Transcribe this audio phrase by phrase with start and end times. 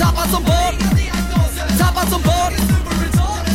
[0.00, 0.74] Tappad som barn.
[1.78, 2.52] Tappad som barn.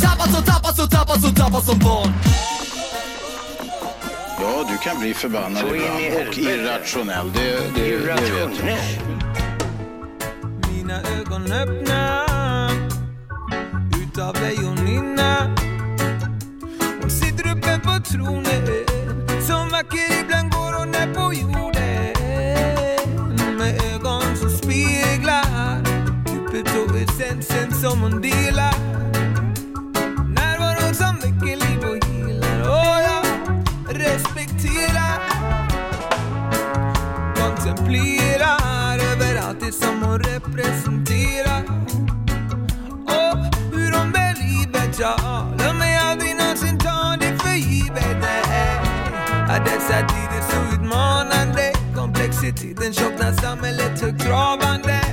[0.02, 2.14] Tappad som, tappad som, tappad som, tappad som barn.
[4.42, 7.32] Ja, du kan bli förbannad Så i ibland och irrationell.
[7.34, 8.20] Det, det, det vet jag.
[8.20, 8.80] Irrationell.
[10.72, 12.24] Mina ögon öppna.
[14.04, 15.56] Utav lejoninna
[17.02, 18.68] Hon sitter uppe på tronen.
[19.48, 20.27] Som vacker ibland
[27.90, 28.74] som hon delar.
[30.36, 32.62] Närvaron som väcker liv och helar.
[32.70, 33.26] Och jag
[34.04, 35.20] respekterar.
[37.36, 41.64] Kontemplerar över allt det som hon representerar.
[43.06, 43.38] Och
[43.78, 45.16] hur hon bär livet, ja
[45.60, 45.98] Låt mig.
[45.98, 48.80] Aldrig någonsin ta det för givet, nej.
[49.50, 51.74] Att dessa tider så utmanande.
[51.96, 55.07] Komplexiteten tjocknar samhället högtravande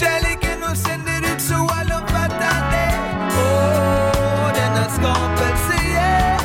[0.00, 2.82] kärleken hon sänder ut så allomfattande
[3.30, 6.40] Åh, denna skapelse, yeah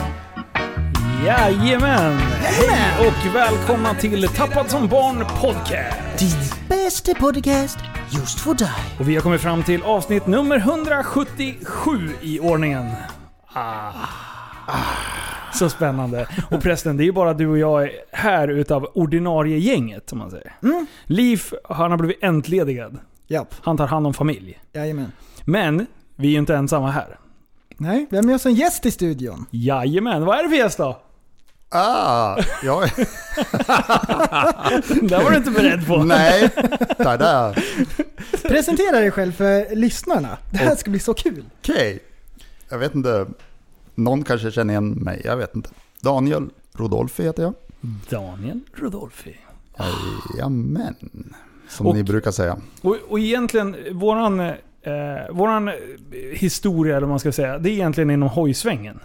[1.26, 2.18] Jajamän!
[2.42, 6.20] Hej och välkomna till Tappad som barn podcast.
[6.20, 8.68] Din bästa podcast just för dig.
[9.00, 12.86] Och vi har kommit fram till avsnitt nummer 177 i ordningen.
[13.54, 13.92] Ah.
[15.54, 16.28] Så spännande.
[16.52, 20.32] Och prästen, det är ju bara du och jag här utav ordinarie gänget, som man
[20.32, 20.54] säger.
[21.06, 23.00] Liv, han har blivit entledigad.
[23.32, 24.60] Japp, Han tar hand om familj.
[24.74, 25.12] jajamän.
[25.46, 27.20] Men, vi är ju inte ensamma här.
[27.78, 29.46] Nej, vi har med oss en gäst i studion.
[29.52, 31.02] Jajamän, vad är det för gäst då?
[31.70, 32.82] Ah, ja,
[35.02, 36.04] Det var du inte beredd på.
[36.04, 36.50] nej.
[36.98, 37.66] Där.
[38.48, 40.38] Presentera dig själv för lyssnarna.
[40.52, 41.46] Det här ska bli så kul.
[41.60, 42.00] Okej.
[42.70, 43.26] Jag vet inte.
[43.96, 45.22] Någon kanske känner igen mig.
[45.26, 45.70] Jag vet inte.
[46.02, 47.54] Daniel Rodolfi heter jag.
[48.10, 49.40] Daniel Rodolfi.
[50.36, 50.96] Jajamän.
[51.72, 52.58] Som Och- ni brukar säga.
[52.82, 54.54] Och, och egentligen, våran, eh,
[55.32, 55.72] våran
[56.34, 59.00] historia, eller man ska säga, det är egentligen inom hojsvängen.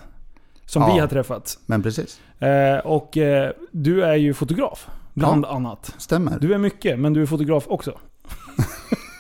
[0.67, 0.95] Som Ja.
[0.95, 1.59] vi har träffats.
[1.67, 2.21] Men precis.
[2.39, 5.95] Eh, och eh, du är ju fotograf, bland annat.
[5.99, 6.39] Stämmer.
[6.41, 7.99] Du är mycket, men du är fotograf också.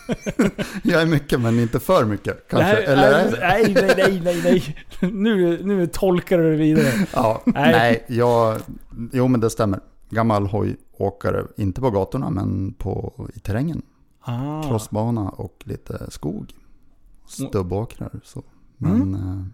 [0.82, 2.48] Jag är mycket men inte för mycket.
[2.48, 2.72] Kanske.
[2.74, 3.30] Nej, Eller?
[3.40, 4.76] nej, nej, nej, nej, nej.
[5.12, 6.92] Nu, nu tolkar du det vidare.
[7.14, 7.72] Ja, Nej.
[7.72, 8.04] nej.
[8.08, 8.56] jag...
[9.12, 9.80] Jo men det stämmer.
[10.10, 11.44] Gammal hojåkare.
[11.56, 13.82] Inte på gatorna men på, i terrängen.
[14.20, 14.62] Ah.
[14.62, 16.52] Crossbana och lite skog.
[17.28, 18.10] Stubbåkrar.
[18.24, 18.42] Så.
[18.76, 19.44] Men, eh,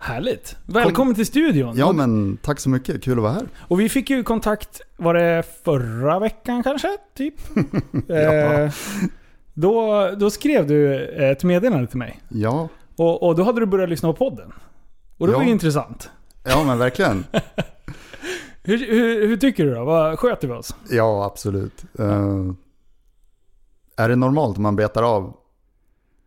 [0.00, 0.56] Härligt.
[0.66, 1.76] Välkommen till studion.
[1.76, 3.02] ja men tack så mycket.
[3.02, 3.48] Kul att vara här.
[3.58, 6.88] Och vi fick ju kontakt, var det förra veckan kanske?
[7.14, 7.34] Typ?
[8.10, 8.70] Eh,
[9.54, 12.20] då, då skrev du ett meddelande till mig.
[12.28, 14.52] Ja, Och, och då hade du börjat lyssna på podden.
[15.18, 15.46] Och det var Ja.
[15.46, 16.10] ju intressant.
[16.44, 17.24] ja men verkligen.
[18.68, 19.84] Hur, hur, hur tycker du då?
[19.84, 20.74] Vad sköter vi oss?
[20.90, 21.84] Ja, absolut.
[21.98, 22.44] Eh,
[23.96, 25.32] är det normalt om man betar av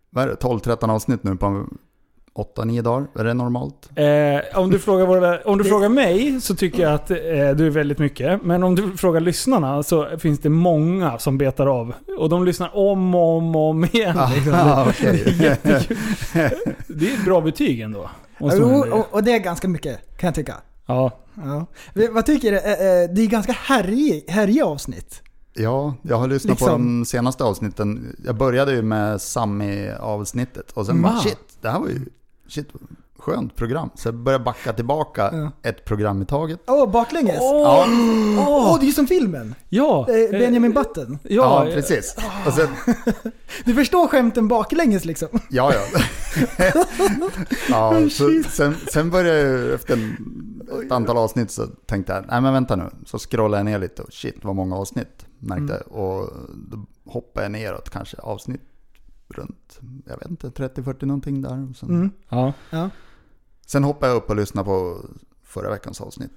[0.09, 1.65] vad är det, 12-13 avsnitt nu på
[2.35, 3.07] 8-9 dagar?
[3.15, 3.89] Är det normalt?
[3.95, 7.17] Eh, om du, frågar, våra, om du frågar mig så tycker jag att eh,
[7.55, 8.43] du är väldigt mycket.
[8.43, 11.93] Men om du frågar lyssnarna så finns det många som betar av.
[12.17, 14.17] Och de lyssnar om och om, och om igen.
[14.35, 14.53] Liksom.
[14.55, 15.23] Ah, okej.
[15.25, 15.97] Det är jättekul.
[16.87, 18.09] Det är ett bra betyg ändå.
[18.39, 20.55] Jo, och, och det är ganska mycket, kan jag tycka.
[20.91, 21.11] Ja.
[21.35, 21.65] Ja.
[22.11, 22.57] Vad tycker du?
[22.57, 25.21] Eh, eh, Det är ganska härliga avsnitt.
[25.53, 26.99] Ja, jag har lyssnat på Liksom.
[26.99, 28.15] de senaste avsnitten.
[28.25, 31.99] Jag började ju med Sami-avsnittet och sen bara shit, det här var ju
[32.47, 32.67] shit,
[33.19, 33.89] skönt program.
[33.95, 35.51] Så jag började backa tillbaka Ja.
[35.69, 36.59] ett program i taget.
[36.67, 37.37] Åh, baklänges.
[37.41, 37.85] Åh,
[38.37, 38.73] Åh!
[38.73, 39.55] oh, det är ju som filmen.
[39.69, 40.07] Ja!
[40.09, 41.19] Eh, Benjamin Button.
[41.23, 42.15] Ja, Ja, precis.
[42.47, 42.67] Och sen,
[43.65, 45.27] Du förstår skämten baklänges liksom.
[45.49, 46.01] Ja, ja.
[47.69, 50.17] ja så, sen, sen började jag ju efter en,
[50.79, 52.89] ett antal avsnitt så tänkte jag, nej men vänta nu.
[53.05, 55.97] Så scrollade jag ner lite och shit vad många avsnitt märkte jag.
[55.99, 58.61] Och då hoppade jag neråt kanske avsnitt
[59.27, 61.69] runt, jag vet inte, 30-40 någonting där.
[61.69, 62.09] Och sen, Mm.
[62.29, 62.53] Ja.
[62.69, 62.89] Ja.
[63.65, 65.05] sen hoppade jag upp och lyssnade på
[65.53, 66.31] förra veckans avsnitt.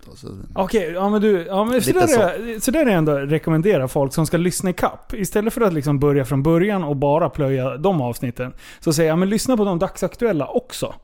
[0.54, 4.14] Okej, ja men du, ja, men så, där är, så där är ändå rekommendera folk
[4.14, 5.14] som ska lyssna i kapp.
[5.14, 8.52] Istället för att liksom börja från början och bara plöja de avsnitten.
[8.80, 10.94] Så säger jag, men lyssna på de dagsaktuella också.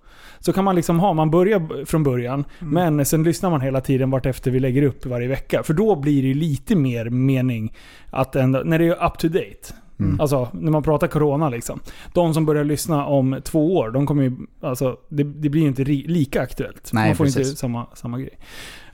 [0.41, 2.95] Så kan man liksom ha, man börjar från början, Mm.
[2.95, 5.63] men sen lyssnar man hela tiden vart efter vi lägger upp varje vecka.
[5.63, 7.77] För då blir det lite mer mening
[8.11, 9.75] att ändå, när det är up to date.
[10.01, 10.21] Mm.
[10.21, 11.81] Alltså när man pratar corona liksom.
[12.15, 15.69] De som börjar lyssna om två år, de kommer ju, alltså det, det blir ju
[15.69, 16.91] inte ri, lika aktuellt.
[16.93, 17.59] Nej, man får inte precis.
[17.59, 18.39] samma, samma grej.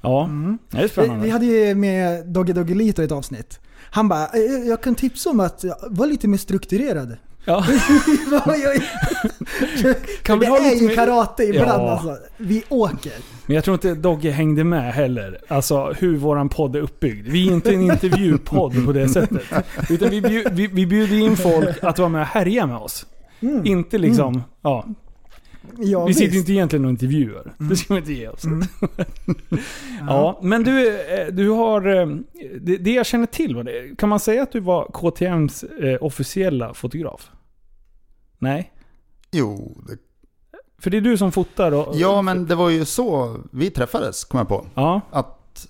[0.00, 0.58] Ja, Mm.
[0.70, 1.24] det är Vi, spännande.
[1.24, 3.60] vi hade ju med Dogge Doggelito i ett avsnitt.
[3.90, 7.16] Han bara, "Eh, jag kan tipsa om att vara lite mer strukturerad.
[7.46, 7.64] Ja.
[10.22, 11.90] Kan vi det ha är lite ju mer- karate ibland Ja.
[11.90, 12.16] alltså.
[12.36, 13.12] Vi åker.
[13.46, 15.38] Men jag tror inte Dogge hängde med heller.
[15.48, 17.28] Alltså hur våran podd är uppbyggd.
[17.28, 19.42] Vi är inte en intervjupodd på det sättet.
[19.90, 23.06] Utan vi, bjud, vi, vi bjuder in folk att vara med och härja med oss.
[23.40, 23.66] Mm.
[23.66, 24.86] Inte liksom, ja.
[25.78, 26.38] Ja, Vi sitter visst.
[26.38, 27.52] inte egentligen och intervjuar.
[27.58, 28.44] Det ska vi inte ge oss.
[28.44, 28.62] Mm.
[30.08, 31.96] Ja, men du, eh, du har...
[32.00, 32.06] eh,
[32.60, 33.96] Det, det jag känner till var det.
[33.98, 37.30] Kan man säga att du var KTMs eh, officiella fotograf?
[38.38, 38.72] Nej?
[39.30, 39.96] Jo, det,
[40.78, 41.96] För det är du som fotar och...
[41.96, 44.66] ja men det var ju så vi träffades, kom jag på.
[44.74, 45.66] Ja, Att,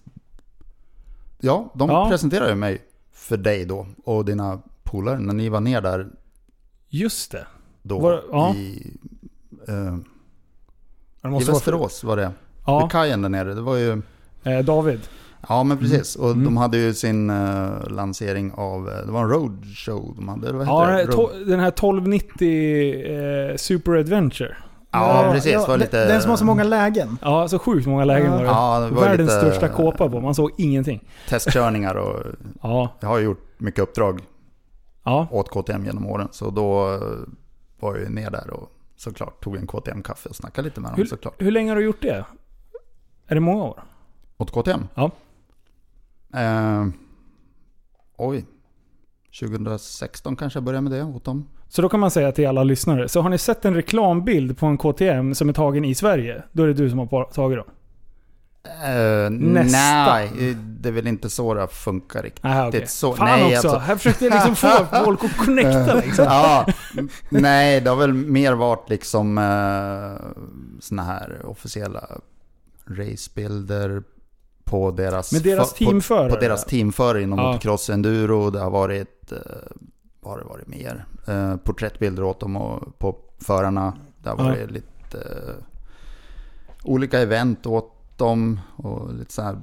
[1.41, 2.09] ja, de Ja.
[2.11, 2.83] presenterade mig
[3.13, 6.09] för dig då och dina polare när ni var ner där
[6.89, 7.47] just det.
[7.83, 8.55] då Var- ja.
[8.55, 8.97] i,
[9.69, 9.97] eh,
[11.23, 12.33] det i Västerås var det.
[12.67, 13.55] Ja, Vid kajen där nere.
[13.55, 14.03] Det var ju,
[14.43, 15.01] eh, David.
[15.49, 16.17] Ja men precis.
[16.17, 16.45] Och Mm.
[16.45, 20.49] de hade ju sin eh, lansering av, eh, det var en roadshow de hade.
[20.49, 21.17] Eller vad Ja, heter den det?
[21.17, 24.57] här, Road- den här 1290 eh, Super Adventure.
[24.91, 25.53] ja, precis.
[25.53, 27.19] det var den- lite, Den som har så många lägen.
[27.23, 28.45] Ja, så sjukt många lägen var det.
[28.45, 30.21] Ja, det var Världens lite största kåpa på.
[30.21, 31.09] Man såg ingenting.
[31.29, 32.23] testkörningar och
[32.63, 34.21] Ja, jag har ju gjort mycket uppdrag
[35.05, 35.27] ja.
[35.31, 36.29] åt KTM genom åren.
[36.33, 37.01] Så då eh,
[37.81, 40.97] var jag ju ner där och såklart tog en KTM-kaffe och snackade lite med dem
[40.97, 41.35] Hur, såklart.
[41.39, 42.25] hur länge har du gjort det?
[43.29, 43.83] Är det många år?
[44.39, 44.81] Åt KTM?
[44.95, 45.11] Ja.
[46.35, 46.87] Eh,
[48.17, 48.45] oj.
[49.41, 51.49] 2016 kanske jag började med det åt dem.
[51.69, 53.09] Så då kan man säga till alla lyssnare.
[53.09, 56.63] Så har ni sett en reklambild på en KTM som är tagen i Sverige, då
[56.63, 57.67] är det du som har tagit dem?
[59.31, 59.79] Nästa.
[59.79, 62.45] Nej, det är väl inte så det funkar riktigt.
[62.45, 62.87] Aha, okej.
[62.87, 63.69] så- Fan nej, också!
[63.69, 66.25] alltså- Här försökte jag liksom få folk att connecta liksom.
[66.25, 66.67] ja,
[67.29, 70.27] nej, det har väl mer varit liksom eh,
[70.81, 72.05] såna här officiella
[72.87, 74.03] racebilder
[74.67, 76.29] på deras, Med deras teamförare?
[76.29, 77.47] På, på deras teamförare inom Ja.
[77.47, 78.51] motocross enduro.
[78.51, 79.39] Det har varit, eh,
[80.21, 81.05] vad har det varit mer?
[81.29, 83.93] Eh, porträttbilder åt dem och på förarna.
[84.23, 84.45] Det har Ja.
[84.45, 85.55] varit lite eh,
[86.85, 89.57] olika event åt dem och lite så här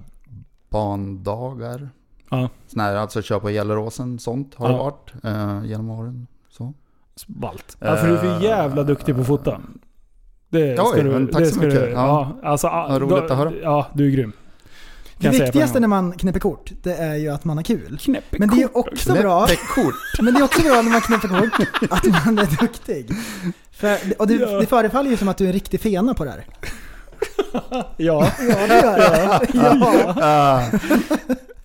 [0.70, 1.90] bandagar.
[2.30, 2.50] Ja.
[2.68, 4.84] Såna här, alltså köra på Gelleråsen, sånt har det Ja.
[4.84, 6.28] varit eh, genom åren.
[6.50, 6.74] Så.
[7.28, 7.78] Ballt.
[7.80, 9.62] Ja, för du är för jävla duktig på att fota.
[10.50, 11.82] Det Oj, ska du, men tack det så mycket.
[11.82, 12.36] Du, ja.
[12.42, 12.50] Ja.
[12.50, 13.54] alltså, ah, roligt då- att höra.
[13.64, 14.32] Ja, du är grym.
[15.18, 17.98] Det jag viktigaste när man knäpper kort, det är ju att man har kul.
[18.02, 18.40] Knäppekort.
[18.40, 19.48] Men det är också bra,
[20.22, 23.10] men det är också bra när man knäpper kort, att man är duktig.
[23.72, 24.48] För, och det, Ja.
[24.60, 26.46] det förefaller ju som att du är en riktig fena på det här.
[27.98, 28.32] Ja.
[28.40, 29.48] Ja, det gör det.
[29.54, 30.14] Ja.
[30.22, 30.62] Ah,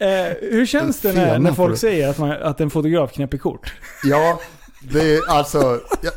[0.01, 1.77] Eh, hur känns det när, när folk du.
[1.79, 3.73] säger att, man, att en fotograf knäpper kort?
[4.05, 4.41] ja,
[4.81, 5.81] det är alltså...
[6.03, 6.11] Ja,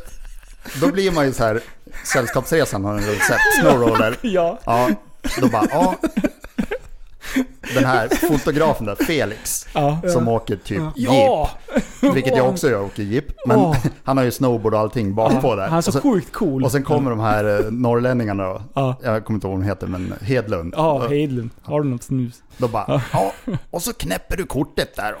[0.80, 1.60] då blir man ju så här,
[2.12, 4.16] Sällskapsresan har ni väl sett, Snowroller.
[4.22, 4.58] Ja.
[4.64, 4.90] Ja,
[5.40, 5.94] då bara, ja.
[7.74, 10.00] Den här fotografen där, Felix, Ja.
[10.08, 11.50] som åker typ Ja!
[12.00, 12.14] jeep.
[12.14, 13.24] Vilket jag också gör, åker jeep.
[13.46, 13.76] Men Åh.
[14.04, 15.68] han har ju snowboard och allting bakpå där.
[15.68, 16.64] Han är så sjukt cool.
[16.64, 18.62] och sen kommer de här eh, norrlänningarna då.
[18.74, 18.96] Ja.
[19.02, 20.74] Jag kommer inte ihåg vad de heter, men Hedlund.
[20.76, 21.50] Ja, Hedlund.
[21.62, 22.42] Har du något snus?
[22.56, 23.32] Då bara, ja,
[23.70, 25.18] och så knäpper du kortet där då.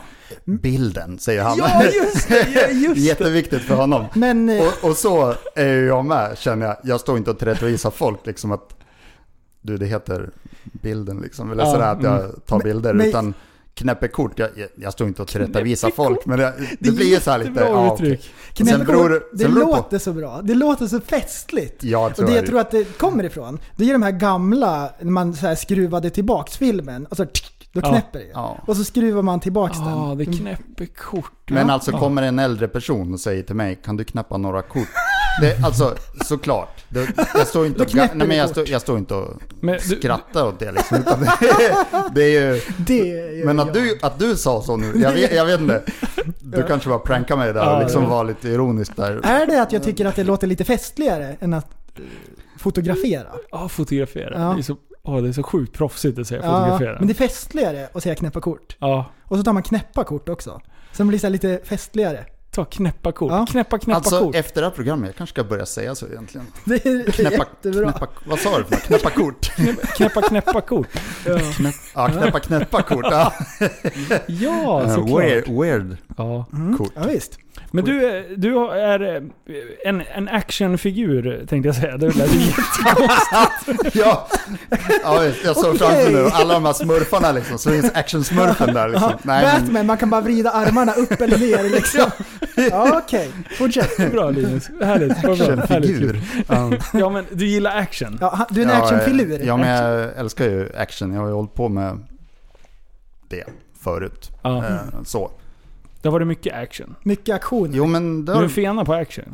[0.52, 1.58] Bilden, säger han.
[1.58, 2.46] Ja, just det!
[2.54, 3.00] Ja, just det.
[3.00, 4.04] Jätteviktigt för honom.
[4.14, 6.76] Men eh, Och, och så är jag med, känner jag.
[6.82, 8.68] Jag står inte och tillrättavisar folk liksom att
[9.62, 10.30] du, det heter
[10.62, 11.52] bilden liksom.
[11.52, 12.40] Eller Ja, sådär att jag mm.
[12.46, 12.94] tar bilder.
[12.94, 13.34] men- utan
[13.74, 16.26] knäpper kort, jag, jag, jag står inte och tillrättavisar folk.
[16.26, 18.30] Men det, det, blir ju så här lite, ja, uttryck.
[18.56, 20.40] Sen beror det- det sen beror det på- låter så bra.
[20.42, 21.84] Det låter så festligt.
[21.84, 24.92] Jag Och det jag jag, tror att det kommer ifrån, det är de här gamla,
[25.00, 27.90] när man så här skruvade tillbaks filmen och så då Ja.
[27.90, 28.30] knäpper det.
[28.32, 28.58] Ja.
[28.66, 30.18] Och så skruvar man tillbaks Ja, den.
[30.18, 31.50] det knäpper kort.
[31.50, 31.74] Men ja.
[31.74, 31.98] alltså Ja.
[31.98, 34.88] kommer en äldre person och säger till mig, kan du knäppa några kort?
[35.40, 36.84] Det, alltså såklart.
[36.88, 39.96] Det, jag står inte och, nej, men jag, står, jag står inte och Men du-
[39.96, 40.96] skrattar åt det liksom.
[40.98, 41.76] Utan det,
[42.14, 42.60] det är ju...
[42.78, 45.82] Det Men att du, att du sa så nu, jag vet, jag vet inte.
[46.40, 48.08] Du kanske bara prankar mig där Ja, och liksom ja.
[48.08, 49.20] var lite ironisk där.
[49.26, 51.66] Är det att jag tycker att det låter lite festligare än att
[51.98, 52.02] eh,
[52.58, 53.26] fotografera?
[53.50, 54.40] Ja, fotografera.
[54.40, 54.52] Ja.
[54.54, 56.96] Det, är så, oh, det är så sjukt proffsigt att säga Ja, fotografera.
[56.98, 58.76] men det är festligare att säga knäppa kort.
[58.78, 60.60] Ja, Och så tar man knäppa kort också.
[60.92, 62.24] Som blir så här lite festligare.
[62.54, 63.32] Ta knäppa kort.
[63.32, 63.46] Ja.
[63.50, 64.34] Knäppa knäppa Alltså kort.
[64.34, 66.46] efter det här programmet, jag kanske ska börja säga så egentligen.
[66.64, 67.92] Det är Knäppa, jättebra.
[67.92, 68.76] knäppa, vad sa du?
[68.76, 69.50] Knäppa kort?
[69.96, 70.88] Knäppa knäppa kort.
[71.26, 71.38] Ja.
[71.38, 73.06] Knäpp, ja, knäppa knäppa kort.
[73.10, 73.32] Ja.
[74.26, 75.20] Ja, såklart.
[75.22, 75.96] weird, weird.
[76.16, 76.46] Ja.
[76.52, 76.76] Mm.
[76.78, 76.92] Coolt.
[76.96, 77.38] Ja, visst.
[77.70, 79.22] Men du, är- du är eh,
[79.84, 81.96] en, en actionfigur tänkte jag säga.
[81.96, 83.96] Det lät ju jättekonstigt.
[83.96, 84.28] Ja,
[85.02, 85.78] ja jag såg Okej.
[85.78, 87.58] framför mig nu alla de här smurfarna liksom.
[87.58, 89.10] Så finns actionsmurfen där liksom.
[89.10, 92.10] Ja, Nej, men, Batman, man kan bara vrida armarna upp eller ner liksom.
[92.70, 93.30] Ja, okej.
[93.58, 93.96] Fortsätt.
[94.12, 94.70] Bra Linus.
[94.82, 95.24] Härligt.
[95.24, 96.20] Actionfigur.
[96.92, 97.10] Ja.
[97.10, 98.18] Men du gillar action?
[98.20, 99.40] Ja, du är en Ja, actionfilur.
[99.44, 101.12] Ja, men jag älskar ju action.
[101.12, 101.98] Jag har ju hållit på med
[103.28, 103.44] det
[103.82, 104.30] förut.
[104.42, 104.64] Ja.
[104.66, 105.30] Eh, Så.
[106.02, 106.94] Det har varit mycket action.
[107.02, 107.70] Mycket aktion.
[107.72, 109.24] Jo men Du är en fena på action.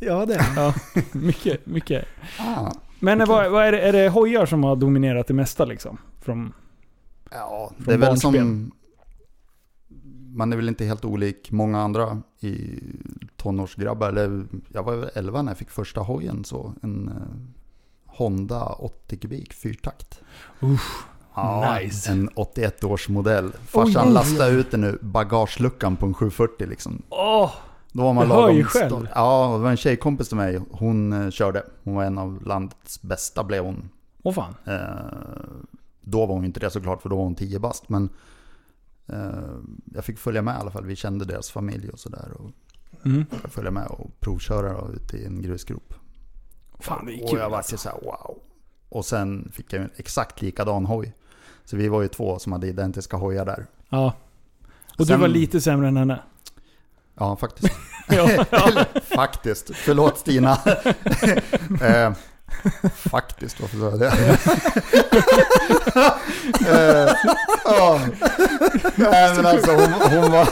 [0.00, 0.46] Ja, det är.
[0.56, 0.74] Ja,
[1.12, 2.04] mycket, mycket.
[2.38, 5.98] Ah, Men vad, vad är, det, är det hojar som har dominerat det mesta liksom?
[6.20, 6.52] Från,
[7.30, 8.32] ja, Från det är väl barnsben.
[8.32, 8.72] som...
[10.36, 12.80] Man är väl inte helt olik många andra i
[13.36, 14.08] tonårsgrabbar.
[14.08, 16.74] Eller, jag var väl 11 när jag fick första hojen så.
[16.82, 17.14] En eh,
[18.06, 20.20] Honda 80 kubik fyrtakt.
[21.42, 22.10] Ja, nice.
[22.10, 23.52] En 81 års modell.
[23.66, 24.14] Farsan Oj.
[24.14, 27.02] lastade ut den ur bagageluckan på en 740 liksom.
[27.08, 27.50] Åh!
[27.92, 29.08] Då var man Du hör ju själv.
[29.14, 30.60] Ja, det var en tjejkompis till mig.
[30.70, 31.62] Hon eh, körde.
[31.84, 33.88] Hon var en av landets bästa blev hon.
[34.22, 34.54] Åh fan.
[34.64, 34.80] Eh,
[36.00, 37.88] då var hon inte det såklart för då var hon 10 bast.
[37.88, 38.08] Men
[39.06, 39.16] eh,
[39.94, 40.84] jag fick följa med i alla fall.
[40.84, 42.28] Vi kände deras familj och sådär.
[42.38, 42.50] Och
[43.04, 43.24] Mm.
[43.42, 45.94] jag följde med och provköra ute i en grusgrop.
[46.80, 47.76] Fan det är och kul jag var alltså.
[47.76, 48.38] så här, wow.
[48.88, 51.12] Och sen fick jag en exakt likadan hoj.
[51.68, 53.66] Så vi var ju två som hade identiska hojar där.
[53.88, 54.12] Ja.
[54.90, 56.20] Och du Sen- var lite sämre än henne?
[57.14, 57.74] Ja, faktiskt.
[58.08, 58.28] Ja.
[58.50, 59.70] Eller, faktiskt.
[59.74, 60.52] Förlåt Stina.
[61.82, 62.12] eh,
[63.10, 64.08] faktiskt, varför sa jag det?
[66.68, 67.14] eh,
[67.64, 68.00] ja.
[68.96, 70.48] Nej men alltså hon, hon var...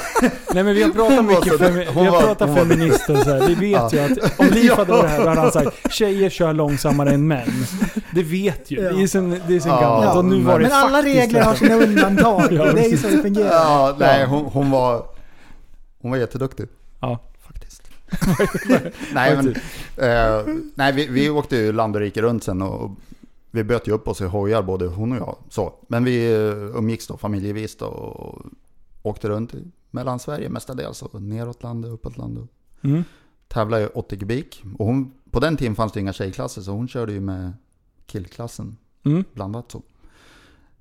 [0.54, 2.56] Nej men vi har pratat Hon mycket så- femi- hon vi har var- pratat var-
[2.56, 3.46] feminist och så här.
[3.46, 6.52] Vi vet ju att om Liv hade varit här då hade han sagt tjejer kör
[6.52, 7.66] långsammare än män.
[8.10, 8.76] Det vet ju.
[8.76, 9.80] Det är sen, det är sen Ja.
[9.80, 10.16] gammalt.
[10.16, 12.42] Och nu var det Men alla regler har sina undantag.
[12.52, 13.52] Ja, det är ju så det fungerar.
[13.52, 15.02] Ja, nej hon, hon var...
[16.02, 16.66] Hon var jätteduktig.
[17.00, 17.18] Ja.
[19.14, 19.48] Nej men...
[19.96, 22.90] Eh, nej vi, vi åkte ju land och rike runt sen och,
[23.50, 25.36] vi böt ju upp oss i hojar både hon och jag.
[25.48, 25.75] Så.
[25.88, 28.46] Men vi eh, umgicks då familjevis då och
[29.02, 31.02] åkte runt i Mellansverige mestadels.
[31.02, 32.48] Och neråt landet, uppåt landet.
[32.82, 33.04] Mm.
[33.48, 34.62] Tävlade ju 80 kubik.
[34.78, 37.52] Och hon, på den tiden fanns det inga tjejklasser så hon körde ju med
[38.06, 39.25] killklassen Mm.
[39.32, 39.82] blandat så.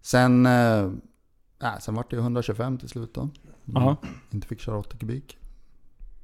[0.02, 0.90] Sen, eh,
[1.80, 3.30] sen var det ju 125 till slut då.
[3.66, 3.98] Jaha.
[4.32, 5.38] Inte fick köra 80 kubik.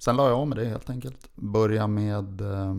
[0.03, 1.29] Sen la jag av med det helt enkelt.
[1.35, 2.75] Börja med, eh,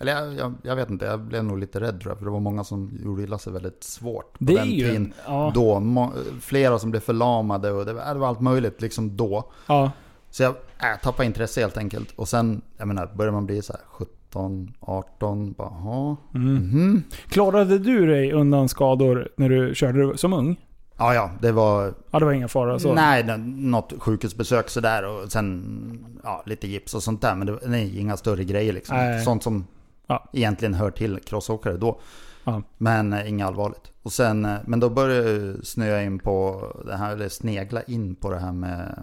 [0.00, 2.18] eller jag, jag, jag vet inte, jag blev nog lite rädd tror jag.
[2.18, 4.86] För det var många som gjorde illa sig väldigt svårt på Det den ju...
[4.86, 5.12] tiden.
[5.26, 5.52] Ja.
[5.54, 9.50] Då, må, flera som blev förlamade och det var, det var allt möjligt liksom då.
[9.66, 9.90] ja.
[10.30, 12.12] Så jag äh, tappade intresse helt enkelt.
[12.16, 16.16] Och sen, jag menar, börjar man bli så här 17, 18, bara jaha.
[16.34, 16.54] Mm.
[16.54, 17.02] Mhm.
[17.28, 20.56] Klarade du dig undan skador när du körde som ung?
[20.98, 22.94] Ja, ja, det var Ja, det var inga faror så?
[22.94, 27.34] Nej, något sjukhusbesök sådär och sen ja, lite gips och sånt där.
[27.34, 28.96] Men det nej, inga större grejer liksom.
[28.96, 29.24] Nej.
[29.24, 29.66] Sånt som
[30.06, 30.28] Ja.
[30.32, 32.00] egentligen hör till crossåkare då.
[32.44, 32.62] Ja.
[32.78, 33.92] Men eh, inget allvarligt.
[34.02, 38.14] Och sen, eh, men då började jag snöa in på det här, eller snegla in
[38.14, 39.02] på det här med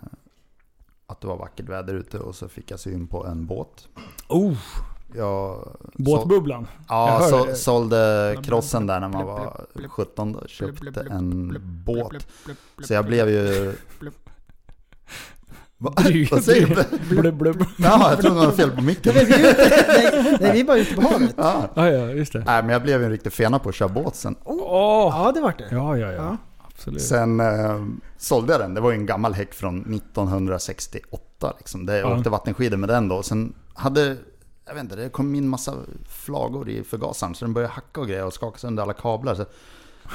[1.08, 3.88] att det var vackert väder ute och så fick jag syn på en båt.
[4.30, 4.58] Oh,
[5.18, 6.68] Jag båtbubblan.
[6.90, 12.28] Jag Ja, hör så, sålde crossen där när man var 17 och köpte en båt.
[12.84, 13.74] Så jag blev ju...
[15.78, 15.94] Va?
[16.32, 16.68] Vad säger
[17.10, 17.16] du?
[17.22, 17.66] Blub, blub.
[17.78, 19.14] Ja, jag tror det var fel på micken.
[19.16, 21.34] Nej, vi är bara ute på havet.
[21.38, 21.70] Ja.
[21.74, 22.40] Ja, ja, just det.
[22.46, 24.36] Nej, men jag blev ju en riktig fena på att köra båt sen.
[24.44, 25.14] Åh!
[25.16, 25.68] Ja, det vart det.
[25.72, 26.14] Ja, ja, ja.
[26.24, 26.38] Ja.
[26.68, 27.02] Absolut.
[27.02, 27.86] Sen eh,
[28.18, 28.74] sålde jag den.
[28.74, 31.54] Det var ju en gammal häck från 1968.
[31.58, 31.86] Liksom.
[31.86, 32.18] Det, jag Ja.
[32.18, 33.24] åkte vattenskidor med den då.
[33.24, 34.18] Sen hade,
[34.66, 37.36] jag vet inte, det kom in massa flagor i förgasaren.
[37.36, 39.36] Så den började hacka och grejer och skaka sönder alla kablar.
[39.36, 39.46] Så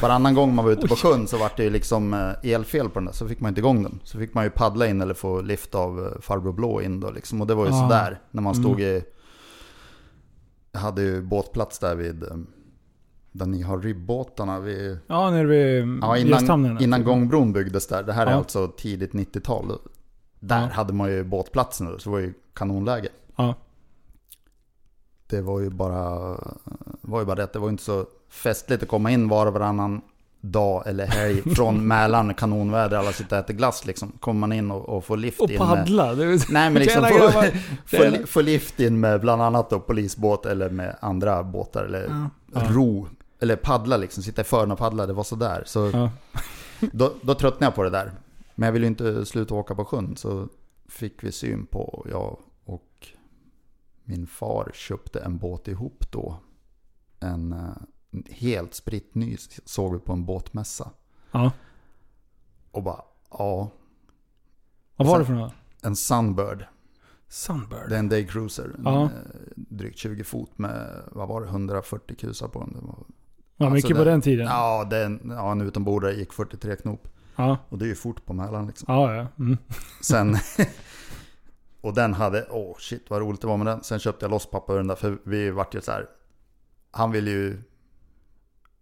[0.02, 2.94] varannan gång man var ute på sjön så var det ju liksom eh, elfel på
[2.98, 3.12] den där.
[3.12, 4.00] Så fick man inte igång den.
[4.04, 7.10] Så fick man ju paddla in eller få lift av eh, farbror blå in då
[7.10, 7.40] liksom.
[7.40, 7.80] Och det var ju Ja.
[7.80, 8.96] sådär när man stod Mm.
[8.96, 9.02] i...
[10.72, 12.22] Jag hade ju båtplats där vid...
[12.22, 12.28] eh,
[13.32, 14.98] Där ni har ribbåtarna vid...
[15.06, 16.70] Ja, nere vid Ja, gästhamnen.
[16.70, 18.02] innan, innan gångbron byggdes där.
[18.02, 18.36] Det här är Ja.
[18.36, 19.72] alltså tidigt 90-tal.
[20.40, 20.66] Där Ja.
[20.72, 23.08] hade man ju båtplatsen då, så det var ju kanonläge.
[23.36, 23.54] Ja.
[25.30, 26.36] Det var ju bara,
[27.00, 29.52] var ju bara det att det var inte så festligt att komma in var och
[29.52, 30.00] varannan
[30.40, 34.12] dag eller helg från Mälaren, kanonväder, alla sitter och äter glass liksom.
[34.20, 35.68] Kommer man in och, och får lift Och in med...
[35.68, 36.14] paddla.
[36.14, 36.52] Det är...
[36.52, 37.42] Nej men liksom få,
[37.86, 42.30] få, få lift in med bland annat då polisbåt eller med andra båtar eller.
[42.54, 42.62] Ja.
[42.68, 43.08] ro.
[43.40, 45.62] Eller paddla liksom, sitta i fören och paddla, det var sådär.
[45.66, 46.10] Så Ja.
[46.92, 48.12] då, då tröttnade jag på det där.
[48.54, 50.48] Men jag ville ju inte sluta åka på sjön så
[50.88, 53.06] fick vi syn på, jag och
[54.08, 56.36] min far köpte en båt ihop då.
[57.20, 60.90] En eh, helt spritt ny såg vi på en båtmässa.
[61.32, 61.52] Ja.
[62.70, 63.00] Och bara,
[63.30, 63.70] ja.
[64.96, 65.52] Vad var det för något?
[65.82, 66.64] En Sunbird.
[67.28, 67.88] Sunbird?
[67.88, 68.64] Det är en Daycruiser.
[68.78, 69.04] En, Ja.
[69.04, 69.10] eh,
[69.56, 72.72] Drygt 20 fot med, vad var det, 140 kusar på den.
[72.72, 72.98] Det var,
[73.66, 74.46] alltså mycket på det- den tiden?
[74.46, 77.08] Ja, den, ja, en utombordare gick 43 knop.
[77.36, 78.94] Ja, Och det är ju fort på Mälaren liksom.
[78.94, 79.14] ja.
[79.14, 79.26] ja.
[79.38, 79.58] Mm.
[80.02, 80.36] Sen...
[81.80, 83.82] och den hade, åh shit vad roligt det var med den.
[83.82, 86.06] Sen köpte jag loss pappa ur den där, för vi vart ju så här.
[86.90, 87.62] Han ville ju...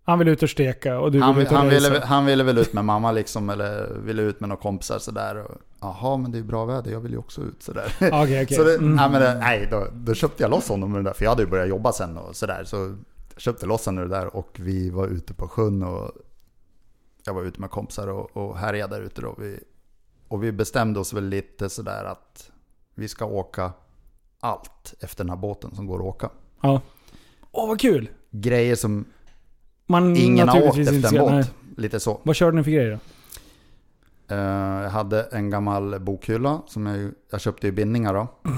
[0.03, 2.45] Han ville ut och steka och du Han, ville ut och han, ville, han ville
[2.45, 5.45] väl ut med mamma liksom, eller ville ut med några kompisar sådär.
[5.81, 7.93] Jaha, men det är bra väder, jag vill ju också ut sådär.
[8.01, 8.47] Okej, okej.
[8.57, 8.95] Så det, Mm.
[8.97, 11.31] nej, men det, nej då, då köpte jag loss honom med det där, för jag
[11.31, 12.65] hade ju börjat jobba sen och sådär.
[12.65, 12.97] Så jag
[13.37, 16.11] köpte loss honom med det där och vi var ute på sjön och
[17.25, 19.35] jag var ute med kompisar och, och härjade där ute då.
[19.39, 19.61] Vi,
[20.29, 22.51] och vi bestämde oss väl lite sådär att
[22.99, 23.73] vi ska åka
[24.41, 26.31] allt efter den här båten som går att åka.
[26.61, 26.81] Ja.
[27.53, 28.09] Åh, vad kul!
[28.31, 29.05] Grejer som
[29.87, 31.43] Man ingen har åkt naturligtvis efter en ska- nej.
[31.43, 31.79] båt.
[31.79, 32.21] Lite så.
[32.23, 32.99] Vad körde ni för grejer då?
[34.35, 38.29] Eh, jag hade en gammal bokhylla som jag, jag köpte i bindningar då.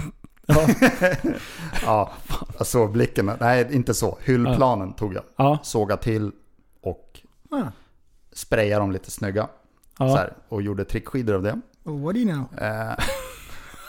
[0.51, 0.67] Ja.
[1.85, 2.11] ja,
[2.59, 3.31] jag såg blicken.
[3.41, 4.19] Nej, inte så.
[4.23, 5.23] Hyllplanen tog jag.
[5.37, 5.59] Ja.
[5.63, 6.33] Såga till
[6.81, 7.63] och Ah.
[8.33, 9.49] sprayade dem lite snygga.
[9.99, 10.09] ja.
[10.09, 11.61] Så här, och gjorde trickskidor av det.
[11.85, 12.45] Oh, what do you know?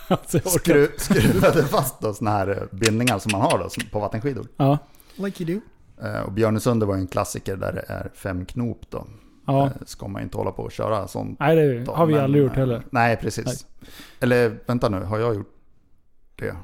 [0.22, 4.48] Alltså, skru, skruvade fast då såna här eh, bindningar som man har då, på vattenskidor.
[4.58, 4.78] Ja.
[5.16, 5.62] Like you do.
[6.08, 9.08] Eh, och Björnesunder var ju en klassiker där det är fem knop då.
[9.48, 9.66] ja.
[9.66, 11.40] Eh, ska man inte hålla på och köra sånt.
[11.40, 12.84] Nej, det då, har vi men, aldrig gjort heller.
[12.90, 13.66] Nej, precis.
[14.20, 15.56] Eller vänta nu, har jag gjort
[16.36, 16.46] det?
[16.52, 16.62] Nej,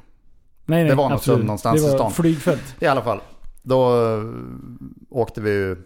[0.64, 1.36] nej, det var något absolut.
[1.36, 2.10] sånt någonstans det i var stan.
[2.12, 2.76] flygfält.
[2.80, 3.20] I alla fall.
[3.62, 3.92] Då
[5.10, 5.76] åkte vi ju,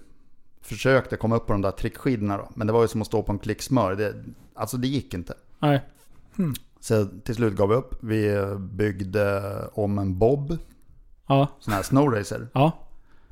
[0.62, 2.48] försökte komma upp på de där trickskidorna då.
[2.54, 3.94] Men det var ju som att stå på en klick smör.
[3.94, 4.14] Det,
[4.54, 5.34] alltså det gick inte.
[5.58, 5.80] Nej.
[6.80, 7.94] Så till slut gav vi upp.
[8.04, 10.58] Vi byggde om en bob,
[11.26, 11.48] Ja.
[11.60, 12.48] sån här snowracer.
[12.54, 12.72] Ja.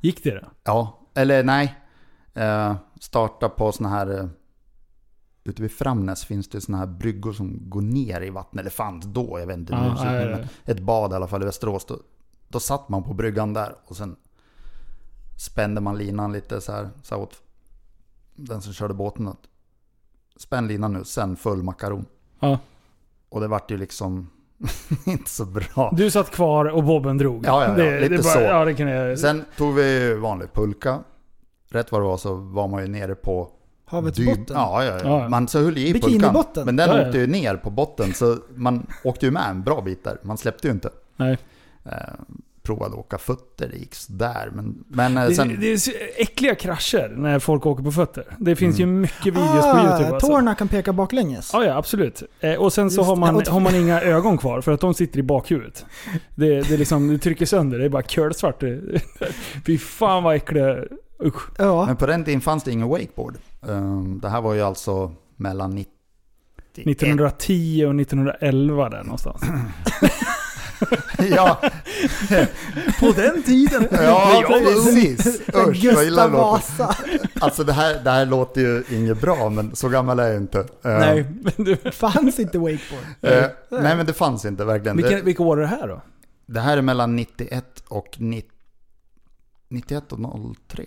[0.01, 0.47] Gick det då?
[0.63, 1.75] Ja, eller nej.
[2.33, 4.19] Eh, starta på såna här...
[4.19, 4.25] Eh,
[5.43, 8.61] ute vid Framnäs finns det såna här bryggor som går ner i vattnet.
[8.61, 9.73] Eller fanns då, jag vet inte.
[9.73, 10.49] Ja, nu, så- nej, men nej.
[10.65, 11.85] ett bad i alla fall i Västerås.
[11.85, 11.99] Då,
[12.47, 14.15] då satt man på bryggan där och sen
[15.37, 16.89] spände man linan lite så här.
[17.03, 17.41] Så här åt
[18.35, 19.47] den som körde båten att
[20.37, 22.05] spänn linan nu, sen full makaron.
[22.39, 22.59] Ja.
[23.29, 24.29] Och det vart ju liksom
[25.05, 25.93] inte så bra.
[25.97, 27.45] Du satt kvar och bobben drog.
[27.45, 28.39] Ja, ja, ja, lite bara, så.
[28.41, 29.19] Ja, det kan jag...
[29.19, 30.99] Sen tog vi vanlig pulka.
[31.71, 33.49] Rätt vad det var så var man ju nere på
[33.85, 34.55] Havets dyb- botten.
[34.55, 35.21] Ja, ja, Ja.
[35.21, 35.29] ja.
[35.29, 36.43] Man så höll ju i pulkan.
[36.65, 37.05] Men den Ja, ja.
[37.07, 40.17] åkte ju ner på botten så man åkte ju med en bra bit där.
[40.21, 40.89] Man släppte ju inte.
[41.17, 41.37] Nej.
[42.69, 44.49] Provade att åka fötter, det gick sådär.
[44.53, 45.57] Men, men eh, Det, sen...
[45.59, 48.23] det är så äckliga krascher när folk åker på fötter.
[48.39, 50.27] Det finns ju mycket videos på YouTube Ah, alltså.
[50.27, 51.49] tårna kan peka baklänges.
[51.53, 52.23] Ja, ja, absolut.
[52.39, 54.93] Eh, och sen så har det, man, har man inga ögon kvar för att de
[54.93, 55.85] sitter i bakhuvudet.
[56.35, 58.59] Det, det, är liksom, det trycker sönder, det är bara kolsvart.
[58.59, 58.81] Det-
[59.65, 60.77] Fy fan vad äckliga...
[61.23, 61.41] Usch.
[61.57, 61.85] Ja.
[61.85, 63.35] Men på den tiden fanns det ingen wakeboard.
[63.67, 65.91] Eh, det här var ju alltså mellan 90...
[66.75, 69.41] 1910 och 1911 där någonstans.
[71.31, 71.61] ja,
[72.99, 73.87] På den tiden.
[73.91, 75.41] ja precis.
[75.55, 76.33] Usch, vad illa det.
[76.33, 76.95] Vasa.
[77.39, 80.59] Alltså det här, det här låter ju inget bra, men så gammal är jag inte.
[80.59, 83.03] Eh, Nej, men du, Fanns inte wakeboard.
[83.21, 84.97] eh, nej men det fanns inte verkligen.
[84.97, 86.01] vilka, Det, vilka år är det här då?
[86.45, 88.49] det här är mellan 91 och 90,
[89.69, 90.19] 91 och
[90.67, 90.83] 03.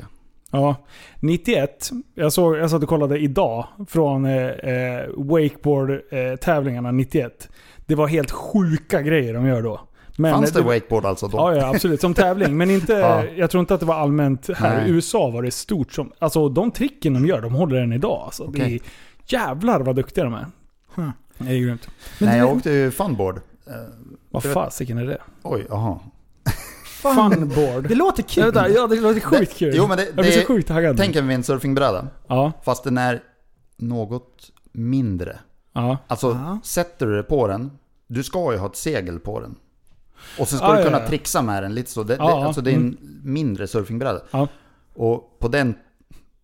[0.54, 0.76] Ja,
[1.20, 1.90] 91.
[2.14, 7.48] Jag, såg, jag satt och kollade idag från eh, eh, wakeboard-tävlingarna 91.
[7.92, 9.80] Det var helt sjuka grejer de gör då.
[10.16, 11.38] Men Fanns det wakeboard alltså då?
[11.38, 12.00] Ja, ja, absolut.
[12.00, 12.56] Som tävling.
[12.56, 13.24] Men inte, Ja.
[13.24, 14.76] jag tror inte att det var allmänt här.
[14.80, 14.88] Nej.
[14.88, 16.12] I USA var det stort som...
[16.18, 18.22] Alltså de tricken de gör, de håller än idag.
[18.24, 18.80] Alltså, det är, Okej.
[19.26, 20.46] jävlar vad duktiga de är.
[20.94, 21.08] Huh.
[21.38, 21.88] Det är grymt.
[22.18, 23.36] Men Nej, du- jag åkte ju funboard.
[23.66, 23.72] Eh,
[24.30, 25.18] Vad fasiken är det?
[25.42, 25.98] oj, jaha.
[27.02, 27.88] Funboard.
[27.88, 28.44] Det låter kul.
[28.44, 29.72] Vänta, ja, det låter sjukt kul.
[29.76, 30.96] Jo men det, jag blir så det sjukt taggad.
[30.96, 32.06] tänk en windsurfingbräda.
[32.28, 33.20] Ja, Fast den är
[33.76, 35.38] något mindre.
[35.72, 35.96] ja.
[36.06, 36.58] Alltså, Ja.
[36.64, 37.70] sätter du det på den,
[38.12, 39.54] du ska ju ha ett segel på den.
[40.38, 41.06] Och sen ska Ja, du ja, kunna ja.
[41.08, 42.02] trixa med den lite så.
[42.02, 42.46] Det, Ja, det, ja.
[42.46, 44.20] alltså det är en mindre surfingbräda.
[44.30, 44.48] Ja.
[44.94, 45.74] Och på den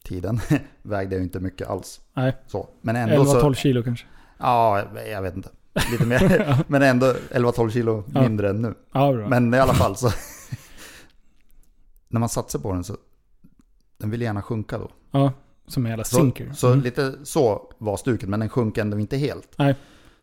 [0.04, 0.40] tiden
[0.82, 2.00] vägde jag inte mycket alls.
[2.14, 2.68] Nej, Så.
[2.80, 3.40] Men ändå så...
[3.40, 4.06] 11-12 kilo kanske.
[4.38, 5.48] Ja, jag vet inte.
[5.92, 6.56] Lite mer.
[6.66, 8.22] Men ändå 11-12 kilo Ja.
[8.22, 8.74] mindre än nu.
[8.92, 9.12] Ja.
[9.12, 10.10] Men i alla fall så...
[12.08, 12.96] när man satsar på den så...
[13.98, 14.90] Den vill gärna sjunka då.
[15.10, 15.32] Ja,
[15.66, 16.52] som en jävla Så, sinker.
[16.52, 16.80] så Mm.
[16.80, 19.48] lite så var stuket, men den sjönk ändå inte helt.
[19.58, 19.76] Nej.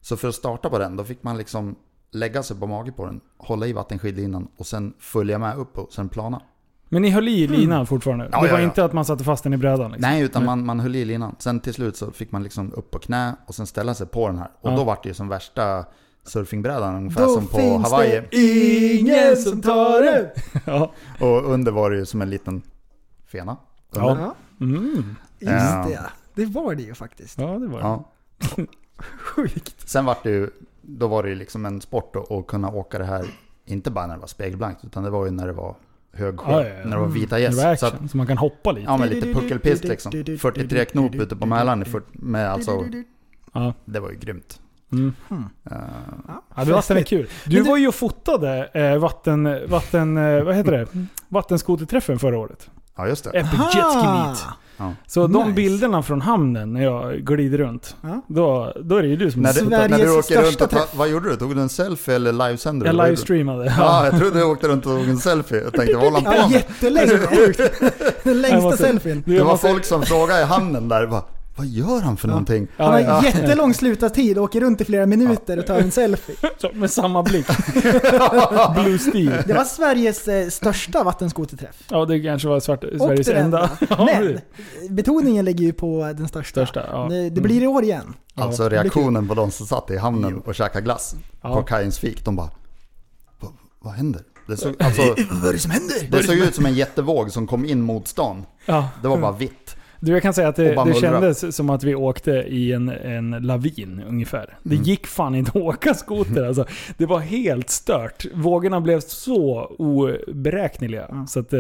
[0.05, 1.75] Så för att starta på den, då fick man liksom
[2.11, 5.93] lägga sig på mage på den, hålla i vattenskidlinan och sen följa med upp och
[5.93, 6.41] sen plana.
[6.89, 8.29] Men ni höll i linan fortfarande?
[8.31, 8.65] Ja, det ja, var ja.
[8.65, 9.91] inte att man satte fast den i brädan?
[9.91, 10.09] Liksom.
[10.11, 11.35] Nej, utan man, man höll i linan.
[11.39, 14.27] Sen till slut så fick man liksom upp på knä och sen ställa sig på
[14.27, 14.51] den här.
[14.61, 14.75] Och Ja.
[14.77, 15.85] då var det ju som värsta
[16.23, 18.21] surfingbrädan, ungefär Då som på finns Hawaii.
[18.31, 18.37] det
[18.99, 20.31] ingen som tar det.
[20.65, 20.91] Ja.
[21.19, 22.61] Och under var det ju som en liten
[23.27, 23.57] fena.
[23.95, 24.09] Under.
[24.09, 24.17] Ja.
[24.19, 25.15] Ja, Mm.
[25.39, 25.85] just Ja.
[25.87, 26.01] det.
[26.35, 27.39] Det var det ju faktiskt.
[27.39, 28.03] Ja, det var
[28.55, 28.65] det.
[29.19, 29.89] Sjukt.
[29.89, 30.49] Sen var det ju,
[30.81, 33.25] då var det ju liksom en sport att, att kunna åka det här,
[33.65, 35.75] inte bara när det var spegelblankt, utan det var ju när det var
[36.13, 36.83] hög sjö, Ja, ja, ja.
[36.85, 37.63] när det var vita gäss.
[37.63, 38.85] var Så att, så man kan hoppa lite.
[38.85, 40.11] ja men lite puckelpist liksom.
[40.39, 42.85] 43 knop ute på Mälaren i 40 med alltså,
[43.53, 43.73] Ja.
[43.85, 44.59] det var ju grymt.
[44.91, 45.13] Mm.
[45.29, 45.77] Eh,
[46.55, 47.27] Ja, det vatten är kul.
[47.45, 50.87] Du, var ju och fotade eh, vatten, vatten, eh, vad heter det?
[51.27, 52.69] Vattenskoterträffen förra året.
[52.95, 53.29] ja just det.
[53.29, 54.43] Epic Jet Ski Meet.
[55.07, 55.53] Så de Nice.
[55.55, 58.21] bilderna från hamnen när jag glider runt, Ja.
[58.27, 60.85] då, då är det ju du som När du, när du åker runt och ta,
[60.95, 61.35] vad gjorde du?
[61.35, 62.95] Tog du en selfie eller livesände du?
[62.97, 63.73] Jag livestreamade.
[63.77, 65.63] Ja, jag trodde du åkte runt och tog en selfie.
[65.63, 66.51] Jag tänkte, vad håller han på Ja, med?
[66.51, 67.19] jättelänge.
[68.23, 69.23] Den längsta måste- selfien.
[69.25, 71.23] Det var folk som frågade i hamnen där, bara,
[71.57, 72.67] vad gör han för någonting?
[72.77, 73.23] Han har Ja, ja.
[73.25, 76.35] jättelång slutartid, åker runt i flera minuter och tar en selfie.
[76.57, 77.47] Så, Med samma blick.
[78.83, 79.43] Blue Steel.
[79.47, 81.75] Det var Sveriges eh, största vattenskoterträff.
[81.89, 83.69] Ja, det kanske var svart, Och Sveriges enda.
[83.89, 84.39] Ja, Men
[84.95, 86.65] betoningen ligger ju på den största.
[86.65, 87.07] Största, ja.
[87.09, 88.13] Det, det blir i år igen.
[88.35, 91.55] Alltså reaktionen på de som satt i hamnen och käkade glass Ja.
[91.55, 92.49] på kajens fik, de bara,
[93.39, 94.21] vad, vad händer?
[94.47, 95.95] Det såg, alltså, Vad är det som händer?
[96.11, 98.45] det såg ut som en jättevåg som kom in mot stan.
[98.65, 98.89] Ja.
[99.01, 99.64] Det var bara vitt.
[99.99, 103.31] Du, jag kan säga att det, det kändes som att vi åkte i en, en
[103.31, 104.57] lavin ungefär.
[104.63, 104.83] Det Mm.
[104.83, 106.65] gick fan inte att åka skoter alltså.
[106.97, 108.25] Det var helt stört.
[108.33, 109.75] Vågorna blev så
[110.33, 111.25] oberäkneliga.
[111.29, 111.59] Så att eh,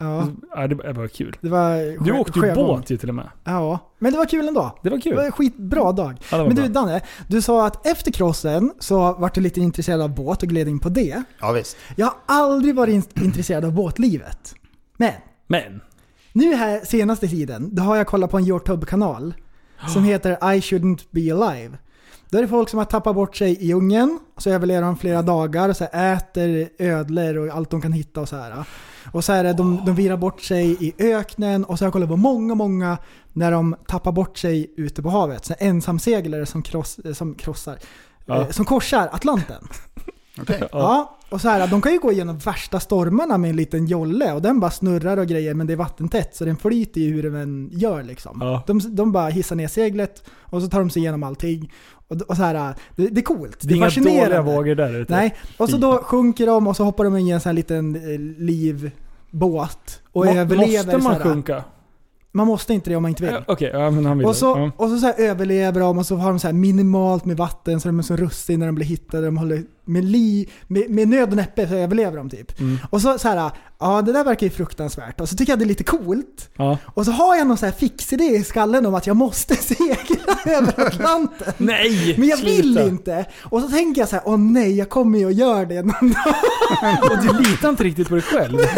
[0.00, 1.36] Ja, ja, det, det var kul.
[1.40, 3.28] det var Du åkte ju båt ju till och med.
[3.44, 4.78] Ja, men det var kul ändå.
[4.82, 5.16] Det var Det kul.
[5.16, 6.14] var en skitbra dag.
[6.30, 6.82] Ja, det var Men du bra.
[6.82, 10.68] Danne, du sa att efter crossen så vart du lite intresserad av båt och gled
[10.68, 11.22] in på det.
[11.40, 11.76] Ja visst.
[11.96, 14.54] Jag har aldrig varit in- intresserad av båtlivet.
[14.96, 15.12] Men
[15.46, 15.80] Men,
[16.38, 19.34] nu här senaste tiden, då har jag kollat på en Youtube-kanal
[19.94, 21.78] som heter I shouldn't be alive.
[22.30, 24.96] Då är det folk som har tappat bort sig i djungeln, och så överlever de
[24.96, 28.64] flera dagar och så här äter ödlor och allt de kan hitta och så här.
[29.12, 31.92] Och så är det, de, de virar bort sig i öknen och så har jag
[31.92, 32.98] kollat på många, många
[33.32, 35.44] när de tappar bort sig ute på havet.
[35.44, 37.78] Så ensamseglare som, kross, som krossar,
[38.26, 38.40] Ja.
[38.40, 39.68] eh, som korsar Atlanten.
[40.40, 40.62] Okej.
[40.72, 44.32] Ja, och så här, de kan ju gå igenom värsta stormarna med en liten jolle
[44.32, 47.22] och den bara snurrar och grejer men det är vattentätt så den flyter ju hur
[47.22, 48.38] den än gör liksom.
[48.40, 48.62] Ja.
[48.66, 51.72] De, de bara hissar ner seglet och så tar de sig igenom allting.
[52.08, 53.58] Och, och så här, det, det är coolt.
[53.60, 55.12] det är inga dåliga vågor där ute.
[55.12, 57.54] Nej, och så då sjunker de och så hoppar de in i en sån här
[57.54, 60.92] liten eh, livbåt och Må- överlever.
[60.92, 61.64] Måste man sjunka?
[62.32, 63.32] Man måste inte det om man inte vill.
[63.34, 64.38] Ja, Okej, ja men han vill Och det.
[64.38, 64.70] så, Ja.
[64.76, 67.80] och så, så här överlever de och så har de så här minimalt med vatten
[67.80, 69.26] så de är så rustiga när de blir hittade.
[69.26, 72.60] De håller med, li, med, med nöd och näppe så överlever de typ.
[72.60, 72.78] Mm.
[72.90, 75.20] Och så, så här, ja det där verkar ju fruktansvärt.
[75.20, 76.50] Och så tycker jag det är lite coolt.
[76.56, 76.78] Ja.
[76.84, 80.38] Och så har jag någon så här fixidé i skallen om att jag måste segla
[80.46, 81.52] över Atlanten.
[81.58, 82.14] Nej!
[82.18, 82.84] Men jag vill sluta.
[82.88, 83.24] inte.
[83.42, 86.10] Och så tänker jag så här, åh nej, jag kommer ju att göra det någon
[86.12, 86.34] dag.
[87.10, 88.58] Och du litar inte riktigt på dig själv.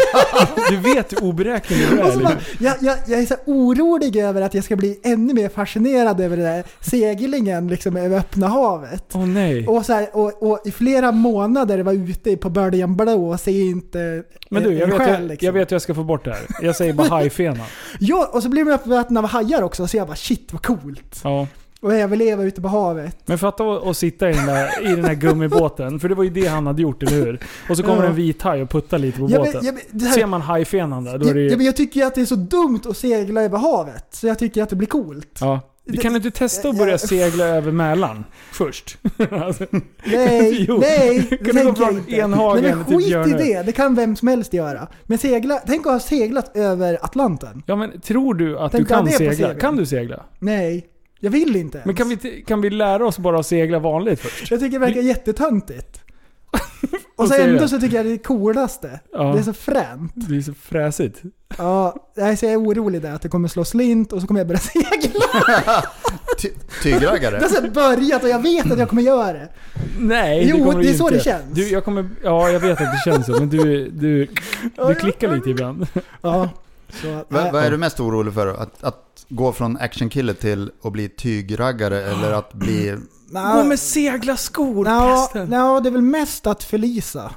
[0.70, 2.12] Du vet hur oberäknelig du Och är.
[2.12, 5.48] så bara, jag, jag, jag är så orolig över att jag ska bli ännu mer
[5.48, 9.04] fascinerad över den där seglingen liksom, över öppna havet.
[9.14, 9.66] Åh nej.
[9.66, 13.60] Och, så här, och, och i flera månader var ute på Birdie Blå och se
[13.60, 15.46] inte Men du, jag vet, själ, jag, liksom.
[15.46, 16.46] jag vet hur jag ska få bort det här.
[16.62, 17.64] Jag säger bara hajfena.
[17.98, 21.20] Ja, och så blir man uppäten av hajar också, så jag bara shit vad coolt.
[21.24, 21.46] Ja.
[21.82, 23.16] Och överleva ute på havet.
[23.26, 26.30] Men fatta att sitta i den, där, i den här gummibåten, för det var ju
[26.30, 27.40] det han hade gjort, eller hur?
[27.70, 28.08] Och så kommer Ja.
[28.08, 29.64] en vit haj och puttar lite på Jag, båten.
[29.64, 31.56] men- jag, här, Ser man hajfenan där, då är jag, det jag, ju...
[31.56, 34.38] men jag tycker ju att det är så dumt att segla över havet, så jag
[34.38, 35.38] tycker att det blir coolt.
[35.40, 35.60] Ja.
[35.84, 38.98] Du kan inte testa att börja segla över Mälaren först?
[39.30, 39.66] Alltså,
[40.04, 40.78] Nej, Jo.
[40.80, 42.12] nej, det tänker jag inte.
[42.12, 43.36] Enhagen Nej men skit i Björnö?
[43.36, 44.88] det, det kan vem som helst göra.
[45.06, 47.62] Men segla, tänk att ha seglat över Atlanten.
[47.66, 49.54] ja men tror du att Tänk du kan segla?
[49.54, 50.22] Kan du segla?
[50.38, 50.86] Nej,
[51.20, 51.86] jag vill inte ens.
[51.86, 54.50] Men kan vi, inte- kan vi lära oss bara att segla vanligt först?
[54.50, 56.00] Jag tycker det verkar jättetöntigt.
[57.16, 59.00] Och så ändå så tycker jag det är det coolaste.
[59.12, 59.32] Ja.
[59.32, 60.12] Det är så fränt.
[60.14, 61.22] Det är så fräsigt.
[61.58, 64.40] Ja, nej, så jag är orolig där att det kommer slå slint och så kommer
[64.40, 65.24] jag börja segla.
[66.38, 66.52] Ty-
[66.82, 67.38] Tygraggare.
[67.38, 69.48] Det har börjat och jag vet att jag kommer göra det.
[69.98, 71.18] Nej, Jo, det kommer det är du så inte.
[71.18, 71.44] det känns.
[71.54, 74.26] Du, jag kommer, ja, jag vet att det känns så, men du, du,
[74.86, 75.86] du klickar lite ibland.
[76.22, 76.48] Ja.
[76.92, 78.46] Så, Vad, vad är du mest orolig för?
[78.46, 82.96] Att, att gå från actionkille till att bli tygraggare eller att bli...
[83.54, 84.84] Gå med seglarskor,
[85.46, 87.30] nå, det är väl mest att förlisa.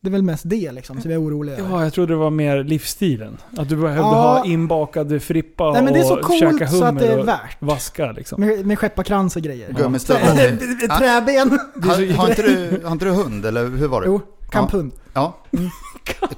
[0.00, 1.70] Det är väl mest det liksom som jag är orolig över.
[1.70, 3.36] Ja, jag trodde det var mer livsstilen.
[3.56, 4.36] Att du behövde Ja.
[4.38, 7.08] ha inbakad frippa Nej men det är så och coolt käka så att det är
[7.10, 7.56] hummer och värt.
[7.58, 8.40] vaska liksom.
[8.40, 9.72] Med, med skepparkrans och grejer.
[9.72, 10.34] Gummistövlar.
[10.98, 11.58] Träben.
[11.82, 14.06] Har, har, inte du, har inte du hund eller hur var det?
[14.06, 14.92] Jo, kamphund.
[15.12, 15.36] Ja.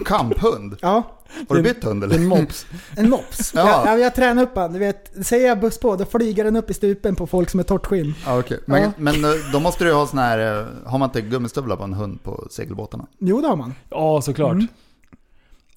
[0.05, 0.77] Kamphund?
[0.81, 1.03] Ja,
[1.49, 2.17] Har du bytt hund eller?
[2.17, 2.67] En mops.
[2.97, 3.53] en mops.
[3.55, 3.83] Ja.
[3.87, 4.73] Jag, jag tränar upp han.
[4.73, 7.61] Du vet, säger jag buss på, då flyger den upp i stupen på folk som
[7.61, 8.15] är torrt skinn.
[8.27, 8.61] Ja, okej.
[8.67, 8.91] Men, Ja.
[8.97, 11.85] men eh, då måste du ju ha sån här, eh, har man inte gummistövlar på
[11.85, 13.07] en hund på segelbåtarna?
[13.19, 13.75] Jo, det har man.
[13.91, 14.53] Ja, såklart.
[14.53, 14.67] Mm.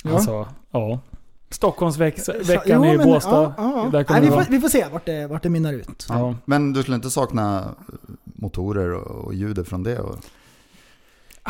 [0.04, 0.14] Ja.
[0.14, 1.00] Alltså, ja.
[1.50, 3.54] Stockholmsveckan i Båstad.
[3.58, 4.04] ja, ja.
[4.10, 6.06] Nej, vi, får, vi får se vart det, vart det mynnar ut.
[6.10, 6.36] Ja.
[6.46, 7.76] Men du skulle inte sakna
[8.24, 10.00] motorer och, och ljudet från det?
[10.00, 10.16] Och...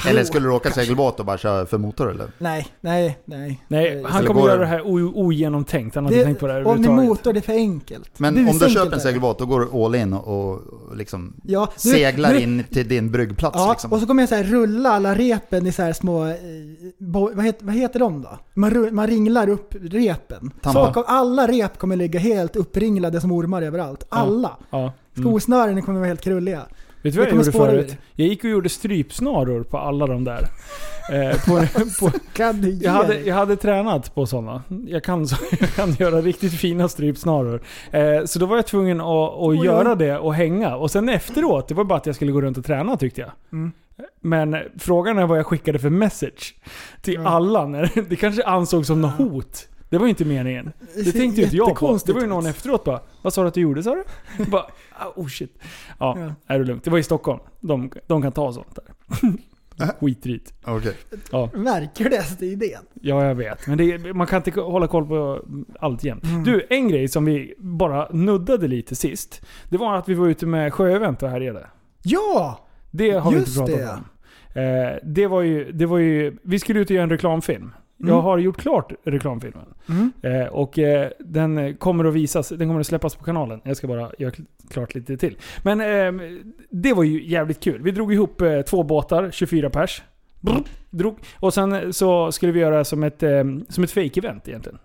[0.07, 2.27] Eller skulle du åka segelbåt och bara köra för motor eller?
[2.37, 3.63] Nej, nej, nej.
[3.67, 4.81] Nej, Eh, han kommer göra det- här
[5.17, 5.95] ogenomtänkt.
[5.95, 8.19] Han har inte tänkt på det här om det är motor, det är för enkelt.
[8.19, 11.69] Men om du köper en segelbåt, då går du all in och, och liksom Ja,
[11.85, 13.93] nu- seglar nu- in till din bryggplats Ja, liksom.
[13.93, 16.33] och så kommer jag så här rulla alla repen i så här små, eh,
[16.97, 18.39] bo, vad, heter, vad heter de då?
[18.53, 20.51] Man, man ringlar upp repen.
[20.61, 20.87] Tampa.
[20.87, 24.05] Så kom, alla rep kommer ligga helt uppringlade som ormar överallt.
[24.09, 24.57] Alla.
[24.69, 24.93] Ja.
[25.17, 25.29] Mm.
[25.29, 26.61] Skosnören kommer vara helt krulliga.
[27.03, 27.91] Vet du vad jag gjorde förut?
[27.91, 27.97] ur.
[28.15, 30.47] Jag gick och gjorde strypsnaror på alla de där.
[31.11, 31.65] Eh, på,
[31.99, 32.11] på,
[32.81, 34.63] jag, hade, jag hade tränat på sådana.
[34.87, 37.61] Jag kan, så, jag kan göra riktigt fina strypsnaror.
[37.91, 40.75] Eh, så då var jag tvungen att, att göra det och hänga.
[40.75, 43.31] Och sen efteråt, det var bara att jag skulle gå runt och träna tyckte jag.
[43.51, 43.71] Mm.
[44.21, 46.55] Men frågan är vad jag skickade för message
[47.01, 47.29] till Ja.
[47.29, 47.65] alla.
[47.67, 49.67] När, det kanske ansågs som något hot.
[49.91, 50.71] Det var inte meningen.
[50.95, 51.99] Det tänkte ju inte jag på.
[52.05, 53.95] Det var ju någon efteråt bara Vad sa du att du gjorde sa
[54.37, 54.45] du?
[54.51, 55.57] bara, ah, oh shit.
[55.99, 56.33] Ja, Ja.
[56.55, 56.83] är det lugnt.
[56.83, 57.39] Det var i Stockholm.
[57.59, 58.85] De, de kan ta sånt där.
[59.99, 60.53] Skitrit.
[60.65, 60.93] Okej.
[61.31, 62.81] Ja, Märkligaste idén.
[63.01, 63.67] ja, jag vet.
[63.67, 65.45] Men det, man kan inte hålla koll på
[65.79, 66.23] allt jämt.
[66.23, 66.43] Mm.
[66.43, 69.41] Du, en grej som vi bara nuddade lite sist.
[69.69, 71.67] Det var att vi var ute med sjöevent och härjade.
[72.03, 72.67] Ja!
[72.91, 73.89] Det har vi inte Just pratat det.
[73.89, 74.63] om.
[74.63, 76.37] Eh, det, var ju, det var ju...
[76.43, 77.71] Vi skulle ut och göra en reklamfilm.
[78.03, 78.23] Jag Mm.
[78.23, 79.65] har gjort klart reklamfilmen.
[79.89, 80.11] Mm.
[80.21, 83.61] Eh, och eh, den kommer att visas, den kommer att släppas på kanalen.
[83.63, 85.37] Jag ska bara göra kl- klart lite till.
[85.63, 86.21] Men eh,
[86.69, 87.81] det var ju jävligt kul.
[87.81, 90.01] Vi drog ihop eh, två båtar, 24 pers.
[90.39, 91.15] Brr, drog.
[91.39, 94.77] Och sen så skulle vi göra som ett, eh, som ett fake-event egentligen.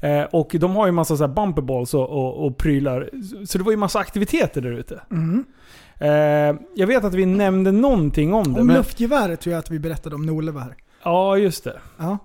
[0.00, 3.10] Eh, och de har ju massa så här bumperballs och, och, och prylar.
[3.46, 5.00] Så det var ju massa aktiviteter där ute.
[5.10, 5.44] Mm.
[5.98, 8.60] Eh, jag vet att vi nämnde någonting om det.
[8.60, 10.74] Om men, luftgeväret tror jag att vi berättade om Nole var här.
[11.04, 11.80] Ja, just det.
[11.98, 12.18] Ja.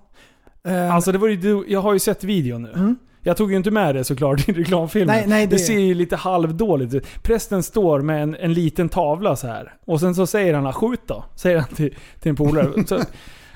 [0.64, 2.72] Eh, Alltså det var ju, jag har ju sett videon nu.
[2.72, 2.96] mm.
[3.22, 5.16] Jag tog ju inte med det såklart i reklamfilmen.
[5.16, 5.56] Nej, nej, det...
[5.56, 7.06] det- ser ju lite halvdåligt ut.
[7.22, 9.74] Prästen står med en, en liten tavla så här.
[9.86, 11.24] Och sen så säger han skjut då.
[11.36, 12.84] Säger han till, till en polare.
[12.86, 12.98] Så,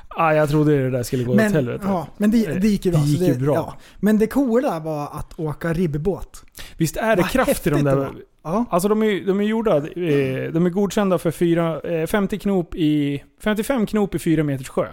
[0.08, 1.85] ah, jag trodde det där skulle gå åt Men, helvete.
[1.87, 3.00] ja, men det, det gick ju bra.
[3.00, 3.54] Det gick så ju bra.
[3.54, 3.74] Ja.
[4.00, 6.44] Men det coola var att åka ribbåt.
[6.76, 7.96] Visst är det Vad kraft i häftigt de det där?
[7.96, 8.11] var.
[8.44, 8.64] Ja.
[8.70, 12.74] Alltså de är, de är gjorda, eh, de är godkända för fyra, eh, 50 knop
[12.74, 14.87] i, 55 knop i 4 meters sjö.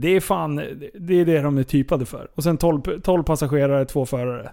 [0.00, 0.56] Det är fan,
[1.00, 2.28] det är det de är typade för.
[2.34, 4.50] Och sen 12, 12 passagerare, två förare.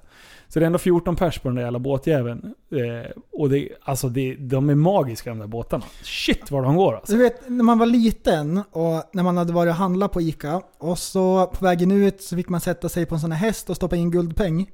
[0.48, 2.54] Så det är ändå 14 pers på den där jävla båtjäveln.
[2.72, 5.84] Eh, och det, alltså det, de är magiska de där båtarna.
[6.04, 7.14] Shit vad de går alltså.
[7.14, 10.62] Du vet, när man var liten och när man hade varit och handlat på Ica
[10.78, 13.70] och så på vägen ut så fick man sätta sig på en sån här häst
[13.70, 14.70] och stoppa in guldpeng.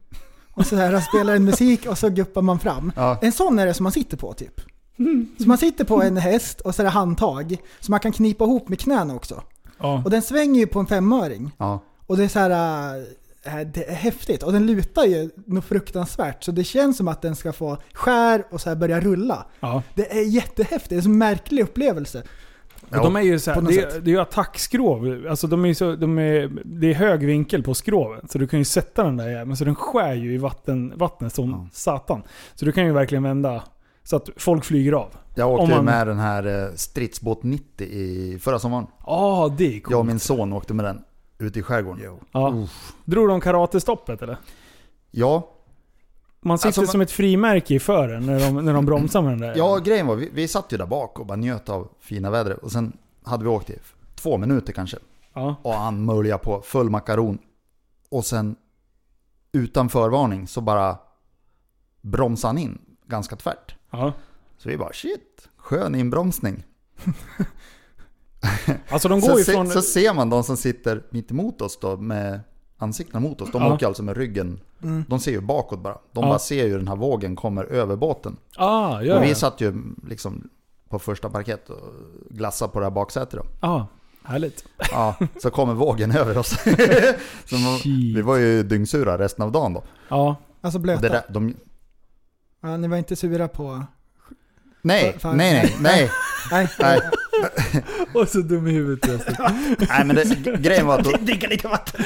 [0.54, 2.92] Och så här spelar en musik och så guppar man fram.
[2.96, 3.18] Ja.
[3.22, 4.62] En sån är det som man sitter på typ.
[5.38, 7.58] Så man sitter på en häst och så är det handtag.
[7.80, 9.44] Så man kan knipa ihop med knäna också.
[9.82, 10.02] Ja.
[10.06, 11.52] Och den svänger ju på en femöring.
[11.58, 11.80] Ja.
[12.08, 12.50] Och det är så här...
[13.46, 14.44] äh, Det är häftigt.
[14.44, 16.44] Och den lutar ju något fruktansvärt.
[16.44, 19.46] Så det känns som att den ska få skär och så här börja rulla.
[19.60, 19.84] ja.
[19.96, 20.90] Det är jättehäftigt.
[20.90, 22.24] Det är en så märklig upplevelse.
[22.90, 24.06] Och de är ju så här, på något det, sätt.
[24.06, 25.26] det är ju attackskrov.
[25.30, 28.28] Alltså de är så, de är, det är hög vinkel på skroven.
[28.30, 29.58] Så du kan ju sätta den där jäveln.
[29.58, 31.68] Så den skär ju i vatten, vattnet som Ja.
[31.74, 32.24] satan.
[32.56, 33.64] Så du kan ju verkligen vända
[34.04, 35.10] så att folk flyger av.
[35.36, 38.88] Jag åkte man- med den här eh, stridsbåt 90 i förra sommaren.
[39.00, 39.92] Ja, ah, det är coolt.
[39.92, 41.04] Jag och min son åkte med den
[41.38, 42.20] ute i skärgården.
[42.32, 42.68] Ja.
[43.06, 44.38] Drog de karatestoppet eller?
[45.12, 45.48] Ja,
[46.42, 49.32] Man sitter Alltså, man- som ett frimärke i fören när de, när de bromsar med
[49.32, 49.54] den där.
[49.58, 52.58] ja grejen var, vi, vi satt ju där bak och bara njöt av fina vädret.
[52.58, 53.78] Och sen hade vi åkt i
[54.16, 54.98] två minuter kanske.
[55.34, 55.56] Ja.
[55.62, 57.38] Och han möljade på full makaron.
[58.10, 58.56] Och sen
[59.52, 60.98] utan förvarning så bara
[62.02, 63.76] bromsade han in ganska tvärt.
[63.92, 64.14] ja.
[64.64, 66.64] Så vi bara shit, skön inbromsning.
[68.90, 71.80] Alltså de går Så, ju se, så ser man de som sitter mitt emot oss
[71.80, 72.40] då med
[72.78, 73.52] ansiktena mot oss.
[73.52, 73.74] De Ja.
[73.74, 74.60] åker alltså med ryggen.
[74.84, 75.06] Mm.
[75.08, 75.94] De ser ju bakåt bara.
[75.94, 76.30] De Ja.
[76.30, 78.38] bara ser ju den här vågen kommer över båten.
[78.58, 79.18] ah, ja.
[79.18, 79.36] Och vi ja.
[79.36, 79.74] satt ju
[80.08, 80.50] liksom
[80.90, 81.80] på första parkett och
[82.30, 83.68] glassade på det här baksätet då.
[83.68, 83.86] Ah,
[84.24, 84.66] härligt.
[84.92, 86.50] Ja, så kommer vågen över oss.
[87.46, 89.84] så man, vi var ju dyngsura resten av dagen då.
[90.10, 90.36] Ja.
[90.62, 91.02] Alltså blöta.
[91.02, 91.56] det där, de,
[92.62, 93.84] Ja, ni var inte sura på...
[94.82, 95.38] nej, Fan.
[95.38, 96.12] nej, nej, nej,
[96.52, 96.68] Nej.
[96.80, 97.02] nej.
[98.14, 99.36] Och så dum i huvudet resten.
[99.90, 101.04] nej men det, grejen var att...
[101.04, 102.06] Då, Dricka lite vatten.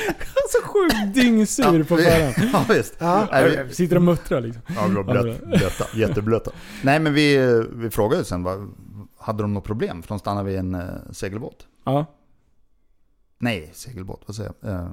[0.50, 2.52] Så sjukt dyngsur på förhand.
[2.54, 2.96] ja visst.
[3.00, 3.28] Ja.
[3.68, 4.62] Vi, Sitter och muttrar liksom.
[4.76, 6.52] Ja, vi var blöt, blöta, jätteblöta.
[6.84, 7.38] Nej men vi,
[7.74, 8.74] vi frågade ju sen, vad,
[9.18, 10.02] hade de något problem?
[10.02, 11.68] För de stannade vid en uh, segelbåt.
[11.84, 12.06] Ja.
[13.38, 14.72] Nej, segelbåt, vad säger jag?
[14.72, 14.90] Eh,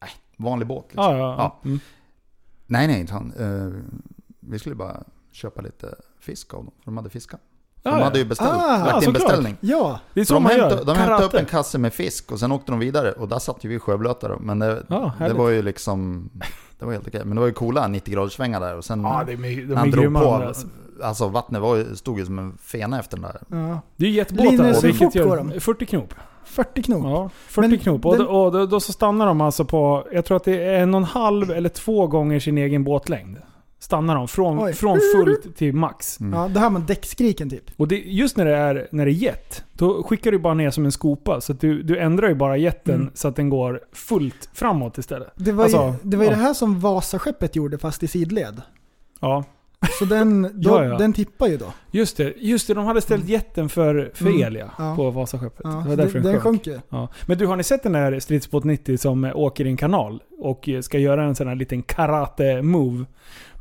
[0.00, 1.04] nej, vanlig båt liksom.
[1.04, 1.18] Ja, ja.
[1.18, 1.36] Ja.
[1.38, 1.60] ja.
[1.64, 1.80] Mm.
[2.66, 3.32] Nej, nej, inte han.
[3.32, 3.82] Eh,
[4.40, 7.40] vi skulle bara köpa lite fisk av dem, för de hade fiskat.
[7.82, 9.56] De Ja, hade ju beställt, Ah, lagt in beställning.
[9.60, 10.84] Ja, Det är Så de man hämtade, gör.
[10.84, 13.64] de hämtade upp en kasse med fisk och sen åkte de vidare och där satt
[13.64, 14.38] ju vi sjöblöta då.
[14.40, 16.30] Men det, Ja, det var ju liksom,
[16.78, 17.20] det var helt okej.
[17.24, 19.42] Men det var ju coola 90 graders svängar där och sen Ja, det är, de
[19.66, 20.66] när är han drog på, Alltså.
[21.02, 23.58] alltså vattnet var ju, stod ju som en fena efter den där.
[23.68, 23.80] ja.
[23.96, 24.50] Det är ju jetbåtar.
[24.50, 25.60] Linus, hur fort går de?
[25.60, 26.14] 40 knop.
[26.44, 27.02] 40 knop.
[27.04, 28.06] Ja, 40 Men knop.
[28.06, 30.62] Och, den- då, och då, då så stannar de alltså på, jag tror att det
[30.64, 33.36] är en och en halv eller två gånger sin egen båtlängd.
[33.80, 34.72] Stannar de från, Oj.
[34.72, 36.20] från fullt till max.
[36.20, 36.40] Mm.
[36.40, 37.64] Ja, då hör man däckskriken typ.
[37.76, 40.70] Och det, just när det, är, när det är jet, då skickar du bara ner
[40.70, 41.40] som en skopa.
[41.40, 43.10] Så att du, du ändrar ju bara jeten Mm.
[43.14, 45.28] så att den går fullt framåt istället.
[45.36, 46.36] Det var Alltså, ju, det, var ju ja.
[46.36, 48.62] det här som Vasaskeppet gjorde fast i sidled.
[49.20, 49.44] Ja,
[49.98, 50.98] Så den, då, Ja, ja.
[50.98, 51.72] den tippar ju då.
[51.90, 52.32] just det.
[52.36, 54.56] Just det, de hade ställt jeten för, för Mm.
[54.78, 55.60] ja, på Vasaskeppet.
[55.64, 56.64] Ja, det var därför den, den, den sjönk.
[56.64, 56.80] sjönk ju.
[56.88, 57.08] Ja.
[57.26, 60.22] Men du, har ni sett den där stridsbåt 90 som eh, åker i en kanal
[60.38, 63.04] och eh, ska göra en sån här liten karate-move?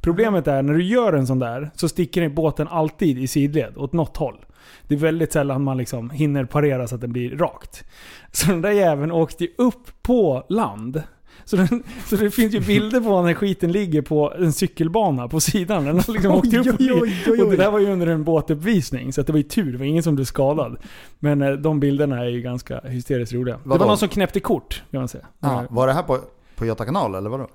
[0.02, 3.78] Problemet är när du gör en sån där så sticker den båten alltid i sidled
[3.78, 4.46] åt något håll.
[4.88, 7.84] Det är väldigt sällan man liksom hinner parera så att den blir rakt.
[8.32, 11.04] Så den där jäveln åkte ju upp på land.
[11.46, 15.40] Så, den, så det finns ju bilder på när skiten ligger på en cykelbana på
[15.40, 15.86] sidan.
[15.86, 18.08] Den har liksom åkt upp Oj, oj, oj, oj, och det där var ju under
[18.08, 19.72] en båtuppvisning, så att det var ju tur.
[19.72, 20.78] Det var ingen som blev skadad.
[21.20, 23.56] Men eh, de bilderna är ju ganska hysteriskt roliga.
[23.56, 23.80] Det Vadå?
[23.80, 25.26] var någon som knäppte kort, kan man säga.
[25.40, 26.20] Ja, var det här på,
[26.56, 27.48] på Göta kanal eller vadå?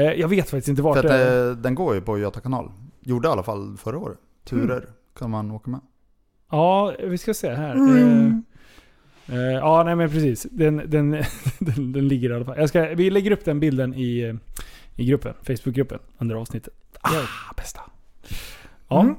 [0.00, 1.44] Eh, Jag vet faktiskt inte vart För att det är.
[1.46, 2.70] det, den går ju på Göta kanal.
[3.00, 4.18] Gjorde i alla fall förra året.
[4.44, 4.88] Turer Mm.
[5.18, 5.80] kan man åka med.
[6.50, 7.72] Ja, vi ska se här.
[7.74, 8.42] Mm.
[9.28, 10.46] Eh, eh, ja, nej men precis.
[10.50, 11.10] Den, den,
[11.58, 12.58] den, den ligger i alla fall.
[12.58, 14.34] Jag ska, vi lägger upp den bilden i, eh,
[14.96, 16.74] i gruppen, Facebookgruppen, under avsnittet.
[17.00, 17.10] Ah,
[17.56, 17.80] bästa.
[18.88, 19.00] Ja.
[19.00, 19.14] Mm.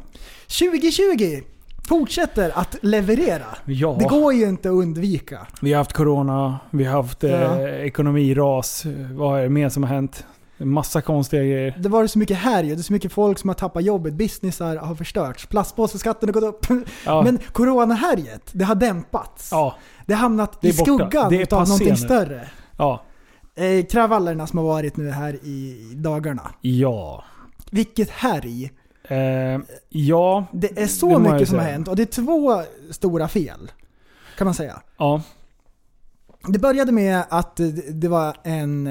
[0.48, 1.42] 2020
[1.88, 3.46] fortsätter att leverera.
[3.66, 3.96] ja.
[4.00, 5.48] Det går ju inte att undvika.
[5.62, 7.68] Vi har haft corona, vi har haft eh, Ja.
[7.70, 8.86] ekonomiras.
[9.14, 10.26] Vad är det mer som har hänt?
[10.64, 11.76] Massa konstiga grejer.
[11.80, 12.76] Det var så mycket här ju.
[12.76, 14.14] Det är så mycket folk som har tappat jobbet.
[14.14, 15.46] Businessar har förstörts.
[15.46, 16.66] Plastpåseskatten har gått upp.
[17.06, 17.22] Ja.
[17.22, 19.50] Men coronahärjet, det har dämpats.
[19.52, 21.96] ja, Det har hamnat Det i skuggan Det utav någonting nu.
[21.96, 22.48] större.
[22.78, 23.04] ja,
[23.56, 26.52] Eh, kravallerna som har varit nu här i dagarna.
[26.62, 27.24] ja.
[27.72, 28.72] Vilket härj.
[29.04, 29.18] Eh,
[29.90, 33.28] ja, Det är Det så jag mycket som har hänt och det är två stora
[33.28, 33.72] fel.
[34.38, 34.82] Kan man säga.
[34.98, 35.22] ja.
[36.48, 38.88] Det började med att det- det var en,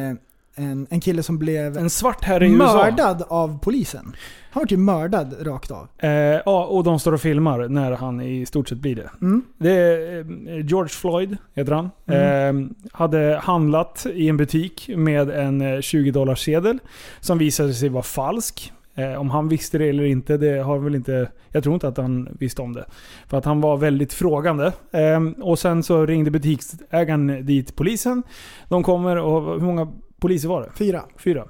[0.55, 2.75] en, en kille som blev En svart herre i USA.
[2.75, 4.17] mördad av polisen.
[4.53, 5.89] Han var ju mördad rakt av.
[5.99, 9.11] Eh, ja, och de står och filmar när han i stort sett blir det.
[9.23, 9.43] Mm.
[9.59, 11.91] Det är eh, George Floyd, heter han.
[12.07, 12.59] Mm.
[12.59, 16.79] Eh, hade handlat i en butik med en eh, 20 dollars sedel
[17.21, 18.73] som visade sig vara falsk.
[18.95, 21.31] Eh, om han visste det eller inte, det har väl inte...
[21.49, 22.85] Jag tror inte att han visste om det.
[23.27, 24.73] För att han var väldigt frågande.
[24.93, 28.23] Eh, och sen så ringde butiksägaren dit polisen.
[28.69, 29.89] De kommer och hur många
[30.21, 30.71] poliser var det?
[30.75, 31.05] Fyra.
[31.17, 31.45] Fyra.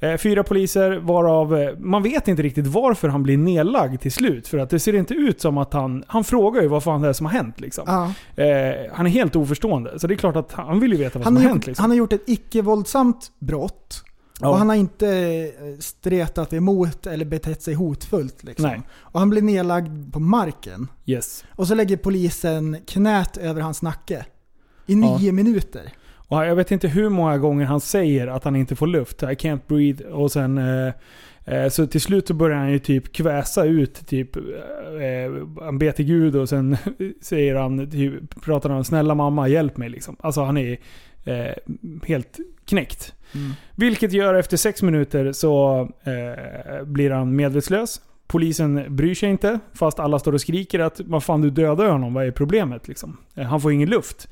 [0.00, 4.48] Eh, fyra poliser varav eh, man vet inte riktigt varför han blir nedlagd till slut.
[4.48, 6.04] För att det ser inte ut som att han...
[6.06, 7.84] Han frågar ju vad fan det är som har hänt liksom.
[7.86, 8.04] Ja.
[8.44, 9.98] Eh, han är helt oförstående.
[9.98, 11.66] Så det är klart att han vill ju veta vad Han, som har har hänt
[11.66, 11.82] liksom.
[11.82, 14.04] han har gjort ett icke-våldsamt brott.
[14.40, 14.48] Ja.
[14.48, 18.44] Och han har inte eh, stretat emot eller betett sig hotfullt.
[18.44, 18.66] Liksom.
[18.68, 18.82] Nej.
[18.98, 20.88] Och han blir nedlagd på marken.
[21.06, 21.44] Yes.
[21.50, 24.26] Och så lägger polisen knät över hans nacke.
[24.86, 25.18] I Ja.
[25.18, 25.92] nio minuter.
[26.28, 29.22] Och jag vet inte hur många gånger han säger att han inte får luft.
[29.22, 30.04] I can't breathe.
[30.04, 30.58] Och sen...
[30.58, 30.92] Eh,
[31.44, 34.36] eh, så till slut så börjar han ju typ kväsa ut typ...
[34.36, 34.42] Eh,
[35.60, 36.76] han ber till Gud och sen
[37.20, 37.90] säger han...
[37.90, 40.16] Typ, pratar han snälla mamma hjälp mig liksom.
[40.20, 40.78] Alltså han är
[41.24, 41.54] eh,
[42.02, 43.14] helt knäckt.
[43.76, 48.00] Vilket gör efter sex minuter så eh, blir han medvetslös.
[48.34, 52.14] Polisen bryr sig inte, fast alla står och skriker att vad fan du dödar honom,
[52.14, 52.88] vad är problemet?
[52.88, 53.16] Liksom.
[53.34, 54.28] Eh, han får ingen luft.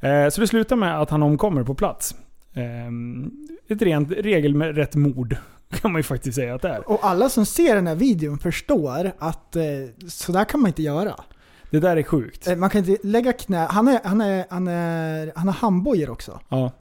[0.00, 2.14] Eh, så det slutar med att han omkommer på plats.
[2.54, 2.62] Eh,
[3.68, 5.36] ett rent regelrätt mord,
[5.80, 6.90] kan man ju faktiskt säga att det är.
[6.90, 9.56] Och alla som ser den här videon förstår att
[10.08, 11.14] sådär kan man inte göra.
[11.70, 12.56] Det där är sjukt.
[12.56, 13.66] Man kan inte lägga knä...
[13.70, 16.40] Han, är, han, är, han, är, han har handbojor också.
[16.48, 16.72] Ja.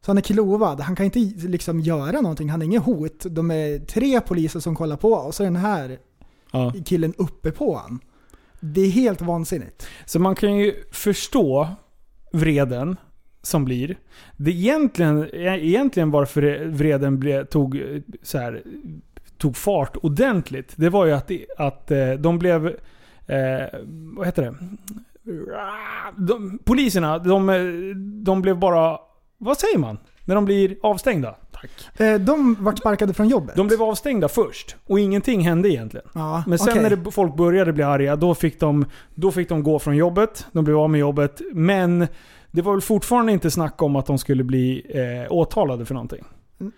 [0.00, 0.80] Så han är kilovad.
[0.80, 2.48] Han kan inte liksom göra någonting.
[2.50, 3.26] Han är inget hot.
[3.30, 5.98] De är tre poliser som kollar på och så är den här
[6.52, 6.72] Ja.
[6.84, 7.98] killen uppe på han.
[8.60, 9.86] Det är helt vansinnigt.
[10.06, 11.68] Så man kan ju förstå
[12.32, 12.96] vreden
[13.42, 13.98] som blir.
[14.36, 17.82] Det egentligen, egentligen varför vreden ble, tog,
[18.22, 18.62] så här,
[19.38, 22.66] tog fart ordentligt, det var ju att, att eh, de blev...
[23.26, 23.78] Eh,
[24.16, 24.54] vad heter det?
[26.16, 28.98] De, poliserna, de, de blev bara...
[29.42, 29.98] Vad säger man?
[30.24, 31.34] När de blir avstängda?
[31.52, 32.00] Tack.
[32.00, 33.56] Eh, De vart sparkade från jobbet.
[33.56, 36.06] De blev avstängda först och ingenting hände egentligen.
[36.14, 36.82] ja, Men sen okej.
[36.82, 38.84] när det, folk började bli arga, då fick, de,
[39.14, 40.46] då fick de gå från jobbet.
[40.52, 41.40] De blev av med jobbet.
[41.52, 42.06] Men
[42.50, 46.24] det var väl fortfarande inte snack om att de skulle bli eh, åtalade för någonting.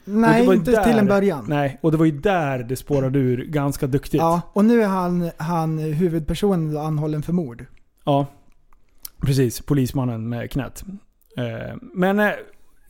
[0.05, 1.45] Nej, inte där- till en början.
[1.49, 4.21] Nej, och det var ju där det spårade ur ganska duktigt.
[4.21, 7.67] Ja, och nu är han, han huvudpersonen anhållen för mord.
[8.05, 8.27] Ja,
[9.21, 9.61] precis.
[9.61, 10.85] Polismannen med knät.
[11.37, 12.31] Eh, men eh,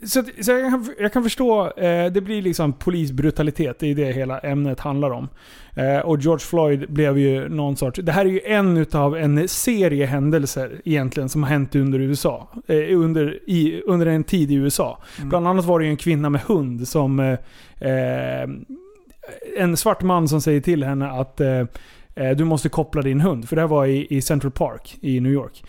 [0.07, 3.78] så, så jag, kan, jag kan förstå, eh, det blir liksom polisbrutalitet.
[3.78, 5.28] Det är det hela ämnet handlar om.
[5.74, 8.00] Eh, och George Floyd blev ju någon sorts...
[8.03, 12.48] Det här är ju en utav en serie händelser egentligen som har hänt under USA.
[12.66, 15.03] Eh, under, i, under en tid i USA.
[15.22, 17.20] Bland annat var det ju en kvinna med hund som...
[17.20, 17.38] Eh,
[17.90, 18.48] eh,
[19.59, 21.64] en svart man som säger till henne att eh,
[22.36, 23.48] du måste koppla din hund.
[23.48, 25.64] För det här var i, i Central Park i New York.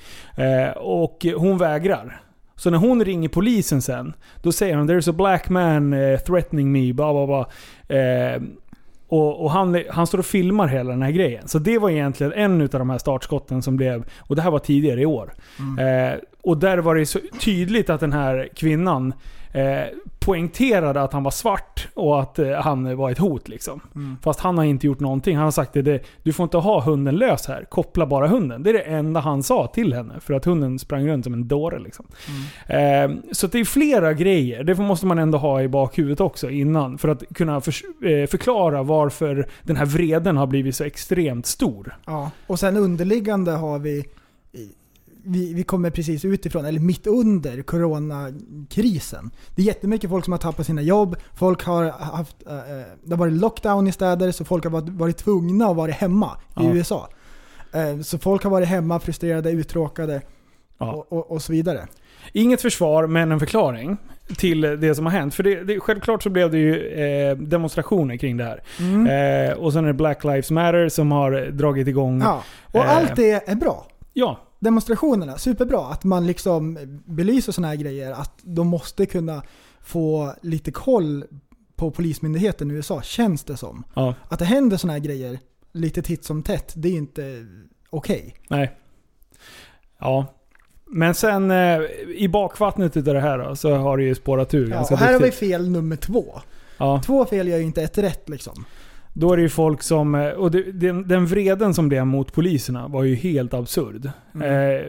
[0.78, 2.22] Och hon vägrar.
[2.64, 6.72] Så när hon ringer polisen sen, då säger hon “There's a black man eh, threatening
[6.72, 7.48] me”, bla bla bla.
[7.98, 8.42] Eh,
[9.08, 11.48] och, och han, han står och filmar hela den här grejen.
[11.48, 14.60] Så det var egentligen en av de här startskotten som blev, och det här var
[14.60, 15.34] tidigare i år.
[15.80, 19.14] Eh, och där var det så tydligt att den här kvinnan
[19.54, 19.84] eh,
[20.20, 23.48] poängterade att han var svart och att eh, han var ett hot.
[23.48, 23.82] Liksom.
[24.22, 25.36] Fast han har inte gjort någonting.
[25.36, 27.66] Han har sagt att det, du får inte ha hunden lös här.
[27.70, 28.64] Koppla bara hunden.
[28.64, 30.14] Det är det enda han sa till henne.
[30.20, 31.80] För att hunden sprang runt som en dåre.
[31.80, 32.06] Liksom.
[32.68, 34.64] Eh, så det är flera grejer.
[34.64, 36.98] Det måste man ändå ha i bakhuvudet också innan.
[36.98, 41.98] För att kunna förs- eh, förklara varför den här vreden har blivit så extremt stor.
[42.06, 44.06] Ja, och sen underliggande har vi,
[45.26, 49.32] vi, vi kommer precis utifrån, eller mitt under coronakrisen.
[49.56, 53.12] Det är jättemycket folk som har tappat sina jobb, folk har haft, eh, eh, det
[53.12, 56.52] har varit lockdown i städer så folk har varit, varit tvungna att vara hemma i
[56.64, 56.74] Ja.
[56.74, 57.10] USA.
[57.74, 60.22] Eh, Så folk har varit hemma, frustrerade, uttråkade
[60.78, 60.92] Ja.
[60.94, 61.88] och, och, och så vidare.
[62.34, 63.98] Inget försvar, men en förklaring
[64.38, 65.34] till det som har hänt.
[65.36, 68.62] För det, det, självklart så blev det ju eh, demonstrationer kring det här.
[69.52, 72.22] Eh, och sen är det Black Lives Matter som har dragit igång.
[72.22, 72.98] Ja, och Eh.
[72.98, 73.88] allt det är bra.
[74.14, 75.86] Ja, demonstrationerna, superbra.
[75.88, 78.12] Att man liksom belyser sådana här grejer.
[78.12, 79.44] Att de måste kunna
[79.82, 81.26] få lite koll
[81.76, 83.84] på polismyndigheten i USA, känns det som.
[83.96, 85.40] ja, Att det händer sådana här grejer
[85.72, 87.46] lite titt som tätt, det är inte
[87.90, 88.36] okej.
[88.50, 88.78] nej.
[90.00, 90.26] Ja.
[90.86, 91.80] Men sen eh,
[92.16, 95.00] i bakvattnet utav det här då, så har det ju spårat ur Ja, ganska och
[95.00, 96.42] här har vi fel nummer två.
[96.78, 98.66] Ja, Två fel gör ju inte ett rätt liksom.
[99.14, 100.16] Då är det ju folk som...
[100.16, 104.10] eh, Och det, den, den vreden som blev mot poliserna var ju helt absurd.
[104.36, 104.78] Mm.
[104.78, 104.86] Eh,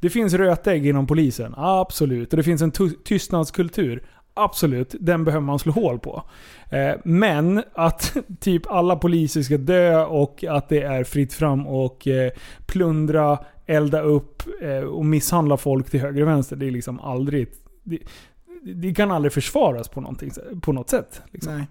[0.00, 2.32] det finns rötägg inom polisen, absolut.
[2.32, 4.02] Och det finns en ty- tystnadskultur,
[4.34, 4.94] absolut.
[5.00, 6.22] Den behöver man slå hål på.
[6.70, 12.06] Eh, men att typ alla poliser ska dö och att det är fritt fram och
[12.08, 12.30] eh,
[12.66, 14.42] plundra, elda upp
[14.90, 16.56] och misshandla folk till höger och vänster.
[16.56, 17.48] Det är liksom aldrig...
[17.84, 17.98] Det,
[18.74, 20.14] det kan aldrig försvaras på,
[20.62, 21.22] på något sätt.
[21.32, 21.56] Liksom.
[21.56, 21.66] Nej.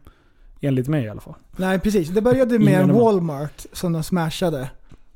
[0.62, 1.34] Enligt mig i alla fall.
[1.56, 2.10] Nej, precis.
[2.10, 2.94] Det började med en.
[2.94, 4.70] Walmart som de smashade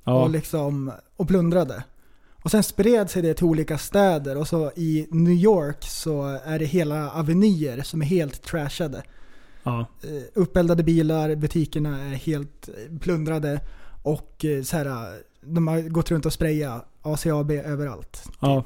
[0.04, 0.24] Ja.
[0.24, 1.84] och, liksom, och plundrade.
[2.44, 6.60] Och sen spred sig det till olika städer och så i New York så är
[6.60, 9.04] det hela avenyer som är helt trashade.
[9.64, 9.80] ja.
[10.04, 13.60] Eh, uppeldade bilar, butikerna är helt eh, plundrade
[14.04, 18.24] och eh, så här, de har gått runt och sprayat ACAB överallt.
[18.40, 18.64] ja.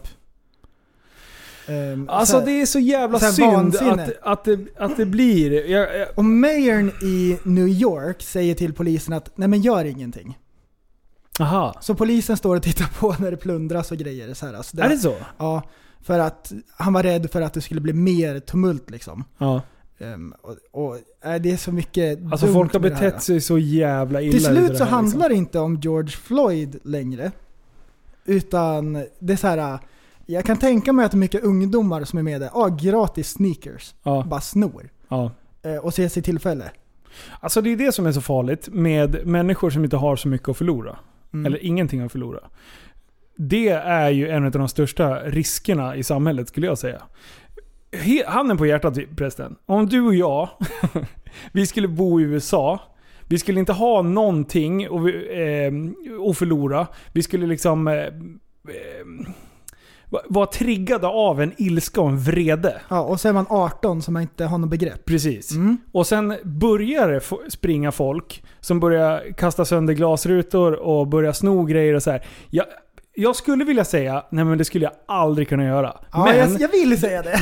[1.67, 4.03] Ehm, Alltså så här- det är så jävla så här synd vansinne.
[4.03, 5.69] att, att, det, att det blir...
[5.69, 10.37] Jag, jag, Och mayorn i New York säger till polisen att nej men gör ingenting.
[11.39, 11.75] aha.
[11.81, 14.33] Så polisen står och tittar på när det plundras och grejer.
[14.33, 15.15] Så här, alltså Är det så?
[15.37, 15.63] Ja,
[16.01, 19.23] för att han var rädd för att det skulle bli mer tumult liksom.
[19.37, 19.61] Ja.
[19.99, 20.95] Ehm, och, och
[21.25, 23.05] äh, det är så mycket Alltså folk har det här.
[23.05, 25.29] betett sig så jävla illa Till slut det så här, handlar liksom.
[25.29, 27.31] det inte om George Floyd längre.
[28.25, 29.79] Utan det är så här.
[30.25, 32.49] Jag kan tänka mig att mycket ungdomar som är med där.
[32.53, 33.95] Ah, gratis sneakers.
[34.03, 34.89] Ja, Bara snor.
[35.07, 35.31] ja.
[35.63, 36.71] Eh, och ser sig tillfälle.
[37.39, 40.49] Alltså det är det som är så farligt med människor som inte har så mycket
[40.49, 40.97] att förlora.
[41.33, 41.45] Mm.
[41.45, 42.39] Eller ingenting att förlora.
[43.37, 47.01] Det är ju en av de största riskerna i samhället skulle jag säga.
[48.27, 49.55] Handen på hjärtat prästen.
[49.65, 50.49] Om du och jag,
[51.51, 52.79] vi skulle bo i USA.
[53.27, 56.87] Vi skulle inte ha någonting att eh, att förlora.
[57.13, 57.87] Vi skulle liksom
[60.15, 62.81] va- vara triggade av en ilska och en vrede.
[62.89, 65.05] Ja, och så är man 18 så man inte har något begrepp.
[65.05, 65.51] Precis.
[65.51, 65.77] Mm.
[65.91, 71.93] Och sen börjar det springa folk som börjar kasta sönder glasrutor och börjar sno grejer
[71.93, 72.25] och så här.
[72.49, 72.65] Jag,
[73.15, 75.97] jag skulle vilja säga, nej men det skulle jag aldrig kunna göra.
[76.11, 77.39] Ja, men jag, jag vill säga det.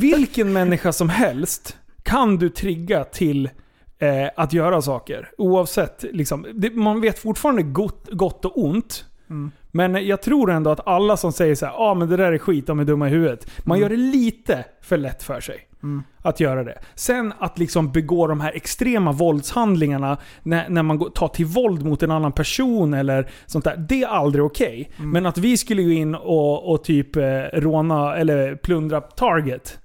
[0.00, 3.50] vilken människa som helst kan du trigga till
[3.98, 5.30] eh, att göra saker.
[5.38, 6.04] Oavsett.
[6.12, 9.04] Liksom, det, man vet fortfarande gott, gott och ont.
[9.30, 9.50] Mm.
[9.74, 12.38] Men jag tror ändå att alla som säger så här, ah, men det där är
[12.38, 13.50] skit, de är dumma i huvudet.
[13.64, 15.68] Man gör det lite för lätt för sig.
[15.82, 16.02] Mm.
[16.22, 16.78] Att göra det.
[16.94, 21.84] Sen att liksom begå de här extrema våldshandlingarna när, när man går, tar till våld
[21.84, 23.76] mot en annan person eller sånt där.
[23.76, 24.90] Det är aldrig okej.
[24.98, 25.10] Mm.
[25.10, 29.78] Men att vi skulle gå in och, och typ eh, råna eller plundra Target.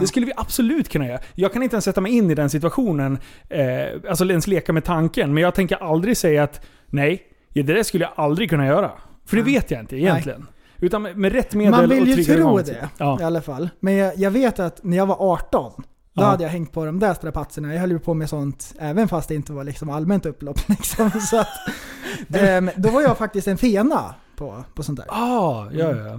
[0.00, 1.18] Det skulle vi absolut kunna göra.
[1.34, 3.18] Jag kan inte ens sätta mig in i den situationen,
[3.48, 5.34] eh, alltså ens leka med tanken.
[5.34, 7.22] Men jag tänker aldrig säga att nej,
[7.52, 8.90] det där skulle jag aldrig kunna göra.
[9.28, 10.46] För det vet jag inte egentligen.
[10.80, 13.20] Utan med, med rätt medel Man vill ju tro det Ja.
[13.20, 13.68] i alla fall.
[13.80, 16.24] Men jag, jag vet att när jag var 18, då Ja.
[16.24, 17.72] hade jag hängt på de där strapatserna.
[17.74, 20.58] Jag höll ju på med sånt även fast det inte var liksom allmänt upplopp.
[20.68, 21.10] Liksom.
[21.10, 21.48] Så att,
[22.34, 25.06] ehm, då var jag faktiskt en fena på, på sånt där.
[25.08, 26.18] Ah, ja, ja.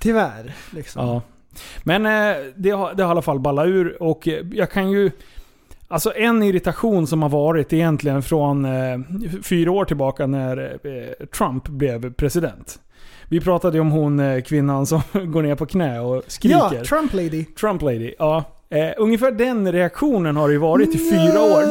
[0.00, 0.54] Tyvärr.
[0.70, 1.06] Liksom.
[1.06, 1.22] Ja.
[1.82, 5.10] Men eh, det, har, det har i alla fall ballat ur och jag kan ju...
[5.90, 8.98] Alltså en irritation som har varit egentligen från eh,
[9.42, 12.78] fyra år tillbaka när eh, Trump blev president.
[13.28, 15.00] Vi pratade ju om hon eh, kvinnan som
[15.32, 16.56] går ner på knä och skriker.
[16.74, 17.44] Ja, Trump lady.
[17.44, 18.14] Trump lady.
[18.18, 18.44] Ja.
[18.70, 21.62] Eh, ungefär den reaktionen har det ju varit i fyra år.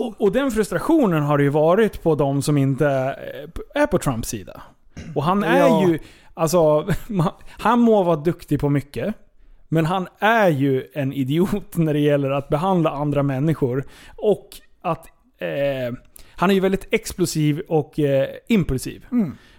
[0.00, 2.86] Och, och den frustrationen har det ju varit på de som inte
[3.74, 4.62] eh, är på Trumps sida.
[5.14, 5.86] Och han är Ja.
[5.88, 5.98] ju,
[6.34, 6.88] alltså,
[7.58, 9.14] han må vara duktig på mycket.
[9.68, 13.84] Men han är ju en idiot när det gäller att behandla andra människor.
[14.16, 14.48] Och
[14.82, 15.06] att
[15.38, 15.94] eh,
[16.36, 19.06] han är ju väldigt explosiv och eh, impulsiv.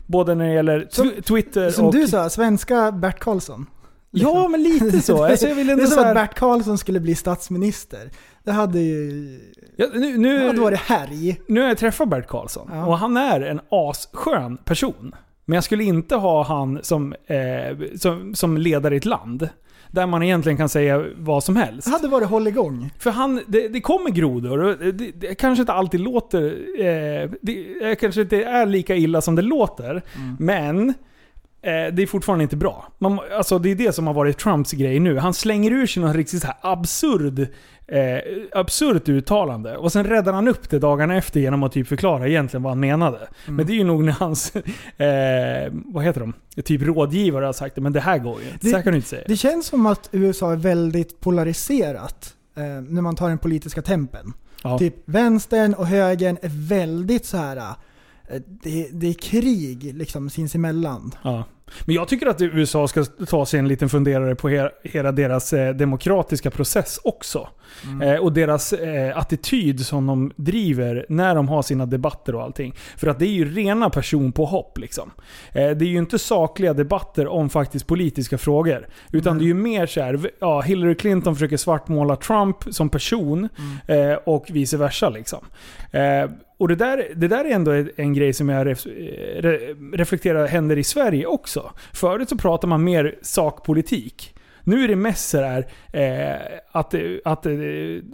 [0.05, 1.93] Både när det gäller Som- tw- Twitter Som och...
[1.93, 3.65] du sa, svenska Bert Karlsson.
[4.11, 5.23] Ja, men lite så.
[5.23, 8.09] Alltså, jag vill det ändå är som så här, att Bert Karlsson skulle bli statsminister.
[8.43, 9.39] Det hade ju...
[9.75, 11.41] ja, nu, nu, Det hade varit härj.
[11.47, 12.85] Nu har jag träffat Bert Karlsson Ja.
[12.85, 15.15] och han är en asskön person.
[15.45, 19.49] Men jag skulle inte ha han som, eh, som, som ledare i ett land.
[19.91, 21.88] Där man egentligen kan säga vad som helst.
[21.88, 22.91] Det hade varit hålligång.
[22.99, 26.43] För han, det, det kommer grodor och det, det, kanske inte alltid låter...
[26.79, 30.03] Eh, det eh, kanske inte är lika illa som det låter.
[30.39, 32.88] Men eh, det är fortfarande inte bra.
[32.97, 35.17] Man, alltså det är det som har varit Trumps grej nu.
[35.17, 37.47] Han slänger ur sig något riktigt så här absurd,
[37.88, 38.19] eh,
[38.51, 39.77] absurt uttalande.
[39.77, 42.79] Och sen räddar han upp det dagarna efter genom att typ förklara egentligen vad han
[42.79, 43.27] menade.
[43.47, 44.55] Men det är ju nog när hans,
[44.97, 46.33] eh, vad heter de?
[46.63, 48.69] Typ rådgivare har sagt det, men det här går ju inte.
[48.69, 49.23] Så här kan du inte säga.
[49.27, 54.33] Det känns som att USA är väldigt polariserat eh, när man tar den politiska tempen.
[54.63, 54.77] Ja.
[54.79, 57.57] Typ vänstern och högern är väldigt så här.
[57.57, 61.11] eh, Det, det är krig liksom sinsemellan.
[61.23, 61.43] Ja.
[61.85, 65.53] Men jag tycker att USA ska ta sig en liten funderare på he- hela deras
[65.53, 67.49] eh, demokratiska process också.
[68.03, 72.74] Eh, och deras eh, attityd som de driver när de har sina debatter och allting.
[72.97, 75.11] För att det är ju rena personpåhopp liksom.
[75.53, 78.88] Eh, det är ju inte sakliga debatter om faktiskt politiska frågor.
[79.11, 82.89] Utan det är ju mer så här, v- ja, Hillary Clinton försöker svartmåla Trump som
[82.89, 83.49] person
[83.88, 85.45] eh, och vice versa liksom.
[85.91, 88.91] Eh, och det där, det där är ändå en grej som jag ref, eh,
[89.41, 89.57] re,
[89.93, 91.72] reflekterar händer i Sverige också.
[91.93, 94.34] Förut så pratar man mer sakpolitik.
[94.68, 96.41] Nu är det mest så här, eh,
[96.72, 96.93] att,
[97.26, 97.51] att eh,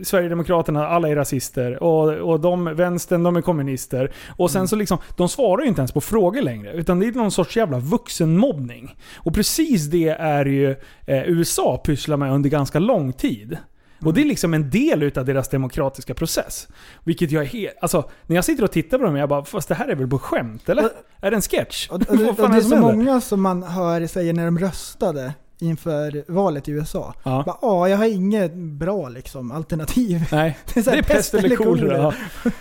[0.04, 4.12] Sverigedemokraterna, alla är rasister och, och de, vänstern, de är kommunister.
[4.38, 6.72] Och sen så liksom, de svarar ju inte ens på frågor längre.
[6.74, 8.95] Utan det är någon sorts jävla vuxenmobbning.
[9.16, 10.72] Och precis det är ju
[11.08, 13.58] eh, USA pysslar med under ganska lång tid.
[14.06, 16.68] Och det är liksom en del utav deras demokratiska process.
[17.04, 17.74] Vilket jag är helt...
[17.82, 20.08] Alltså, när jag sitter och tittar på dem, jag bara fast det här är väl
[20.08, 20.84] på skämt eller?
[21.22, 21.89] Är det en sketch?
[21.89, 24.60] Och, och, det- och fan det är så många som man hör säger när de
[24.60, 25.34] röstade
[25.64, 27.14] inför valet i USA.
[27.24, 27.43] Ja.
[27.45, 30.28] Bara, Ja, jag har inget bra liksom, alternativ.
[30.32, 31.97] Nej, Det är, så det här är pest eller kolera.
[31.97, 32.14] Ja.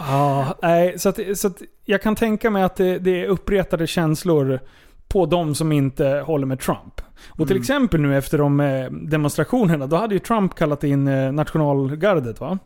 [0.00, 3.86] Ja, nej, så, att, så att jag kan tänka mig att det, det är uppretade
[3.86, 4.60] känslor
[5.08, 7.00] på de som inte håller med Trump.
[7.28, 11.32] Och till exempel nu efter de eh, demonstrationerna, då hade ju Trump kallat in eh,
[11.32, 12.58] nationalgardet va?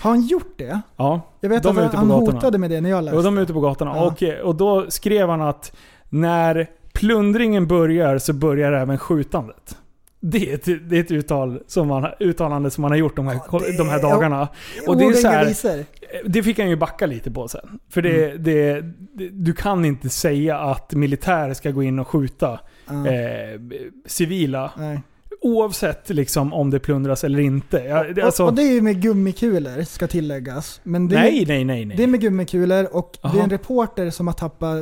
[0.00, 0.80] Har han gjort det?
[0.96, 1.20] Ja.
[1.40, 3.16] Jag vet De att han, han hotade med det när jag läste.
[3.16, 3.96] Och de är ute på gatorna.
[3.96, 4.06] Ja.
[4.06, 5.76] Och, eh, och då skrev han att
[6.08, 9.76] när plundringen börjar så börjar även skjutandet.
[10.22, 13.26] Det är ett, det är ett uttal som man, uttalande som man har gjort de
[13.26, 14.48] här, det- de här dagarna.
[14.86, 15.84] Och det är så här,
[16.24, 17.78] det fick han ju backa lite på sen.
[17.90, 18.80] För det, det,
[19.14, 23.06] det, du kan inte säga att militär ska gå in och skjuta Ja.
[23.06, 23.60] eh,
[24.06, 24.70] civila.
[24.78, 25.00] Nej.
[25.42, 27.78] Oavsett liksom om det plundras eller inte.
[27.78, 30.80] Ja, det, och, alltså, och det är ju med gummikulor, ska tilläggas.
[30.82, 31.96] Men det nej, nej, nej, nej.
[31.96, 33.42] det är med gummikulor och det är Aha.
[33.42, 34.78] en reporter som har tappat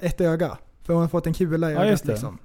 [0.00, 0.56] ett öga.
[0.88, 2.38] För hon har fått en kula i Ja, ögat liksom.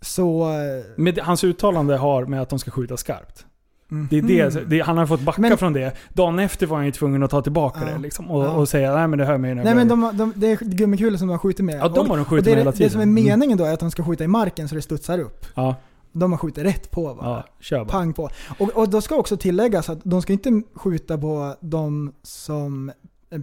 [0.00, 0.50] Så...
[0.50, 3.46] eh, Med, hans uttalande har med att de ska skjuta skarpt.
[3.88, 4.08] mhm.
[4.10, 5.92] Det är det, det, han har fått backa Men- från det.
[6.12, 7.92] Dagen efter var han ju tvungen att ta tillbaka Ja.
[7.92, 8.50] det liksom, och, Ja.
[8.50, 10.56] och säga nej men det hör mig jag Nej men börjar." de, de, det är
[10.56, 11.74] gummikulor som de har skjutit med.
[11.80, 12.86] Ja, de har de skjutit med hela tiden.
[12.86, 13.24] Det som är Mm.
[13.24, 15.46] meningen då är att de ska skjuta i marken så det studsar upp.
[15.54, 15.74] Ja,
[16.12, 17.44] De har skjutit rätt på va?
[17.70, 17.84] ja, bara.
[17.88, 18.30] Pang på.
[18.58, 22.92] Och, och då ska också tilläggas att de ska inte skjuta på de som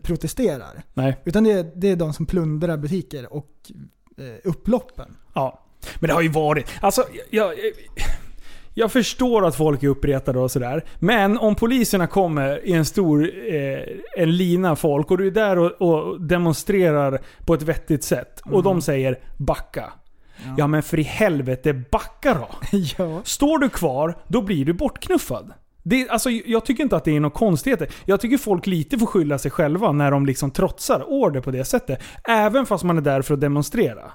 [0.04, 0.84] protesterar.
[0.94, 1.18] Nej.
[1.26, 3.48] Utan det är, det är de som plundrar butiker och
[4.44, 5.18] upploppen.
[5.34, 5.60] Ja.
[6.00, 6.66] Men det har ju varit...
[6.82, 7.54] Alltså, jag, jag,
[8.74, 10.86] jag förstår att folk är uppretade och sådär.
[11.00, 13.80] Men om poliserna kommer i en stor eh,
[14.18, 18.64] en lina folk och du är där och, och demonstrerar på ett vettigt sätt och
[18.64, 19.94] de säger backa.
[20.58, 22.50] Ja, men för i helvete, backa då!
[22.98, 23.22] ja.
[23.24, 25.54] Står du kvar, då blir du bortknuffad.
[25.84, 27.88] Det, alltså, jag tycker inte att det är något konstigheter.
[28.06, 31.66] Jag tycker folk lite får skylla sig själva när de liksom trotsar order på det
[31.66, 32.02] sättet.
[32.28, 34.12] Även fast man är där för att demonstrera.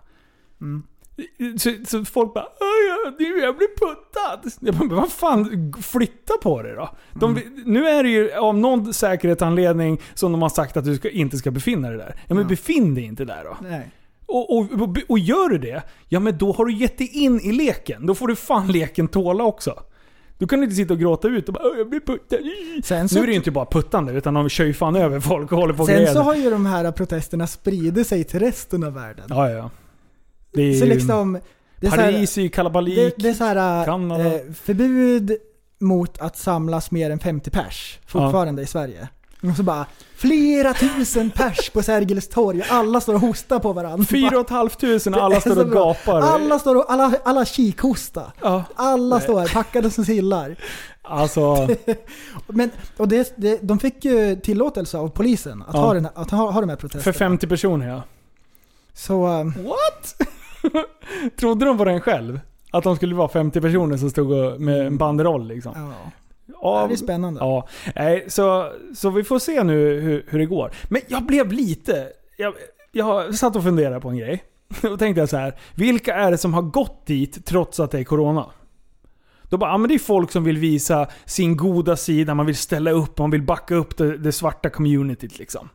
[1.58, 4.50] Så, så folk bara "Aj, ja, du, jag blir puttad.
[4.60, 6.90] Jag bara, vad fan, flytta på det då.
[7.14, 11.10] De, Nu är det ju av någon säkerhetsanledning som de har sagt att du ska,
[11.10, 12.14] inte ska befinna dig där.
[12.28, 13.56] Ja men befinn dig inte där då.
[13.68, 13.90] Nej.
[14.26, 17.40] Och, och, och, och gör du det, ja men då har du gett dig in
[17.40, 18.06] i leken.
[18.06, 19.82] Då får du fan leken tåla också.
[20.38, 22.36] Du kan inte sitta och gråta ut och bara "Åh, jag blir puttad.
[22.84, 25.20] Sen så, Nu är det ju inte bara puttande, utan de kör ju fan över
[25.20, 26.14] folk och håller på och sen grejer.
[26.14, 29.24] så har ju de här protesterna spridit sig till resten av världen.
[29.28, 29.70] Ja, ja.
[30.52, 31.38] Det är Så ju- liksom...
[31.80, 32.96] Det är så här- Paris är ju kalabalik.
[33.16, 34.24] Det, det är så här, Kanada.
[34.34, 35.32] eh, förbud
[35.80, 39.08] mot att samlas mer än 50 pers fortfarande i Sverige.
[39.42, 39.86] Och så bara
[40.16, 44.04] flera tusen pers på Sergels torg alla står och hostar på varandra.
[44.06, 46.20] Fyra och ett halvt tusen alla står och gapar.
[46.20, 48.32] Alla står och, alla, alla kikhosta.
[48.40, 50.56] Ja, Alla står här packade som sillar.
[51.02, 51.68] alltså.
[52.46, 55.80] Men, och det, det, de fick ju tillåtelse av polisen att, Ja.
[55.80, 57.02] ha, den, här- att ha, ha de här protesterna.
[57.02, 58.02] För 50 personer ja.
[58.94, 60.14] Så, eh, What?
[61.40, 62.40] Trodde de på den själv?
[62.70, 65.72] Att de skulle vara 50 personer som stod med en banderoll liksom?
[65.76, 66.10] ja.
[66.62, 67.40] Ja, Det är spännande.
[67.40, 70.70] Ja, nej, så, så vi får se nu hur, hur det går.
[70.88, 72.08] Men jag blev lite...
[72.36, 72.54] Jag,
[72.92, 74.44] jag satt och funderade på en grej.
[74.82, 75.54] Då tänkte jag så här.
[75.74, 78.46] Vilka är det som har gått dit trots att det är Corona?
[79.42, 82.56] Då bara, ja men det är folk som vill visa sin goda sida, man vill
[82.56, 85.68] ställa upp, man vill backa upp det, det svarta communityt liksom.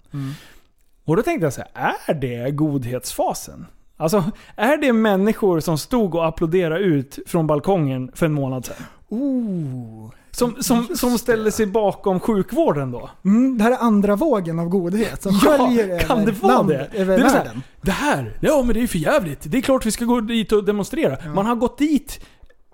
[1.06, 3.66] Och då tänkte jag så här, är det godhetsfasen?
[3.98, 4.24] Alltså,
[4.56, 8.76] är det människor som stod och applåderade ut från balkongen för en månad sedan?
[9.10, 10.12] Oh.
[10.36, 13.10] Som, som, som ställde sig bakom sjukvården då?
[13.26, 15.58] Mm, det här är andra vågen av godhet som Ja,
[16.00, 16.98] kan över det vara landet, det?
[16.98, 17.64] över Det är så här, världen.
[17.82, 19.40] Det här, ja men det är för jävligt.
[19.44, 21.34] Det är klart vi ska gå dit och demonstrera.
[21.34, 22.26] Man har gått dit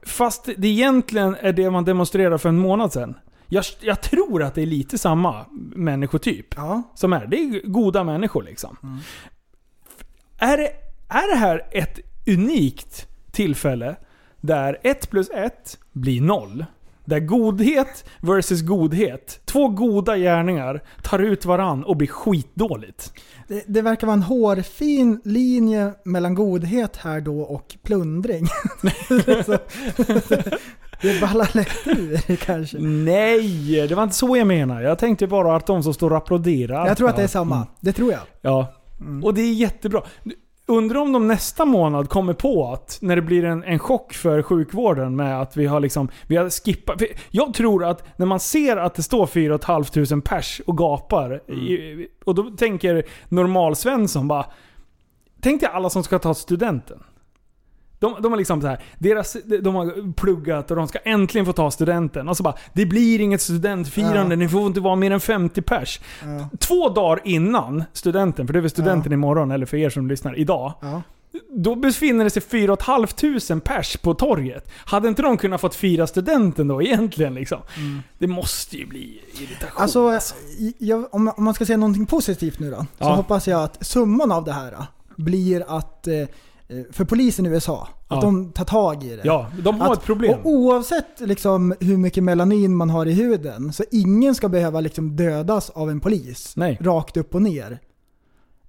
[0.06, 3.16] fast det egentligen är det man demonstrerade för en månad sedan.
[3.48, 5.46] Jag, jag tror att det är lite samma
[5.76, 6.82] människotyp Ja.
[6.96, 7.28] som är.
[7.28, 8.78] Det är goda människor liksom.
[10.38, 10.70] Är, det,
[11.10, 13.96] är det här ett unikt tillfälle
[14.42, 16.66] där 1 plus 1 blir 0?
[17.10, 23.14] Där godhet versus godhet, två goda gärningar, tar ut varann och blir skitdåligt.
[23.48, 28.48] Det, det verkar vara en hårfin linje mellan godhet här då och plundring.
[31.02, 32.78] Det ballar lätt ur kanske.
[32.80, 34.82] Nej, det var inte så jag menar.
[34.82, 36.88] Jag tänkte bara att de som står och applåderar.
[36.88, 37.56] Jag tror att det är samma.
[37.56, 37.68] Mm.
[37.80, 38.22] Det tror jag.
[38.42, 38.74] Ja.
[39.24, 40.04] Och det är jättebra.
[40.70, 44.42] Undrar om de nästa månad kommer på att, när det blir en, en chock för
[44.42, 47.02] sjukvården med att vi har liksom, vi har skippat.
[47.30, 52.08] Jag tror att när man ser att det står 4 500 pers och gapar, i,
[52.26, 54.46] och då tänker normal-Svensson bara,
[55.42, 57.04] tänk dig alla som ska ta studenten.
[58.00, 61.54] De, de har liksom så här, deras, de har pluggat och de ska äntligen få
[61.54, 62.30] ta studenten.
[62.30, 64.40] Och så bara, det blir inget studentfirande, Ja.
[64.40, 66.00] ni får inte vara mer än 50 pers.
[66.24, 66.50] Ja.
[66.60, 70.40] Två dagar innan studenten, för det är väl studenten imorgon, eller för er som lyssnar,
[70.40, 70.74] idag.
[70.82, 71.02] Ja.
[71.56, 74.70] Då befinner det sig 4 500 pers på torget.
[74.86, 77.60] Hade inte de kunnat fått fira studenten då egentligen liksom?
[78.20, 79.82] Det måste ju bli irritation.
[79.82, 80.20] Alltså,
[80.78, 82.78] jag, om, man ska säga någonting positivt nu då.
[82.78, 83.16] Så Ja.
[83.16, 84.78] hoppas jag att summan av det här
[85.16, 86.14] blir att, eh,
[86.92, 88.22] för polisen i USA, att Ja.
[88.22, 89.22] de tar tag i det.
[89.24, 90.40] ja, de har Att- ett problem.
[90.40, 95.16] Och oavsett liksom hur mycket melanin man har i huden, så ingen ska behöva liksom
[95.16, 96.54] dödas av en polis.
[96.56, 96.78] Nej.
[96.82, 97.80] Rakt upp och ner.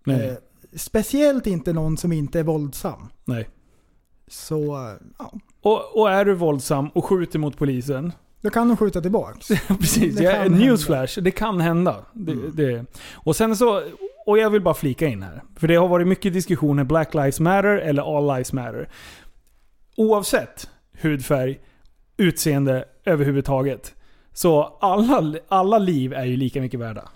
[0.07, 0.34] Eh,
[0.76, 3.09] speciellt inte någon som inte är våldsam.
[3.24, 3.48] nej.
[4.28, 5.32] Så, eh, ja.
[5.62, 9.48] Och, och är du våldsam och skjuter mot polisen, Då kan de skjuta tillbaks.
[9.68, 11.20] Precis, Det ja, newsflash.
[11.20, 11.96] Det kan hända.
[12.12, 12.84] Det, det.
[13.12, 13.82] Och sen så,
[14.31, 15.43] och jag vill bara flika in här.
[15.57, 18.89] För det har varit mycket diskussioner, Black Lives Matter eller All Lives Matter.
[19.97, 20.70] Oavsett
[21.01, 21.59] hudfärg,
[22.16, 23.95] utseende överhuvudtaget.
[24.33, 27.09] Så alla, alla liv är ju lika mycket värda.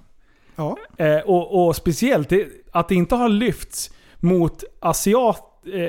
[0.56, 0.76] Ja.
[0.96, 3.90] Eh, och, och speciellt det, att det inte har lyfts
[4.20, 5.42] mot asiat,
[5.74, 5.80] eh,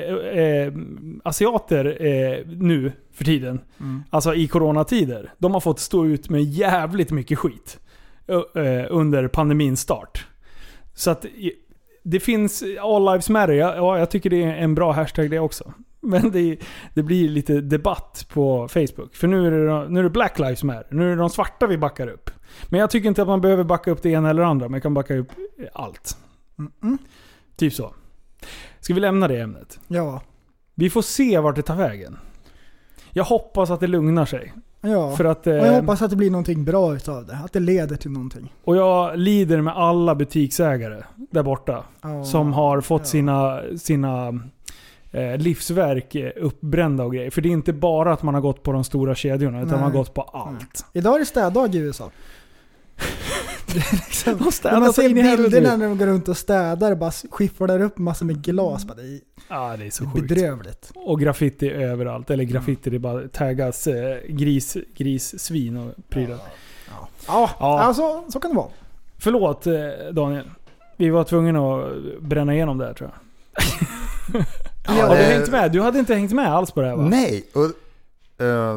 [0.42, 0.72] eh,
[1.24, 3.60] asiater eh, nu för tiden.
[4.10, 5.32] Alltså i coronatider.
[5.38, 7.78] De har fått stå ut med jävligt mycket skit.
[8.28, 10.26] eh, eh, under pandemins start.
[10.96, 11.26] Så att
[12.02, 13.52] det finns All Lives Matter.
[13.52, 15.72] Ja, ja, jag tycker det är en bra hashtag det också.
[16.00, 16.58] Men det,
[16.94, 19.14] det blir lite debatt på Facebook.
[19.14, 20.94] För nu är, det, nu är det Black Lives Matter.
[20.94, 22.30] Nu är det de svarta vi backar upp.
[22.68, 24.68] Men jag tycker inte att man behöver backa upp det ena eller andra.
[24.68, 25.32] Man kan backa upp
[25.72, 26.16] allt.
[26.58, 26.98] Mm.
[27.56, 27.94] Typ så.
[28.80, 29.80] Ska vi lämna det ämnet?
[29.88, 30.22] Ja.
[30.74, 32.18] Vi får se vart det tar vägen.
[33.10, 34.52] Jag hoppas att det lugnar sig.
[34.86, 35.16] Ja.
[35.16, 37.38] För att, och jag eh, hoppas att det blir någonting bra utav det.
[37.44, 38.52] Att det leder till någonting.
[38.64, 41.84] och jag lider med alla butiksägare där borta.
[42.02, 42.24] Ja.
[42.24, 43.04] Som har fått Ja.
[43.06, 44.28] sina, sina
[45.10, 47.30] eh, livsverk eh, uppbrända och grejer.
[47.30, 49.80] För det är inte bara att man har gått på de stora kedjorna, utan Nej.
[49.80, 50.84] man har gått på allt.
[50.92, 52.10] Idag är det städdag i USA.
[53.74, 57.98] Liksom, De man ser bilderna när de går runt och städar och bara skifflar upp
[57.98, 58.84] massor med glas.
[58.84, 58.96] Bara,
[59.48, 60.28] det är Ja, det är så sjukt.
[60.28, 60.90] bedrövligt.
[60.94, 62.30] Och graffiti överallt.
[62.30, 66.38] Eller graffiti, det bara taggas eh, gris, gris, svin och prylar.
[67.26, 67.80] Ja, Ja.
[67.80, 68.68] Alltså, så kan det vara.
[69.18, 69.72] Förlåt eh,
[70.12, 70.50] Daniel.
[70.96, 74.42] Vi var tvungna att bränna igenom det här tror jag.
[74.88, 75.72] Ja, Har du hängt med?
[75.72, 77.02] Du hade inte hängt med alls på det här va?
[77.08, 77.44] Nej!
[77.54, 77.70] Och,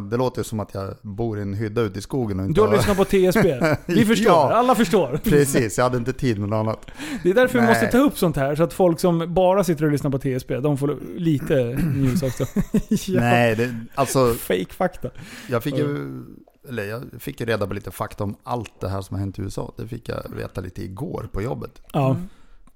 [0.09, 2.61] det låter ju som att jag bor i en hydda ute i skogen och inte
[2.61, 3.75] Du har lyssnat på TSB.
[3.85, 4.27] Vi förstår.
[4.27, 4.53] Ja.
[4.53, 5.19] Alla förstår.
[5.23, 6.87] Precis, jag hade inte tid med något annat.
[7.23, 7.73] Det är därför vi Nej.
[7.73, 8.55] måste ta upp sånt här.
[8.55, 11.55] Så att folk som bara sitter och lyssnar på TSB, de får lite
[11.95, 12.45] news också.
[12.89, 13.21] ja.
[13.21, 15.09] Nej, det, alltså Fake fakta.
[15.49, 16.21] jag fick ju...
[16.69, 19.39] Eller jag fick ju reda på lite fakta om allt det här som har hänt
[19.39, 19.73] i USA.
[19.77, 21.81] Det fick jag veta lite igår på jobbet.
[21.93, 22.17] Ja.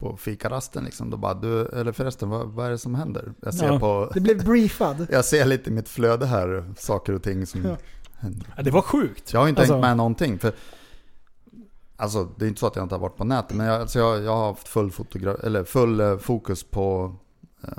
[0.03, 1.09] På fikarasten liksom.
[1.09, 3.33] Då bara, du, eller förresten, vad, vad är det som händer?
[3.41, 3.79] Jag ser, Ja.
[3.79, 5.07] på, Det blev briefad.
[5.11, 7.77] jag ser lite i mitt flöde här, saker och ting som Ja.
[8.17, 8.53] händer.
[8.57, 8.63] ja.
[8.63, 9.33] Det var sjukt.
[9.33, 10.39] Jag har inte Alltså- hängt med någonting.
[10.39, 10.53] För,
[11.95, 13.99] alltså, det är inte så att jag inte har varit på nätet, men jag, alltså,
[13.99, 17.15] jag, jag har haft full, fotogra- eller full eh, fokus på,
[17.63, 17.69] eh,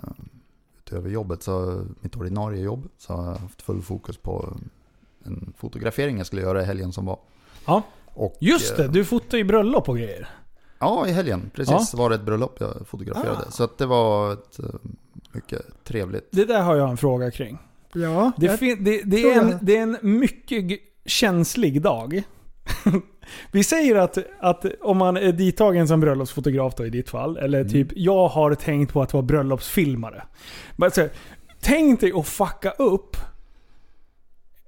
[0.78, 4.56] utöver jobbet, så mitt ordinarie jobb, så har jag haft full fokus på
[5.24, 7.18] en fotografering jag skulle göra i helgen som var.
[7.66, 7.82] Ja.
[8.06, 10.28] Och, Just det, eh, du fotar ju bröllop och grejer.
[10.84, 11.50] Ja, i helgen.
[11.54, 13.44] Precis, var det ett bröllop jag fotograferade.
[13.48, 13.50] Ah.
[13.50, 14.64] Så att det var ett eh,
[15.32, 16.28] mycket trevligt.
[16.30, 17.58] Det där har jag en fråga kring.
[17.92, 22.22] Ja, Det, fin- det, det, är, en, det är en mycket känslig dag.
[23.50, 27.60] Vi säger att, att om man är dittagen som bröllopsfotograf då i ditt fall, eller
[27.60, 27.72] Mm.
[27.72, 30.22] typ jag har tänkt på att vara bröllopsfilmare.
[30.76, 31.10] Men så, här,
[31.60, 33.16] tänk dig att fucka upp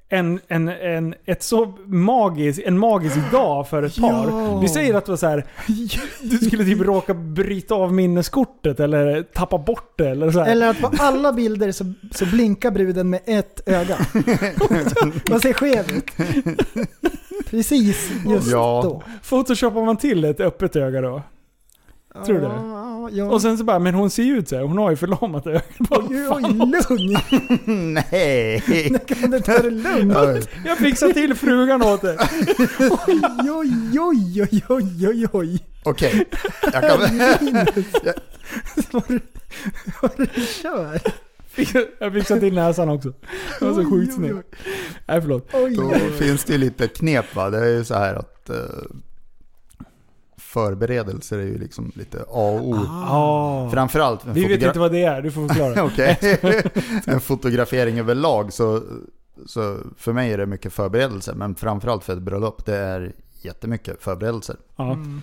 [0.09, 4.29] en, en, en, ett så magisk, en magisk dag för ett par.
[4.31, 4.59] Ja.
[4.61, 5.47] Vi säger att det var så här,
[6.23, 10.09] du skulle typ råka bryta av minneskortet eller tappa bort det.
[10.09, 10.51] Eller så här.
[10.53, 13.97] Eller att på alla bilder så, så blinkar bruden med ett öga.
[15.31, 16.07] Man ser skev ut.
[17.51, 18.81] Precis just Ja.
[18.85, 19.03] då.
[19.29, 21.23] Photoshoppar man till ett öppet öga då?
[22.25, 22.47] Tror du det?
[22.47, 23.25] Ja, ja.
[23.25, 24.63] Och sen så bara, men hon ser ju ut så här.
[24.63, 25.65] hon har ju förlamat ögat.
[25.79, 27.19] Vad Oj, oj, lugn!
[28.11, 28.61] Nej!
[29.07, 30.49] Kan du ta det lugnt?
[30.65, 32.17] Jag fixar till frugan åt dig.
[33.07, 35.59] Oj, oj, oj, oj, oj, oj, oj.
[35.85, 36.25] Okej,
[36.73, 37.01] jag kan...
[40.03, 40.29] Vad du,
[40.63, 41.01] kör.
[41.99, 43.13] Jag fixar till näsan också.
[43.59, 44.57] Det var så sjukt snyggt.
[45.07, 45.49] Nej förlåt.
[45.53, 47.51] Oj, Då finns det ju lite knep va.
[47.51, 48.57] Det är ju så här att eh,
[50.57, 52.75] förberedelser är ju liksom lite A och O.
[52.91, 53.71] Ah.
[53.71, 55.85] Framförallt en, Vi vet inte vad det är, du får förklara.
[55.85, 56.19] Okej.
[57.07, 58.83] en fotografering överlag så,
[59.47, 61.35] så för mig är det mycket förberedelser.
[61.35, 64.57] Men framförallt för ett bröllop, det är jättemycket förberedelser.
[64.79, 65.23] Mm.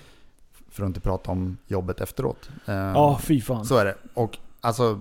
[0.69, 2.49] För att inte prata om jobbet efteråt.
[2.65, 3.65] Eh, ja fy fan.
[3.65, 3.95] Så är det.
[4.13, 4.99] Och alltså,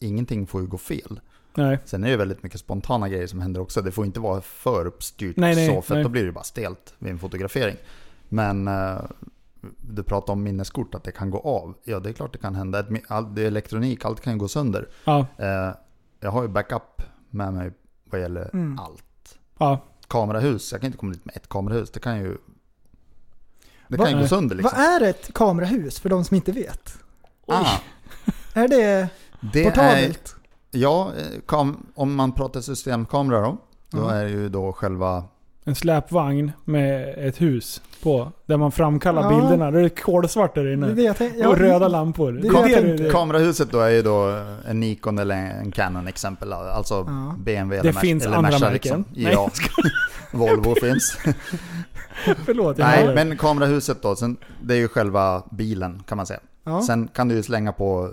[0.00, 1.20] ingenting får ju gå fel.
[1.54, 1.78] Nej.
[1.84, 3.82] Sen är det väldigt mycket spontana grejer som händer också.
[3.82, 6.02] Det får inte vara för uppstyrt Nej, nej, så, för nej.
[6.02, 7.76] då blir det bara stelt vid en fotografering.
[8.34, 9.00] Men eh,
[9.80, 11.74] du pratar om minneskort, att det kan gå av.
[11.84, 12.84] Ja, det är klart det kan hända.
[13.08, 14.88] All- Det är elektronik, allt kan ju gå sönder.
[15.04, 15.70] Ja, Eh,
[16.20, 17.72] jag har ju backup med mig
[18.04, 18.78] vad gäller Mm.
[18.78, 19.38] allt.
[19.58, 19.78] ja.
[20.08, 21.90] Kamerahus, jag kan inte komma dit med ett kamerahus.
[21.90, 22.36] Det kan ju...
[23.88, 24.78] Det Va- kan ju gå sönder liksom.
[24.78, 26.98] Vad är ett kamerahus för de som inte vet?
[27.46, 27.78] Ah,
[28.54, 29.08] Är det
[29.52, 30.36] det är, portabelt?
[30.70, 33.56] ja, eh, kam, om man pratar systemkamera då.
[33.90, 34.10] Då Ja.
[34.12, 35.24] är det ju då själva
[35.66, 38.32] En släpvagn med ett hus på.
[38.46, 39.28] Där man framkallar Ja.
[39.40, 39.70] bilderna.
[39.70, 40.86] Det är kolsvart där Det är inne.
[40.92, 42.32] det jag tänk- ja, och röda lampor.
[42.32, 45.70] det är det jag det, det, Kamerahuset då är ju då en Nikon eller en
[45.72, 46.52] Canon exempel.
[46.52, 47.34] Alltså Ja.
[47.38, 48.72] BMW Det eller, Merc- finns eller andra märken.
[48.72, 49.04] Liksom.
[49.12, 49.50] Ja,
[50.32, 51.18] Volvo finns.
[52.44, 53.24] Förlåt, jag Nej, hörde.
[53.24, 56.40] men kamerahuset då, sen, det är ju själva bilen kan man säga.
[56.64, 56.82] Ja.
[56.82, 58.10] Sen kan du ju slänga på,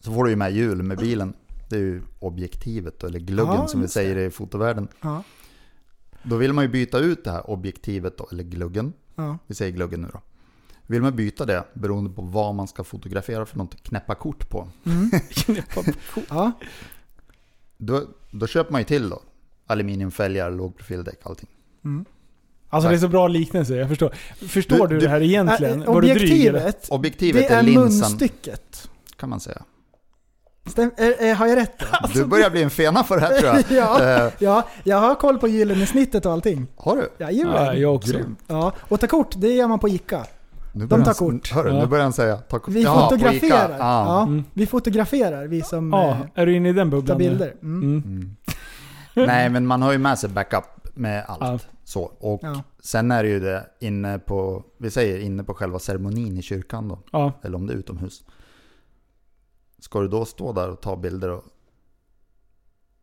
[0.00, 1.34] så får du ju med hjul med bilen.
[1.70, 4.88] Det är ju objektivet då, eller gluggen Ja, som vi säger i fotovärlden.
[5.00, 5.22] Ja.
[6.24, 8.92] Då vill man ju byta ut det här objektivet då, eller gluggen.
[9.14, 9.38] Ja.
[9.46, 10.20] Vi säger gluggen nu då.
[10.86, 14.68] Vill man byta det beroende på vad man ska fotografera för något, knäppa kort på.
[14.86, 15.10] Mm.
[16.28, 16.52] ja.
[17.76, 19.22] Då, då köper man ju till då.
[19.66, 21.48] Aluminiumfälgar, lågprofildäck, allting.
[22.68, 24.14] Alltså det är så bra liknelse, jag förstår.
[24.48, 25.82] Förstår Du- du, du- det här egentligen?
[25.82, 26.60] Äh, Var du dryg eller?
[26.60, 28.90] objektivet, Objektivet det är, är linsen, munstycket.
[29.16, 29.62] kan man säga.
[30.66, 31.86] Stäm, är, är, har jag rätt då?
[32.14, 33.64] Du börjar bli en fena för det här tror jag.
[33.70, 36.66] ja, Eh, ja, jag har koll på gyllene snittet och allting.
[36.76, 37.08] har du?
[37.24, 37.54] Jajamän.
[37.66, 38.12] Ja, jag också.
[38.12, 38.38] Grymt.
[38.46, 40.24] Ja, och ta kort, det gör man på Ica.
[40.72, 41.52] Nu De börjar tar han- kort.
[41.52, 41.80] Hörru, Ja.
[41.80, 42.74] nu börjar han säga ta kort.
[42.74, 42.94] Vi Ica.
[42.94, 43.70] fotograferar.
[43.80, 44.04] Ah.
[44.06, 44.44] Ja, Mm.
[44.52, 47.18] Vi fotograferar, vi som Ja, eh, är du inne i den tar bubblan?
[47.18, 47.24] nu?
[47.28, 47.54] bilder.
[47.62, 47.82] Mm.
[47.82, 48.02] Mm.
[49.16, 49.26] Mm.
[49.26, 51.40] Nej, men man har ju med sig backup med allt.
[51.42, 51.58] Ja.
[51.84, 52.02] Så.
[52.02, 52.62] Och Ja.
[52.82, 56.88] sen är det ju det inne på, vi säger inne på själva ceremonin i kyrkan
[56.88, 56.98] då.
[57.12, 57.32] Ja.
[57.42, 58.22] Eller om det är utomhus.
[59.84, 61.44] Ska du då stå där och ta bilder och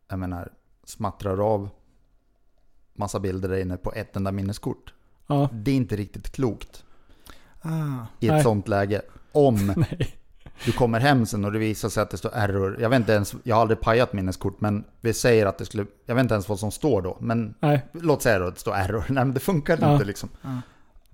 [0.08, 0.52] jag menar,
[0.84, 1.68] smattrar av
[2.94, 4.94] massa bilder där inne på ett enda minneskort.
[5.26, 5.48] Ja.
[5.52, 6.84] Det är inte riktigt klokt
[7.64, 8.06] Ah.
[8.20, 8.42] i ett Nej.
[8.42, 9.02] sånt läge.
[9.32, 9.84] Om
[10.64, 12.76] du kommer hem sen och det visar sig att det står error.
[12.80, 15.86] Jag vet inte ens, jag har aldrig pajat minneskort men vi säger att det skulle,
[16.06, 17.16] jag vet inte ens vad som står då.
[17.20, 17.86] Men Nej.
[17.92, 19.04] låt säga då att det står error.
[19.08, 19.92] Nej men det funkar Ja.
[19.92, 20.28] inte liksom.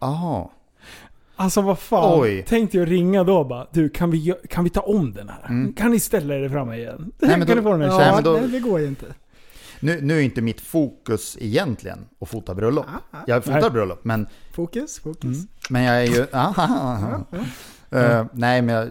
[0.00, 0.48] Jaha.
[1.40, 2.20] Alltså vad fan.
[2.20, 2.42] Oj.
[2.42, 3.66] Tänkte jag ringa då bara.
[3.72, 5.46] Du, kan vi, kan vi ta om den här?
[5.48, 5.72] Mm.
[5.72, 7.12] Kan ni ställa er framme igen?
[7.18, 8.80] Nej, men kan då- ni få den här Ja, Nej, men då- nej, det går
[8.80, 9.06] ju inte.
[9.80, 12.86] Nu, nu är inte mitt fokus egentligen att fota bröllop.
[12.88, 13.22] Ah, ah.
[13.26, 13.70] Jag fotar Nej.
[13.70, 15.24] bröllop men, Fokus, fokus.
[15.24, 15.48] Mm.
[15.70, 16.26] men jag är ju...
[16.32, 17.24] aha.
[17.90, 18.88] Eh, nej men jag,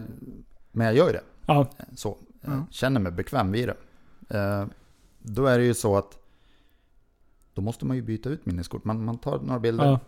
[0.72, 1.22] men jag gör ju det.
[1.46, 1.70] Ja.
[1.96, 2.16] Så.
[2.40, 2.66] Jag Ja.
[2.70, 3.76] känner mig bekväm vid det.
[4.38, 4.66] Eh,
[5.22, 6.18] då är det ju så att
[7.54, 8.84] då måste man ju byta ut minneskort.
[8.84, 10.00] Man, man tar några bilder, Ja.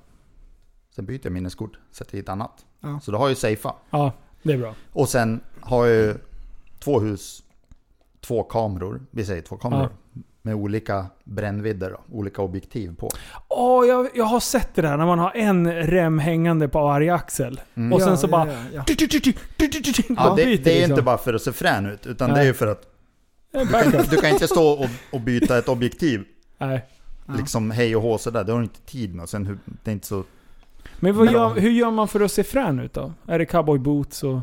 [0.94, 2.66] Sen byter jag minneskort, sätter i ett annat.
[2.80, 3.00] Ja.
[3.02, 3.74] Så då har jag ju safea.
[3.90, 4.12] ja,
[4.42, 4.74] det är bra.
[4.92, 6.14] Och sen har jag ju
[6.78, 7.42] två hus,
[8.20, 9.88] två kameror, vi säger två kameror.
[10.42, 13.08] Med olika brännvidder, då, olika objektiv på.
[13.48, 17.14] Åh, jag, jag har sett det där när man har en rem hängande på varje
[17.14, 17.60] axel.
[17.74, 17.92] Mm.
[17.92, 18.52] Och sen Ja, så ja, bara...
[18.52, 18.84] ja, ja.
[18.86, 20.92] Du, du, du, du, du, du, du, Ja, bara det, det är liksom.
[20.92, 22.86] inte bara för att se frän ut, utan det är ju för att
[23.52, 26.24] du kan, du kan inte stå och, och byta ett objektiv
[26.58, 26.84] Nej.
[27.26, 27.34] Ja.
[27.34, 28.44] liksom hej och hå sådär.
[28.44, 29.22] Det har du inte tid med.
[29.22, 30.24] Och sen det är inte så...
[31.00, 33.12] Men vad Men- gör, hur gör man för att se frän ut då?
[33.28, 34.40] Är det cowboy boots och...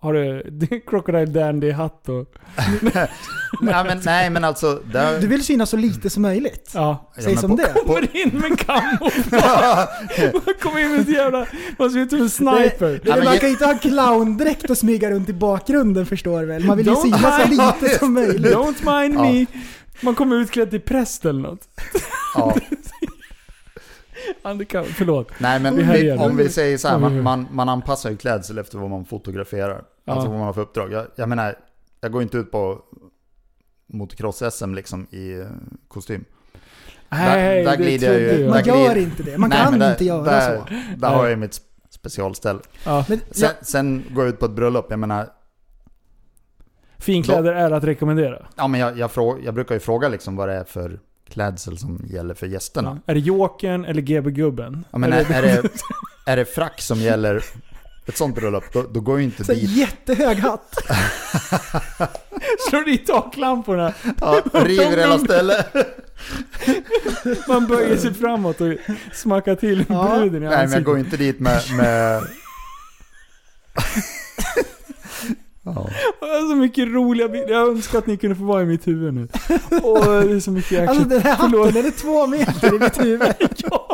[0.00, 0.42] Har du
[0.86, 2.34] Crocodile Dandy-hatt och...
[3.60, 4.80] nej, men, nej men alltså...
[4.92, 6.70] Där, Du vill synas så lite som möjligt.
[6.74, 7.10] Ja.
[7.16, 7.72] Ja, Säg men som på- det.
[7.86, 9.88] Kommer in med kamouflage.
[10.60, 11.46] Kommer in med ett jävla...
[11.78, 12.86] Man ser ut som en sniper.
[12.88, 16.40] Det, Ja, men man kan ju inte ha clowndräkt och smyga runt i bakgrunden förstår
[16.40, 16.64] du väl.
[16.64, 18.52] Man vill ju synas så lite som möjligt.
[18.54, 19.22] Don't mind Ja.
[19.32, 19.46] me.
[20.00, 21.68] Man kommer utklädd till präst eller något.
[22.34, 22.56] ja,
[24.42, 25.28] Undercover, förlåt.
[25.38, 28.78] nej men Vi om vi säger så här, man, man, man anpassar ju klädsel efter
[28.78, 29.84] vad man fotograferar.
[30.04, 30.12] Ja.
[30.12, 30.92] Alltså vad man har för uppdrag.
[30.92, 31.54] Jag, jag menar,
[32.00, 32.78] jag går inte ut på
[33.86, 35.46] motocross-SM liksom i eh,
[35.88, 36.24] kostym.
[37.08, 39.38] Nej, där det glider jag ju- där Man glider- gör inte det.
[39.38, 40.64] Man Nej, kan där, inte göra där, så.
[40.96, 42.58] Där har jag ju mitt sp- specialställ.
[42.84, 43.04] Ja.
[43.04, 45.28] Sen, ja, sen går jag ut på ett bröllop, jag menar,
[46.98, 48.46] Finkläder är att rekommendera.
[48.56, 51.00] ja men jag, jag, frå, jag brukar ju fråga liksom vad det är för
[51.30, 53.00] klädsel som gäller för gästerna.
[53.06, 54.84] Är det Jokern eller GB-gubben?
[54.90, 55.62] Ja, men är, är, det,
[56.26, 57.44] är det frack som gäller
[58.06, 59.70] ett sånt bröllop, då, då går ju inte så dit.
[59.70, 60.74] jättehög hatt.
[62.70, 63.94] Slår dit taklamporna.
[64.20, 65.66] Ja, river hela stället.
[67.48, 68.72] Man böjer sig framåt och
[69.12, 70.16] smackar till Ja.
[70.18, 70.84] bruden i Nej men jag ansiktet.
[70.84, 71.62] går inte dit med...
[71.76, 72.22] med...
[75.64, 75.86] ja.
[76.20, 77.52] Jag har så mycket roliga bilder.
[77.54, 79.28] Jag önskar att ni kunde få vara i mitt huvud nu.
[79.82, 80.88] Åh, det är så mycket action.
[80.88, 81.66] Alltså den här Förlåt.
[81.66, 83.34] hatten, den är två meter i mitt huvud.
[83.56, 83.90] ja!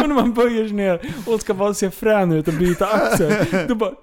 [0.00, 3.66] Och när man böjer sig ner och ska bara se frän ut och byta axel,
[3.68, 3.90] då bara...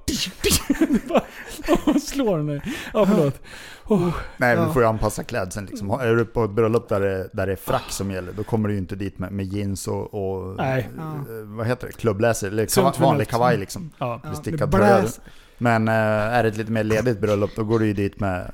[1.86, 2.62] Och slår den.
[2.94, 3.42] Ja, förlåt.
[3.88, 4.02] Oh,
[4.38, 4.66] Nej men Ja.
[4.68, 5.92] du får ju anpassa klädseln liksom.
[5.92, 8.68] Är du på ett bröllop där det, där det är frack som gäller, då kommer
[8.70, 10.90] du ju inte dit med, med jeans och, och Nej.
[10.98, 11.04] Eh,
[11.44, 13.92] vad heter det, klubbläser, eller Sunt kava, vanlig kavaj liksom.
[13.98, 14.22] ja.
[14.44, 14.68] Tröja.
[14.68, 15.20] bläs.
[15.58, 18.52] Men eh, är det ett lite mer ledigt bröllop, då går du ju dit med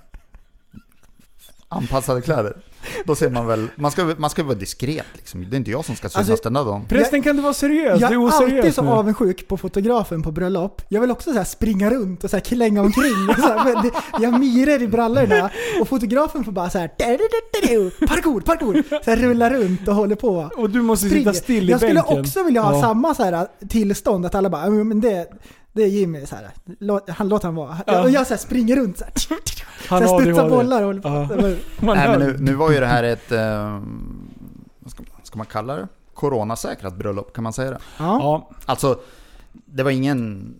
[1.69, 2.57] anpassade kläder.
[3.05, 5.49] Då ser man väl, man ska, man ska vara diskret liksom.
[5.49, 6.85] Det är inte jag som ska synas Alltså, den där dagen.
[6.89, 8.01] Prästen kan du vara seriös?
[8.01, 8.89] Jag du är alltid så nu.
[8.89, 10.81] avundsjuk på fotografen på bröllop.
[10.89, 13.29] Jag vill också så här springa runt och så här klänga omkring.
[13.29, 13.91] Och så här, men det,
[14.21, 15.49] jag myror i brallorna
[15.81, 16.87] och fotografen får bara så här
[18.07, 18.83] parkour, parkour.
[19.03, 20.49] Så här rulla runt och håller på.
[20.57, 21.31] Och du måste Springer.
[21.33, 22.19] sitta still i Jag skulle bänken.
[22.19, 22.81] också vilja ha Ja.
[22.81, 25.27] samma så här tillstånd, att alla bara "Ja, men det,
[25.73, 26.49] det är Jimmy, så här.
[26.79, 27.77] Låt, han, låt han vara.
[27.87, 28.03] Ja.
[28.03, 29.13] Och jag så här springer runt så här.
[29.89, 31.09] Han så här studsar bollar och håller på.
[31.81, 31.93] Ja.
[31.95, 33.81] Nej men nu, nu var ju det här ett, eh,
[34.79, 35.87] vad ska, ska man kalla det?
[36.13, 37.77] Coronasäkrat bröllop, kan man säga det?
[37.97, 38.03] Ja.
[38.19, 38.99] Ja, Alltså,
[39.65, 40.53] det var ingen...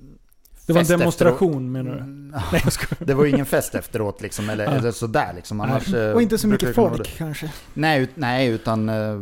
[0.67, 1.97] det var en demonstration menar du?
[1.97, 2.61] Mm, Nej.
[2.99, 4.71] Det var ju ingen fest efteråt liksom, eller, Ja.
[4.71, 5.61] eller sådär liksom.
[5.61, 7.51] Annars, eh, Och inte så mycket folk kanske.
[7.73, 9.19] Nej, ut, nej, utan eh,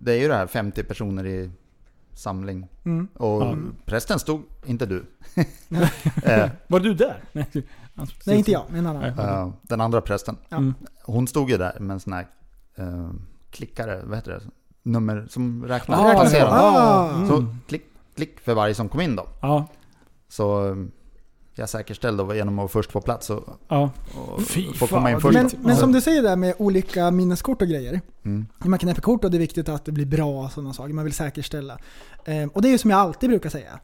[0.00, 1.50] det är ju det här 50 personer i
[2.14, 2.68] samling.
[2.84, 3.08] Mm.
[3.14, 3.56] Och Ja.
[3.84, 5.04] prästen stod, inte du.
[6.22, 7.24] eh, Var du där?
[8.26, 9.18] Nej, inte jag, men en annan.
[9.18, 10.36] Eh, den andra prästen.
[10.48, 10.56] Ja.
[10.56, 10.74] Mm.
[11.04, 12.26] Hon stod ju där med en sån här
[12.76, 13.10] eh,
[13.50, 14.40] klickare, vad heter det?
[14.82, 16.60] Nummer som räknar Ah, passerande.
[16.60, 17.14] Ah.
[17.14, 17.28] Mm.
[17.28, 17.82] Så klick,
[18.16, 19.26] klick för varje som kom in då.
[19.42, 19.66] Ja,
[20.28, 20.76] Så
[21.54, 23.90] jag säkerställde genom att först få plats och, ja.
[24.14, 24.42] och
[24.76, 25.34] få komma in först.
[25.34, 28.00] Men, men som du säger där med olika minneskort och grejer.
[28.24, 28.46] Mm.
[28.58, 30.94] Man knäpper kort och det är viktigt att det blir bra och sådana saker.
[30.94, 31.78] Man vill säkerställa.
[32.24, 33.80] Eh, och det är ju som jag alltid brukar säga.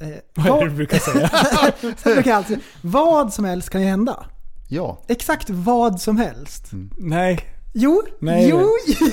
[0.00, 1.28] Eh, Vad är det du brukar säga?
[1.96, 4.24] så brukar jag alltid säga, vad som helst kan ju hända.
[4.68, 4.98] Ja.
[5.08, 6.70] Exakt vad som helst.
[6.98, 7.59] Nej.
[7.72, 9.06] Jo, Nej, jo, jo.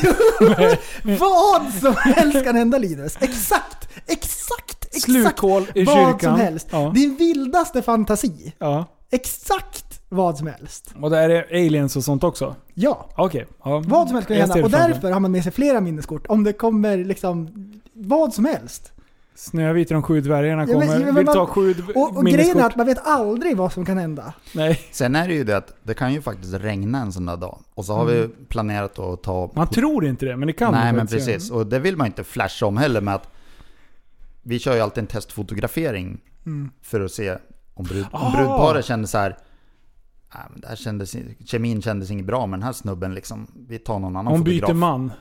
[1.19, 3.17] vad som helst kan hända Linus.
[3.21, 6.19] Exakt, exakt, exakt Slukhål i vad kyrkan.
[6.19, 6.67] som helst.
[6.71, 6.91] Ja.
[6.95, 8.53] Din vildaste fantasi.
[8.59, 8.85] Ja.
[9.11, 10.93] exakt vad som helst.
[11.01, 12.55] Och där är aliens och sånt också?
[12.73, 13.47] Ja, Okej.
[13.63, 13.83] Ja.
[13.87, 14.63] vad som helst kan hända.
[14.63, 16.27] Och därför har man med sig flera minneskort.
[16.27, 17.49] Om det kommer liksom
[17.93, 18.91] vad som helst.
[19.39, 20.85] Snövit och de sju dvärgarna kommer.
[20.85, 23.73] ja, men Vill man- ta sju Och, och grejen är att man vet aldrig vad
[23.73, 24.33] som kan hända.
[24.55, 24.79] Nej.
[24.91, 27.59] Sen är det ju det att det kan ju faktiskt regna en sån där dag.
[27.73, 29.51] Och så har vi planerat att ta...
[29.55, 32.23] Man tror inte det, men det kan Nej men precis, och det vill man inte
[32.23, 33.29] flasha om heller med att
[34.43, 36.21] vi kör ju alltid en testfotografering
[36.81, 37.37] för att se
[37.73, 38.31] om, brud, om Ah.
[38.37, 39.37] brudparet kände så här.
[40.35, 41.15] "Nej, men det här kändes,
[41.45, 43.47] kemin kändes inget bra med den här snubben liksom.
[43.69, 44.67] Vi tar någon annan Om fotograf.
[44.69, 45.11] byter man.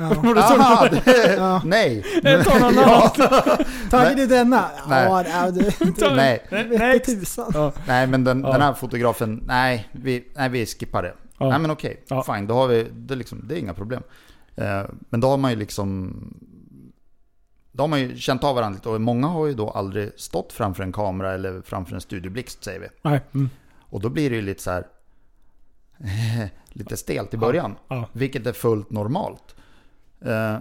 [0.00, 0.04] Ja.
[0.36, 1.62] Aha, det, Ja.
[1.64, 2.02] Nej!
[2.22, 3.10] Tar någon annan.
[3.90, 4.70] Tager du denna?
[4.88, 5.04] Nej.
[5.04, 5.70] Ja, ja du,
[6.16, 6.46] nej,
[6.78, 7.00] Nej.
[7.00, 7.50] tusan.
[7.54, 7.72] Ja.
[7.86, 8.52] nej men den, Ja.
[8.52, 11.14] den här fotografen, nej vi, nej, vi skippar det.
[11.38, 11.48] Ja.
[11.48, 12.22] Nej men okej, Ja.
[12.22, 12.46] fine.
[12.46, 14.02] Då har vi, det, är liksom, det är inga problem.
[14.56, 16.14] Eh, men då har man ju liksom...
[17.72, 20.52] Då har man ju känt av varandra lite och många har ju då aldrig stått
[20.52, 22.86] framför en kamera eller framför en studioblixt säger vi.
[23.02, 23.20] Nej.
[23.34, 23.50] Mm.
[23.80, 24.86] Och då blir det ju lite så här
[26.68, 27.74] lite stelt i början.
[27.88, 28.08] Ja.
[28.12, 29.54] Vilket är fullt normalt.
[30.24, 30.56] Eh,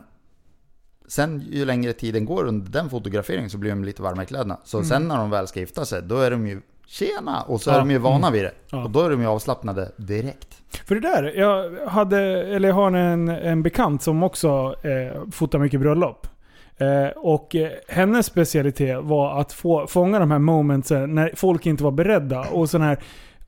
[1.07, 4.57] sen ju längre tiden går under den fotograferingen så blir de lite varma i kläderna.
[4.63, 7.41] Så sen när de väl ska gifta sig, då är de ju tjena!
[7.41, 7.79] Och så är Ja.
[7.79, 8.51] de ju vana vid det.
[8.71, 8.83] Ja.
[8.83, 10.61] Och då är de ju avslappnade direkt.
[10.85, 12.19] För det där, jag hade,
[12.55, 16.27] eller jag har en, en bekant som också eh, fotar mycket bröllop.
[16.77, 21.83] Eh, och eh, hennes specialitet var att få fånga de här momentsen när folk inte
[21.83, 22.39] var beredda.
[22.41, 22.99] Och sådana här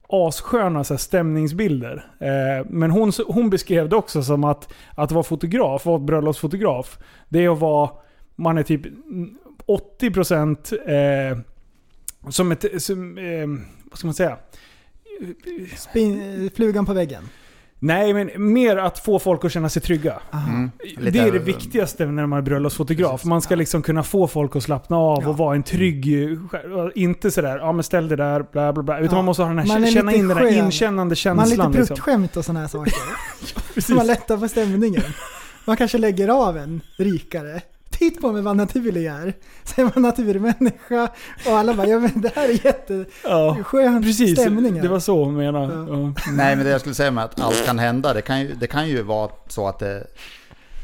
[0.10, 2.12] assköna så här, stämningsbilder.
[2.20, 7.00] Eh, men hon, hon beskrev det också som att, att vara fotograf, vara bröllopsfotograf,
[7.30, 7.90] det är att vara,
[8.36, 8.82] man är typ
[9.68, 11.38] 80% eh,
[12.30, 13.48] som ett, som, eh,
[13.90, 14.38] vad ska man säga?
[15.78, 17.24] Spin, eh, flugan på väggen.
[17.82, 20.20] Nej, men mer att få folk att känna sig trygga.
[20.34, 20.72] Mm.
[21.12, 23.24] Det är det viktigaste när man är bröllopsfotograf.
[23.26, 25.30] Man ska liksom kunna få folk att slappna av Ja.
[25.30, 26.30] och vara en trygg...
[26.96, 29.00] Inte sådär, ja men ställ dig där, bla bla bla.
[29.00, 29.16] Utan Ja.
[29.16, 31.50] man måste ha den här, Man är känna in den här inkännande Man har känslan.
[31.50, 31.96] lite liksom.
[31.96, 32.94] pruttskämt och sådana här saker.
[33.74, 33.86] Precis.
[33.88, 35.04] Så man lättar på stämningen.
[35.66, 37.62] Man kanske lägger av en rikare.
[38.00, 39.34] Titt på mig vad naturlig jag är.
[39.94, 41.10] Man naturmänniska
[41.48, 44.40] och alla bara, ja men det här är jätteskön Ja, precis.
[44.40, 44.74] stämning.
[44.76, 44.82] här.
[44.82, 45.74] Det var så hon menade.
[45.74, 45.88] Ja.
[45.98, 46.14] Ja.
[46.32, 48.68] Nej men det jag skulle säga med att allt kan hända, det kan ju, det
[48.68, 50.08] kan ju vara så att det,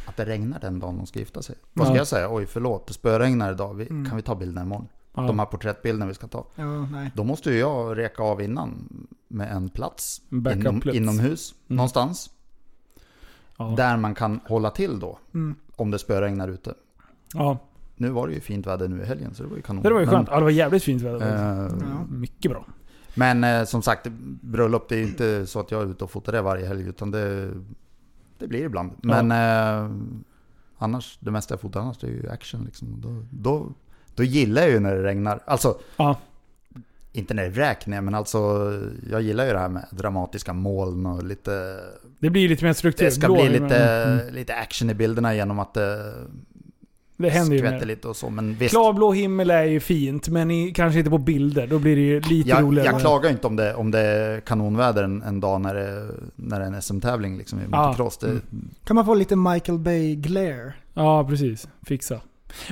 [0.05, 1.55] att det regnar den dagen de ska gifta sig.
[1.73, 1.97] Vad ska Ja.
[1.97, 2.27] jag säga?
[2.33, 4.87] Oj förlåt, det spöregnar idag, vi, kan vi ta bilderna imorgon?
[5.15, 5.21] Ja.
[5.21, 6.45] De här porträttbilderna vi ska ta.
[6.55, 7.11] Ja, nej.
[7.15, 8.89] Då måste ju jag reka av innan
[9.27, 11.75] med en plats inom, inomhus Mm.
[11.77, 12.29] någonstans.
[13.57, 13.73] Ja.
[13.77, 15.55] Där man kan hålla till då, Mm.
[15.75, 16.73] om det spöregnar ute.
[17.35, 17.57] Ja.
[17.97, 19.83] Nu var det ju fint väder nu i helgen så det var ju kanon.
[19.83, 20.27] Det var ju Men, skönt.
[20.31, 21.21] Ja, det var jävligt fint väder.
[21.65, 22.05] eh, Ja.
[22.09, 22.65] Mycket bra.
[23.15, 24.07] Men eh, som sagt,
[24.41, 26.87] bröllop det är ju inte så att jag är ute och fotar det varje helg
[26.89, 27.51] utan det,
[28.39, 28.91] det blir ibland.
[29.01, 29.91] Men eh,
[30.77, 33.01] annars, det mesta jag fotar annars det är ju action liksom.
[33.01, 33.67] Då, då,
[34.15, 35.39] då gillar jag ju när det regnar.
[35.45, 36.17] Alltså, Ja.
[37.11, 38.39] inte när det vräker men alltså
[39.09, 41.79] jag gillar ju det här med dramatiska moln och lite...
[42.19, 43.05] Det blir lite mer struktur.
[43.05, 44.33] Det ska Blå bli lite, Mm.
[44.35, 46.13] lite action i bilderna genom att det
[47.17, 47.85] Det händer ju mer.
[47.85, 48.29] lite och så.
[48.29, 51.67] Men visst, Klarblå himmel är ju fint, men i, kanske inte på bilder.
[51.67, 52.87] Då blir det ju lite jag, roligare.
[52.91, 56.59] jag klagar inte om det, om det är kanonväder en, en dag när det, när
[56.59, 57.87] det är en SM-tävling liksom, i Ja.
[57.87, 58.17] motocross.
[58.17, 58.41] Det, Mm.
[58.83, 60.73] Kan man få lite Michael Bay glare?
[60.93, 61.67] Ja, precis.
[61.87, 62.21] Fixa.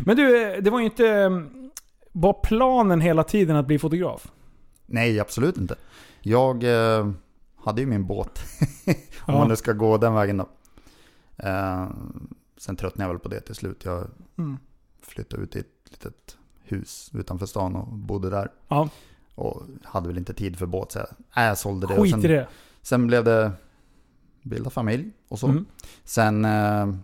[0.06, 1.08] Men du, det var ju inte...
[1.10, 1.70] mm,
[2.12, 4.32] Var planen hela tiden att bli fotograf?
[4.86, 5.76] Nej, absolut inte.
[6.22, 7.10] Jag eh,
[7.66, 8.40] hade ju min båt.
[8.88, 8.94] Om
[9.34, 9.38] Ja.
[9.38, 10.48] man nu ska gå den vägen då.
[11.38, 11.88] Eh,
[12.64, 13.86] sen tröttnade jag väl på det till slut.
[13.86, 14.08] Jag
[14.38, 14.58] Mm.
[15.02, 18.52] flyttade ut i ett litet hus utanför stan och bodde där.
[18.68, 18.90] Ja.
[19.36, 21.96] Och hade väl inte tid för båt så jag, jag sålde det.
[22.02, 22.48] Skit sen, i det.
[22.82, 23.52] sen blev det
[24.42, 25.48] bilda familj och så.
[25.48, 25.66] Mm.
[26.04, 26.96] Sen eh,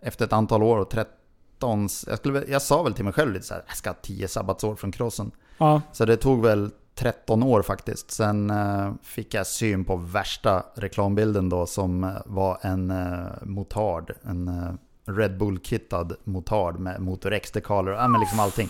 [0.00, 3.46] efter ett antal år och 13, jag, skulle, jag sa väl till mig själv lite
[3.46, 5.30] så här, jag ska ha 10 sabbatsår från crossen.
[5.58, 5.82] Ja.
[5.92, 8.10] Så det tog väl 13 år faktiskt.
[8.10, 14.12] Sen eh, fick jag syn på värsta reklambilden då som eh, var en uh, motard.
[14.22, 14.72] En eh,
[15.06, 18.68] Red Bull-kittad motard med Motor X-dekaler, ja men liksom allting.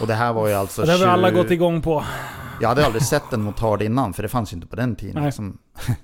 [0.00, 0.82] Och det här var ju alltså...
[0.82, 2.04] det har vi alla 20 gått igång på.
[2.60, 5.14] Jag hade aldrig sett en motard innan, för det fanns ju inte på den tiden.
[5.14, 5.24] Nej.
[5.24, 5.58] Liksom.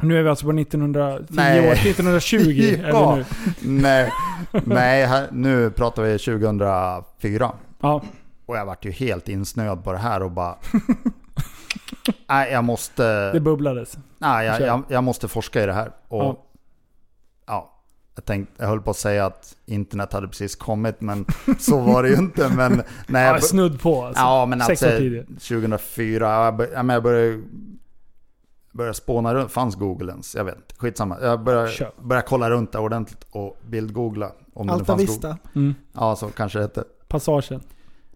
[0.00, 1.68] Nu är vi alltså på 1910 Nej.
[1.68, 1.72] år.
[1.72, 2.38] 1920
[2.82, 3.16] är Ja.
[3.16, 3.24] nu.
[3.60, 4.12] Nej,
[4.64, 7.52] nej här, nu pratar vi 2004.
[7.80, 8.02] Ja.
[8.46, 10.54] Och jag vart ju helt insnöad på det här och bara...
[12.28, 13.32] Nej, jag måste...
[13.32, 13.98] Det bubblades.
[14.18, 15.90] Nej, jag, jag, jag måste forska i det här.
[16.08, 16.44] Och, Ja.
[18.18, 18.22] Ja.
[18.22, 21.26] jag, tänkte, jag höll på att säga att internet hade precis kommit, men
[21.58, 22.48] så var det ju inte.
[22.48, 24.22] Men när jag, Ja, snudd på alltså.
[24.22, 25.24] ja, men alltså år tidigare.
[25.26, 27.42] 2004, jag, men jag började,
[28.72, 29.50] började spåna runt.
[29.52, 30.34] Fanns Google ens?
[30.34, 30.74] Jag vet inte.
[30.78, 31.18] Skitsamma.
[31.22, 31.92] Jag började, Kör.
[32.02, 34.32] började kolla runt där ordentligt och bildgoogla.
[34.54, 35.12] Om det Alta fanns Google.
[35.12, 35.38] Vista.
[35.54, 35.74] Mm.
[35.92, 36.84] Ja, så kanske det hette.
[37.08, 37.60] Passagen.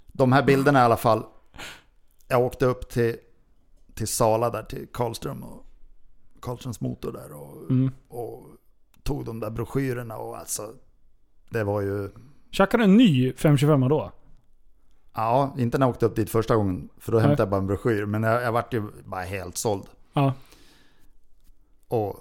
[0.07, 1.22] De här bilderna i alla fall.
[2.28, 3.16] jag åkte upp till,
[3.94, 5.66] till Sala där till Karlström och
[6.40, 7.90] Karlströms motor där och, Mm.
[8.09, 8.46] och
[9.03, 10.74] tog de där broschyrerna och alltså
[11.50, 12.11] det var ju
[12.50, 14.12] Tjackade en ny 525 då?
[15.14, 16.88] Ja, inte när jag åkte upp dit första gången.
[16.98, 17.26] För då Nej.
[17.26, 18.05] hämtade jag bara en broschyr.
[18.07, 19.86] Men jag, jag vart ju bara helt såld.
[20.12, 20.32] Ja.
[21.88, 22.16] Och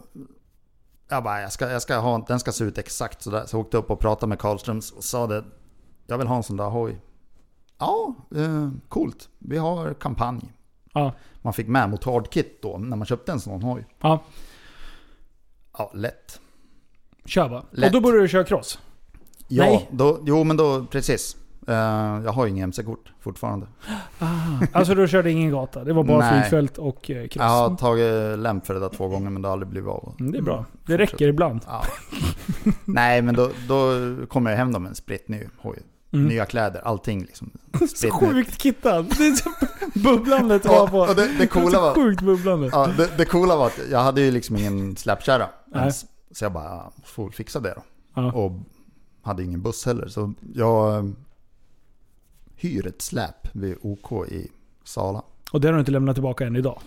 [1.09, 3.45] jag bara, jag ska, jag ska ha, den ska se ut exakt sådär.
[3.45, 5.43] Så jag åkte upp och pratade med Karlströms och sa det.
[6.07, 7.01] Jag vill ha en sån där hoj.
[7.77, 9.29] Ja, eh, coolt.
[9.39, 10.53] Vi har kampanj.
[10.93, 11.13] Ja.
[11.41, 13.86] Man fick med motardkit då när man köpte en sån hoj.
[14.01, 14.23] Ja.
[15.77, 16.39] Ja, lätt.
[17.26, 17.63] Kör?
[17.72, 17.86] Lätt.
[17.88, 18.80] Och då började du köra cross?
[19.47, 19.89] Ja, Nej.
[19.91, 21.38] då, jo men då, precis.
[21.67, 21.76] Eh,
[22.26, 23.67] jag har ju ingen MC-kort fortfarande.
[24.72, 25.84] Alltså du körde ingen gata?
[25.84, 26.41] Det var bara Nej.
[26.41, 27.36] flygfält och eh, cross?
[27.36, 30.15] Jag har tagit lämp för det där två gånger men det har aldrig blivit av.
[30.19, 30.65] Mm, det är bra.
[30.86, 31.61] Det räcker ibland.
[31.67, 31.84] Ja.
[32.86, 33.95] Nej, men då, då
[34.28, 35.80] kommer jag hem då med en spritt ny hoj.
[36.13, 36.28] Mm.
[36.28, 37.49] Nya kläder, allting liksom.
[37.95, 39.05] Så sjukt kittad.
[39.17, 39.49] Det är så
[39.99, 40.99] bubblandet var på.
[40.99, 42.69] Och, det, det, coola var, sjukt bubblande.
[42.72, 46.05] ja, det, det coola var att jag hade ju liksom ingen släpkärra ens.
[46.32, 47.84] Så jag bara, ja, får väl fixa det då.
[48.13, 48.32] Ja.
[48.32, 48.51] Och
[49.21, 50.07] hade ingen buss heller.
[50.07, 51.11] Så jag eh,
[52.55, 54.51] hyr ett släp vid OK i
[54.84, 55.23] Sala.
[55.51, 56.82] Och det har du inte lämnat tillbaka än idag.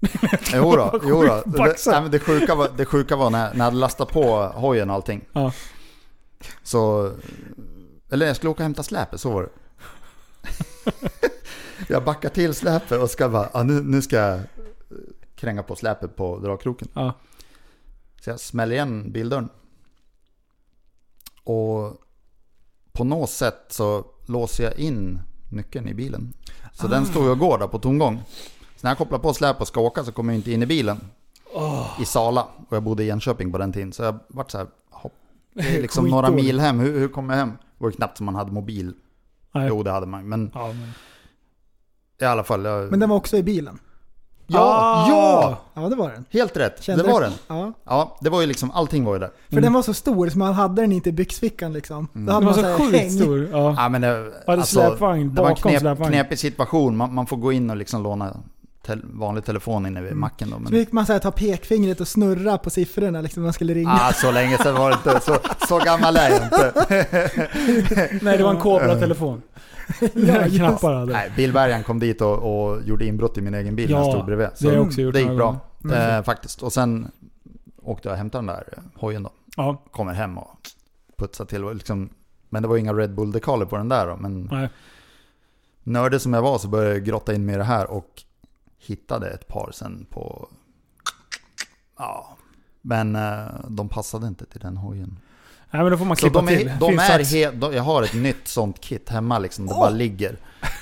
[0.54, 1.42] Jo då, jo då.
[1.50, 4.96] Det, nej, det, sjuka var, det sjuka var när, när jag lastat på hojen och
[4.96, 5.24] allting.
[5.32, 5.52] Ja.
[6.62, 7.12] Så...
[8.10, 9.50] Eller jag skulle åka och hämta släpet, så var det.
[11.88, 14.40] jag backar till släpet och ska bara, ja, nu, nu ska jag
[15.34, 16.88] kränga på släpet på dragkroken.
[16.92, 17.14] Ja.
[18.28, 19.48] Så jag smäller igen bildörren.
[21.44, 21.96] Och
[22.92, 25.20] på något sätt så låser jag in
[25.50, 26.32] nyckeln i bilen.
[26.72, 28.22] Så den står ju och går där på tomgång.
[28.76, 30.66] Så när jag kopplar på släp och ska åka så kommer jag inte in i
[30.66, 31.00] bilen.
[32.00, 32.46] I Sala.
[32.68, 33.92] Och jag bodde i Enköping på den tiden.
[33.92, 35.14] Så jag vart så här, hopp.
[35.52, 36.80] Det är liksom några mil hem.
[36.80, 37.50] Hur, hur kommer jag hem?
[37.50, 38.94] Det var knappt som man hade mobil.
[39.52, 39.68] Nej.
[39.68, 40.28] Jo, det hade man.
[40.28, 40.90] Men Ja, men...
[42.20, 42.64] i alla fall.
[42.64, 42.90] Jag...
[42.90, 43.78] Men den var också i bilen.
[44.50, 45.08] Ja, Ah!
[45.08, 45.58] ja!
[45.74, 46.24] Ja, det var den.
[46.30, 46.82] Helt rätt.
[46.82, 47.32] Kände det var den.
[47.48, 47.72] Ja.
[47.84, 49.30] Ja, det var ju liksom, allting var ju där.
[49.52, 52.08] För den var så stor så man hade den inte i byxfickan liksom.
[52.12, 53.48] Då Den var så här sjukt stor.
[53.52, 53.74] Ja.
[53.78, 56.96] Ja, men det, Hade släpvagn det var en bakom knep, knepig situation.
[56.96, 58.36] Man, man får gå in och liksom låna
[58.86, 60.56] tel, vanlig telefon inne vid macken då.
[60.56, 63.52] Så Men, fick man så här, ta pekfingret och snurra på siffrorna liksom när man
[63.52, 63.92] skulle ringa.
[63.92, 65.20] ah, så länge sedan var det inte.
[65.24, 65.36] Så,
[65.68, 66.72] så gammal är jag inte.
[68.22, 69.42] Nej, det var en Cobra-telefon.
[70.14, 71.12] Några knappar hade.
[71.12, 72.38] Nej, bilbärgaren kom dit och,
[72.70, 74.48] och gjorde inbrott i min egen bil när jag Ja, stod bredvid.
[74.60, 75.56] det har jag också gjort det gick bra.
[75.82, 76.16] gånger.
[76.18, 76.62] Eh, faktiskt.
[76.62, 77.10] Och sen
[77.82, 79.30] åkte jag och hämtade den där eh, hojen då.
[79.56, 80.58] Ja, Kommer hem och
[81.16, 81.64] putsar till.
[81.64, 82.08] Och liksom,
[82.48, 84.16] men det var inga Red Bull-dekaler på den där då.
[84.16, 84.68] Men nej.
[85.82, 88.22] nördig som jag var så började jag grotta in mig i det här och
[88.78, 90.48] hittade ett par sen på...
[91.98, 92.36] Ja.
[92.82, 95.18] Men eh, de passade inte till den hojen.
[95.70, 96.70] Nej, men då får man Så klippa de är, till.
[96.80, 97.32] de är sats.
[97.32, 99.66] he, de, jag har ett nytt sånt kit hemma liksom.
[99.66, 99.80] Det Åh!
[99.80, 100.36] bara ligger.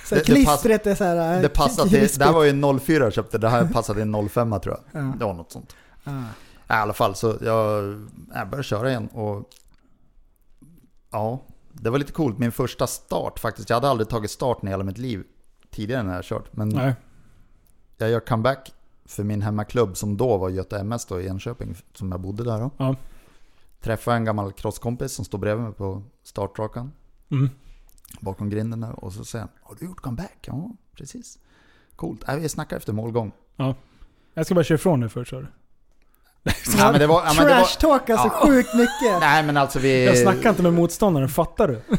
[0.07, 1.43] så det- det pass- klistret är så här...
[1.43, 4.03] Det passar till, det här var ju en 04 jag köpte, det här passade i
[4.03, 5.03] en 05 tror jag.
[5.03, 5.13] Ja.
[5.19, 5.77] Det var något sånt.
[6.05, 6.11] Ja.
[6.69, 7.85] I alla fall så jag,
[8.35, 9.49] jag började köra igen och
[11.13, 12.39] ja, det var lite coolt.
[12.39, 13.71] Min första start faktiskt.
[13.71, 15.25] Jag hade aldrig tagit starten i hela mitt liv
[15.71, 16.57] tidigare när jag kört.
[16.57, 16.95] Men Nej.
[17.99, 18.73] jag gör comeback
[19.05, 22.59] för min hemmaklubb som då var Göta MS då i Enköping, som jag bodde där
[22.61, 22.71] då.
[22.77, 22.97] Ja.
[23.87, 26.93] Träffade en gammal crosskompis som stod bredvid mig på startrakan.
[27.31, 27.51] Mm.
[28.21, 29.05] Bakom grinden där.
[29.05, 30.39] Och så säger han, har du gjort comeback?
[30.47, 31.39] Ja, precis.
[31.97, 32.29] Coolt.
[32.29, 33.33] Äh, vi snackar efter målgång.
[34.35, 35.47] Jag ska bara köra ifrån nu först sa du.
[36.79, 38.47] Ja, men det var, ja, men det var, Trash-talk alltså Ja.
[38.47, 39.21] sjukt mycket.
[39.21, 40.07] nej men alltså vi...
[40.07, 41.81] Jag snackar inte med motståndaren, fattar du?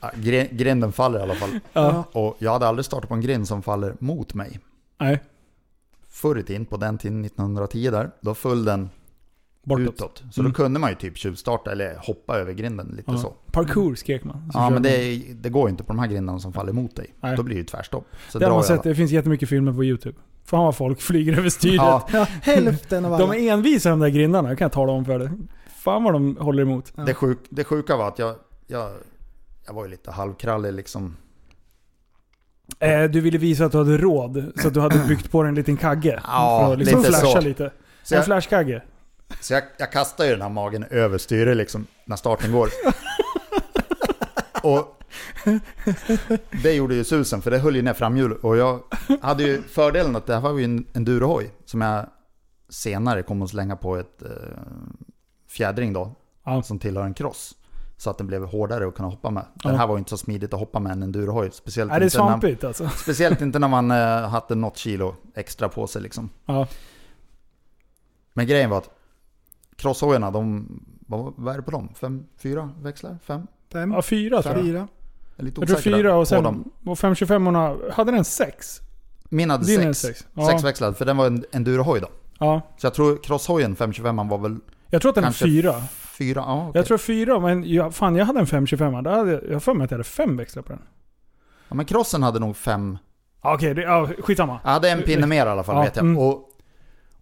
[0.00, 1.58] Ja, gre- grinden faller i alla fall.
[1.72, 2.04] Ja.
[2.12, 4.60] Och jag hade aldrig startat på en grind som faller mot mig.
[4.98, 5.22] Nej.
[6.08, 8.90] Förr i tiden, på den tiden 1910 där, då föll den
[9.64, 9.94] Bortåt.
[9.94, 10.22] utåt.
[10.30, 10.52] Så Mm.
[10.52, 13.18] då kunde man ju typ tjuvstarta eller hoppa över grinden lite Ja.
[13.18, 13.34] så.
[13.52, 14.50] Parkour skrek man.
[14.52, 16.96] Så Ja men det, det går ju inte på de här grindarna som faller mot
[16.96, 17.14] dig.
[17.20, 17.36] Nej.
[17.36, 18.06] Då blir det ju tvärstopp.
[18.28, 20.18] Så Det har man jag sett, det finns jättemycket filmer på YouTube.
[20.44, 21.76] Fan vad folk flyger över styret.
[21.76, 23.26] Ja, Ja, hälften av alla.
[23.26, 25.30] De är envisa de där grindarna, kan jag tala om för dig.
[25.76, 26.92] Fan vad de håller emot.
[26.96, 27.02] Ja.
[27.02, 28.34] det, sjuk, det sjuka var att jag,
[28.66, 28.90] jag,
[29.66, 31.16] jag var ju lite halvkrallig liksom.
[32.78, 35.48] Eh, du ville visa att du hade råd, så att du hade byggt på dig
[35.48, 36.20] en liten kagge.
[36.26, 37.48] Ja, för att liksom lite flasha så.
[37.48, 37.72] lite.
[38.02, 38.82] Så en jag, flashkagge.
[39.40, 42.68] Så jag, jag kastar ju den här magen över styret liksom när starten går.
[44.62, 45.02] Och
[46.62, 48.32] det gjorde ju susen för det höll ju ner framhjul.
[48.32, 48.80] Och jag
[49.22, 52.06] hade ju fördelen att det här var ju en endurohoj som jag
[52.68, 54.28] senare kom att slänga på ett eh,
[55.48, 56.14] fjädring då.
[56.44, 56.62] Ja.
[56.62, 57.56] Som tillhör en cross.
[57.96, 59.44] Så att den blev hårdare att kunna hoppa med.
[59.54, 59.78] Den Ja.
[59.78, 61.50] här var ju inte så smidigt att hoppa med en endurohoj.
[61.52, 62.88] Speciellt, Nej, det är inte när, svampigt alltså.
[62.96, 66.30] speciellt inte när man eh, hade något kilo extra på sig liksom.
[66.46, 66.66] Ja.
[68.32, 68.90] Men grejen var att
[69.80, 70.66] crosshojarna, de,
[71.06, 71.88] vad, vad är det på dem?
[71.94, 73.18] Fem, fyra växlar?
[73.24, 73.46] Fem?
[73.72, 74.64] Fem, ja, fyra tror jag.
[74.64, 74.88] fyra.
[75.36, 76.44] är lite Jag tror fyra och på sen...
[76.44, 76.70] dem.
[76.86, 78.80] Och 525 orna hade den sex?
[79.28, 79.98] Min hade Din sex.
[79.98, 80.26] sex.
[80.34, 80.46] Ja.
[80.48, 82.08] Sexväxlad, för den var en endurohoj då.
[82.38, 82.60] Ja.
[82.76, 84.56] Så jag tror crosshojen 525 var väl
[84.90, 85.74] Jag tror att den är Kanske fyra.
[86.18, 86.78] fyra, ja okej.
[86.78, 89.60] Jag tror fyra, men jag, fan jag hade en 525 Då hade jag, jag har
[89.60, 90.82] för mig att jag hade fem växlar på den.
[91.68, 92.98] Ja men crossen hade nog fem,
[93.40, 94.60] Okej, det- ja, skitsamma.
[94.64, 96.04] jag hade en pinne mer i alla fall Ja, vet jag.
[96.04, 96.18] mm.
[96.18, 96.49] Och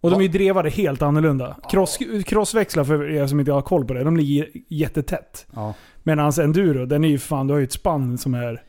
[0.01, 1.57] Och de är ju drevade helt annorlunda.
[1.69, 5.45] Cross, crossväxlar, för er som inte har koll på det, de ligger jättetätt.
[5.55, 5.73] ja.
[6.03, 8.63] Medan enduro, den är ju fan, du har ju ett spann som är...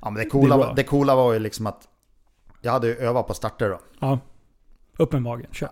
[0.00, 1.88] ja men det Det är coola, det coola var ju liksom att
[2.62, 3.80] jag hade ju övat på starter då.
[4.00, 4.18] Ja.
[4.98, 5.70] Upp med magen, kör.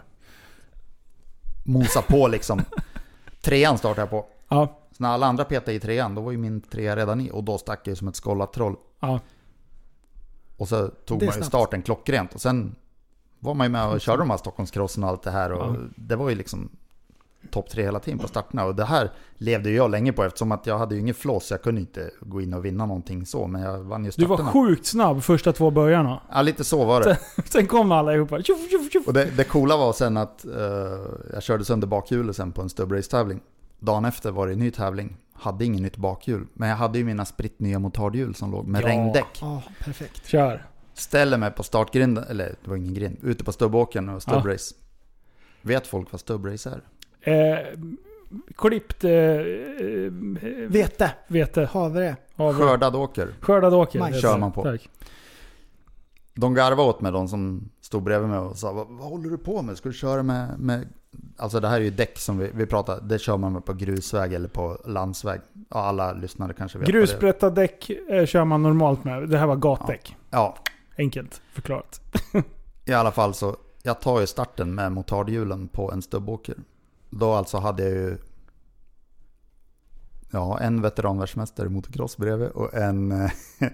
[1.65, 2.61] Mosa på liksom.
[3.43, 4.27] Trean startade jag på.
[4.49, 7.31] Ja, Så när alla andra petade i trean, då var ju min trea redan i.
[7.33, 8.77] Och då stack jag ju som ett skållat troll.
[9.01, 9.21] ja.
[10.57, 11.47] Och så tog Det är man ju snabbt.
[11.47, 12.35] starten klockrent.
[12.35, 12.75] Och sen
[13.45, 15.53] var man ju med och körde de här Stockholmskrossen och allt det här.
[15.53, 15.81] Och Ja.
[15.97, 16.69] det var ju liksom
[17.51, 18.65] topp tre hela tiden på starterna.
[18.65, 21.51] Och det här levde ju jag länge på eftersom att jag hade ju ingen floss.
[21.51, 23.47] Jag kunde inte gå in och vinna någonting så.
[23.47, 24.67] Men jag vann ju Du var starterna.
[24.67, 26.21] sjukt snabb första två börjarna.
[26.33, 27.19] Ja, lite så var det.
[27.45, 29.07] Sen kom alla ihop bara, tjoff, tjoff, tjoff.
[29.07, 30.53] Och det, det coola var sen att eh,
[31.33, 33.41] jag körde sönder bakhjulet sen på en stubbrace-tävling.
[33.79, 35.17] Dagen efter var det en ny tävling.
[35.33, 36.47] Hade ingen nytt bakhjul.
[36.55, 38.89] Men jag hade ju mina spritt nya motardhjul som låg med Ja.
[38.89, 39.39] regndäck.
[39.41, 40.27] Ja, perfekt.
[40.27, 40.67] Kör.
[40.95, 44.75] Ställer mig på startgrinden, eller det var ingen grind, ute på stubbåkern och stubbrace.
[45.63, 46.83] Vet folk vad stubbrace är?
[47.21, 47.59] Eh,
[48.57, 49.39] klippt eh, eh,
[50.69, 51.11] Vete.
[51.29, 51.69] vete.
[51.73, 52.17] Havre.
[52.37, 52.55] Havre.
[52.55, 53.29] Skördad åker.
[53.41, 53.99] Skördad åker.
[53.99, 54.23] Majs.
[54.23, 54.63] Kör man på.
[54.63, 54.89] Tack.
[56.35, 59.39] De garvade åt mig, de som stod bredvid mig och sa vad, vad håller du
[59.39, 59.77] på med?
[59.77, 60.89] Ska du köra med, med...
[61.37, 63.73] Alltså det här är ju däck som vi, vi pratar, det kör man med på
[63.73, 65.41] grusväg eller på landsväg.
[65.53, 66.89] Ja, alla lyssnare kanske vet.
[66.89, 69.29] Grusbrätta däck eh, kör man normalt med.
[69.29, 70.17] Det här var gatdäck.
[70.31, 70.57] Ja,
[70.99, 72.01] Enkelt förklarat.
[72.85, 76.55] i alla fall så, jag tar ju starten med motardhjulen på en stubbåker.
[77.11, 78.19] Då alltså hade jag ju
[80.31, 83.31] Ja, en veteranvärldsmästare i motocross bredvid och en eh,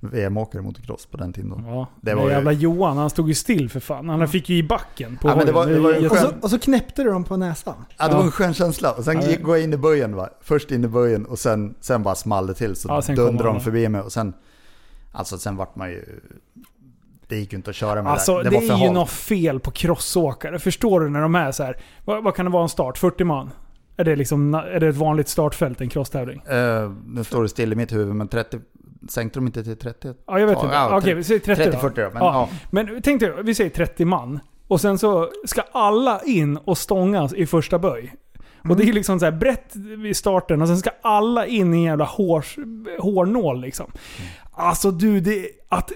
[0.00, 1.60] VM-åkare i motocross på den tiden då.
[1.66, 4.08] Ja, Det var ju- jävla Johan, han stod ju still för fan.
[4.08, 5.68] Han fick ju i backen på Ja, men det hojen.
[5.68, 7.74] var- det var ju är en Och så, och så knäppte du dem på näsan.
[7.98, 8.16] Ja, det Ja.
[8.18, 8.92] var en skön känsla.
[8.92, 10.28] Och sen Ja, gick, det- går jag in i böjen va.
[10.40, 12.76] Först in i böjen och sen, sen bara small det till.
[12.76, 14.32] Så Ja, dundrade de förbi mig och sen...
[15.12, 16.20] Alltså sen vart man ju...
[17.28, 18.42] Det gick ju inte att köra med Alltså det.
[18.42, 18.92] det, Det är ju halt.
[18.92, 20.58] något fel på crossåkare.
[20.58, 21.76] Förstår du när de är så här.
[22.04, 22.98] Vad, vad kan det vara en start?
[22.98, 23.50] 40 man?
[23.96, 26.40] Är det, liksom, är det ett vanligt startfält, en crosstävling?
[26.40, 28.58] Eh, nu står det still i mitt huvud, men 30...
[29.08, 30.14] Sänkte de inte till 30?
[30.26, 30.74] Ja, jag vet inte.
[30.74, 31.70] ja, Okej, vi säger 30 då.
[31.78, 32.02] 30-40 då.
[32.02, 32.32] Men, Ja.
[32.32, 32.48] ja.
[32.70, 34.40] Men tänk dig, vi säger 30 man.
[34.68, 38.14] Och sen så ska alla in och stångas i första böj.
[38.68, 41.76] Och det är liksom så här brett vid starten och sen ska alla in i
[41.76, 42.44] en jävla hår,
[43.00, 43.90] hårnål liksom.
[44.52, 45.46] Alltså du, det...
[45.68, 45.92] Att,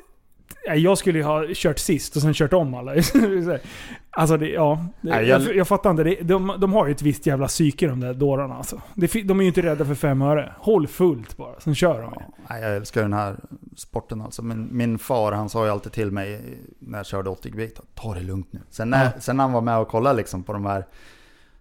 [0.76, 2.92] jag skulle ju ha kört sist och sen kört om alla.
[4.10, 4.86] alltså det, ja.
[5.00, 6.04] Det, jag, jag- fattar inte.
[6.04, 8.80] Det, de, de har ju ett visst jävla psyke de där dårarna alltså.
[8.94, 10.54] De är ju inte rädda för fem öre.
[10.58, 12.12] Håll fullt bara, sen kör de.
[12.50, 13.36] Nej, jag älskar den här
[13.76, 14.42] sporten alltså.
[14.42, 18.14] Min, min far han sa ju alltid till mig när jag körde 80 kubik, ta
[18.14, 18.60] det lugnt nu.
[18.70, 19.10] Sen när, Ja.
[19.20, 20.86] sen när han var med och kollade liksom på de här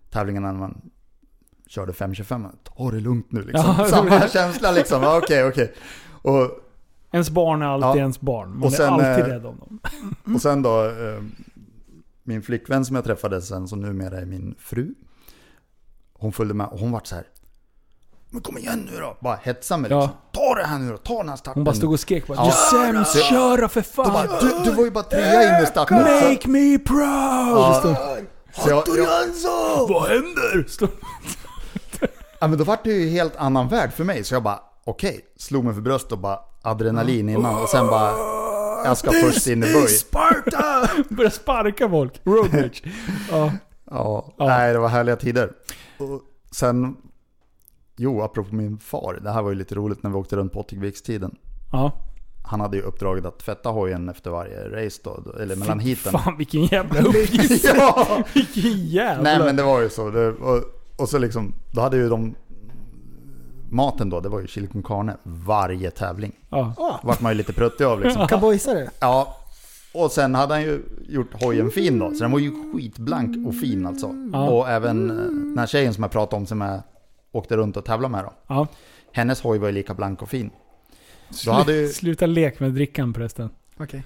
[0.10, 0.82] tävlingarna när man
[1.68, 3.76] körde 525, ta det lugnt nu liksom.
[3.78, 5.74] Ja, Samma känsla liksom, Ja, okej okej.
[6.22, 6.52] Och,
[7.12, 7.98] Ens barn är alltid Ja.
[7.98, 8.50] ens barn.
[8.54, 9.80] Man Och sen, är alltid eh, rädd om dem.
[10.36, 11.22] och sen då, eh,
[12.24, 14.94] min flickvän som jag träffade sen, som numera är min fru.
[16.14, 17.26] Hon följde med och hon vart så här.
[18.30, 19.18] Men kom igen nu då!
[19.22, 20.00] Bara hetsa mig Ja.
[20.02, 20.18] liksom.
[20.32, 21.60] Ta det här nu då, ta den här starten.
[21.60, 22.54] Hon bara stod och skrek bara Ja.
[22.72, 24.14] Du är sämst, köra för fan!
[24.14, 25.98] bara, du, du var ju bara trea in i starten.
[25.98, 27.58] Så- Make me proud!
[27.58, 27.82] Ja.
[28.54, 30.68] Så jag, jag, Vad händer?
[32.40, 34.24] Ja, men då var det ju helt annan värld för mig.
[34.24, 35.26] Så jag bara, okej.
[35.38, 37.62] Slog mig för bröstet och bara adrenalin innan.
[37.64, 38.12] Och sen bara,
[38.86, 39.88] jag ska först in i böj.
[39.88, 40.90] Sparta!
[41.10, 42.22] Började sparka folk.
[42.24, 42.84] Road rage.
[43.32, 43.52] Ja.
[43.92, 44.48] Ja, Ja.
[44.48, 45.52] nej det var härliga tider.
[45.98, 46.22] Och
[46.52, 46.98] sen,
[47.98, 49.20] jo apropå min far.
[49.24, 51.36] Det här var ju lite roligt när vi åkte runt på Åtvikvikstiden.
[51.72, 51.92] ja.
[52.50, 56.12] Han hade ju uppdraget att tvätta hojen efter varje race då, eller mellan heaten.
[56.12, 57.64] Fan vilken jävla uppgift.
[57.78, 58.24] ja!
[58.34, 59.24] Vilken jävla...
[59.24, 60.10] Nej men det var ju så.
[60.10, 60.64] Det, och,
[60.96, 62.36] och så liksom, då hade ju de
[63.69, 66.31] Maten då, det var ju chili con carne varje tävling.
[66.49, 66.99] Ja.
[67.03, 68.27] Vart man ju lite pruttig av liksom.
[68.27, 68.89] Cowboysare.
[68.99, 69.38] Ja.
[69.94, 72.11] Och sen hade han ju gjort hojen fin då.
[72.14, 74.15] Så den var ju skitblank och fin alltså.
[74.34, 74.49] Ja.
[74.49, 76.81] Och även eh, den här tjejen som jag pratade om som jag
[77.31, 78.34] åkte runt och tävlade med då.
[78.48, 78.68] ja.
[79.11, 80.49] Hennes hoj var ju lika blank och fin.
[81.45, 83.49] Då hade ju, Sluta lek med drickan förresten.
[83.77, 84.03] Okej.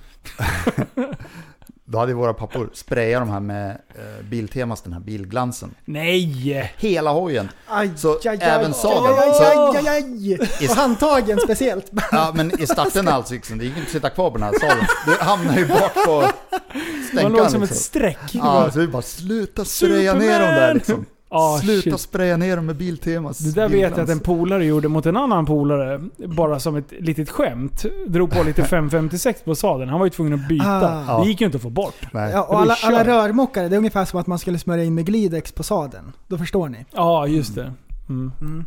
[1.91, 5.75] då hade våra pappor sprayat de här med eh, Biltemas, den här bilglansen.
[5.85, 6.73] Nej!
[6.77, 7.49] Hela hojen.
[7.67, 9.19] Aj, Så aj, aj, även aj, sadeln.
[9.19, 9.43] Aj, Så,
[9.77, 10.39] aj, aj.
[10.69, 11.91] Och handtagen speciellt.
[12.11, 14.59] ja men i starten alltså liksom, det gick inte att sitta kvar på den här
[14.59, 14.87] sadeln.
[15.05, 17.83] Du hamnar ju bak på Man låg stänkan som ett liksom.
[17.83, 18.29] streck.
[18.31, 21.05] Ja, så vi bara sluta spraya ner dem där liksom.
[21.33, 21.99] Ah, Sluta shit.
[21.99, 24.23] spraya ner dem med Biltemas Det där vet jag att en bilglans.
[24.23, 26.01] polare gjorde mot en annan polare.
[26.17, 27.85] Bara som ett litet skämt.
[28.07, 29.89] Drog på lite 556 på sadeln.
[29.89, 31.03] Han var ju tvungen att byta.
[31.07, 31.21] Ah.
[31.23, 31.95] Det gick ju inte att få bort.
[32.13, 35.05] Ja, och alla, alla rörmokare, det är ungefär som att man skulle smörja in med
[35.05, 36.11] Glidex på sadeln.
[36.27, 36.85] Då förstår ni.
[36.91, 37.73] Ja, just det.
[38.09, 38.31] Mm.
[38.41, 38.65] Mm.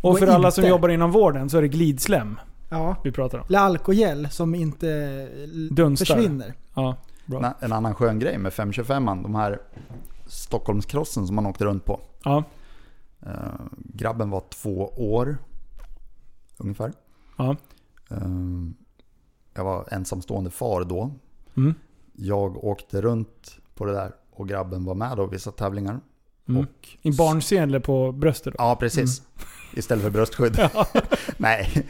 [0.00, 2.96] Och Och för alla som jobbar inom vården så är det glidslem Ja.
[3.04, 3.44] vi pratar om.
[3.48, 4.88] Eller alkogel som inte
[5.44, 6.14] l- Dunstar.
[6.14, 6.54] försvinner.
[6.74, 6.96] Ja,
[7.26, 7.38] bra.
[7.46, 9.58] En- En annan skön grej med 525an, de här
[10.26, 12.00] Stockholmskrossen som man åkte runt på.
[12.24, 12.44] Ja,
[13.26, 15.38] Eh, grabben var två år
[16.56, 16.92] ungefär.
[17.36, 17.56] ja.
[18.10, 18.16] Eh,
[19.54, 21.10] jag var ensamstående far då.
[21.56, 21.74] Mm.
[22.12, 26.00] Jag åkte runt på det där och grabben var med då vissa tävlingar.
[26.48, 26.60] Mm.
[26.62, 28.64] Och, I barnsedel på bröstet då.
[28.64, 29.22] ja, precis.
[29.74, 30.70] Istället för bröstskydd.
[31.36, 31.86] Nej,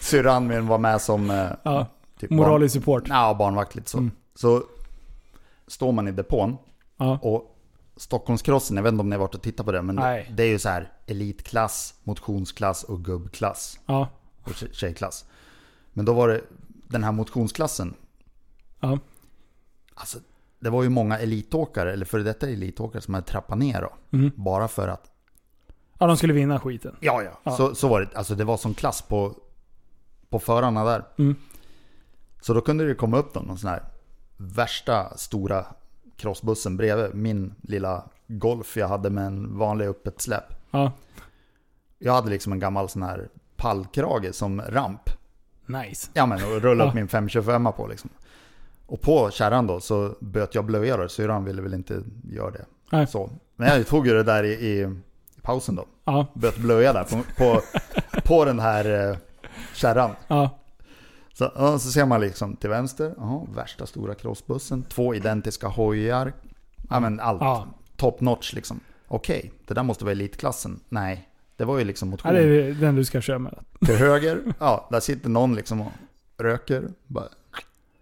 [0.00, 1.86] syrran min var med som eh, Ja,
[2.18, 3.08] typ moralisk support.
[3.08, 3.98] Barn, ja, barnvakt lite så.
[3.98, 4.10] Mm.
[4.34, 4.62] Så
[5.66, 6.56] står man i depån
[6.96, 7.18] Ja.
[7.22, 7.51] och
[8.02, 10.30] Stockholmskrossen, jag vet inte om ni har varit och tittat på det, men Nej.
[10.36, 13.78] det, är ju så här elitklass, motionsklass och gubbklass.
[13.86, 14.08] Ja.
[14.42, 15.24] och tje- tjejklass.
[15.92, 16.40] Men då var det
[16.88, 17.94] den här motionsklassen.
[18.80, 18.98] Ja.
[19.94, 20.18] Alltså,
[20.60, 24.16] det var ju många elitåkare, eller före detta elitåkare som hade trappat ner då.
[24.18, 24.30] Mm.
[24.36, 25.10] Bara för att,
[25.98, 26.96] ja, de skulle vinna skiten.
[27.00, 27.56] ja ja, Ja.
[27.56, 28.08] Så, så var det.
[28.18, 29.34] Alltså det var som klass på,
[30.28, 31.04] på förarna där.
[31.18, 31.36] Mm.
[32.40, 33.82] Så då kunde det komma upp någon sån här
[34.36, 35.66] värsta stora
[36.16, 40.44] crossbussen bredvid min lilla Golf jag hade med en vanlig öppet släp.
[40.70, 40.92] Ja.
[41.98, 45.10] Jag hade liksom en gammal sån här pallkrage som ramp.
[45.66, 46.10] Nice.
[46.14, 46.94] Ja men och rulla upp Ja.
[46.94, 48.10] min 525 på liksom.
[48.86, 52.64] Och på kärran då så böt jag blöja då, syrran ville väl inte göra det.
[52.92, 53.06] Nej.
[53.06, 53.30] Så.
[53.56, 54.80] Men jag tog ju det där i, i,
[55.36, 55.84] i pausen då.
[56.04, 56.26] Ja.
[56.34, 57.60] Böt blöja där på, på,
[58.24, 59.16] på den här eh,
[59.74, 60.10] kärran.
[60.28, 60.58] Ja.
[61.34, 66.32] Så, ja, så ser man liksom till vänster, aha, värsta stora crossbussen, två identiska hojar.
[66.90, 67.40] Ja men allt.
[67.40, 67.66] Ja.
[67.96, 68.80] Top notch liksom.
[69.08, 70.80] Okej, det där måste vara elitklassen.
[70.88, 72.10] Nej, det var ju liksom ja.
[72.10, 72.34] motion.
[72.34, 73.58] Det är den du ska köra med.
[73.86, 75.92] Till höger, ja, där sitter någon liksom och
[76.38, 77.24] röker, bara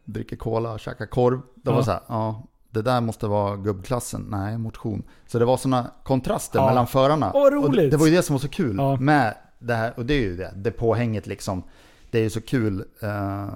[0.05, 1.41] dricker cola, käkar korv.
[1.55, 1.85] Det var Ja.
[1.85, 4.27] så här, ja, det där måste vara gubbklassen.
[4.29, 5.03] Nej, motion.
[5.27, 6.67] Så det var sådana kontraster Ja.
[6.67, 7.31] mellan förarna.
[7.35, 7.91] Åh, vad Och det, roligt.
[7.91, 8.97] det var ju det som var så kul Ja.
[8.97, 11.63] med det här, och det är ju det, det påhänget liksom.
[12.11, 13.49] Det är ju så kul, eh,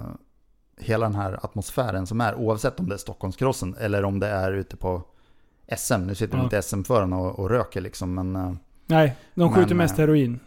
[0.79, 4.51] hela den här atmosfären som är, oavsett om det är Stockholmskrossen eller om det är
[4.51, 5.01] ute på
[5.77, 5.93] SM.
[6.07, 6.43] Nu sitter Ja.
[6.43, 8.35] inte SM-förarna och, och röker liksom, men...
[8.35, 8.53] eh,
[8.87, 10.39] Nej, de skjuter Men, mest eh, heroin.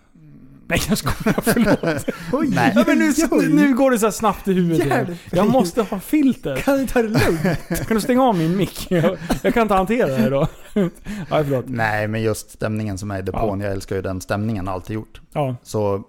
[0.70, 2.04] Nej jag skojar, förlåt.
[2.32, 2.72] Oj, Nej.
[2.76, 3.12] Ja, men nu,
[3.54, 4.86] nu går det så snabbt i huvudet.
[4.86, 5.18] Hjälp.
[5.32, 6.56] Jag måste ha filter.
[6.56, 7.42] Kan du ta det lugnt?
[7.88, 8.86] Kan du stänga av min mick?
[8.90, 10.46] Jag, jag kan inte hantera det här då.
[11.30, 11.64] Ja, förlåt.
[11.68, 13.60] Nej, men just stämningen som är i depån.
[13.60, 15.20] Jag älskar ju den stämningen, alltid gjort.
[15.32, 15.56] Ja.
[15.62, 16.02] Så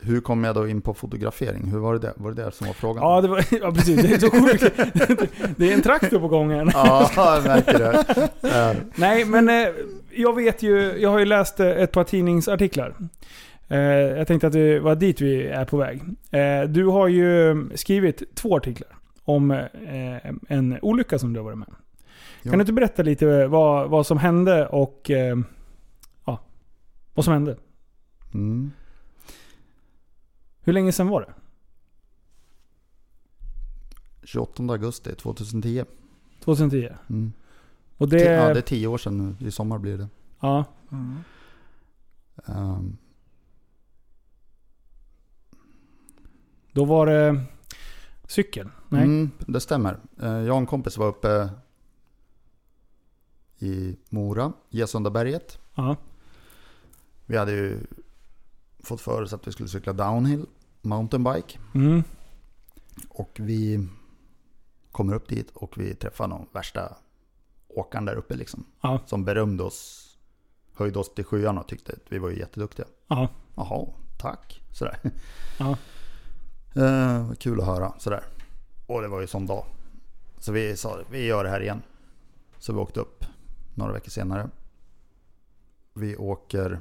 [0.00, 1.70] hur kom jag då in på fotografering?
[1.70, 2.12] Hur var det det?
[2.16, 3.02] Var det det som var frågan?
[3.02, 4.02] Ja, det var, ja, precis.
[4.02, 4.76] Det är så sjukt.
[5.56, 6.70] Det är en traktor på gången.
[6.74, 8.28] Ja, jag märker det.
[8.94, 9.68] Nej, men eh,
[10.10, 12.94] jag vet ju, jag har ju läst eh, ett par tidningsartiklar.
[13.68, 16.02] Eh, jag tänkte att det var dit vi är på väg.
[16.68, 18.88] Du har ju skrivit två artiklar
[19.24, 19.62] om
[20.48, 21.68] en olycka som du har varit med.
[22.42, 25.10] Kan du inte berätta lite vad, vad som hände och
[26.24, 26.38] ja,
[27.14, 27.56] vad som hände?
[28.34, 28.70] Mm.
[30.68, 31.34] Hur länge sedan var det?
[34.26, 35.84] 28 augusti 2010.
[36.44, 36.88] 2010?
[37.08, 37.32] Mm.
[37.98, 38.22] Och det...
[38.22, 39.46] Ja, det är tio år sedan nu.
[39.46, 40.08] I sommar blir det.
[40.40, 40.64] ja.
[42.46, 42.96] Um,
[46.72, 47.44] Då var det
[48.26, 48.68] cykel?
[48.88, 49.04] Nej?
[49.04, 49.98] Mm, det stämmer.
[50.22, 51.48] Eh, Jag och en kompis var uppe
[53.58, 55.58] i Mora, Gesundaberget.
[55.74, 55.96] Ja.
[57.26, 57.80] Vi hade ju
[58.82, 60.46] fått för oss att vi skulle cykla downhill,
[60.88, 61.58] mountainbike.
[61.74, 62.02] Mm.
[63.08, 63.88] Och vi
[64.92, 66.96] kommer upp dit och vi träffar någon värsta
[67.68, 68.64] åkaren där uppe liksom.
[68.80, 69.00] Ja.
[69.06, 70.08] Som berömde oss,
[70.74, 72.86] höjde oss till skyarna och tyckte att vi var ju jätteduktiga.
[73.08, 73.28] Ja.
[73.54, 73.86] Jaha,
[74.18, 74.62] tack.
[74.72, 74.98] Sådär.
[75.58, 75.76] Ja.
[76.74, 77.92] Eh, kul att höra.
[77.98, 78.24] Sådär.
[78.86, 79.64] Och det var ju sån dag.
[80.38, 81.82] Så vi sa vi gör det här igen.
[82.58, 83.24] Så vi åkte upp
[83.74, 84.50] några veckor senare.
[85.94, 86.80] Vi åker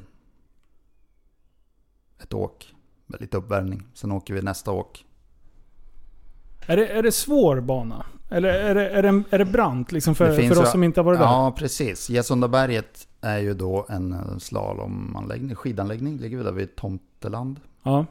[2.19, 2.75] ett åk
[3.07, 3.83] lite uppvärmning.
[3.93, 5.05] Sen åker vi nästa åk.
[6.65, 8.05] Är det, är det svår bana?
[8.29, 10.99] Eller är det, är det, är det brant liksom för, Det för oss som inte
[10.99, 11.25] har varit där?
[11.25, 12.09] Ja, precis.
[12.09, 16.17] Gesundaberget är ju då en eh, slalomanläggning, skidanläggning.
[16.17, 17.59] Ligger vi där vid Tomteland.
[17.83, 18.05] Ja.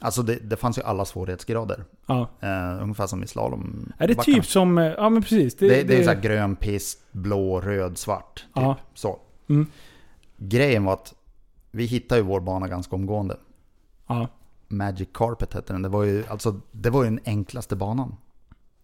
[0.00, 1.84] Alltså det, det fanns ju alla svårighetsgrader.
[2.06, 2.28] ja.
[2.40, 3.92] Eh, ungefär som i slalom.
[3.98, 4.78] Är det typ som...
[4.78, 5.54] eh, Ja men precis.
[5.56, 8.34] Det, det, är så här grön pist, blå, röd, svart.
[8.36, 8.46] Typ.
[8.54, 8.76] Ja.
[8.94, 9.18] Så.
[9.48, 9.66] Mm.
[10.36, 11.14] Grejen var att
[11.70, 13.36] vi hittade ju vår bana ganska omgående.
[14.14, 14.28] Ja.
[14.68, 15.82] Magic Carpet hette den.
[15.82, 18.16] Det var ju, alltså, det var ju den enklaste banan.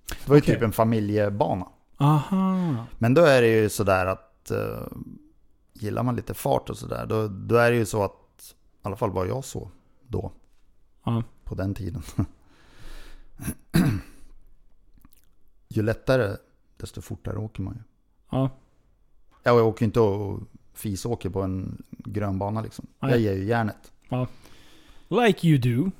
[0.08, 0.54] Det var ju Okej.
[0.54, 1.66] typ en familjebana.
[1.96, 2.86] Aha.
[2.98, 4.86] Men då är det ju sådär att att eh,
[5.72, 8.96] gillar man lite fart och sådär, då, då är det ju så att, i alla
[8.96, 9.70] fall var jag så
[10.08, 10.32] då,
[11.04, 11.22] Ja.
[11.44, 12.02] på den tiden.
[15.68, 16.36] ju lättare,
[16.76, 17.80] desto fortare åker man ju.
[18.30, 18.50] Ja.
[19.42, 20.40] Ja, jag åker ju inte och
[20.74, 22.86] fisåker på en grön bana liksom.
[23.00, 23.10] Nej.
[23.10, 23.92] Jag ger ju järnet.
[25.08, 25.90] Like you do.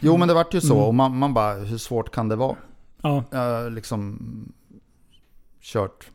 [0.00, 0.86] Jo men det vart ju så, Mm.
[0.86, 2.56] och man, man bara, hur svårt kan det vara?
[3.02, 3.24] Ja.
[3.32, 4.18] Har liksom
[5.60, 6.10] kört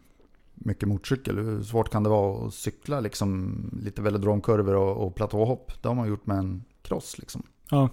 [0.56, 1.38] mycket motorcykel.
[1.38, 5.72] Hur svårt kan det vara att cykla liksom lite velodromkurvor och, och platåhopp?
[5.82, 7.44] Det har man gjort med en cross liksom.
[7.72, 7.90] Ja.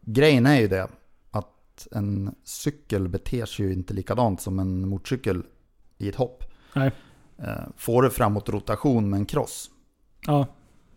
[0.00, 0.88] Grejen är ju det
[1.30, 5.42] att en cykel beter sig ju inte likadant som en motorcykel
[5.98, 6.44] i ett hopp.
[6.74, 6.90] Nej.
[7.38, 9.70] Eh, Får du framåt rotation med en cross,
[10.26, 10.46] Ja.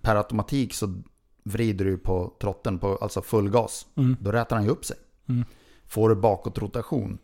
[0.02, 0.94] per automatik så
[1.48, 3.88] vrider du på trotten på alltså full gas.
[3.96, 4.18] Mm.
[4.20, 4.98] Då rätar han ju upp sig.
[5.30, 5.44] Mm.
[5.88, 7.18] Får du bakåt rotation,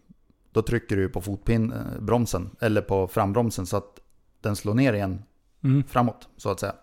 [0.52, 4.00] då trycker du på fotbromsen bromsen eller på frambromsen så att
[4.42, 5.24] den slår ner igen
[5.64, 5.84] Mm.
[5.84, 6.76] framåt så att säga.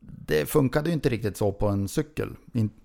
[0.00, 2.36] Det funkade ju inte riktigt så på en cykel.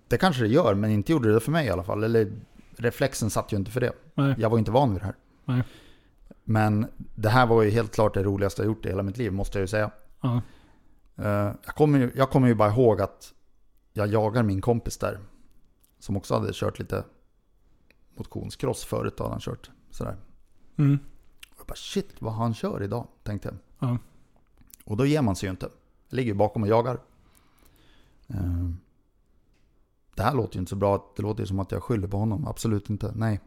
[0.08, 2.04] Det kanske det gör, men inte gjorde det för mig i alla fall.
[2.04, 2.32] Eller
[2.76, 3.92] reflexen satt ju inte för det.
[4.14, 4.34] Nej.
[4.38, 5.14] Jag var inte van vid det här.
[5.44, 5.62] Nej.
[6.44, 9.32] Men det här var ju helt klart det roligaste jag gjort i hela mitt liv,
[9.32, 9.90] måste jag ju säga.
[10.20, 10.40] Ja.
[11.16, 13.32] Eh, Jag kommer, ju, jag kommer ju bara ihåg att
[13.96, 15.20] jag jagar min kompis där.
[15.98, 17.04] Som också hade kört lite
[18.14, 19.18] motionscross förut.
[19.18, 20.16] Hade han kört sådär.
[20.76, 20.98] Mm.
[21.50, 23.88] Och jag bara shit vad han kör idag, tänkte jag.
[23.90, 23.98] Ja.
[24.84, 25.68] Och då ger man sig ju inte.
[26.08, 27.00] Jag ligger bakom och jagar.
[28.28, 28.68] Eh,
[30.14, 31.12] Det här låter ju inte så bra.
[31.16, 32.46] Det låter ju som att jag skyller på honom.
[32.46, 33.12] Absolut inte.
[33.14, 33.40] Nej.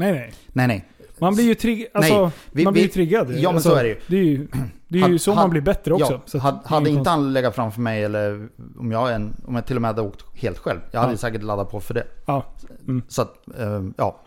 [0.00, 0.32] Nej, nej.
[0.52, 0.88] Nej, nej.
[1.18, 1.88] Man blir ju triggad.
[1.94, 3.30] Alltså, Nej, vi- man blir vi- triggad.
[3.30, 3.96] Ja, men alltså, så är det ju.
[4.06, 4.48] Det är ju,
[4.88, 6.20] det är ju så had- man blir bättre också.
[6.32, 8.48] Ja, hade, hade inte han legat framför mig eller
[8.78, 10.80] om jag, en, om jag till och med hade åkt helt själv.
[10.90, 11.16] Jag hade Ja.
[11.16, 12.06] säkert laddat på för det.
[12.26, 12.44] Ja.
[12.88, 13.02] Mm.
[13.08, 14.20] Så att, eh, ja.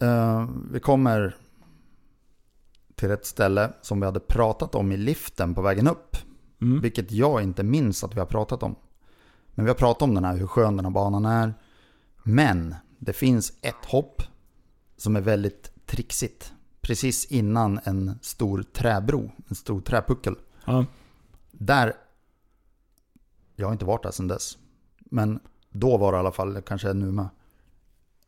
[0.00, 1.36] Eh, vi kommer
[2.94, 6.16] till ett ställe som vi hade pratat om i liften på vägen upp.
[6.62, 6.80] Mm.
[6.80, 8.74] Vilket jag inte minns att vi har pratat om.
[9.54, 11.54] Men vi har pratat om den här, hur skön den här banan är.
[12.28, 14.22] Men det finns ett hopp
[14.96, 16.52] som är väldigt trixigt.
[16.80, 20.34] Precis innan en stor träbro, en stor träpuckel.
[20.64, 20.86] Ja.
[21.50, 21.94] Där,
[23.56, 24.58] jag har inte varit där sedan dess.
[24.98, 25.40] Men
[25.70, 27.28] då var det i alla fall, kanske är nu med.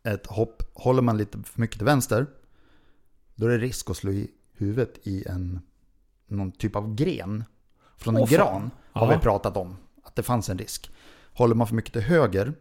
[0.02, 2.27] Ett hopp, håller man lite för mycket till vänster.
[3.35, 5.60] Då är det risk att slå i huvudet i en,
[6.27, 7.44] någon typ av gren.
[7.97, 8.36] Från en Åh, fan.
[8.36, 9.16] gran har Ja.
[9.16, 9.77] vi pratat om.
[10.02, 10.90] Att det fanns en risk.
[11.32, 12.55] Håller man för mycket till höger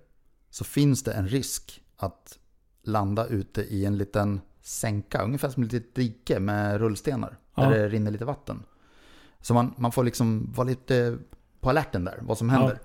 [0.50, 2.40] så finns det en risk att
[2.84, 5.24] landa ute i en liten sänka.
[5.24, 7.38] Ungefär som ett litet dike med rullstenar.
[7.56, 7.64] Ja.
[7.64, 8.64] Där det rinner lite vatten.
[9.42, 11.18] Så man, man får liksom vara lite
[11.60, 12.80] på alerten där, vad som händer.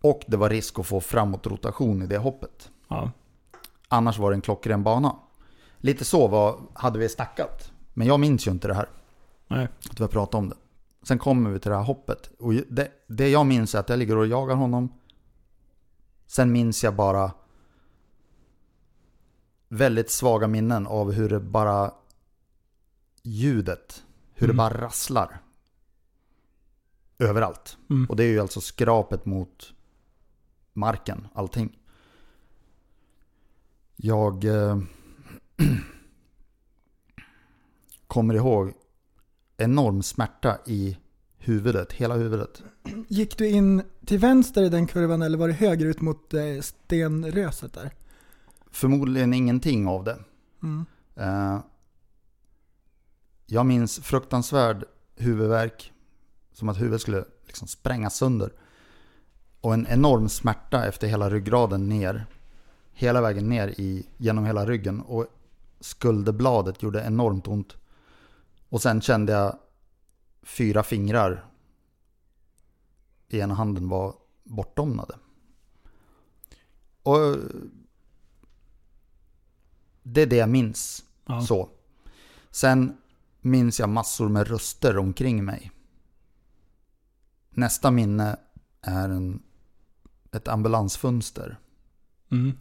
[0.00, 2.70] Och det var risk att få framåt rotation i det hoppet.
[2.88, 3.10] Ja.
[3.88, 5.16] Annars var det en klockren bana.
[5.78, 7.72] Lite så var, hade vi snackat.
[7.94, 8.88] Men jag minns ju inte det här.
[9.48, 9.68] Nej.
[9.90, 10.56] Att vi har pratat om det.
[11.02, 12.30] Sen kommer vi till det här hoppet.
[12.38, 14.88] Och det, det jag minns är att jag ligger och jagar honom.
[16.28, 17.32] Sen minns jag bara
[19.68, 21.94] väldigt svaga minnen av hur det bara
[23.22, 24.56] ljudet, hur det Mm.
[24.56, 25.42] bara rasslar.
[27.18, 27.78] Överallt.
[27.90, 28.06] Mm.
[28.08, 29.72] Och det är ju alltså skrapet mot
[30.72, 31.78] marken, allting.
[33.96, 34.78] Jag eh,
[38.06, 38.72] kommer ihåg
[39.56, 40.98] enorm smärta i
[41.48, 42.62] huvudet, hela huvudet.
[43.08, 46.60] Gick du in till vänster i den kurvan eller var det höger ut mot eh,
[46.60, 47.90] stenröset där?
[48.70, 50.18] Förmodligen ingenting av det.
[50.62, 50.86] Mm.
[51.16, 51.60] Eh,
[53.46, 54.84] jag minns fruktansvärd
[55.16, 55.92] huvudvärk.
[56.52, 58.52] Som att huvudet skulle liksom sprängas sönder.
[59.60, 62.26] Och en enorm smärta efter hela ryggraden ner.
[62.92, 65.00] Hela vägen ner i, genom hela ryggen.
[65.00, 65.26] Och
[65.80, 67.76] skulderbladet gjorde enormt ont.
[68.68, 69.58] Och sen kände jag
[70.48, 71.44] fyra fingrar
[73.28, 74.14] i ena handen var
[74.44, 75.14] bortdomnade.
[77.02, 77.36] Och
[80.02, 81.04] det är det jag minns.
[81.26, 81.40] Ja.
[81.40, 81.68] Så.
[82.50, 82.96] Sen
[83.40, 85.72] minns jag massor med röster omkring mig.
[87.50, 88.36] Nästa minne
[88.80, 89.42] är en,
[90.32, 91.58] ett ambulansfönster.
[92.30, 92.52] Mm.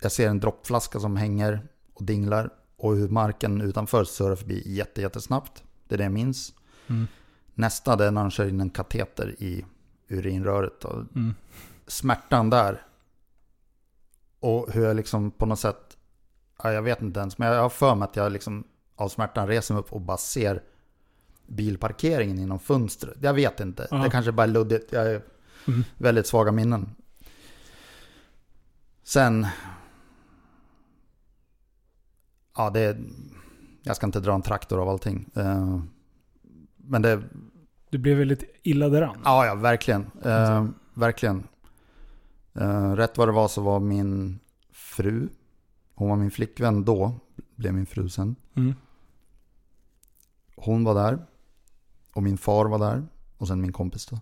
[0.00, 5.00] Jag ser en droppflaska som hänger och dinglar och hur marken utanför surrar förbi jätte,
[5.00, 5.64] jättesnabbt.
[5.88, 6.54] Det är det jag minns.
[6.88, 7.06] Mm.
[7.54, 9.64] Nästa det är när han kör in en kateter i
[10.08, 10.84] urinröret.
[10.84, 11.34] Och Mm.
[11.86, 12.86] Smärtan där.
[14.40, 15.96] Och hur jag liksom på något sätt,
[16.62, 18.64] ja, jag vet inte ens, men jag har för mig att jag liksom
[18.96, 20.62] av smärtan reser mig upp och bara ser
[21.46, 23.16] bilparkeringen inom fönstret.
[23.20, 23.96] Jag vet inte, Ja.
[23.96, 24.92] det kanske bara är luddigt.
[24.92, 25.22] Jag är
[25.68, 25.84] Mm.
[25.98, 26.94] väldigt svaga minnen.
[29.02, 29.46] Sen...
[32.56, 32.96] ja det,
[33.82, 35.30] jag ska inte dra en traktor av allting.
[36.92, 37.22] Men det,
[37.90, 39.16] Du blev väldigt illa däran.
[39.24, 40.10] ja ja verkligen.
[40.24, 41.46] Eh, verkligen.
[42.54, 44.38] Eh, rätt vad det var så var min
[44.72, 45.28] fru,
[45.94, 47.20] hon var min flickvän då,
[47.56, 48.36] blev min fru sen.
[48.54, 48.74] Mm.
[50.56, 51.26] Hon var där.
[52.14, 53.06] Och min far var där.
[53.38, 54.20] Och sen min kompis då.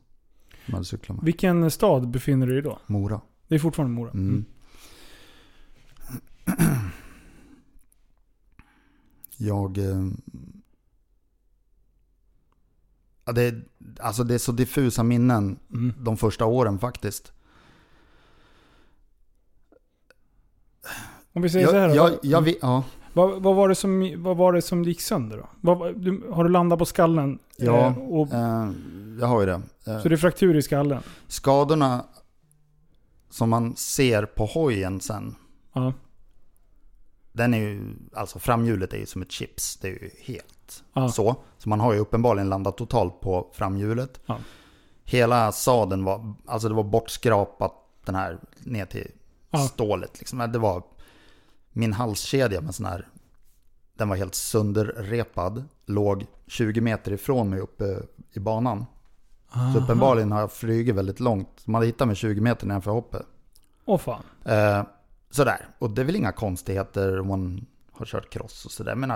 [0.64, 1.24] Som hade cyklat med.
[1.24, 2.78] Vilken stad befinner du dig i då?
[2.86, 3.20] Mora.
[3.48, 4.10] Det är fortfarande Mora.
[4.10, 4.44] Mm.
[9.36, 9.78] Jag...
[9.78, 10.04] eh,
[13.24, 13.64] Ja, det, är,
[14.00, 15.92] alltså det är så diffusa minnen Mm.
[15.98, 17.32] de första åren faktiskt.
[21.32, 22.14] Om vi säger så här Jag, då.
[22.14, 25.36] jag, jag, vet- ja, Vad, vad, var det som, vad var det som gick sönder
[25.36, 25.48] då?
[25.60, 27.38] Vad, du, har du landat på skallen?
[27.56, 28.70] Ja, Eh, och, eh,
[29.20, 29.60] jag har ju det.
[29.86, 31.02] Eh, så det är fraktur i skallen?
[31.28, 32.04] Skadorna
[33.30, 35.34] som man ser på hojen sen.
[35.72, 35.92] Ja.
[37.32, 39.76] Den är ju, alltså framhjulet är ju som ett chips.
[39.76, 40.59] Det är ju helt
[40.92, 41.08] Ja.
[41.08, 41.36] så.
[41.58, 44.20] Så man har ju uppenbarligen landat totalt på framhjulet.
[44.26, 44.36] Ja.
[45.04, 47.72] Hela sadeln var, alltså det var bortskrapat
[48.04, 49.10] den här ner till
[49.50, 49.58] Ja.
[49.58, 50.18] stålet.
[50.18, 50.38] Liksom.
[50.52, 50.82] Det var
[51.72, 53.08] min halskedja med sån här,
[53.94, 55.64] den var helt sönderrepad.
[55.86, 57.84] Låg 20 meter ifrån mig uppe
[58.32, 58.86] i banan.
[59.74, 61.66] Så uppenbarligen har jag flugit väldigt långt.
[61.66, 63.26] Man hade hittat mig 20 meter nedanför hoppet.
[63.84, 64.22] Åh fan.
[64.44, 64.82] Eh,
[65.30, 65.68] sådär.
[65.78, 68.94] Och det är väl inga konstigheter om man har kört cross och sådär.
[68.94, 69.10] Men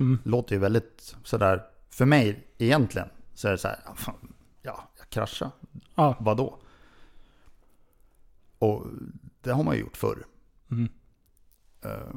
[0.00, 0.18] Mm.
[0.24, 1.62] låter ju väldigt sådär.
[1.90, 3.78] För mig egentligen så är det så här.
[3.86, 4.32] ja, fan,
[4.62, 5.50] Ja, jag kraschade.
[5.94, 6.16] Ja.
[6.20, 6.58] Vadå?
[8.58, 8.86] Och
[9.42, 10.26] det har man ju gjort förr.
[10.70, 10.88] Mm.
[11.84, 12.10] Eh,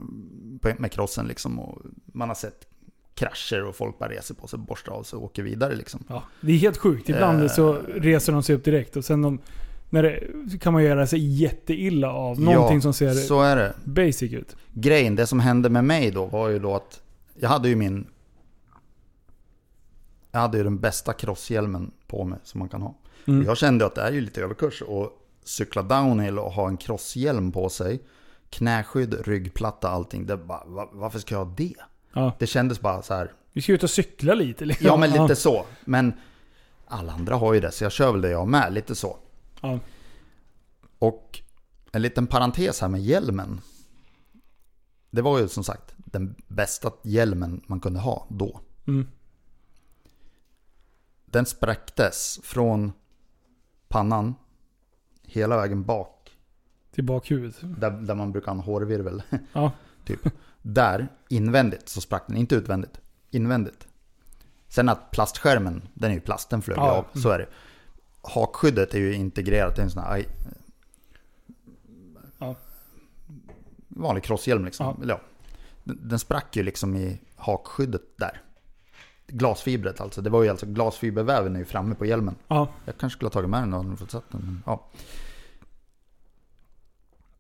[0.61, 1.59] på- med crossen liksom.
[1.59, 2.67] Och man har sett
[3.15, 6.03] krascher och folk bara reser på sig, borstar av sig och åker vidare liksom.
[6.07, 7.09] Ja, det är helt sjukt.
[7.09, 7.47] Ibland Eh.
[7.47, 9.39] så reser de sig upp direkt och sen de,
[9.89, 10.23] när det,
[10.59, 13.73] kan man göra sig jätteilla av någonting Ja, som ser Så är det.
[13.83, 14.55] basic ut.
[14.73, 17.02] grejen, det som hände med mig då var ju då att
[17.35, 18.07] jag hade ju min...
[20.31, 22.95] Jag hade ju den bästa crosshjälmen på mig som man kan ha.
[23.27, 23.45] Mm.
[23.45, 25.11] Jag kände att det är ju lite överkurs att
[25.43, 28.01] cykla downhill och ha en crosshjälm på sig.
[28.49, 30.25] Knäskydd, ryggplatta, allting.
[30.25, 31.75] Det bara, va- varför ska jag ha det?
[32.13, 32.31] Ja.
[32.39, 33.33] Det kändes bara så här.
[33.53, 34.65] Vi ska ut och cykla lite.
[34.65, 34.87] Liksom.
[34.87, 35.65] Ja men lite så.
[35.85, 36.13] Men
[36.87, 38.73] alla andra har ju det så jag kör väl det jag med.
[38.73, 39.17] Lite så.
[39.61, 39.79] Ja.
[40.99, 41.41] Och
[41.91, 43.61] en liten parentes här med hjälmen.
[45.11, 48.59] Det var ju som sagt den bästa hjälmen man kunde ha då.
[48.87, 49.07] Mm.
[51.25, 52.91] Den spräcktes från
[53.87, 54.35] pannan
[55.23, 56.37] hela vägen bak.
[56.91, 57.57] Till bakhuvudet.
[57.61, 59.23] Där, där man brukar ha en hårvirvel.
[59.53, 59.71] Ja.
[60.05, 60.19] typ.
[60.61, 62.37] Där, invändigt, så sprack den.
[62.37, 63.01] Inte utvändigt.
[63.31, 63.87] Invändigt.
[64.67, 66.91] Sen att plastskärmen, den är ju plast, den flög Ja.
[66.91, 67.19] av.
[67.19, 67.47] Så är det.
[68.21, 70.25] Hakskyddet är ju integrerat i en sån här...
[72.37, 72.55] Ja.
[73.87, 75.03] Vanlig crosshjälm liksom.
[75.07, 75.19] Ja.
[75.83, 78.41] Den, sprack ju liksom i hakskyddet där.
[79.27, 80.21] Glasfibret alltså.
[80.21, 82.35] Det var ju alltså glasfiberväven är ju framme på hjälmen.
[82.47, 82.67] ja.
[82.85, 84.63] Jag kanske skulle ha tagit med den om fått sett den.
[84.65, 84.87] Ja.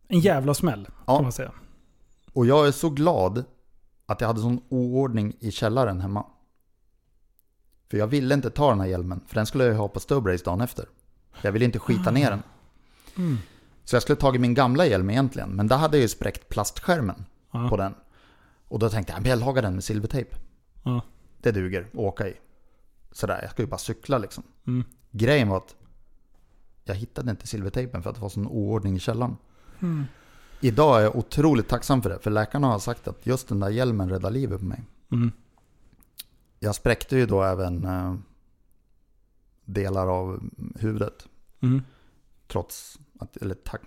[0.07, 1.15] En jävla smäll, Ja.
[1.15, 1.51] kan man säga.
[2.33, 3.43] Och jag är så glad
[4.05, 6.25] att jag hade sån oordning i källaren hemma.
[7.89, 9.99] För jag ville inte ta den här hjälmen, för den skulle jag ju ha på
[9.99, 10.85] stubbrace dagen efter.
[11.41, 12.43] Jag ville inte skita ner den.
[13.17, 13.37] Mm.
[13.83, 17.25] Så jag skulle tagit min gamla hjälm egentligen, men där hade jag ju spräckt plastskärmen
[17.51, 17.69] Ja.
[17.69, 17.93] på den.
[18.73, 20.35] Och då tänkte jag, jag lagar den med silvertejp.
[20.83, 21.01] Ja.
[21.41, 22.33] Det duger att åka i.
[23.11, 24.43] Sådär, jag ska ju bara cykla liksom.
[24.67, 24.83] Mm.
[25.11, 25.75] Grejen var att
[26.83, 29.37] jag hittade inte silvertejpen för att det var sån oordning i källaren.
[29.79, 30.03] Mm.
[30.61, 33.69] Idag är jag otroligt tacksam för det, för läkarna har sagt att just den där
[33.69, 34.83] hjälmen räddar livet på mig.
[35.11, 35.31] Mm.
[36.59, 38.15] Jag spräckte ju då även eh,
[39.65, 41.27] delar av huvudet.
[41.59, 41.81] Mm.
[42.47, 43.81] Trots att, eller tack,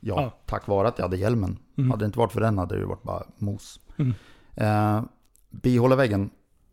[0.00, 0.38] ja, Ja.
[0.46, 1.58] tack vare att jag hade hjälmen.
[1.76, 1.90] Mm.
[1.90, 3.80] Hade det inte varit för den hade det ju varit bara mos.
[3.96, 4.14] Mm.
[4.54, 5.02] Eh,
[5.50, 6.30] bihåleväggen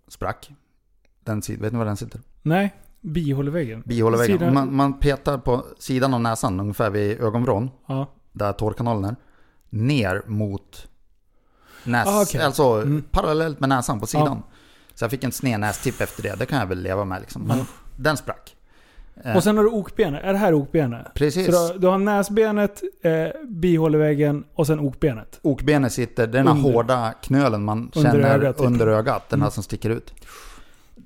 [0.07, 0.51] sprack.
[1.23, 2.21] Den, sid- vet ni var den sitter?
[2.41, 3.83] Nej, bihåleväggen.
[3.85, 4.39] Bihåleväggen.
[4.39, 8.07] Sidan- Man, man petar på sidan av näsan, ungefär vid ögonvrån, Ja.
[8.31, 9.15] där tårkanalen är.
[9.69, 10.87] Ner mot
[11.83, 12.41] näs, Ah, okej.
[12.41, 13.03] alltså Mm.
[13.11, 14.43] parallellt med näsan på sidan.
[14.93, 16.35] Så jag fick en sned nästipp efter det.
[16.39, 17.41] Det kan jag väl leva med liksom.
[17.41, 17.65] Men
[17.95, 18.55] den sprack.
[19.23, 20.23] Eh, Och sen har du okbenet.
[20.23, 21.07] Är det här okbenet?
[21.13, 21.45] Precis.
[21.45, 23.11] Så du har, du har näsbenet, eh,
[23.49, 25.39] bihåleväggen och sen okbenet.
[25.41, 28.65] Okbenet sitter, den här Under- hårda knölen man Under känner ögat, typ.
[28.65, 29.29] under ögat.
[29.29, 29.51] Den här Mm.
[29.51, 30.13] som sticker ut.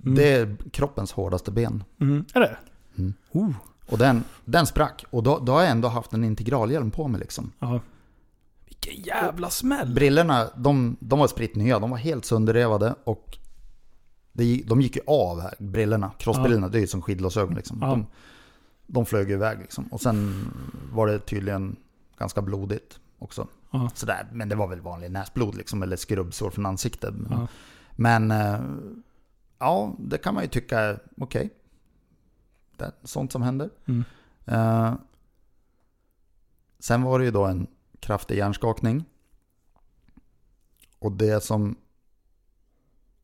[0.03, 0.15] Mm.
[0.15, 1.83] Det är kroppens hårdaste ben.
[2.01, 2.25] Mm.
[2.33, 2.57] Är det?
[2.97, 3.13] Mm.
[3.31, 3.49] Oh.
[3.89, 5.05] Och den, den sprack.
[5.09, 7.51] Och då, då har jag ändå haft en integralhjälm på mig liksom.
[7.59, 7.79] Ja.
[8.65, 9.93] Vilken jävla smäll.
[9.93, 11.79] Brillorna, de, de var spritt nya.
[11.79, 13.37] De var helt sönderrevade och
[14.35, 16.11] det, de gick ju av här, brillorna.
[16.17, 17.77] Crossbrillorna, det är ju som skidglasögon liksom.
[17.81, 17.87] Ja.
[17.87, 18.05] De,
[18.87, 19.85] de flög iväg liksom.
[19.85, 20.47] Och sen
[20.91, 21.75] var det tydligen
[22.17, 23.47] ganska blodigt också.
[23.71, 23.89] Ja.
[23.93, 27.13] Sådär, men det var väl vanlig näsblod liksom, eller skrubbsår från ansiktet.
[27.29, 27.47] Ja.
[27.91, 28.59] Men eh,
[29.59, 31.49] ja, det kan man ju tycka är okej.
[32.77, 33.69] Det är sånt som händer.
[33.85, 34.03] Mm.
[34.45, 34.93] Eh,
[36.79, 37.67] sen var det ju då en
[37.99, 39.05] kraftig hjärnskakning.
[40.99, 41.75] Och det som,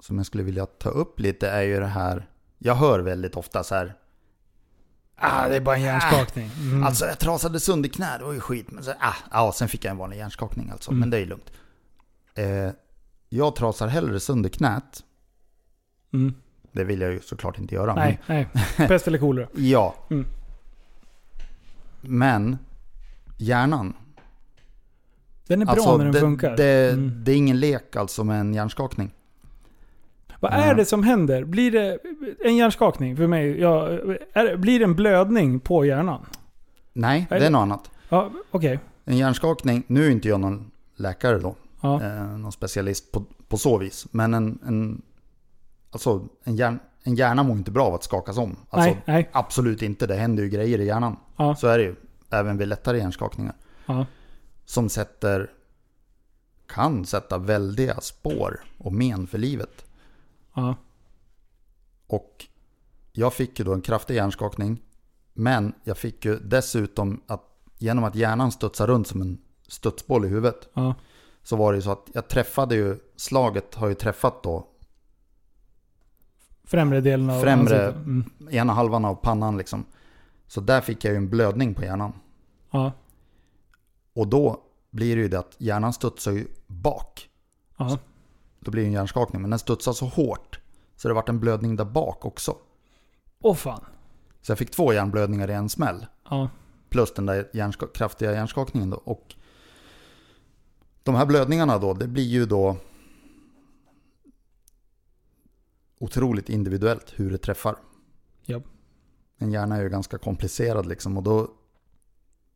[0.02, 2.28] som jag skulle vilja ta upp lite är ju det här.
[2.58, 3.96] Jag hör väldigt ofta så här.
[5.16, 6.50] Ah, det är bara en hjärnskakning.
[6.60, 6.84] Mm.
[6.84, 8.72] Alltså jag trasade sönder knä, det var ju skit.
[8.72, 10.92] Men så, ah, ja, sen fick jag en vanlig hjärnskakning alltså.
[10.92, 11.00] Mm.
[11.00, 11.52] Men det är lugnt.
[12.36, 12.70] Eh,
[13.30, 15.04] jag trasar hellre sönder knät.
[16.14, 16.36] Mm.
[16.72, 17.96] Det vill jag ju såklart inte göra.
[17.96, 18.48] Nej, nej.
[18.78, 19.48] Pest eller kolera.
[19.56, 19.96] Ja.
[20.10, 20.26] Mm.
[22.02, 22.58] Men
[23.38, 23.94] hjärnan.
[25.48, 26.58] Den är bra Alltså, när den det, funkar.
[26.58, 27.24] Det, Mm.
[27.24, 29.12] det är ingen lek alltså med en hjärnskakning.
[30.42, 31.44] Vad är det som händer?
[31.44, 32.00] Blir det
[32.46, 33.60] en hjärnskakning för mig?
[33.60, 33.88] Ja,
[34.34, 36.26] är, blir det en blödning på hjärnan?
[36.94, 37.92] Nej, det är något annat.
[38.10, 38.80] Ja, okej.
[39.06, 41.56] En hjärnskakning, nu är inte jag någon läkare då.
[41.82, 42.04] Ja.
[42.04, 44.08] eh, någon specialist på, på så vis.
[44.12, 45.02] Men en, en,
[45.92, 48.56] alltså, en, hjärn, en hjärna mår inte bra av att skakas om.
[48.70, 49.30] Alltså, nej, nej.
[49.32, 51.18] Absolut inte, det händer ju grejer i hjärnan.
[51.38, 51.56] Ja.
[51.56, 51.96] Så är det ju,
[52.30, 53.56] även vid lättare hjärnskakningar.
[53.86, 54.06] Ja.
[54.66, 55.50] Som sätter,
[56.68, 59.86] kan sätta väldiga spår och men för livet.
[60.54, 60.76] Ja.
[62.08, 62.46] Och
[63.12, 64.82] jag fick ju då en kraftig hjärnskakning.
[65.34, 67.44] Men jag fick ju dessutom att
[67.78, 69.38] genom att hjärnan studsar runt som en
[69.68, 70.70] studsboll i huvudet.
[70.74, 70.96] Ja.
[71.44, 74.68] Så var det ju så att jag träffade ju, slaget har ju träffat då
[76.64, 77.88] Främre delen av Främre-.
[77.92, 78.32] Mm.
[78.50, 79.86] ena halvan av pannan liksom.
[80.48, 82.14] Så där fick jag ju en blödning på hjärnan.
[82.72, 82.92] Ja.
[84.14, 87.30] Och då blir det ju det att hjärnan studsar ju bak.
[87.78, 87.98] Ja.
[88.64, 89.42] Då blir det en hjärnskakning.
[89.42, 90.60] Men den studsar så hårt.
[90.96, 92.56] Så det vart en blödning där bak också.
[93.42, 93.86] Åh fan.
[94.42, 96.06] Så jag fick två hjärnblödningar i en smäll.
[96.30, 96.50] Ja.
[96.90, 98.98] Plus den där hjärnska- kraftiga hjärnskakningen då.
[98.98, 99.36] Och
[101.04, 102.78] de här blödningarna då, det blir ju då
[105.98, 107.76] otroligt individuellt hur det träffar.
[108.46, 108.64] Japp.
[109.38, 111.52] En hjärna är ju ganska komplicerad liksom och då,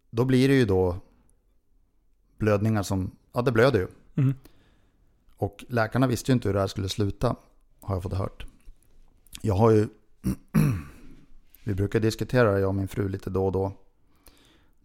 [0.09, 0.97] då blir det ju då
[2.37, 3.87] blödningar som, ja det blöder ju.
[4.15, 4.35] Mm.
[5.37, 7.35] Och läkarna visste ju inte hur det här skulle sluta,
[7.81, 8.45] har jag fått hört.
[9.41, 9.87] Jag har ju,
[11.63, 13.71] vi brukar diskutera det, jag och min fru lite då och då.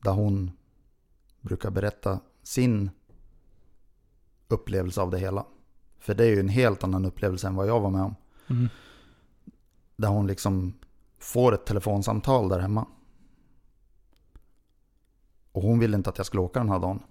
[0.02, 0.50] Där hon
[1.40, 2.90] brukar berätta sin
[4.48, 5.46] upplevelse av det hela.
[5.98, 8.14] För det är ju en helt annan upplevelse än vad jag var med om.
[8.46, 8.68] Mm.
[9.96, 10.74] Där hon liksom
[11.18, 12.86] får ett telefonsamtal där hemma.
[15.52, 17.02] Och hon ville inte att jag skulle åka den här dagen.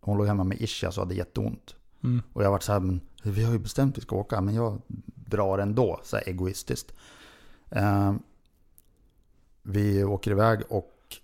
[0.00, 1.76] Hon låg hemma med ischias och hade jätteont.
[2.04, 2.22] Mm.
[2.32, 4.54] Och jag varit så här, men vi har ju bestämt att vi ska åka, men
[4.54, 4.82] jag
[5.14, 6.92] drar ändå, så här egoistiskt.
[7.70, 8.14] Eh,
[9.62, 11.16] vi åker iväg och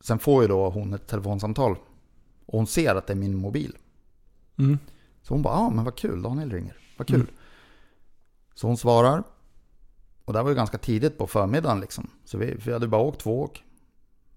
[0.00, 1.76] sen får ju då hon ett telefonsamtal.
[2.46, 3.76] Och hon ser att det är min mobil.
[4.58, 4.78] Mm.
[5.22, 6.76] Så hon bara, ja ah, men vad kul, Daniel ringer.
[6.96, 7.20] Vad kul.
[7.20, 7.32] Mm.
[8.54, 9.24] Så hon svarar.
[10.24, 12.10] Och det var ju ganska tidigt på förmiddagen liksom.
[12.24, 13.64] Så vi, vi hade bara åkt två åk.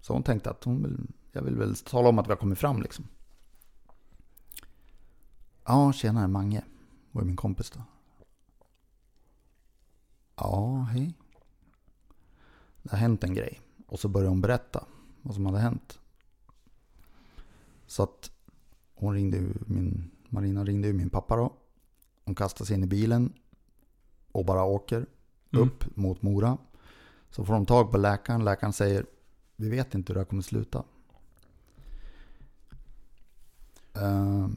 [0.00, 0.98] Så hon tänkte att hon vill,
[1.32, 3.08] jag vill väl tala om att vi har kommit fram liksom.
[5.66, 6.62] Ja, tjenare Mange.
[7.12, 7.82] Var ju min kompis då.
[10.36, 11.14] Ja, hej.
[12.82, 13.60] Det har hänt en grej.
[13.86, 14.84] Och så började hon berätta
[15.22, 15.98] vad som hade hänt.
[17.86, 18.30] Så att
[18.94, 21.52] hon ringde ju min, Marina ringde ju min pappa då.
[22.24, 23.32] Hon kastar sig in i bilen
[24.32, 25.06] och bara åker
[25.52, 25.66] Mm.
[25.68, 26.58] upp mot Mora.
[27.30, 28.44] Så får de tag på läkaren.
[28.44, 29.06] Läkaren säger
[29.56, 30.84] vi vet inte hur det här kommer sluta.
[33.94, 34.48] Eh,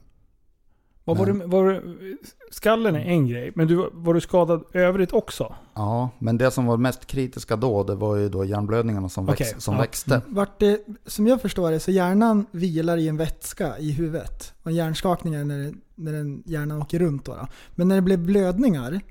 [1.07, 2.17] Vad var du, var du,
[2.51, 5.55] skallen är en grej, men du, var du skadad övrigt också?
[5.73, 9.41] ja, men det som var mest kritiska då, det var ju då hjärnblödningarna som, väx,
[9.41, 9.81] Okej, som ja.
[9.81, 10.21] växte.
[10.27, 14.53] Vart det, som jag förstår det, så hjärnan vilar i en vätska i huvudet.
[14.63, 17.47] Och en hjärnskakning är när, när den hjärnan åker runt då, då.
[17.75, 19.01] Men när det blev blödningar,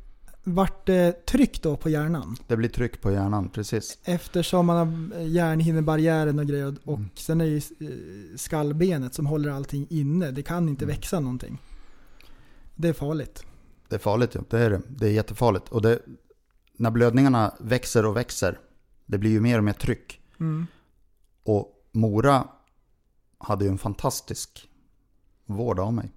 [0.44, 2.36] vart det tryck då på hjärnan?
[2.46, 3.98] Det blir tryck på hjärnan, precis.
[4.04, 6.74] Eftersom man har hjärnhinnebarriären och grejer.
[6.84, 7.08] Och Mm.
[7.14, 10.30] sen är det ju eh, skallbenet som håller allting inne.
[10.30, 10.96] Det kan inte Mm.
[10.96, 11.58] växa någonting.
[12.76, 13.46] Det är farligt.
[13.88, 14.82] Det är farligt ja, det är det.
[14.88, 15.68] Det är jättefarligt.
[15.68, 16.00] Och det,
[16.72, 18.60] när blödningarna växer och växer,
[19.06, 20.20] det blir ju mer och mer tryck.
[20.40, 20.66] Mm.
[21.42, 22.48] Och Mora
[23.38, 24.70] hade ju en fantastisk
[25.46, 26.12] vård av mig.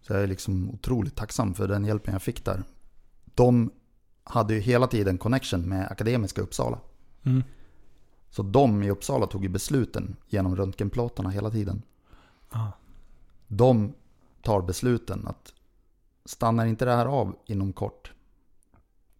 [0.00, 2.64] Så jag är liksom otroligt tacksam för den hjälpen jag fick där.
[3.34, 3.70] De
[4.24, 6.78] hade ju hela tiden connection med Akademiska Uppsala.
[7.22, 7.42] Mm.
[8.30, 11.82] Så de i Uppsala tog ju besluten genom röntgenplåtarna hela tiden.
[12.50, 12.68] Ah.
[13.48, 13.92] De
[14.42, 15.54] tar besluten att
[16.24, 18.12] stannar inte det här av inom kort,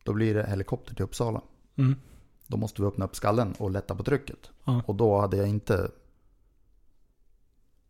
[0.04, 1.42] då blir det helikopter till Uppsala.
[1.76, 1.94] Mm.
[2.46, 4.50] Då måste vi öppna upp skallen och lätta på trycket.
[4.64, 4.82] Ja.
[4.86, 5.90] Och då hade jag inte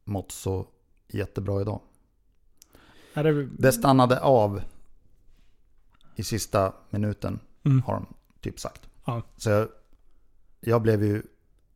[0.04, 0.66] mått så
[1.08, 1.80] jättebra idag.
[3.14, 4.62] Det, Det stannade av
[6.16, 7.82] i sista minuten, Mm.
[7.82, 8.06] har de
[8.40, 8.88] typ sagt.
[9.04, 9.22] Ja.
[9.36, 9.68] Så jag,
[10.60, 11.22] jag blev ju,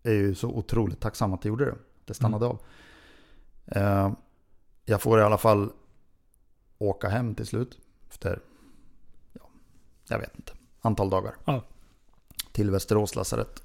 [0.03, 1.75] är ju så otroligt tacksam att det gjorde det.
[2.05, 2.59] Det stannade av.
[3.67, 4.13] Eh,
[4.89, 5.73] jag får i alla fall
[6.79, 7.79] åka hem till slut.
[8.09, 8.41] Efter,
[9.33, 9.49] ja,
[10.09, 11.35] jag vet inte, antal dagar.
[11.45, 11.65] Ja.
[12.53, 13.63] Till Västerås lasarett.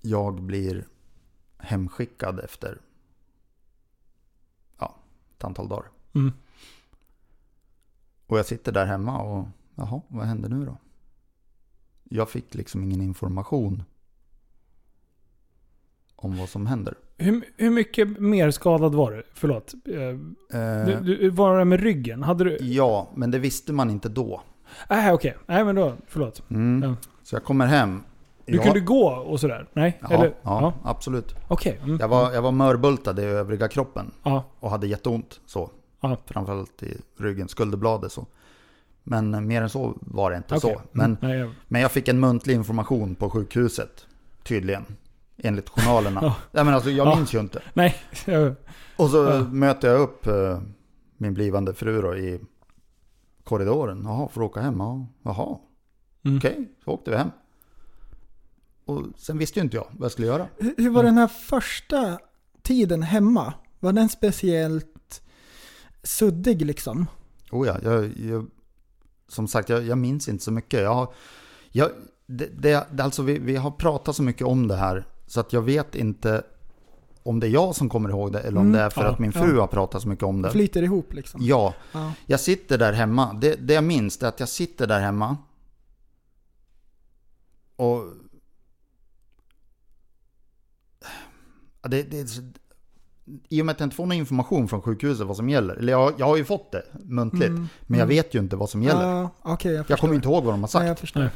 [0.00, 0.86] Jag blir
[1.58, 2.80] hemskickad efter
[4.78, 4.94] ja,
[5.36, 5.90] ett antal dagar.
[6.14, 6.32] Mm.
[8.26, 10.76] Och jag sitter där hemma och jaha, vad händer nu då?
[12.04, 13.82] Jag fick liksom ingen information
[16.16, 16.94] om vad som händer.
[17.18, 19.22] Hur, hur mycket mer skadad var du?
[19.34, 19.74] Förlåt.
[19.84, 22.22] Eh, Du, du, var det med ryggen?
[22.22, 22.56] Hade du...
[22.60, 24.42] Ja, men det visste man inte då.
[24.90, 25.36] Nej, okej.
[25.46, 25.94] Nej, men då.
[26.08, 26.42] Förlåt.
[26.50, 26.88] Mm.
[26.90, 26.96] Ja.
[27.22, 28.02] Så jag kommer hem.
[28.46, 29.66] Du ja, kunde gå och sådär?
[29.72, 29.98] Nej?
[30.02, 30.34] ja, Eller?
[30.42, 31.34] ja, absolut.
[31.48, 31.80] Okej.
[31.84, 31.96] Mm.
[32.00, 34.44] Jag var, jag var mörbultad i övriga kroppen Ja.
[34.60, 35.40] och hade jätteont.
[35.46, 35.70] Så.
[36.00, 36.16] Ja.
[36.26, 38.26] Framförallt i ryggen, skulderbladet så.
[39.04, 40.74] Men eh, mer än så var det inte Okej.
[40.74, 40.80] så.
[40.92, 41.16] Men, Mm.
[41.20, 41.50] Nej, jag...
[41.68, 44.06] men jag fick en muntlig information på sjukhuset.
[44.42, 44.84] Tydligen.
[45.38, 46.20] Enligt journalerna.
[46.24, 46.36] Ja.
[46.52, 46.64] ja.
[46.64, 47.16] men alltså, jag Ja.
[47.16, 47.62] minns ju inte.
[47.74, 47.96] Nej.
[48.96, 49.44] Och så Ja.
[49.44, 50.60] möter jag upp eh,
[51.16, 52.40] min blivande fru då i
[53.44, 54.02] korridoren.
[54.04, 54.80] Jaha, får du åka hem?
[54.80, 55.58] Ja, Jaha,
[56.24, 56.36] Mm.
[56.38, 56.72] okej.
[56.84, 57.30] Så åkte vi hem.
[58.84, 60.48] Och sen visste ju inte jag vad jag skulle göra.
[60.76, 62.18] Hur, var den här första
[62.62, 63.54] tiden hemma?
[63.80, 65.22] Var den speciellt
[66.02, 67.06] suddig liksom?
[67.50, 68.46] Oh ja, jag, jag,
[69.28, 70.80] som sagt, jag, jag minns inte så mycket.
[70.80, 71.12] Jag, har-
[71.72, 71.90] jag,
[72.26, 75.62] det, det, alltså vi, vi har pratat så mycket om det här så att jag
[75.62, 76.42] vet inte
[77.22, 79.08] om det är jag som kommer ihåg det eller om Mm, det är för ja,
[79.08, 79.60] att min fru ja.
[79.60, 80.50] har pratat så mycket om det.
[80.50, 81.40] Flyter ihop liksom?
[81.42, 82.12] Ja, Ja.
[82.26, 83.32] jag sitter där hemma.
[83.32, 85.36] Det, det jag minns är att jag sitter där hemma.
[87.76, 88.04] Och...
[91.88, 92.26] Det, det,
[93.48, 95.74] I och med att jag inte får någon information från sjukhuset vad som gäller.
[95.74, 97.48] Eller jag, jag har ju fått det muntligt.
[97.48, 98.16] Mm, Men jag mm.
[98.16, 99.02] vet ju inte vad som gäller.
[99.06, 101.14] Ja, okej, jag jag kommer inte ihåg vad de har sagt.
[101.14, 101.30] Nej, jag.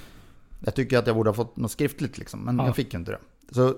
[0.64, 2.40] Jag tycker att jag borde ha fått något skriftligt liksom.
[2.40, 2.66] Men Ja.
[2.66, 3.18] jag fick ju inte det.
[3.50, 3.68] Så...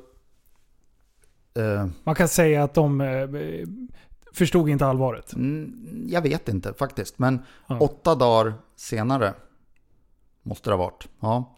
[1.55, 3.29] Eh, Man kan säga att de eh,
[4.33, 5.33] förstod inte allvaret.
[5.33, 7.19] mm, jag vet inte faktiskt.
[7.19, 7.79] Men Ja.
[7.81, 9.35] åtta dagar senare
[10.43, 11.09] måste det ha varit.
[11.21, 11.57] Ja.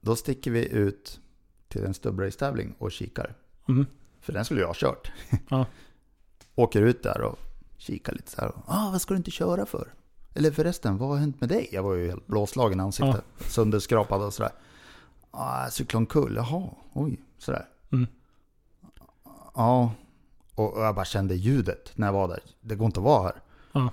[0.00, 1.20] Då sticker vi ut
[1.68, 3.34] till en stubbrace-tävling och kikar.
[3.68, 3.86] Mm.
[4.20, 5.12] För den skulle jag ha kört.
[5.48, 5.66] Ja.
[6.54, 7.38] Åker ut där och
[7.76, 8.52] kikar lite så här.
[8.66, 9.94] Ah, vad ska du inte köra för?
[10.34, 11.68] Eller förresten, vad har hänt med dig?
[11.72, 13.24] Jag var ju helt blåslagen i ansiktet.
[13.40, 14.52] Sönderskrapad och sådär.
[15.30, 16.36] Ah, omkull.
[16.36, 17.68] Jaha, oj, sådär.
[17.92, 18.06] Mm.
[19.54, 19.92] Ja,
[20.54, 22.40] och och jag bara kände ljudet när jag var där.
[22.60, 23.42] Det går inte att vara här.
[23.72, 23.92] Ja.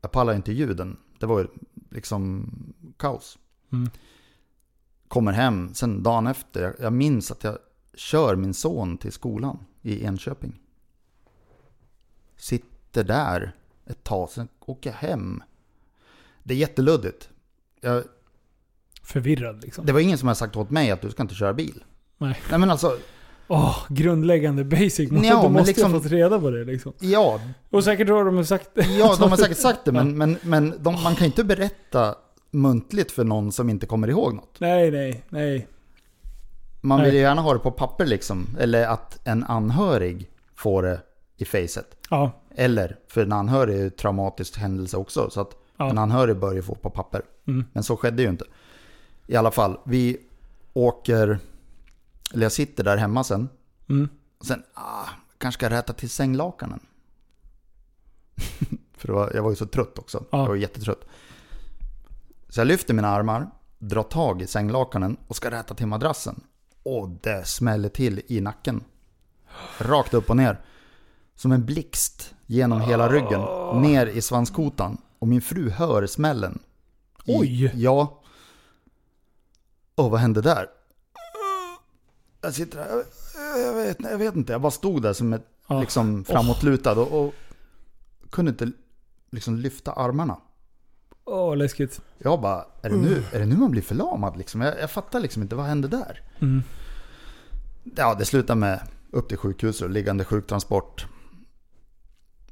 [0.00, 0.96] Jag pallar inte ljuden.
[1.18, 1.46] Det var ju
[1.90, 2.50] liksom
[2.96, 3.38] kaos.
[3.72, 3.90] Mm.
[5.08, 6.62] Kommer hem, sen dagen efter.
[6.62, 7.58] Jag, jag minns att jag
[7.94, 10.60] kör min son till skolan i Enköping.
[12.36, 15.42] Sitter där ett tag, sen åker jag hem.
[16.42, 17.30] Det är jätteluddigt.
[17.80, 18.04] Jag,
[19.02, 19.86] Förvirrad liksom.
[19.86, 21.84] det var ingen som hade sagt åt mig att du ska inte köra bil.
[22.18, 22.40] Nej.
[22.50, 22.96] Nej men alltså,
[23.48, 25.10] Åh, grundläggande basic.
[25.10, 26.92] Man, Ja, måste liksom- ha fått reda på det liksom.
[27.00, 30.74] ja, Och säkert har de sagt ja de har säkert sagt det men, men, men
[30.78, 32.14] de, man kan ju inte berätta
[32.50, 34.56] muntligt för någon som inte kommer ihåg något.
[34.60, 35.68] Nej, nej, nej.
[36.80, 37.06] Man Nej.
[37.06, 38.46] vill ju gärna ha det på papper liksom.
[38.60, 41.00] Eller att en anhörig får det
[41.36, 41.86] i facet.
[42.10, 45.30] Ja, Eller, för en anhörig är ju traumatisk händelse också.
[45.30, 45.90] Så att Ja.
[45.90, 47.22] en anhörig bör ju få på papper.
[47.48, 47.64] Mm.
[47.72, 48.44] Men så skedde ju inte.
[49.32, 50.16] I alla fall, vi
[50.72, 51.38] åker...
[52.32, 53.48] Eller jag sitter där hemma sen.
[53.88, 54.08] mm.
[54.40, 56.80] Sen, ah, kanske ska jag rätta till sänglakanen.
[58.96, 60.24] för var, jag var ju så trött också.
[60.30, 60.38] Ja.
[60.38, 61.04] Jag var jättetrött.
[62.48, 66.40] Så jag lyfter mina armar, drar tag i sänglakanen och ska rätta till madrassen.
[66.82, 68.84] Och det smäller till i nacken.
[69.78, 70.60] Rakt upp och ner.
[71.34, 73.40] Som en blixt genom hela ryggen.
[73.82, 74.98] Ner i svanskotan.
[75.18, 76.58] Och min fru hör smällen.
[77.24, 77.72] I- Oj.
[77.74, 78.21] Ja.
[79.94, 80.66] Och vad hände där?
[82.40, 83.04] Jag sitter där.
[83.36, 84.52] Jag, jag, vet, jag vet inte.
[84.52, 85.80] Jag bara stod där som ett, Ja.
[85.80, 87.34] liksom framåtlutad och, och
[88.30, 88.72] kunde inte
[89.30, 90.36] liksom lyfta armarna.
[91.24, 92.00] Åh, läskigt.
[92.18, 94.60] Jag bara, är det nu, är det nu man blir förlamad liksom?
[94.60, 96.22] Jag, jag fattar liksom inte, vad hände där?
[96.40, 96.62] Mm.
[97.96, 101.06] Ja, det slutar med upp till sjukhuset och liggande sjuktransport.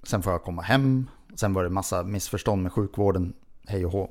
[0.03, 1.07] Sen får jag komma hem.
[1.35, 3.33] Sen var det massa missförstånd med sjukvården.
[3.67, 4.11] Hej och hå.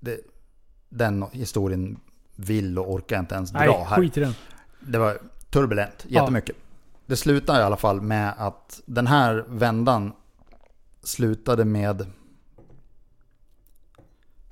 [0.00, 0.20] Det,
[0.94, 2.00] den historien
[2.36, 3.96] vill och orkar inte ens dra Nej, här.
[3.96, 4.34] skit i den.
[4.80, 5.18] Det var
[5.50, 6.56] turbulent, jättemycket.
[7.06, 10.12] Det slutade i alla fall med att den här vändan
[11.02, 12.06] slutade med...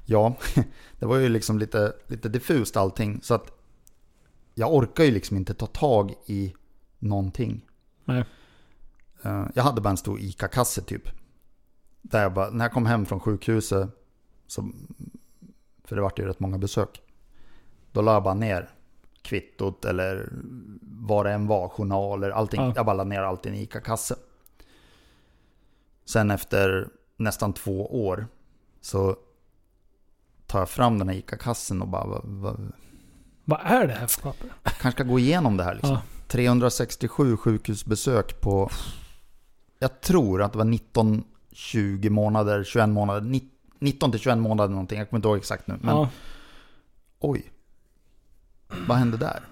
[0.05, 0.36] Ja,
[0.98, 3.20] det var ju liksom lite, lite diffust allting.
[3.23, 3.52] Så att
[4.55, 6.55] jag orkar ju liksom inte ta tag i
[6.98, 7.60] någonting.
[8.05, 8.24] Nej.
[9.23, 11.09] Eh, Jag hade bara en stor ICA-kasse typ.
[12.02, 13.89] Där jag bara, när jag kom hem från sjukhuset,
[14.47, 14.69] så,
[15.84, 17.02] för det vart ju rätt många besök.
[17.92, 18.70] Då la jag bara ner
[19.22, 20.28] kvittot eller
[20.82, 22.60] vad det än var, journaler, allting.
[22.60, 22.72] Ja.
[22.76, 24.14] Jag bara la ner allt i en ICA-kasse.
[26.04, 28.26] Sen efter nästan två år
[28.80, 29.16] så
[30.46, 32.72] tar jag fram den här ICA-kassen och bara, vad, vad,
[33.44, 34.52] Vad är det här för papper?
[34.62, 35.90] kanske ska gå igenom det här liksom.
[35.90, 36.02] Ja.
[36.28, 38.70] 367 sjukhusbesök på,
[39.78, 43.20] jag tror att det var 19, 20 månader, 21 månader,
[43.82, 44.98] 19 till 21 månader någonting.
[44.98, 45.78] Jag kommer inte ihåg exakt nu.
[45.80, 46.09] Men Ja.
[47.18, 47.52] oj,
[48.88, 49.42] vad hände där?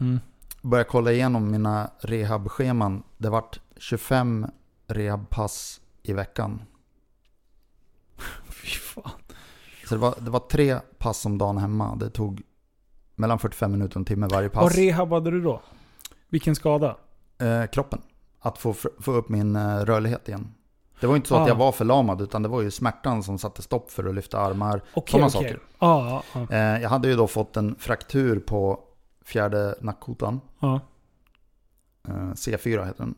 [0.00, 0.20] Mm.
[0.62, 3.02] Började kolla igenom mina rehabscheman.
[3.16, 4.46] Det vart 25
[4.86, 6.62] rehabpass i veckan.
[8.48, 9.10] Fy fan.
[9.88, 11.96] Så det var, det var tre pass om dagen hemma.
[11.96, 12.42] Det tog
[13.14, 14.74] mellan 45 minuter och en timme varje Vad pass.
[14.76, 15.62] rehabbade du då?
[16.28, 16.96] Vilken skada?
[17.38, 18.02] eh, kroppen.
[18.40, 20.54] Att få, få upp min eh, rörlighet igen.
[21.00, 21.48] Det var inte så att Ah.
[21.48, 24.82] jag var förlamad, utan det var ju smärtan som satte stopp för att lyfta armar.
[24.94, 25.40] Okej, Sådana okej.
[25.42, 25.60] saker.
[25.78, 26.56] Ja, ja, ja.
[26.56, 28.80] Eh, jag hade ju då fått en fraktur på
[29.24, 30.40] fjärde nackkotan.
[30.62, 33.14] Eh, C4 heter den.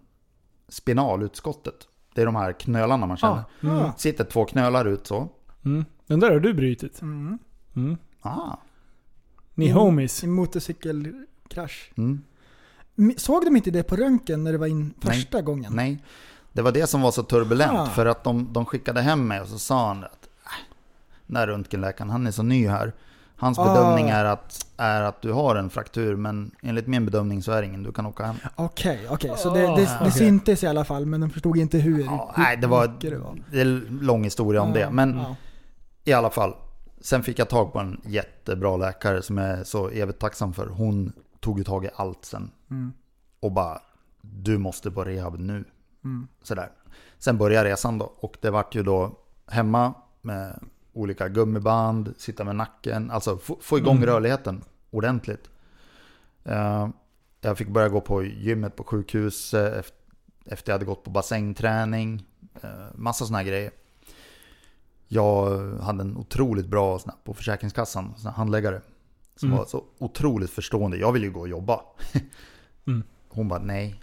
[0.68, 1.74] Spinalutskottet.
[2.14, 3.34] Det är de här knölarna man känner.
[3.34, 3.76] Ah, mm.
[3.78, 3.92] Ah.
[3.96, 5.28] Sitter två knölar ut så.
[5.64, 5.84] Mm.
[6.06, 7.02] Den där har du brutit.
[7.02, 7.38] Mm.
[7.76, 7.96] Mm.
[8.20, 8.56] Ah.
[9.54, 9.78] Ni Mm.
[9.78, 10.24] homies.
[10.24, 11.92] I motorcykelkrasch.
[11.96, 12.20] Mm.
[13.16, 15.14] Såg de inte det på röntgen när det var in Nej.
[15.14, 15.72] första gången?
[15.74, 16.04] Nej,
[16.52, 17.78] det var det som var så turbulent.
[17.78, 17.86] Ah.
[17.86, 20.50] För att de, de skickade hem mig och så sa han att äh,
[21.26, 22.92] den här röntgenläkaren, han är så ny här.
[23.36, 23.64] Hans Ah.
[23.74, 27.62] bedömning är att, är att du har en fraktur, men enligt min bedömning så är
[27.62, 28.36] det ingen, du kan åka hem.
[28.56, 29.32] Okej, okej.
[29.36, 30.12] Så det, det, det okej.
[30.12, 33.18] syntes i alla fall, men de förstod inte hur, Ja, hur nej, det var, det
[33.18, 33.36] var.
[33.52, 34.90] det är en lång historia om det.
[34.90, 35.20] Men
[36.04, 36.54] i alla fall,
[37.00, 40.66] sen fick jag tag på en jättebra läkare som jag är så evigt tacksam för.
[40.66, 42.50] Hon tog ju tag i allt sen.
[42.70, 42.92] Mm.
[43.40, 43.78] Och bara,
[44.22, 45.64] du måste på rehab nu.
[46.04, 46.28] Mm.
[46.42, 46.70] Sådär.
[47.18, 48.04] Sen började resan då.
[48.04, 50.60] Och det vart ju då hemma med
[50.92, 53.10] olika gummiband, sitta med nacken.
[53.10, 54.06] Alltså få, få igång Mm.
[54.06, 55.50] rörligheten ordentligt.
[56.44, 56.88] Eh,
[57.40, 59.96] jag fick börja gå på gymmet på sjukhuset efter,
[60.44, 62.26] efter jag hade gått på bassängträning.
[62.64, 63.70] Uh, massa sådana grejer.
[65.08, 68.80] Jag hade en otroligt bra sån på Försäkringskassan, sån handläggare.
[69.36, 69.58] Som Mm.
[69.58, 70.96] var så otroligt förstående.
[70.96, 71.80] Jag ville ju gå och jobba.
[72.86, 73.02] Mm.
[73.28, 74.00] Hon bara, nej,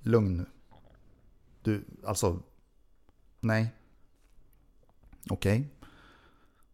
[0.00, 0.46] lugn nu.
[1.66, 2.42] Du, alltså,
[3.40, 3.72] nej.
[5.30, 5.68] Okej.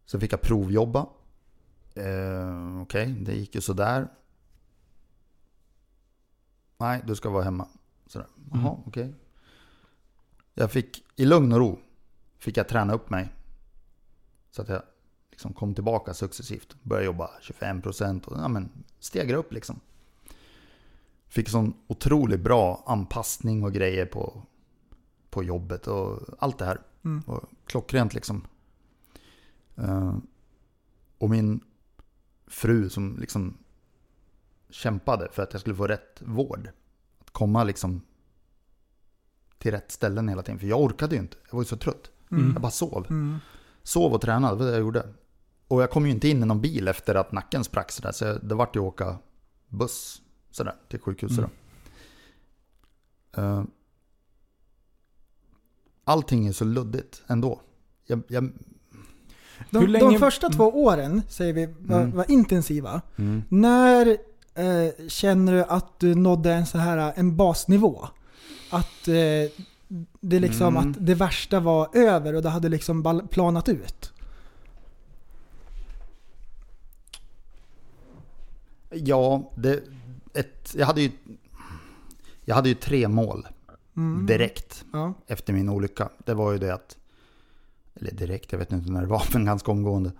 [0.05, 1.07] Så fick jag provjobba.
[1.95, 4.07] Eh, Okej, det gick ju sådär.
[6.77, 7.67] Nej, du ska vara hemma.
[8.07, 8.27] Sådär.
[8.51, 8.83] Jaha, Mm.
[8.87, 9.13] okej.
[10.53, 11.79] Jag fick, i lugn och ro,
[12.39, 13.29] fick jag träna upp mig.
[14.51, 14.81] Så att jag
[15.31, 16.75] liksom kom tillbaka successivt.
[16.83, 19.79] Började jobba 25% och ja, men, stegra upp liksom.
[21.27, 24.43] Fick sån otroligt bra anpassning och grejer på,
[25.33, 26.81] på jobbet och allt det här.
[27.05, 27.21] Mm.
[27.27, 28.47] Och klockrent liksom.
[29.75, 30.15] Eh,
[31.17, 31.59] och min
[32.47, 33.57] fru som liksom
[34.69, 36.69] kämpade för att jag skulle få rätt vård.
[37.19, 38.01] Att komma liksom
[39.57, 40.59] till rätt ställen hela tiden.
[40.59, 41.37] För jag orkade ju inte.
[41.45, 42.11] Jag var ju så trött.
[42.31, 42.51] Mm.
[42.53, 43.05] Jag bara sov.
[43.09, 43.37] Mm.
[43.83, 45.13] Sov och tränade, det var det jag gjorde.
[45.67, 48.11] Och jag kom ju inte in i någon bil efter att nacken sprack sådär.
[48.11, 49.17] Så jag- det vart ju att åka
[49.67, 51.49] buss sådär till sjukhuset Mm.
[53.31, 53.65] då.
[56.03, 57.61] Allting är så luddigt ändå.
[58.05, 58.51] Jag, jag,
[59.69, 62.15] De, Hur länge- de första två åren, säger vi, var, Mm.
[62.17, 63.01] var intensiva.
[63.17, 63.43] mm.
[63.49, 64.17] När
[64.55, 68.07] eh, känner du att du nådde en så här en basnivå?
[68.71, 69.51] Att eh,
[70.19, 70.89] det liksom Mm.
[70.91, 74.13] att det värsta var över och det hade liksom planat ut?
[78.89, 79.83] Ja, det,
[80.33, 81.11] ett, jag, hade ju,
[82.45, 83.47] jag hade ju tre mål
[83.95, 84.25] Mm.
[84.25, 85.13] direkt Ja.
[85.27, 86.09] efter min olycka.
[86.25, 86.97] Det var ju det att,
[87.93, 90.11] eller direkt, jag vet inte när det var, men ganska omgående.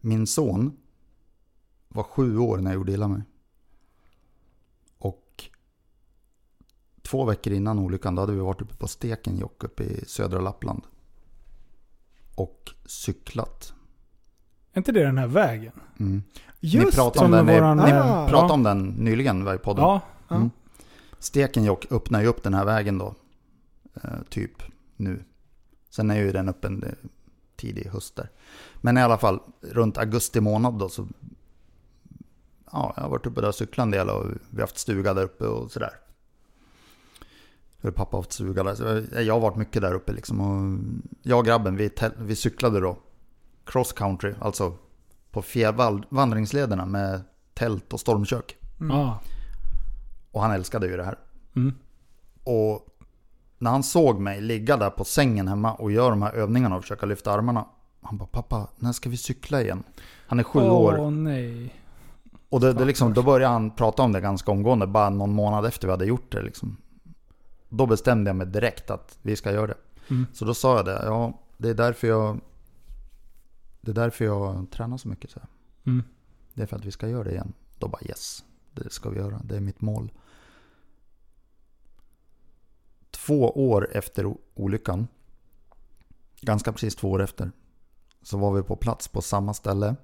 [0.00, 0.76] Min son
[1.88, 3.22] var sju år när jag gjorde illa mig.
[4.98, 5.44] Och
[7.02, 10.82] två veckor innan olyckan, då hade vi varit uppe på Stekenjokk uppe i södra Lappland.
[12.34, 13.74] Och cyklat.
[14.72, 15.72] Är inte det den här vägen?
[15.98, 16.22] Mm.
[16.60, 17.76] Just ni pratade om den, våran...
[17.76, 18.52] ni eh, pratade ja.
[18.52, 19.84] om den nyligen i podden.
[19.84, 20.00] Ja.
[20.28, 20.36] Ja.
[20.36, 20.50] Mm.
[21.20, 23.14] Stekenjokk öppnar ju upp den här vägen då.
[24.02, 24.62] Eh, typ
[24.96, 25.24] nu.
[25.90, 26.84] Sen är ju den öppen
[27.56, 28.30] tidig höst där.
[28.80, 31.06] Men i alla fall runt augusti månad då så...
[32.72, 35.14] Ja, jag har varit uppe där och cyklat en del och vi har haft stuga
[35.14, 35.92] där uppe och sådär.
[37.78, 38.74] För pappa har haft stuga där.
[38.74, 38.84] Så
[39.20, 40.40] jag- har varit mycket där uppe liksom.
[40.40, 40.78] Och
[41.22, 42.98] jag och grabben, vi, vi cyklade då
[43.64, 44.76] cross country, alltså
[45.30, 47.20] på fjällvandringslederna med
[47.54, 48.56] tält och stormkök.
[48.80, 49.20] Ja.
[50.30, 51.18] Och han älskade ju det här.
[51.56, 51.74] Mm.
[52.44, 52.86] Och
[53.58, 56.82] när han såg mig ligga där på sängen hemma och göra de här övningarna och
[56.82, 57.66] försöka lyfta armarna.
[58.02, 59.82] Han bara, pappa, när ska vi cykla igen?
[60.26, 60.96] Han är sju år.
[60.98, 61.74] Åh nej.
[62.48, 65.66] Och det, det liksom, då började han prata om det ganska omgående, bara någon månad
[65.66, 66.42] efter vi hade gjort det.
[66.42, 66.76] Liksom.
[67.68, 69.76] Då bestämde jag mig direkt att vi ska göra det.
[70.10, 70.26] Mm.
[70.32, 72.40] Så då sa jag det, ja det är därför jag,
[73.80, 75.30] det är därför jag tränar så mycket.
[75.30, 75.48] Så här.
[75.86, 76.04] Mm.
[76.54, 77.52] Det är för att vi ska göra det igen.
[77.78, 78.44] Då bara yes,
[78.74, 80.12] det ska vi göra, det är mitt mål.
[83.30, 85.08] Två år efter olyckan,
[86.40, 87.52] ganska precis två år efter,
[88.22, 89.96] så var vi på plats på samma ställe.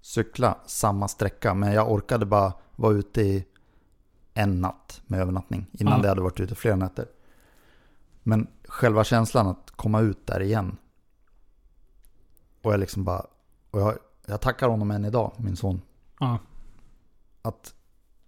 [0.00, 3.44] Cykla samma sträcka, men jag orkade bara vara ute i
[4.34, 5.66] en natt med övernattning.
[5.72, 6.02] Innan Ja.
[6.02, 7.08] det hade varit ute flera nätter.
[8.22, 10.76] Men själva känslan att komma ut där igen.
[12.62, 13.26] Och jag liksom bara,
[13.70, 15.82] och jag, jag tackar honom än idag, min son.
[16.20, 16.38] Ja.
[17.42, 17.74] Att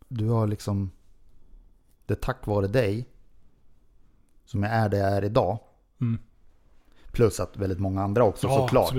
[0.09, 0.91] du har liksom,
[2.07, 3.09] det är tack vare dig
[4.51, 5.59] som jag är det jag är idag.
[6.01, 6.19] Mm.
[7.13, 8.95] Plus att väldigt många andra också Ja, såklart.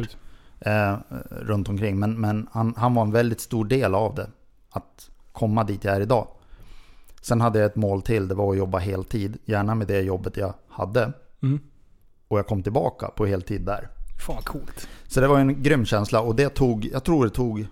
[0.59, 0.97] Eh,
[1.29, 1.99] runt omkring.
[1.99, 4.29] Men, men han, han var en väldigt stor del av det.
[4.69, 6.27] Att komma dit jag är idag.
[7.21, 8.27] Sen hade jag ett mål till.
[8.27, 9.37] Det var att jobba heltid.
[9.45, 11.13] Gärna med det jobbet jag hade.
[11.41, 11.59] Mm.
[12.27, 13.89] Och jag kom tillbaka på heltid där.
[14.25, 14.87] Fan vad coolt.
[15.07, 16.21] Så det var en grym känsla.
[16.21, 17.67] Och det tog, jag tror det tog...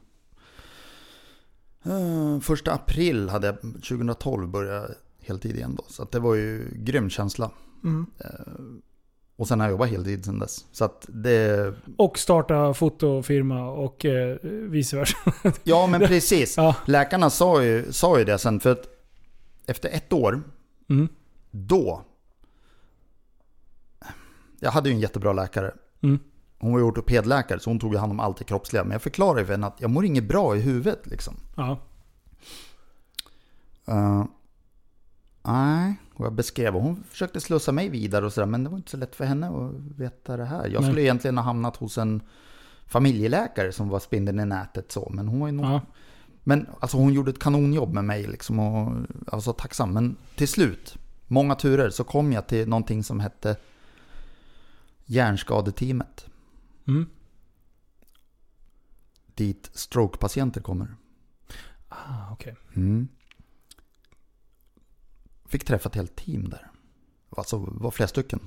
[1.88, 4.90] Uh, första april hade jag, 2012 började jag
[5.28, 5.84] heltid igen då.
[5.88, 7.52] Så det var ju grym känsla.
[7.88, 8.82] Mm.
[9.36, 10.66] Och sen har jag jobbat heltid sen dess.
[10.72, 11.74] Så att det...
[11.98, 15.18] Och starta fotofirma och eh, vice versa.
[15.64, 16.58] Ja men precis.
[16.58, 16.76] Ja.
[16.86, 18.88] Läkarna sa ju, sa ju det sen för att
[19.66, 20.44] efter ett år,
[20.90, 21.08] Mm.
[21.52, 22.02] då...
[24.60, 25.74] Jag hade ju en jättebra läkare.
[26.02, 26.20] Mm.
[26.60, 28.84] Hon var ju ortopedläkare så hon tog hand om allt det kroppsliga.
[28.84, 31.34] Men jag förklarade för henne att jag mår inget bra i huvudet liksom.
[31.56, 31.78] Ja.
[33.90, 34.26] Uh,
[35.44, 38.48] nej, och jag beskrev och hon försökte slussa mig vidare och sådär.
[38.48, 40.68] Men det var inte så lätt för henne att veta det här.
[40.68, 40.90] Jag Nej.
[40.90, 42.22] skulle egentligen ha hamnat hos en
[42.86, 45.10] familjeläkare som var spindeln i nätet så.
[45.14, 45.82] Men hon var ju nog ja.
[46.44, 48.94] Men alltså hon gjorde ett kanonjobb med mig liksom och
[49.26, 49.94] jag var så tacksam.
[49.94, 53.56] Men till slut, många turer, så kom jag till någonting som hette
[55.06, 56.26] Hjärnskadeteamet.
[56.88, 57.10] Mm.
[59.36, 60.96] Dit strokepatienter kommer.
[61.90, 62.56] Ah, okej.
[62.76, 63.08] Mm.
[65.48, 66.72] Fick träffa ett helt team där.
[67.30, 68.40] Alltså, var flera stycken.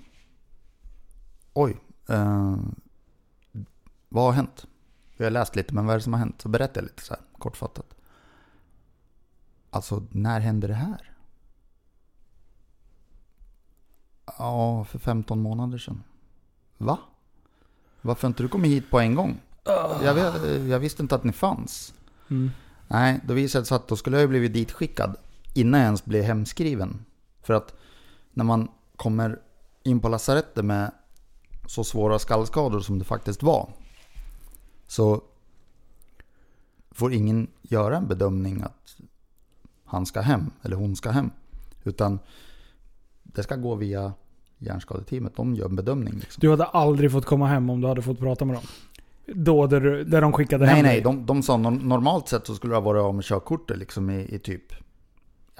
[1.52, 1.80] Oj.
[2.08, 2.56] Eh,
[4.08, 4.66] vad har hänt?
[5.16, 6.40] Jag har läst lite, men vad är det som har hänt?
[6.40, 7.94] Så berättar jag lite så här kortfattat.
[9.70, 11.16] Alltså, när hände det här?
[14.38, 16.02] Ja, för 15 månader sedan.
[16.78, 16.98] Va?
[18.00, 19.40] Varför inte du kommit hit på en gång?
[20.02, 21.94] Jag, vet, jag visste inte att ni fanns.
[22.30, 22.50] Mm.
[22.88, 25.16] Nej, då visade det sig att då skulle jag ju blivit ditskickad
[25.54, 27.04] innan jag ens blev hemskriven.
[27.42, 27.74] För att
[28.32, 29.38] när man kommer
[29.82, 30.90] in på lasarettet med
[31.66, 33.68] så svåra skallskador som det faktiskt var.
[34.86, 35.22] Så
[36.90, 38.96] får ingen göra en bedömning att
[39.84, 41.30] han ska hem eller hon ska hem.
[41.84, 42.18] Utan
[43.22, 44.12] det ska gå via
[44.58, 45.36] hjärnskadeteamet.
[45.36, 46.14] De gör en bedömning.
[46.14, 46.40] Liksom.
[46.40, 48.64] Du hade aldrig fått komma hem om du hade fått prata med dem?
[49.26, 50.94] Då där, du- där de skickade Nej, hem nej.
[50.94, 51.02] dig?
[51.02, 54.34] De, de sa norm- normalt sett så skulle jag vara av med körkortet liksom i,
[54.34, 54.72] i typ,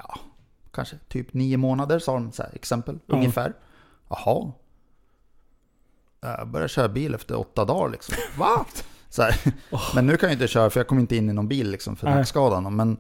[0.09, 0.19] ja,
[0.73, 3.15] kanske typ nio månader sa de så här, exempel, Ja.
[3.15, 3.55] ungefär.
[4.09, 4.53] Jaha.
[6.21, 8.15] Jag började köra bil efter åtta dagar liksom.
[8.39, 8.67] Va?
[9.09, 9.55] Så här.
[9.95, 11.97] Men nu kan jag inte köra för jag kom inte in i någon bil liksom
[11.97, 12.77] för nackskadan.
[12.77, 12.97] Men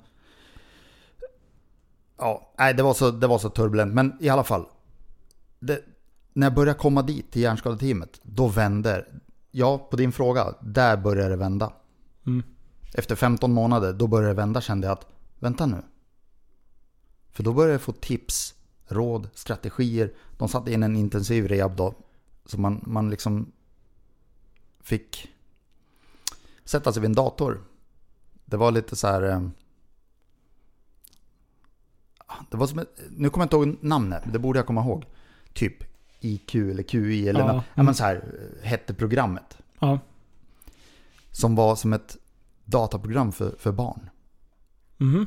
[2.18, 3.94] ja, nej, det var, så, det var så turbulent.
[3.94, 4.64] Men i alla fall.
[5.60, 5.80] Det,
[6.32, 9.04] när jag började komma dit till hjärnskadeteamet, då vände
[9.50, 10.54] Ja, på din fråga.
[10.60, 11.72] Där började det vända.
[12.26, 12.42] Mm.
[12.94, 15.06] Efter 15 månader, då började det vända kände jag att,
[15.38, 15.82] vänta nu.
[17.32, 18.54] För då började jag få tips,
[18.86, 20.12] råd, strategier.
[20.38, 21.94] De satte in en intensiv rehab då.
[22.44, 23.52] Så man, man liksom
[24.82, 25.28] fick
[26.64, 27.60] sätta sig vid en dator.
[28.44, 29.22] Det var lite så här...
[29.22, 29.48] eh,
[32.50, 34.80] Det var som ett, nu kommer jag inte ihåg namnet, men det borde jag komma
[34.80, 35.04] ihåg.
[35.52, 35.74] Typ
[36.20, 37.46] IQ eller QI eller Ja.
[37.54, 37.64] ja.
[37.74, 38.16] ja, men så här
[38.62, 39.58] eh, hette programmet.
[39.78, 39.98] Ja.
[41.30, 42.16] Som var som ett
[42.64, 44.10] dataprogram för, för barn.
[44.96, 45.26] Mhm.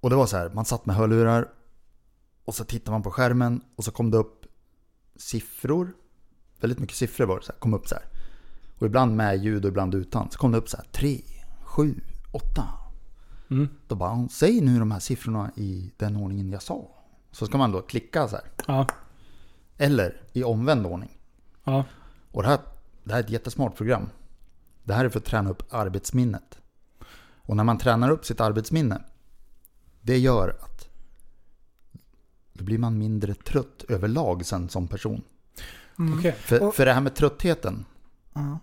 [0.00, 1.48] Och det var så här, man satt med hörlurar
[2.44, 4.46] och så tittade man på skärmen och så kom det upp
[5.16, 5.92] siffror.
[6.60, 8.04] Väldigt mycket siffror var det så här, kom upp så här.
[8.78, 10.30] Och ibland med ljud och ibland utan.
[10.30, 11.20] Så kom det upp så här 3,
[11.62, 12.00] 7,
[12.32, 12.68] 8.
[13.50, 13.68] Mm.
[13.86, 16.90] Då bara, säg nu de här siffrorna i den ordningen jag sa.
[17.30, 18.44] Så ska man då klicka så här.
[18.66, 18.86] Ja.
[19.76, 21.18] Eller i omvänd ordning.
[21.64, 21.84] Ja.
[22.32, 22.58] Och det här,
[23.04, 24.08] det här är ett jättesmart program.
[24.84, 26.58] Det här är för att träna upp arbetsminnet.
[27.36, 29.02] Och när man tränar upp sitt arbetsminne,
[30.08, 30.88] det gör att
[32.52, 35.22] då blir man mindre trött överlag sen som person.
[36.18, 36.32] Okej.
[36.32, 37.84] För, Och- för det här med tröttheten,
[38.34, 38.58] Ja.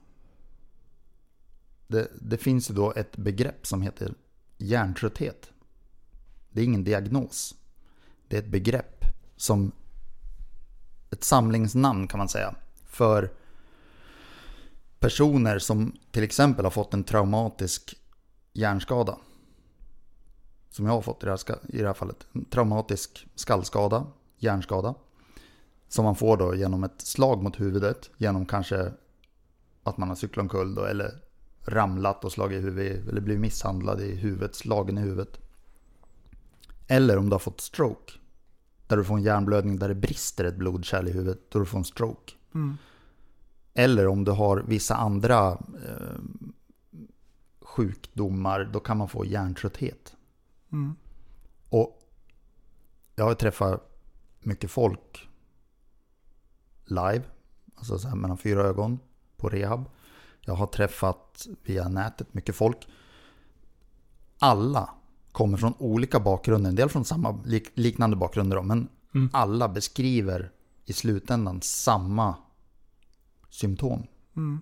[1.87, 4.13] det, det finns ju då ett begrepp som heter
[4.57, 5.49] hjärntrötthet.
[6.51, 7.55] Det är ingen diagnos.
[8.27, 9.05] Det är ett begrepp
[9.37, 9.71] som
[11.11, 12.55] ett samlingsnamn kan man säga.
[12.85, 13.31] För
[14.99, 17.95] personer som till exempel har fått en traumatisk
[18.53, 19.17] hjärnskada.
[20.75, 22.27] Som jag har fått i det här, i det här fallet.
[22.31, 24.07] En traumatisk skallskada,
[24.37, 24.95] hjärnskada.
[25.87, 28.09] Som man får då genom ett slag mot huvudet.
[28.17, 28.91] Genom kanske
[29.83, 31.11] att man har cyklat omkull då, eller
[31.65, 33.07] ramlat och slagit i huvudet.
[33.07, 35.39] Eller blivit misshandlad i huvudet, slagen i huvudet.
[36.87, 38.13] Eller om du har fått stroke.
[38.87, 41.51] Där du får en hjärnblödning där det brister ett blodkärl i huvudet.
[41.51, 42.33] Då du får en stroke.
[42.53, 42.77] Mm.
[43.73, 45.51] Eller om du har vissa andra
[45.87, 46.19] eh,
[47.61, 48.69] sjukdomar.
[48.73, 50.15] Då kan man få hjärntrötthet.
[50.75, 50.95] Mm.
[51.69, 52.01] Och
[53.15, 53.91] jag har träffat
[54.39, 55.29] mycket folk
[56.85, 57.23] live,
[57.75, 58.99] alltså så här mellan fyra ögon
[59.37, 59.89] på rehab.
[60.41, 62.87] Jag har träffat via nätet mycket folk.
[64.39, 64.89] Alla
[65.31, 69.29] kommer från olika bakgrunder, en del från samma lik, liknande bakgrunder men Mm.
[69.33, 70.51] alla beskriver
[70.85, 72.35] i slutändan samma
[73.49, 74.07] symptom.
[74.35, 74.61] Mm.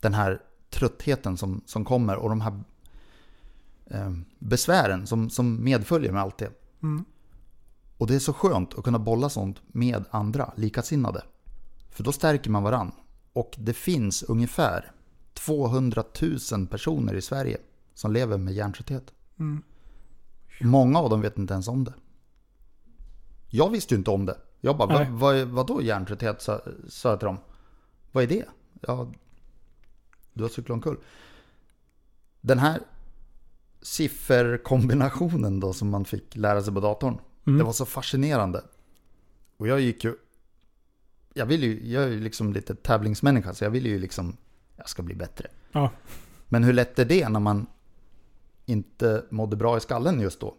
[0.00, 2.64] Den här tröttheten som, som kommer och de här
[4.38, 6.50] besvären som, som medföljer med allt det.
[6.82, 7.04] Mm.
[7.98, 11.22] Och det är så skönt att kunna bolla sånt med andra likasinnade.
[11.90, 12.92] För då stärker man varann.
[13.32, 14.92] Och det finns ungefär
[15.34, 16.04] 200
[16.52, 17.58] 000 personer i Sverige
[17.94, 19.12] som lever med hjärntrötthet.
[19.38, 19.62] Mm.
[20.60, 21.94] Många av dem vet inte ens om det.
[23.48, 24.38] Jag visste ju inte om det.
[24.60, 26.42] Jag bara, vad, vad, vadå hjärntrötthet?
[26.42, 27.38] Sa, sa jag till dem.
[28.12, 28.44] Vad är det?
[28.80, 29.12] Ja,
[30.32, 30.96] du har cyklat omkull.
[32.40, 32.80] Den här
[33.86, 37.18] sifferkombinationen då som man fick lära sig på datorn.
[37.46, 37.58] Mm.
[37.58, 38.62] Det var så fascinerande.
[39.56, 40.14] Och jag gick ju...
[41.34, 44.36] Jag vill ju, jag är ju liksom lite tävlingsmänniska så jag vill ju liksom,
[44.76, 45.48] jag ska bli bättre.
[45.72, 45.90] Ja.
[46.48, 47.66] Men hur lätt är det när man
[48.64, 50.54] inte mådde bra i skallen just då?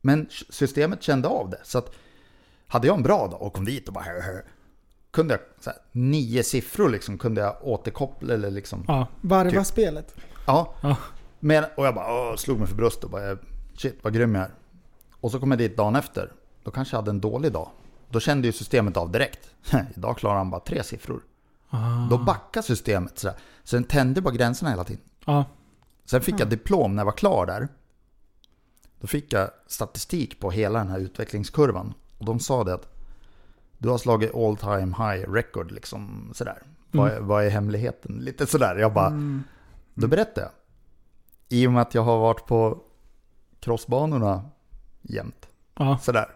[0.00, 1.60] Men systemet kände av det.
[1.64, 1.92] Så att
[2.66, 4.42] hade jag en bra dag och kom dit och bara hö, hö,
[5.10, 5.40] kunde jag
[5.72, 9.06] här, nio siffror liksom kunde jag återkoppla eller liksom Ja.
[9.20, 9.66] Varva Typ.
[9.66, 10.14] spelet.
[10.46, 10.74] Ja.
[10.80, 10.96] Ja.
[11.40, 13.36] Men, och jag bara åh, slog mig för bröstet och bara
[13.76, 14.50] shit vad grym jag är.
[15.20, 16.32] Och så kom jag dit dagen efter.
[16.64, 17.68] Då kanske jag hade en dålig dag.
[18.08, 19.50] Då kände ju systemet av direkt.
[19.96, 21.20] Idag klarar han bara tre siffror.
[21.70, 22.06] Ah.
[22.10, 23.36] Då backar systemet sådär.
[23.64, 25.02] Så den tände bara gränserna hela tiden.
[25.24, 25.44] Ja.
[26.04, 27.68] Sen fick jag diplom när jag var klar där.
[29.00, 31.94] Då fick jag statistik på hela den här utvecklingskurvan.
[32.18, 32.96] Och de sa det att
[33.78, 36.62] du har slagit all time high record liksom sådär.
[36.90, 38.16] Vad, är, vad är hemligheten?
[38.20, 38.76] Lite sådär.
[38.76, 39.42] Jag bara, Mm.
[39.94, 40.50] Då berättade jag.
[41.48, 42.82] I och med att jag har varit på
[43.60, 44.50] crossbanorna
[45.02, 45.48] jämt.
[45.74, 45.98] Ja.
[45.98, 46.26] Sådär.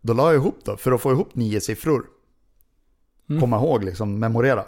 [0.00, 2.06] Då la jag ihop då, för att få ihop nio siffror.
[3.28, 3.40] Mm.
[3.40, 4.64] Komma ihåg, liksom memorera.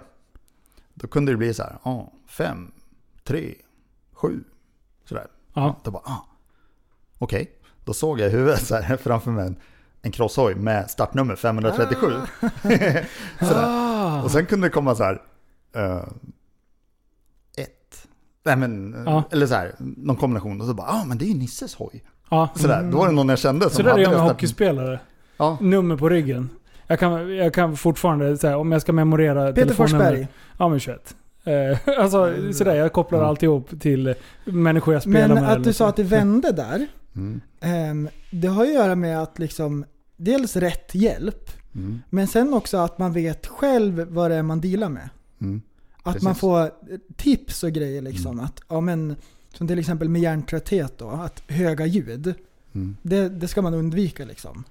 [0.95, 2.73] Då kunde det bli så här, ja, fem,
[3.25, 3.55] tre,
[4.13, 4.45] sju.
[5.05, 5.27] Sådär.
[5.55, 5.77] Ja.
[5.85, 6.27] Då bara, ah,
[7.19, 7.53] okej.
[7.85, 9.57] Då såg jag i huvudet så här framför mig en,
[10.03, 12.07] en crosshoj med startnummer 537.
[13.39, 13.65] Sådär.
[13.65, 14.23] Ah.
[14.23, 15.23] Och sen kunde det komma så här,
[15.73, 16.09] ett.
[18.49, 19.23] Nej men, eh, Ja.
[19.31, 20.61] eller så här, någon kombination.
[20.61, 22.05] Och så bara, ja ah, men det är ju Nisses hoj.
[22.31, 22.49] Ja.
[22.57, 24.23] Sådär, då var det någon jag kände som Så där är hade jag med det
[24.23, 25.01] start- hockeyspelare.
[25.37, 26.49] Ja, Nummer på ryggen.
[26.87, 30.29] Jag kan, jag kan fortfarande säga om jag ska memorera Peter telefonnummer- Forsberg.
[30.59, 31.15] Ja men 21.
[31.45, 33.29] Eh, alltså sådär, jag kopplar Mm.
[33.29, 34.15] alltihop till
[34.45, 35.45] människor jag spelar Men med.
[35.45, 35.77] att eller du så.
[35.77, 36.87] sa att det vände där.
[37.17, 39.85] mm, ehm, det har ju att göra med att liksom
[40.17, 41.51] dels rätt hjälp.
[41.75, 45.09] mm, Men sen också att man vet själv vad det är man dealar med.
[46.09, 46.25] Mm, Att Precis.
[46.25, 48.41] man får eh, tips och grejer liksom.
[48.41, 49.17] Att, ja, men,
[49.53, 52.35] som till exempel med hjärntrötthet då, att höga ljud.
[52.73, 52.97] mm.
[53.03, 54.65] Det, det ska man undvika liksom.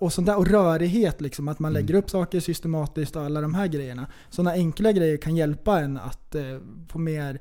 [0.00, 1.82] Och sånt där, och rörighet liksom, att man Mm.
[1.82, 4.06] lägger upp saker systematiskt och alla de här grejerna.
[4.30, 6.58] Sådana enkla grejer kan hjälpa en att eh,
[6.88, 7.40] få mer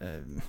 [0.00, 0.42] eh,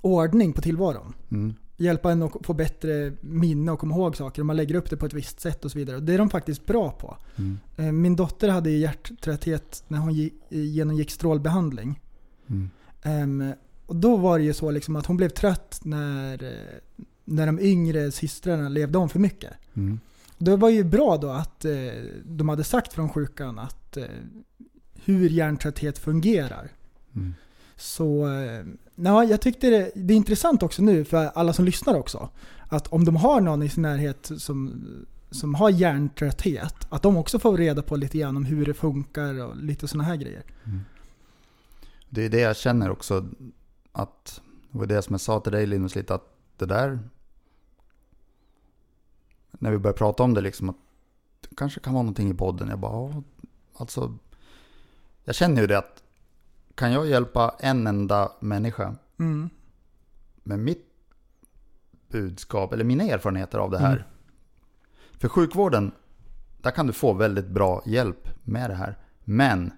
[0.00, 1.12] ordning på tillvaron.
[1.30, 1.54] Mm.
[1.80, 4.40] Hjälpa en att få bättre minne och komma ihåg saker.
[4.42, 5.96] Om man lägger upp det på ett visst sätt och så vidare.
[5.96, 7.16] Och det är de faktiskt bra på.
[7.36, 7.58] Mm.
[7.76, 12.00] Eh, Min dotter hade hjärttrötthet när hon gi- genomgick strålbehandling.
[12.46, 12.70] Mm.
[13.02, 13.52] Ehm,
[13.86, 16.50] och då var det ju så liksom att hon blev trött när, eh,
[17.24, 19.52] när de yngre systrarna levde om för mycket.
[19.74, 20.00] Mm.
[20.38, 21.72] Det var ju bra då att eh,
[22.24, 24.04] de hade sagt från sjukan att eh,
[25.04, 26.68] hur hjärntrötthet fungerar.
[27.14, 27.34] Mm.
[27.76, 28.64] Så eh,
[29.04, 32.28] ja, jag tyckte det, det är intressant också nu för alla som lyssnar också.
[32.68, 34.84] Att om de har någon i sin närhet som,
[35.30, 39.44] som har hjärntrötthet, att de också får reda på lite grann om hur det funkar
[39.44, 40.42] och lite sådana här grejer.
[40.64, 40.80] Mm.
[42.08, 43.26] Det är det jag känner också
[43.92, 44.40] att,
[44.70, 46.98] det var det som jag sa till dig Linus lite, att det där
[49.50, 50.76] när vi började prata om det liksom att
[51.40, 52.68] det kanske kan vara någonting i podden.
[52.68, 53.22] Jag bara,
[53.76, 54.14] alltså.
[55.24, 56.02] Jag känner ju det att
[56.74, 59.50] kan jag hjälpa en enda människa Mm.
[60.42, 60.86] med mitt
[62.08, 63.92] budskap eller mina erfarenheter av det här.
[63.96, 64.02] Mm.
[65.18, 65.92] För sjukvården,
[66.62, 68.98] där kan du få väldigt bra hjälp med det här.
[69.24, 69.72] Men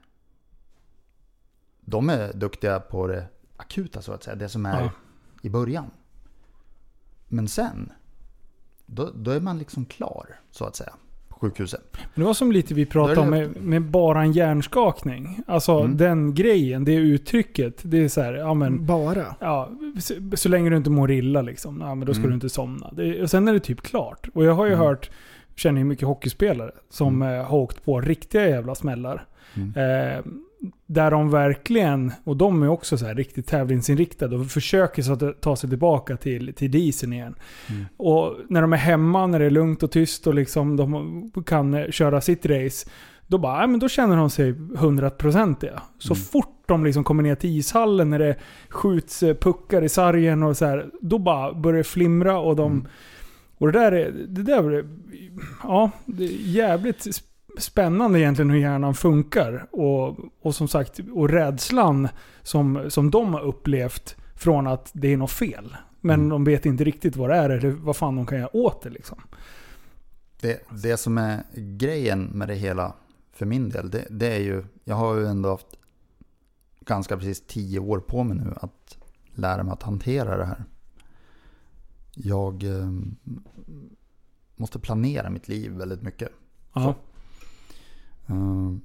[1.80, 4.90] de är duktiga på det akuta så att säga, det som är Ja.
[5.42, 5.90] i början.
[7.28, 7.92] Men sen,
[8.86, 10.92] då, då är man liksom klar så att säga
[11.42, 11.96] sjukhuset.
[12.14, 15.40] Det var som lite vi pratade om med, med bara en hjärnskakning.
[15.46, 15.96] Alltså Mm.
[15.96, 17.74] den grejen, det uttrycket.
[17.82, 18.86] Det är så här, ja men...
[18.86, 19.24] Bara.
[19.40, 19.70] Ja,
[20.00, 21.80] så, så länge du inte mår illa liksom.
[21.80, 22.30] Ja, men då ska Mm.
[22.30, 22.90] du inte somna.
[22.92, 24.28] Det, och sen är det typ klart.
[24.34, 24.86] Och jag har ju Mm.
[24.86, 25.10] hört,
[25.56, 29.26] känner ju mycket hockeyspelare som eh, har åkt på riktiga jävla smällar.
[29.54, 29.68] Mm.
[30.16, 30.18] Eh,
[30.86, 35.40] där de verkligen, och de är också så här riktigt tävlingsinriktade och försöker så att
[35.40, 37.34] ta sig tillbaka till, till disen igen.
[37.70, 37.84] Mm.
[37.96, 41.74] Och när de är hemma, när det är lugnt och tyst och liksom de kan
[41.74, 42.90] eh, köra sitt race.
[43.26, 45.82] Då bara, men då känner de sig hundraprocentiga.
[45.98, 46.24] Så Mm.
[46.24, 48.36] fort de liksom kommer ner till ishallen när det
[48.68, 52.72] skjuts eh, puckar i sargen och så här, då bara börjar det flimra och de...
[52.72, 52.86] Mm.
[53.58, 54.84] Och det där är, det där är,
[55.62, 57.06] ja, det är jävligt
[57.58, 59.66] spännande egentligen hur hjärnan funkar.
[59.72, 62.08] Och, och som sagt, och rädslan
[62.42, 65.76] som, som de har upplevt från att det är något fel.
[66.00, 66.28] Men Mm.
[66.28, 68.90] de vet inte riktigt vad det är eller vad fan de kan göra åt det
[68.90, 69.18] liksom.
[70.40, 72.92] Det, det som är grejen med det hela
[73.32, 75.66] för min del, det, det är ju, jag har ju ändå haft
[76.80, 78.98] ganska precis tio år på mig nu att
[79.34, 80.64] lära mig att hantera det här.
[82.14, 82.90] Jag eh,
[84.56, 86.28] måste planera mitt liv väldigt mycket.
[86.72, 86.94] Ja.
[88.32, 88.78] Eh,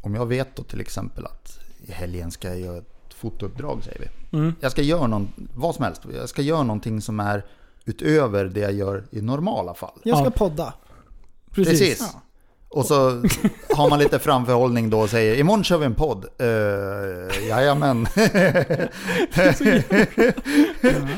[0.00, 3.98] om jag vet då till exempel att i helgen ska jag göra ett fotouppdrag säger
[4.00, 4.36] vi.
[4.38, 4.54] Mm.
[4.60, 6.02] Jag ska göra någon, vad som helst.
[6.14, 7.44] Jag ska göra någonting som är
[7.84, 10.00] utöver det jag gör i normala fall.
[10.04, 10.30] Jag ska Ja.
[10.30, 10.74] podda.
[11.50, 11.78] Precis.
[11.80, 12.10] Precis.
[12.14, 12.20] Ja.
[12.74, 13.22] Och så
[13.76, 16.26] har man lite framförhållning då och säger imorgon kör vi en podd.
[16.42, 18.06] Uh, jajamän.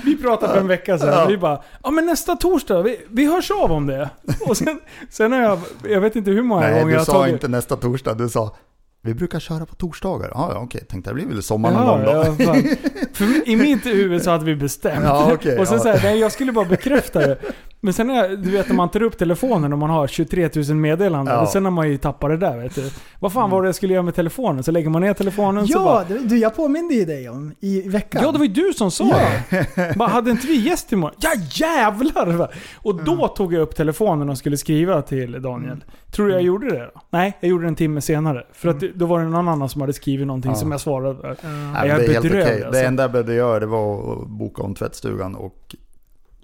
[0.04, 1.08] Vi pratade för en vecka sedan.
[1.08, 1.26] Ja.
[1.26, 4.10] Vi bara, ja men nästa torsdag, vi, vi hörs av om det.
[4.48, 4.80] Och sen,
[5.10, 5.58] sen har jag,
[5.88, 7.32] jag vet inte hur många Nej, gånger jag du har sa tagit...
[7.32, 8.14] inte nästa torsdag.
[8.14, 8.56] Du sa
[9.02, 10.30] vi brukar köra på torsdagar.
[10.34, 10.84] Ja, ja okej.
[10.88, 12.44] Tänkte det blir väl sommar någon Ja, gång då.
[12.44, 15.04] ja, I mitt huvud så hade vi bestämt.
[15.04, 15.82] Ja, okej, och sen ja.
[15.82, 17.38] så här, nej, jag skulle bara bekräfta det.
[17.86, 20.76] Men sen jag, du vet när man tar upp telefonen och man har 23 000
[20.76, 21.34] meddelanden.
[21.34, 21.40] Ja.
[21.40, 22.90] Och sen har man ju tappat det där vet du.
[23.20, 24.62] Vad fan var det jag skulle göra med telefonen?
[24.62, 26.04] Så lägger man ner telefonen så Ja, bara...
[26.04, 28.22] du, du, jag påminde ju dig om i veckan.
[28.24, 29.04] Ja, det var ju du som sa
[29.50, 29.94] det.
[29.96, 31.16] Bara, hade inte vi gäst imorgon?
[31.20, 32.54] Ja jävlar!
[32.76, 35.84] Och då tog jag upp telefonen och skulle skriva till Daniel.
[36.12, 37.00] Tror du jag gjorde det då?
[37.10, 38.44] Nej, jag gjorde det en timme senare.
[38.52, 40.56] För att det- då var det någon annan som hade skrivit någonting Ja.
[40.56, 41.18] som jag svarade.
[41.22, 41.34] Ja.
[41.42, 42.64] Nej, jag är det är helt bedrövlig, okej.
[42.64, 42.80] alltså.
[42.80, 45.76] Det enda jag behövde göra det var att boka om tvättstugan och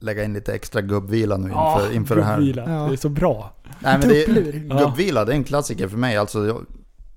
[0.03, 2.41] lägga in lite extra gubbvila nu inför, inför det här.
[2.57, 2.65] Ja.
[2.65, 3.55] Det är så bra.
[3.81, 4.25] Nej, men det.
[4.69, 4.79] Ja.
[4.79, 6.17] gubbvila, det är en klassiker för mig.
[6.17, 6.67] Alltså, jag,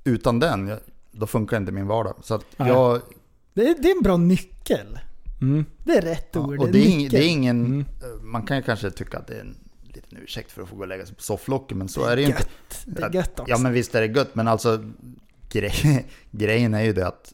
[0.04, 0.80] utan den, jag,
[1.12, 2.14] då funkar inte min vardag.
[2.24, 3.02] Så jag,
[3.54, 5.00] Det, är, det är en bra nyckel.
[5.42, 5.66] Mm.
[5.84, 6.60] Det är rätt ja, ord.
[6.60, 7.86] och det är, ing, det är ingen, Mm.
[8.32, 10.82] man kan ju kanske tycka att det är en liten ursäkt för att få gå
[10.82, 12.44] och lägga sig på sofflocket, men så är det ju inte.
[12.86, 13.52] Det är gött också.
[13.52, 14.84] Ja men visst är det gött, men alltså
[15.52, 17.34] grej, grejen är ju det att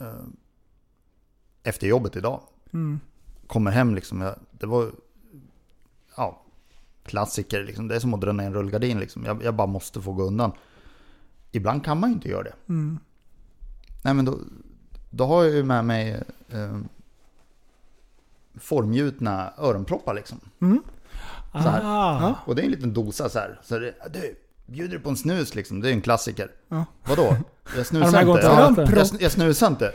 [0.00, 0.06] eh,
[1.62, 2.40] efter jobbet idag,
[2.72, 3.00] Mm.
[3.52, 4.90] Kommer hem liksom, jag, det var
[6.16, 6.42] ja,
[7.04, 7.88] klassiker liksom.
[7.88, 9.24] Det är som att dra ner en rullgardin liksom.
[9.24, 10.52] Jag, jag bara måste få gå undan.
[11.50, 12.54] Ibland kan man ju inte göra det.
[12.68, 12.98] Mm.
[14.02, 14.38] Nej men då,
[15.10, 16.78] då har jag ju med mig eh,
[18.54, 20.40] formgjutna öronproppar liksom.
[20.60, 20.82] Mm.
[21.52, 21.80] Så här.
[21.84, 22.34] Ah.
[22.44, 23.60] Och det är en liten dosa så här.
[23.62, 25.80] Så det, du, bjuder du på en snus liksom?
[25.80, 26.50] Det är en klassiker.
[26.68, 26.84] Ja.
[27.04, 27.36] Vadå?
[27.76, 28.86] Jag snusar inte.
[28.96, 29.92] jag, jag snusar inte.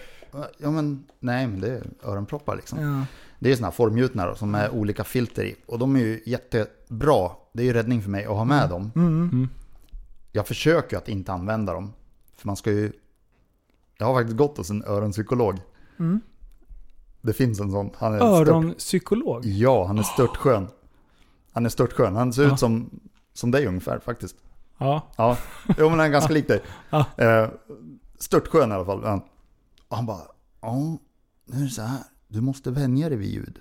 [0.58, 2.82] Ja men, nej men det är öronproppar liksom.
[2.82, 3.06] Ja.
[3.40, 5.56] Det är sådana här formgjutna då, som är olika filter i.
[5.66, 7.32] Och de är ju jättebra.
[7.54, 8.92] Det är ju räddning för mig att ha med dem.
[8.96, 9.50] Mm.
[10.32, 11.94] Jag försöker att inte använda dem.
[12.38, 12.92] För man ska ju...
[13.98, 15.56] Jag har faktiskt gått hos en öronpsykolog.
[16.00, 16.22] Mm.
[17.22, 17.90] Det finns en sån.
[17.98, 19.46] Han är stört, Öronpsykolog.
[19.46, 20.68] ja, han är störtskön.
[21.52, 22.16] Han är störtskön.
[22.16, 22.54] Han ser Ja.
[22.54, 22.90] ut som,
[23.34, 24.36] som dig ungefär faktiskt.
[24.78, 25.08] Ja.
[25.16, 25.38] Ja,
[25.68, 26.62] jo men han är ganska lik dig.
[26.90, 27.06] Ja.
[27.18, 27.50] Eh,
[28.20, 29.22] störtskön i alla fall.
[29.90, 30.22] Han bara,
[30.62, 30.76] ja,
[31.46, 32.00] nu är det så här.
[32.28, 33.60] Du måste vänja dig vid ljud.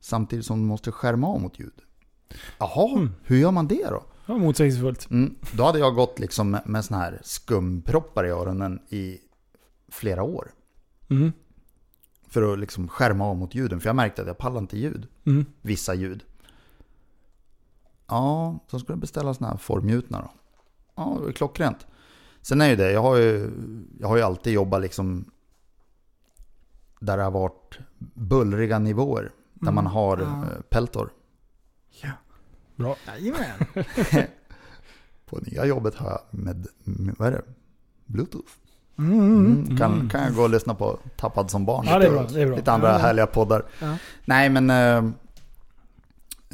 [0.00, 1.82] Samtidigt som du måste skärma av mot ljud.
[2.58, 3.10] Jaha, Mm.
[3.22, 4.04] hur gör man det då?
[4.26, 5.10] Var motsägelsefullt.
[5.10, 9.18] Mm, då hade jag gått liksom med, med såna här skumproppar i öronen i
[9.88, 10.50] flera år.
[11.10, 11.32] Mm.
[12.28, 13.80] För att liksom skärma av mot ljuden.
[13.80, 15.08] För jag märkte att jag pallar inte ljud.
[15.26, 15.44] Mm.
[15.62, 16.24] Vissa ljud.
[18.06, 20.30] Ja, så skulle jag beställa såna här formgjutna då.
[20.94, 21.86] Ja, det var klockrent.
[22.42, 23.50] Sen är ju det, jag har ju,
[24.00, 25.24] jag har ju alltid jobbat liksom
[27.00, 27.78] där det har varit
[28.14, 29.30] bullriga nivåer.
[29.54, 30.24] Där Mm, man har ja.
[30.24, 31.10] eh, peltor.
[32.76, 32.96] Bra.
[33.06, 33.50] Jajamän.
[35.26, 37.42] På nya jobbet har jag med, med vad är det?
[38.06, 38.52] Bluetooth.
[38.98, 39.20] Mm.
[39.20, 39.76] Mm.
[39.78, 41.86] Kan, kan jag gå och lyssna på Tappad som barn.
[41.88, 42.56] Ja, lite det är bra, är bra.
[42.56, 42.98] Lite andra Ja.
[42.98, 43.62] härliga poddar.
[43.80, 43.96] Ja.
[44.24, 44.70] Nej men...
[44.70, 44.96] eh,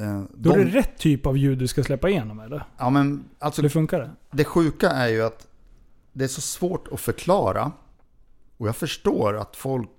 [0.07, 2.65] eh, Då är de, det rätt typ av ljud du ska släppa igenom eller?
[2.79, 4.11] ja men alltså Hur funkar det?
[4.31, 5.47] det sjuka är ju att
[6.13, 7.73] det är så svårt att förklara.
[8.57, 9.91] Och jag förstår att folk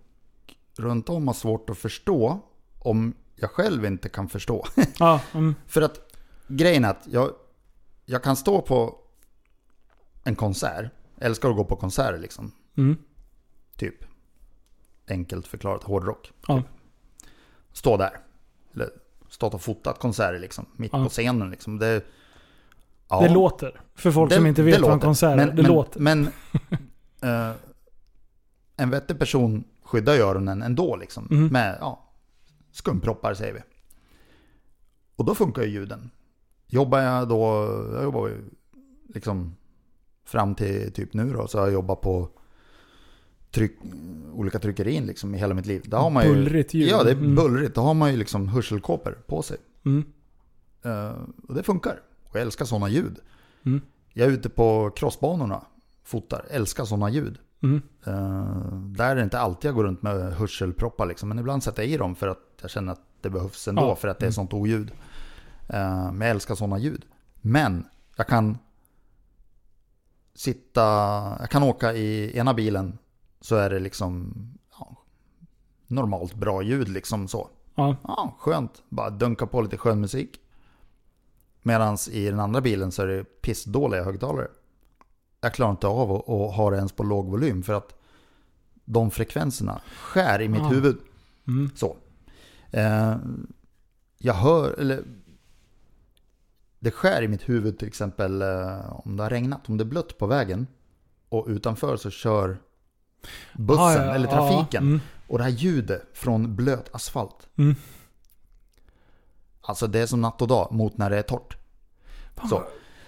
[0.78, 2.40] runt om har svårt att förstå
[2.80, 4.66] om jag själv inte kan förstå.
[5.00, 5.56] Ja, mm.
[5.68, 6.00] För att
[6.48, 7.32] grejen är att jag,
[8.06, 8.95] jag kan stå på
[10.24, 10.91] en konsert.
[11.16, 12.52] Jag älskar att gå på konserter liksom.
[12.78, 12.98] Mm.
[13.78, 13.95] Typ.
[15.08, 16.32] Enkelt förklarat hårdrock.
[16.48, 16.64] Ja.
[17.72, 18.20] Stå där.
[18.74, 18.90] Eller
[19.30, 20.66] stått och fotat konserter liksom.
[20.76, 21.04] Mitt Ja.
[21.04, 21.80] på scenen liksom.
[21.80, 22.04] Det,
[23.10, 23.22] ja.
[23.22, 23.82] Det låter.
[23.95, 25.36] För folk Det- som inte vet vad en konsert är.
[25.36, 26.00] men, Det men, låter.
[26.00, 26.28] Men
[27.22, 27.52] eh,
[28.78, 29.64] en vettig person
[29.94, 31.28] skyddar ju öronen ändå liksom.
[31.32, 31.48] Mhm.
[31.48, 32.10] Med ja,
[32.72, 33.60] skumproppar säger vi.
[35.15, 36.10] Och då funkar ju ljuden.
[36.68, 37.44] Jobbar jag då,
[37.94, 38.38] jag jobbar ju
[39.14, 39.56] liksom
[40.26, 42.30] fram till typ nu då, så har jag jobbat på
[43.52, 43.78] tryck,
[44.34, 45.82] olika tryckerin liksom i hela mitt liv.
[45.86, 46.90] Där har man ju, Bullrigt ljud.
[46.90, 47.36] Ja, det är Mm.
[47.36, 47.76] bullrigt.
[47.76, 49.57] Då har man ju liksom hörselkåpor på sig.
[49.86, 50.03] Mm.
[50.84, 51.14] Eh,
[51.48, 52.02] och det funkar.
[52.30, 53.20] Och jag älskar sådana ljud.
[53.65, 53.82] Mm.
[54.14, 55.65] Jag är ute på crossbanorna,
[56.03, 57.40] fotar, älskar sådana ljud.
[57.64, 57.81] Mm.
[58.06, 61.84] Eh, där är det inte alltid jag går runt med hörselproppar liksom, men ibland sätter
[61.84, 63.95] jag i dem för att jag känner att det behövs ändå Ja.
[63.95, 64.34] för att det är Mm.
[64.34, 64.91] sånt oljud.
[65.68, 67.06] Eh, men jag älskar sådana ljud.
[67.41, 67.85] Men
[68.15, 68.57] jag kan
[70.34, 70.81] sitta,
[71.40, 72.98] jag kan åka i ena bilen
[73.41, 74.34] så är det liksom
[74.80, 74.98] ja,
[75.88, 77.49] normalt bra ljud liksom så.
[77.76, 77.95] Ja.
[78.03, 78.84] Ja, skönt.
[78.90, 80.40] Bara dunka på lite skön musik.
[81.61, 84.48] Medan i den andra bilen så är det pissdåliga högtalare.
[85.44, 87.99] Jag klarar inte av att, att ha det ens på låg volym för att
[88.86, 90.68] de frekvenserna skär i mitt Ah.
[90.68, 90.98] huvud.
[91.48, 91.72] Mm.
[91.76, 91.98] Så.
[92.72, 93.15] Eh,
[94.18, 95.03] jag hör, eller
[96.80, 99.86] det skär i mitt huvud till exempel eh, om det har regnat, om det är
[99.86, 100.68] blött på vägen
[101.30, 102.57] och utanför så kör
[103.53, 104.84] bussen Ah, ja, eller ja, trafiken.
[104.84, 104.99] mm.
[105.28, 107.48] Och det här ljudet från blöt asfalt.
[107.56, 107.76] Mm.
[109.61, 111.57] Alltså det är som natt och dag mot när det är torrt.
[112.49, 112.64] Så.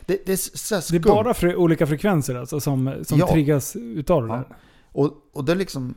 [0.05, 3.27] Det, det är Det är bara fre- olika frekvenser alltså som, som Ja.
[3.31, 4.35] triggas utav det Ja.
[4.35, 4.55] där.
[4.91, 5.95] Och, och det är liksom...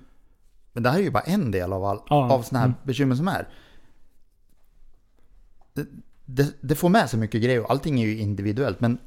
[0.72, 2.78] Men det här är ju bara en del av, all, Ja, av sådana här mm.
[2.84, 3.48] bekymmer som är.
[5.74, 5.86] Det,
[6.24, 8.80] det, det får med sig mycket grejer och allting är ju individuellt.
[8.80, 8.98] Men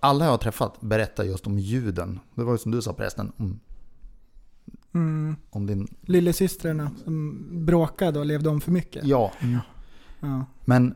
[0.00, 2.20] alla jag har träffat berättar just om ljuden.
[2.34, 3.32] Det var ju som du sa förresten.
[3.36, 3.60] Om,
[4.94, 5.36] Mm.
[5.50, 5.88] om din...
[6.02, 9.04] Lillasystrarna som bråkade och levde om för mycket.
[9.04, 9.32] Ja,
[10.20, 10.44] Ja.
[10.64, 10.94] men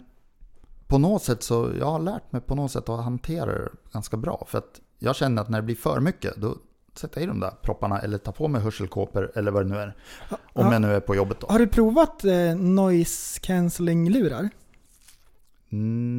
[0.92, 1.70] på något sätt så...
[1.78, 4.44] Jag har lärt mig på något sätt att hantera det ganska bra.
[4.48, 6.56] För att jag känner att när det blir för mycket då
[6.94, 9.78] sätter jag i de där propparna eller tar på mig hörselkåpor eller vad det nu
[9.78, 9.96] är.
[10.30, 10.36] Om
[10.66, 10.72] Ja.
[10.72, 11.46] jag nu är på jobbet då.
[11.46, 14.50] Har du provat eh, noise cancelling-lurar?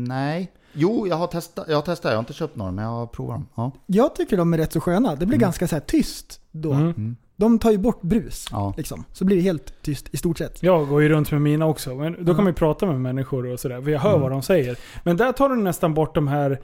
[0.08, 0.52] Nej.
[0.74, 1.66] Jo, jag har testat.
[1.70, 2.12] Jag har testat.
[2.12, 3.48] Jag har inte köpt några, men jag har provat dem.
[3.56, 3.72] Ja.
[3.86, 5.10] Jag tycker de är rätt så sköna.
[5.16, 5.40] Det blir Mm.
[5.40, 6.74] ganska så här tyst då.
[6.74, 7.16] Mm.
[7.44, 8.46] De tar ju bort brus.
[8.52, 8.74] Ja.
[8.78, 9.04] Liksom.
[9.14, 10.64] Så blir det helt tyst i stort sett.
[10.64, 11.96] Jag går ju runt med mina också.
[11.96, 12.34] Men då kan Ja.
[12.34, 13.82] man ju prata med människor och sådär.
[13.82, 14.22] För jag hör Mm.
[14.22, 14.78] vad de säger.
[15.04, 16.60] Men där tar du nästan bort de här...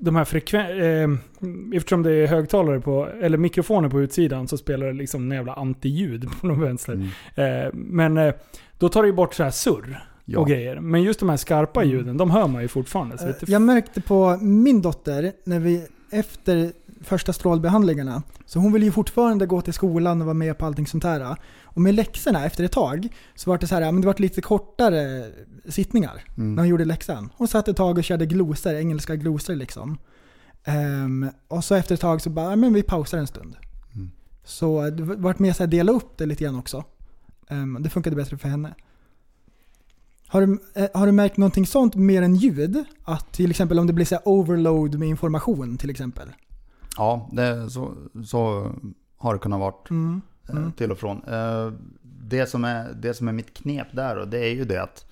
[0.00, 0.82] de här frekven...
[0.82, 1.18] ehm,
[1.74, 3.08] eftersom det är högtalare på...
[3.22, 6.92] Eller mikrofoner på utsidan så spelar det liksom en jävla antiljud på någon vänster.
[7.34, 7.66] Mm.
[7.66, 8.34] Eh, men eh,
[8.78, 10.38] då tar det ju bort så här surr Ja.
[10.38, 10.80] och grejer.
[10.80, 13.18] Men just de här skarpa ljuden, de hör man ju fortfarande.
[13.18, 18.84] Så Eh, Jag märkte på min dotter, när vi efter första strålbehandlingarna, så hon ville
[18.86, 21.36] ju fortfarande gå till skolan och vara med på allting sånt här.
[21.62, 24.40] Och med läxorna efter ett tag, så var det så här, men det var lite
[24.40, 25.30] kortare
[25.68, 26.58] sittningar när Mm.
[26.58, 27.30] hon gjorde läxan.
[27.36, 29.98] Hon satt ett tag och körde glosor, engelska glosor liksom.
[30.64, 33.56] Ehm, och så efter ett tag så bara, "Ja, men vi pausar en stund.
[33.94, 34.10] Mm.
[34.44, 36.84] Så det vart mer så här, dela upp det lite grann också.
[37.48, 38.74] Ehm, det funkade bättre för henne.
[40.28, 42.84] Har du, eh, har du märkt någonting sånt mer än ljud?
[43.04, 46.28] Att till exempel om det blir så overload med information till exempel?
[46.96, 47.94] Ja, det, så,
[48.26, 48.72] så
[49.16, 50.20] har det kunnat vara Mm.
[50.48, 50.72] eh, Mm.
[50.72, 51.24] till och från.
[51.24, 54.82] Eh, Det som, är, det som är mitt knep där och det är ju det
[54.82, 55.06] att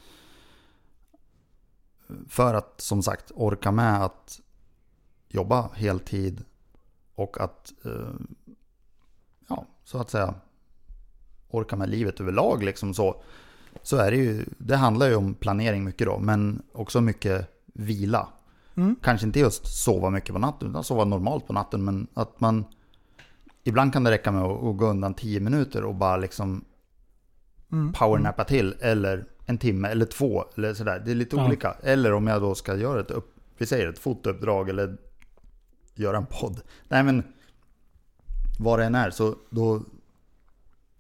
[2.28, 4.40] för att som sagt orka med att
[5.28, 6.44] jobba heltid
[7.15, 8.15] och att eh,
[9.48, 10.35] ja, så att säga
[11.51, 13.23] orka med livet överlag liksom så
[13.82, 18.28] så är det ju, det handlar ju om planering mycket då, men också mycket vila.
[18.76, 18.96] Mm.
[19.02, 22.64] Kanske inte just sova mycket på natten, utan sova normalt på natten, men att man
[23.66, 26.64] Ibland kan det räcka med att, gå undan 10 minuter och bara liksom
[27.72, 27.92] Mm.
[27.92, 31.02] powernappa till, eller en timme, eller två, eller sådär.
[31.05, 31.46] Det är lite Ja.
[31.46, 31.72] olika.
[31.82, 34.96] Eller om jag då ska göra ett, upp, vi säger ett fotouppdrag, eller
[35.94, 36.60] göra en podd.
[36.88, 37.22] Nej men,
[38.59, 39.82] vad det än är, så då,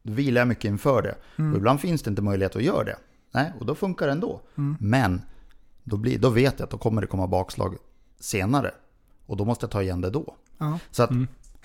[0.02, 1.14] då vilar jag mycket inför det.
[1.36, 1.52] Mm.
[1.52, 2.96] Och ibland finns det inte möjlighet att göra det.
[3.32, 4.40] Nej, och då funkar det ändå.
[4.56, 4.76] Mm.
[4.80, 5.20] Men
[5.84, 7.76] då, blir, då vet jag att då kommer det komma bakslag
[8.18, 8.74] senare.
[9.26, 10.36] Och då måste jag ta igen det då.
[10.58, 10.78] Ja.
[10.90, 11.10] Så att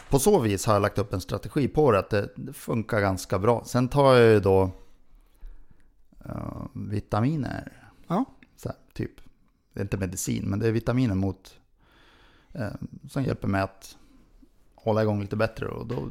[0.10, 3.02] på så vis har jag lagt upp en strategi på det, att det, det funkar
[3.02, 3.64] ganska bra.
[3.66, 4.72] Sen tar jag ju då
[6.26, 7.92] eh, vitaminer.
[8.08, 8.26] Ja.
[8.56, 9.12] Så här, typ.
[9.74, 11.60] Det är inte medicin, men det är vitaminer mot
[12.54, 12.68] eh,
[13.10, 13.98] som hjälper mig att
[14.76, 15.68] hålla igång lite bättre.
[15.68, 16.10] Och då,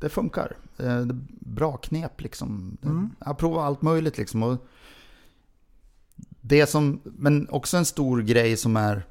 [0.00, 0.56] det funkar.
[0.78, 2.76] Eh, det är bra knep liksom.
[2.82, 3.10] Mm.
[3.18, 4.42] Jag har provat allt möjligt liksom.
[4.42, 4.66] Och
[6.42, 9.06] det som, men också en stor grej som är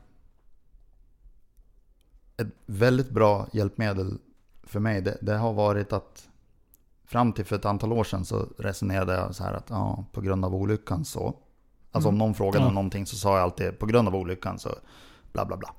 [2.38, 4.18] ett väldigt bra hjälpmedel
[4.64, 6.30] för mig, det, det har varit att
[7.06, 10.22] fram till för ett antal år sedan så resonerade jag så här att ja, på
[10.22, 11.36] grund av olyckan så.
[11.92, 12.68] Alltså om någon frågade Ja.
[12.68, 14.70] om någonting så sa jag alltid på grund av olyckan så
[15.32, 15.74] bla bla bla.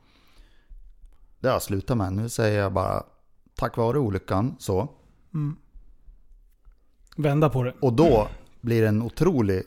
[1.40, 2.12] Det har jag slutat med.
[2.12, 3.02] Nu säger jag bara
[3.54, 4.88] tack vare olyckan så.
[7.16, 7.74] Vända på det.
[7.80, 8.28] Och då
[8.60, 9.62] blir det en otrolig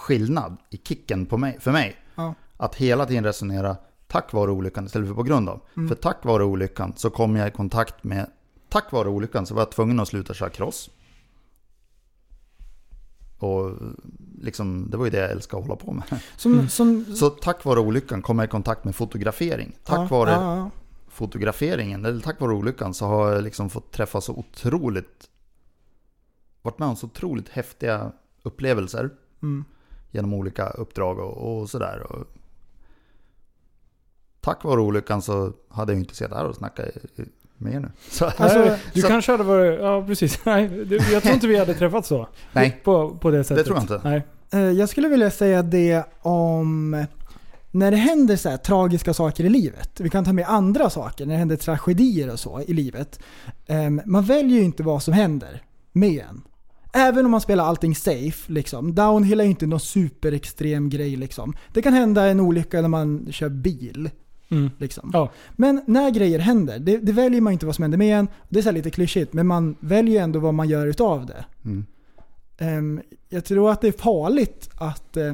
[0.00, 1.96] skillnad i kicken på mig, för mig.
[2.14, 2.34] Ja.
[2.56, 5.60] Att hela tiden resonera tack vare olyckan istället för på grund av.
[5.88, 8.30] För tack vare olyckan så kom jag i kontakt med,
[8.68, 10.90] tack vare olyckan så var jag tvungen att sluta köra cross.
[13.38, 13.72] Och
[14.40, 16.20] liksom, det var ju det jag älskar att hålla på med.
[16.36, 19.76] Som, som, Så tack vare olyckan kom jag i kontakt med fotografering.
[19.84, 20.70] Tack ja, vare ja.
[21.08, 25.30] fotograferingen, eller tack vare olyckan, så har jag liksom fått träffa så otroligt,
[26.62, 28.12] varit med om så otroligt häftiga
[28.42, 29.10] upplevelser.
[29.42, 29.64] Mm.
[30.10, 32.12] Genom olika uppdrag och, och sådär.
[32.12, 32.26] Och
[34.40, 36.86] tack vare olyckan så hade jag ju inte suttit här och snackat
[37.56, 37.90] med er nu.
[38.10, 39.80] Så, Alltså, du så- kanske hade varit...
[39.80, 40.40] Ja, precis.
[40.44, 42.28] Nej, jag tror inte vi hade träffats så.
[42.52, 42.80] Nej.
[42.84, 43.66] På, på det sättet.
[43.66, 44.00] tror jag inte.
[44.04, 44.22] Nej.
[44.52, 47.04] Eh, Jag skulle vilja säga det om
[47.70, 50.00] när det händer så här tragiska saker i livet.
[50.00, 53.20] Vi kan ta med andra saker, när det händer tragedier och så i livet.
[53.66, 55.62] Ehm, Man väljer ju inte vad som händer
[55.92, 56.42] med en.
[56.92, 58.94] Även om man spelar allting safe, liksom.
[58.94, 61.54] Downhill är inte någon superextrem grej liksom.
[61.72, 64.10] Det kan hända en olycka när man kör bil.
[64.50, 64.70] Mm.
[64.78, 65.10] Liksom.
[65.12, 65.30] Ja.
[65.52, 68.28] Men när grejer händer, det, det väljer man inte vad som händer med en.
[68.48, 71.26] Det är så här lite klyschigt, men man väljer ju ändå vad man gör utav
[71.26, 71.44] det.
[71.64, 71.86] Mm.
[72.58, 75.32] Ehm, jag tror att det är farligt att, eh,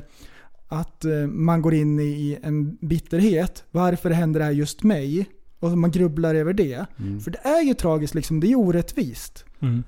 [0.69, 3.65] att eh, man går in i en bitterhet.
[3.71, 5.27] Varför händer det här just mig?
[5.61, 6.87] Och man grubblar över det.
[6.99, 7.21] Mm.
[7.21, 9.45] För det är ju tragiskt, liksom, det är ju orättvist.
[9.61, 9.85] Mm.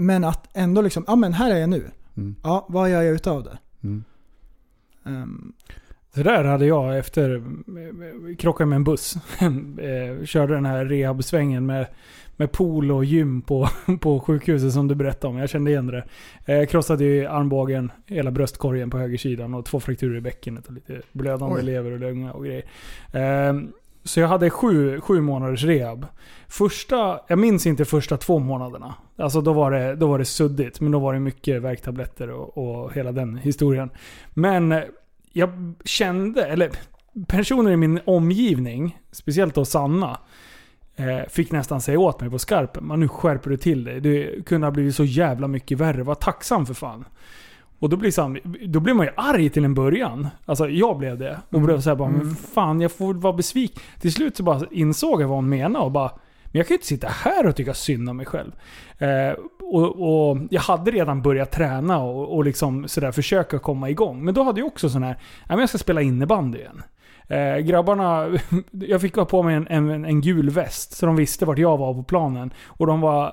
[0.00, 1.90] Ehm, men att ändå liksom, ja men här är jag nu.
[2.16, 2.34] Mm.
[2.42, 3.58] Ja, vad gör jag utav det?
[3.82, 4.04] Mm.
[5.06, 5.52] Ehm,
[6.14, 9.14] Det där hade jag efter eh, krockade med en buss.
[9.40, 11.86] Eh, Körde den här rehabsvängen med,
[12.36, 13.68] med pool och gym på,
[14.00, 15.38] på sjukhuset som du berättade om.
[15.38, 16.04] Jag kände igen det.
[16.44, 21.00] Eh, krossade ju armbågen, hela bröstkorgen på högersidan och två frakturer i bäckenet och lite
[21.12, 21.62] blödande Oj.
[21.62, 22.64] lever och lunga och grejer.
[24.04, 26.06] Så jag hade sju, sju månaders rehab.
[26.48, 28.94] Första, jag minns inte första två månaderna.
[29.16, 30.80] Alltså då var det, då var det suddigt.
[30.80, 33.90] Men då var det mycket värktabletter och, och hela den historien.
[34.30, 34.82] Men
[35.32, 36.70] jag kände, eller
[37.26, 40.18] personer i min omgivning, speciellt då Sanna,
[40.96, 42.86] eh, fick nästan säga åt mig på skarpen.
[42.86, 44.00] Man nu skärper du till dig.
[44.00, 46.02] Det kunde ha blivit så jävla mycket värre.
[46.02, 47.04] Var tacksam för fan.
[47.80, 50.28] Och då blir, Sam, då blir man ju arg till en början.
[50.46, 51.40] Alltså jag blev det.
[51.50, 53.82] Och blev såhär bara, men fan jag får vara besviken.
[54.00, 56.10] Till slut så bara insåg jag vad hon menade och bara,
[56.44, 58.52] men jag kan ju inte sitta här och tycka synd om mig själv.
[58.98, 64.24] Eh, och, och jag hade redan börjat träna och, och liksom sådär försöka komma igång.
[64.24, 65.16] Men då hade jag också sån här,
[65.48, 66.82] men jag ska spela innebandy igen.
[67.28, 68.38] Eh, grabbarna,
[68.70, 71.76] jag fick ha på mig en, en, en gul väst så de visste vart jag
[71.78, 72.50] var på planen.
[72.66, 73.32] Och de var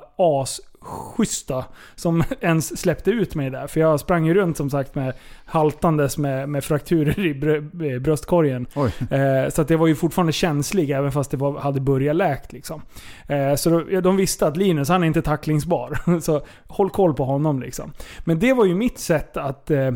[0.82, 3.68] asschyssta som ens släppte ut mig där.
[3.68, 5.14] För jag sprang ju runt som sagt med
[5.46, 8.68] haltandes med, med frakturer i brö, bröstkorgen.
[9.12, 12.54] Eh, så att det var ju fortfarande känslig även fast det var, hade börjat läkt
[12.54, 12.82] liksom.
[13.28, 16.20] Eh, så då, de visste att Linus, han är inte tacklingsbar.
[16.22, 17.92] så håll koll på honom liksom.
[18.26, 19.92] Men det var ju mitt sätt att eh,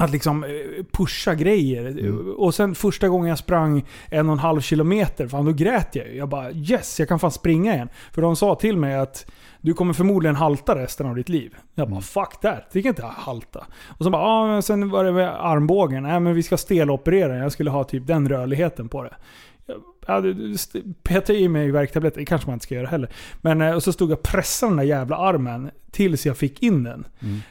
[0.00, 2.12] att liksom eh, pusha grejer.
[2.40, 6.08] Och sen första gången jag sprang en och en halv kilometer, fan då grät jag
[6.08, 6.16] ju.
[6.16, 7.88] Jag bara yes, jag kan fan springa igen.
[8.12, 9.26] För de sa till mig att
[9.60, 11.54] du kommer förmodligen halta resten av ditt liv.
[11.74, 13.66] Jag bara fuck that, det kan inte halta.
[13.98, 16.02] Och så bara, ja men sen var det med armbågen.
[16.02, 19.14] Nej men vi ska steloperera Jag skulle ha typ den rörligheten på det.
[20.54, 23.10] St- petade i mig värktabletter, det kanske man inte ska göra heller.
[23.40, 26.62] Men eh, och så stod jag och pressade den där jävla armen tills jag fick
[26.62, 27.04] in den.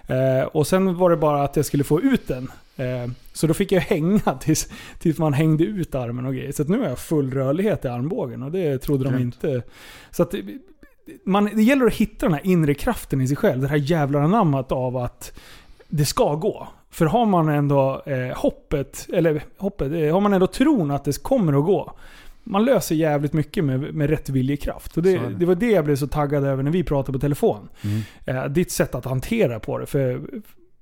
[0.08, 2.52] Eh, och sen var det bara att jag skulle få ut den.
[2.78, 4.70] Eh, så då fick jag hänga tills,
[5.00, 6.52] tills man hängde ut armen och grejer.
[6.52, 9.36] Så nu har jag full rörlighet i armbågen och det trodde de Grymt.
[9.44, 9.62] inte.
[10.12, 10.34] Så att
[11.24, 13.62] man, det gäller att hitta den här inre kraften i sig själv.
[13.62, 15.40] Det här jävla anammat av att
[15.88, 16.68] det ska gå.
[16.92, 21.24] För har man ändå eh, hoppet, eller hoppet, eh, har man ändå tron att det
[21.24, 21.94] kommer att gå.
[22.44, 24.98] Man löser jävligt mycket med, med rätt viljekraft.
[24.98, 25.36] Och det, det.
[25.40, 27.70] det var det jag blev så taggad över när vi pratade på telefon.
[27.82, 28.02] Mm.
[28.26, 29.86] Eh, ditt sätt att hantera på det.
[29.86, 30.22] För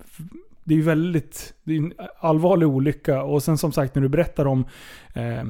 [0.05, 0.17] f-
[0.63, 3.23] det är ju väldigt, det är en allvarlig olycka.
[3.23, 4.65] Och sen som sagt när du berättar om,
[5.13, 5.43] eh,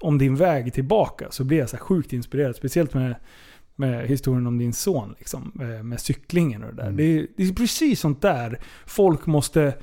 [0.00, 2.56] om din väg tillbaka så blir jag så sjukt inspirerad.
[2.56, 3.14] Speciellt med,
[3.78, 5.14] med historien om din son.
[5.18, 6.82] Liksom, eh, med cyklingen och det där.
[6.82, 6.96] Mm.
[6.96, 9.74] Det, är, det är precis sånt där folk måste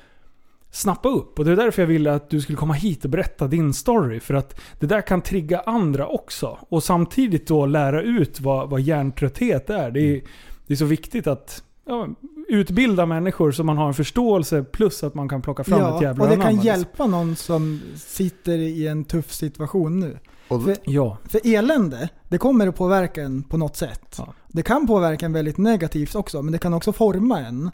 [0.70, 1.38] snappa upp.
[1.38, 4.20] Och det är därför jag ville att du skulle komma hit och berätta din story.
[4.20, 6.58] För att det där kan trigga andra också.
[6.68, 9.90] Och samtidigt då lära ut vad, vad hjärntrötthet är.
[9.90, 10.22] Det är,
[10.66, 12.08] det är så viktigt att ja,
[12.48, 16.02] utbilda människor så man har en förståelse plus att man kan plocka fram ett Ja,
[16.02, 16.66] jävla och det kan liksom.
[16.66, 20.18] hjälpa någon som sitter i en tuff situation nu.
[20.48, 21.18] Och, För, Ja.
[21.24, 24.14] för elände, det kommer att påverka en på något sätt.
[24.18, 24.34] Ja.
[24.48, 27.70] Det kan påverka en väldigt negativt också, men det kan också forma en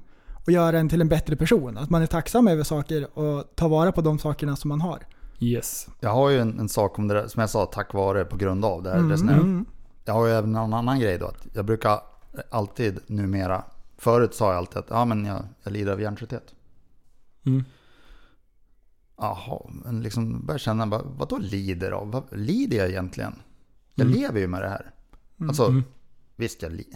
[0.47, 1.79] och göra en till en bättre person.
[1.79, 5.07] Att man är tacksam över saker och tar vara på de sakerna som man har.
[5.41, 5.89] Yes.
[6.01, 8.37] jag har ju en, en sak om det där, som jag sa, tack vare, på
[8.37, 9.67] grund av det här Mm, mm.
[10.05, 11.27] Jag har ju även en annan grej då.
[11.27, 12.01] Att jag brukar
[12.51, 13.65] alltid numera,
[13.99, 16.55] förut sa jag alltid att ja, men jag, jag lider av hjärntrötthet.
[17.47, 17.65] Mm.
[19.23, 22.11] Jaha, men liksom börjar känna, vad, vadå lider av?
[22.11, 23.35] Vad lider jag egentligen?
[23.95, 24.19] Jag Mm.
[24.21, 24.91] lever ju med det här.
[25.49, 25.85] Alltså, Mm.
[26.37, 26.87] visst jag li,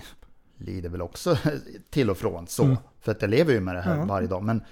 [0.57, 1.39] lider väl också
[1.91, 2.65] till och från så.
[2.65, 2.77] Mm.
[3.01, 4.05] För att jag lever ju med det här Ja.
[4.05, 4.43] varje dag.
[4.43, 4.63] Men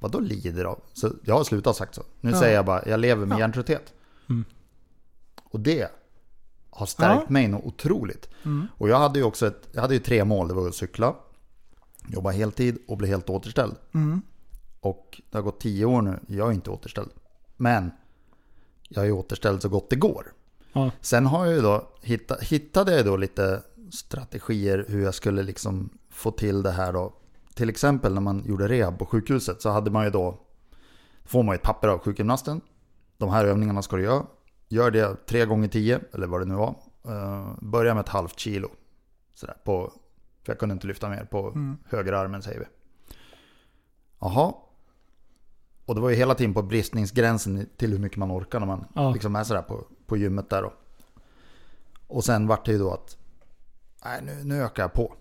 [0.00, 0.80] vadå lider av?
[0.92, 2.02] Så jag har slutat sagt så.
[2.20, 2.40] Nu Ja.
[2.40, 3.38] säger jag bara, jag lever med Ja.
[3.40, 3.92] hjärntrötthet.
[4.28, 4.44] Mm.
[5.44, 5.88] Och det
[6.70, 8.28] har stärkt mig något otroligt.
[8.44, 8.66] Mm.
[8.78, 10.48] Och jag hade ju också ett, jag hade ju tre mål.
[10.48, 11.14] Det var att cykla,
[12.08, 13.74] jobba heltid och bli helt återställd.
[13.94, 14.22] Mm.
[14.82, 16.20] Och det har gått tio år nu.
[16.26, 17.10] Jag är inte återställd.
[17.56, 17.90] Men
[18.88, 20.32] jag är återställd så gott det går.
[20.72, 20.90] Ja.
[21.00, 25.90] Sen har jag ju då hitta, hittade jag då lite strategier hur jag skulle liksom
[26.10, 27.14] få till det här då.
[27.54, 30.40] Till exempel när man gjorde rehab på sjukhuset så hade man ju då
[31.24, 32.60] får man ju ett papper av sjukgymnasten.
[33.18, 34.26] De här övningarna ska du göra.
[34.68, 36.74] Gör det tre gånger tio eller vad det nu var.
[37.08, 38.68] Uh, börja med ett halvt kilo.
[39.34, 39.92] Sådär på,
[40.42, 41.76] för jag kunde inte lyfta mer på Mm.
[41.88, 42.66] höger armen säger vi.
[44.20, 44.54] Jaha.
[45.92, 48.84] Och det var ju hela tiden på bristningsgränsen till hur mycket man orkar när man
[48.94, 49.10] Ja.
[49.12, 50.72] liksom är sådär på, på gymmet där då.
[52.06, 53.16] Och sen vart det ju då att
[54.04, 55.14] nej, nu, nu ökar jag på.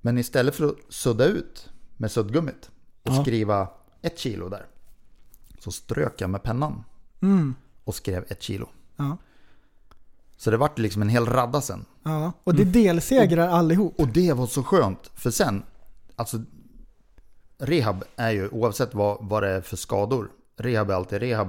[0.00, 2.70] Men istället för att sudda ut med suddgummit
[3.02, 3.22] och Ja.
[3.22, 3.68] skriva
[4.02, 4.66] ett kilo där.
[5.58, 6.84] Så strök jag med pennan
[7.20, 7.54] Mm.
[7.84, 8.68] och skrev ett kilo.
[8.96, 9.16] Ja.
[10.36, 11.84] Så det vart liksom en hel radda sen.
[12.02, 12.32] Ja.
[12.44, 14.00] Och det delsegrar allihop.
[14.00, 15.10] Och det var så skönt.
[15.14, 15.62] För sen,
[16.16, 16.40] alltså
[17.62, 20.30] rehab är ju oavsett vad, vad det är för skador.
[20.56, 21.48] Rehab är alltid rehab.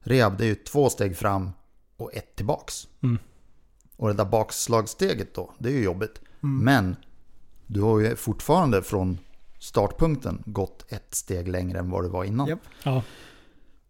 [0.00, 1.50] Rehab det är ju två steg fram
[1.96, 2.88] och ett tillbaks.
[3.02, 3.18] Mm.
[3.96, 6.20] Och det där bakslagssteget då, det är ju jobbigt.
[6.40, 6.96] Men
[7.66, 9.18] du har ju fortfarande från
[9.58, 12.48] startpunkten gått ett steg längre än vad du var innan.
[12.48, 12.60] Japp.
[12.82, 13.02] Ja.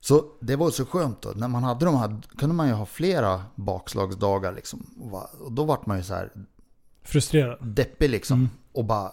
[0.01, 1.33] Så det var så skönt då.
[1.37, 4.87] När man hade de här, kunde man ju ha flera bakslagsdagar liksom.
[5.41, 6.31] Och då vart man ju så här
[7.03, 7.59] Frustrerad.
[7.67, 8.39] deppig liksom.
[8.39, 8.51] Mm.
[8.73, 9.13] Och bara,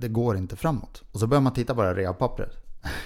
[0.00, 1.02] det går inte framåt.
[1.12, 2.56] Och så börjar man titta på det här rehabpappret.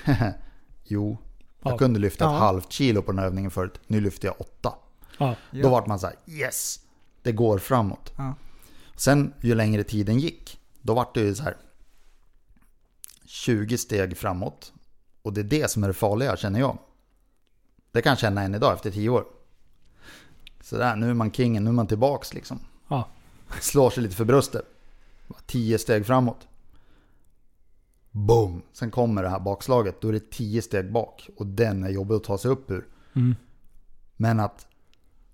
[0.84, 1.18] jo,
[1.62, 1.78] jag Ja.
[1.78, 2.34] kunde lyfta Ja.
[2.34, 3.80] ett halvt kilo på den här övningen förut.
[3.86, 4.74] Nu lyfter jag åtta.
[5.18, 5.34] Ja.
[5.50, 6.80] Då vart man så här, yes!
[7.22, 8.12] Det går framåt.
[8.16, 8.34] Ja.
[8.96, 11.56] Sen ju längre tiden gick, då vart det ju så här
[13.24, 14.72] 20 steg framåt.
[15.22, 16.78] Och det är det som är det farliga känner jag.
[17.92, 19.24] Det kan jag känna än idag efter 10 år.
[20.60, 22.58] Sådär, nu är man kingen, nu är man tillbaks liksom.
[22.88, 23.08] Ja.
[23.60, 24.64] Slår sig lite för bröstet.
[25.46, 26.46] 10 steg framåt.
[28.14, 28.62] Boom!
[28.72, 31.28] Sen kommer det här bakslaget, då är det 10 steg bak.
[31.36, 32.86] Och den är jobbig att ta sig upp ur.
[33.14, 33.36] Mm.
[34.16, 34.66] Men att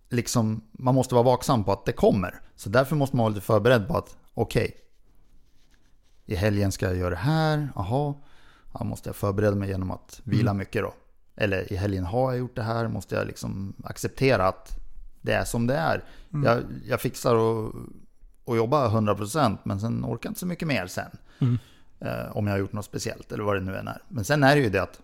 [0.08, 2.40] liksom, man måste vara vaksam på att det kommer.
[2.56, 4.76] Så därför måste man vara lite förberedd på att okej,
[6.26, 8.14] i helgen ska jag göra det här, jaha.
[8.72, 10.94] Ja, måste jag förbereda mig genom att vila mycket då?
[11.36, 14.78] Eller i helgen har jag gjort det här, måste jag liksom acceptera att
[15.20, 16.04] det är som det är.
[16.44, 17.74] Jag, jag fixar och,
[18.44, 21.10] och jobbar 100% men sen orkar jag inte så mycket mer sen.
[21.38, 21.58] Mm.
[22.00, 24.02] Eh, om jag har gjort något speciellt eller vad det nu än är.
[24.08, 25.00] Men sen är det ju det att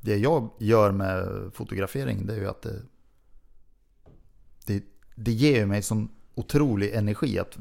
[0.00, 2.82] det jag gör med fotografering det är ju att det,
[4.66, 4.82] det,
[5.14, 7.38] det ger mig sån otrolig energi.
[7.38, 7.56] att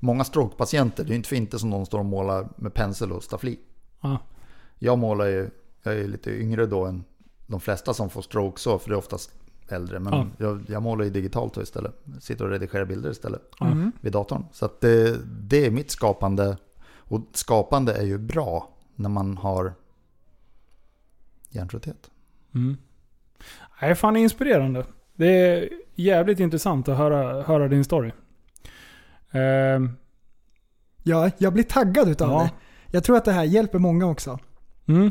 [0.00, 3.12] Många strokepatienter, det är ju inte för inte som de står och målar med pensel
[3.12, 3.58] och staffli.
[4.00, 4.18] Ja.
[4.78, 5.50] Jag målar ju,
[5.82, 7.04] jag är lite yngre då än
[7.46, 9.30] de flesta som får stroke så, för det är oftast
[9.68, 9.98] äldre.
[10.00, 10.26] Men Ja.
[10.38, 11.94] jag, jag målar ju digitalt istället.
[12.20, 13.92] Sitter och redigerar bilder istället Mm.
[14.00, 14.44] vid datorn.
[14.52, 16.56] Så det, det är mitt skapande.
[17.12, 19.74] Och skapande är ju bra när man har
[21.50, 22.10] hjärntrötthet.
[22.54, 22.76] Mm.
[23.80, 24.86] Det är fan inspirerande.
[25.14, 28.12] Det är jävligt intressant att höra, höra din story.
[29.30, 29.90] Ehm,
[31.02, 32.38] Ja, jag blir taggad utav Ja.
[32.42, 32.50] det.
[32.96, 34.38] Jag tror att det här hjälper många också.
[34.86, 35.10] mm.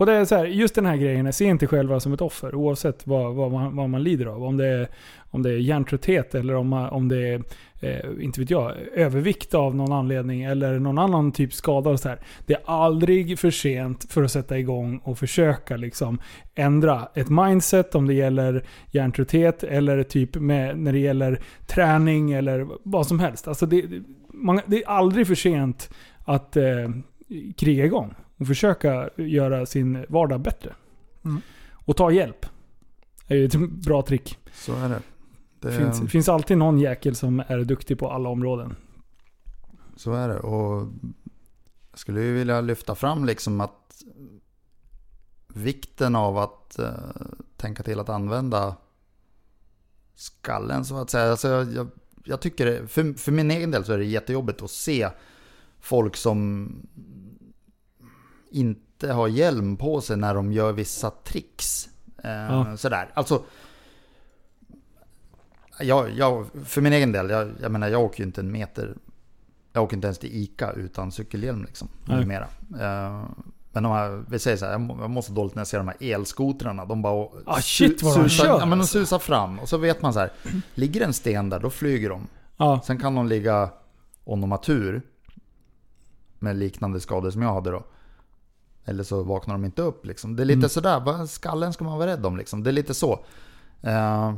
[0.00, 2.54] Och det är så här, just den här grejen, se inte själva som ett offer
[2.54, 4.44] oavsett vad, vad, man, vad man lider av.
[4.44, 4.88] Om det är,
[5.30, 7.42] om det är hjärntrötthet eller om, man, om det är,
[7.80, 11.90] eh, inte vet jag, övervikt av någon anledning eller någon annan typ skada.
[11.90, 12.18] Och så här.
[12.46, 16.20] Det är aldrig för sent för att sätta igång och försöka liksom
[16.54, 22.66] ändra ett mindset om det gäller hjärntrötthet eller typ med, när det gäller träning eller
[22.82, 23.48] vad som helst.
[23.48, 23.84] Alltså det,
[24.28, 25.90] man, det är aldrig för sent
[26.24, 26.90] att eh,
[27.56, 30.74] kriga igång och försöka göra sin vardag bättre.
[31.24, 31.42] Mm.
[31.72, 32.46] Och ta hjälp.
[33.26, 34.38] Det är ju ett bra trick.
[34.52, 35.02] Så är det.
[35.60, 38.76] Det finns, finns alltid någon jäkel som är duktig på alla områden.
[39.96, 40.38] Så är det.
[40.38, 40.88] Och
[41.90, 44.02] jag skulle ju vilja lyfta fram liksom att
[45.54, 46.90] vikten av att eh,
[47.56, 48.76] tänka till att använda
[50.14, 51.30] skallen så att säga.
[51.30, 51.88] Alltså, jag, jag,
[52.24, 55.08] jag tycker, det, för, för min egen del så är det jättejobbigt att se
[55.80, 56.72] folk som
[58.50, 61.88] inte har hjälm på sig när de gör vissa tricks.
[62.24, 62.76] Eh, Ja.
[62.76, 63.10] Sådär.
[63.14, 63.42] Alltså,
[65.80, 68.96] jag, jag, för min egen del, jag, jag menar jag åker ju inte en meter
[69.72, 71.88] jag åker inte ens till ICA utan cykelhjälm liksom.
[72.04, 72.48] Numera.
[72.80, 73.24] Eh,
[73.72, 75.66] men de här, vi säger så här, jag må- jag mår så dåligt när jag
[75.66, 76.84] ser de här elskotrarna.
[76.84, 78.98] De bara Ah, shit, vad de susar, kör, ja, men de alltså.
[78.98, 79.58] susar fram.
[79.58, 80.32] Och så vet man så här,
[80.74, 82.26] ligger en sten där, då flyger de.
[82.56, 83.70] Ja, Sen kan de ligga,
[84.24, 85.02] om de har tur,
[86.38, 87.84] med liknande skador som jag hade då.
[88.84, 90.36] Eller så vaknar de inte upp liksom.
[90.36, 90.68] Det är lite Mm.
[90.68, 92.62] sådär, skallen ska man vara rädd om liksom.
[92.62, 93.12] Det är lite så.
[93.82, 94.34] Eh,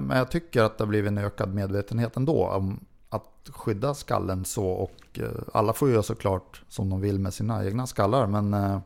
[0.00, 4.44] men jag tycker att det har blivit en ökad medvetenhet ändå om att skydda skallen
[4.44, 4.66] så.
[4.66, 8.26] Och eh, alla får ju göra såklart som de vill med sina egna skallar.
[8.26, 8.78] Men eh,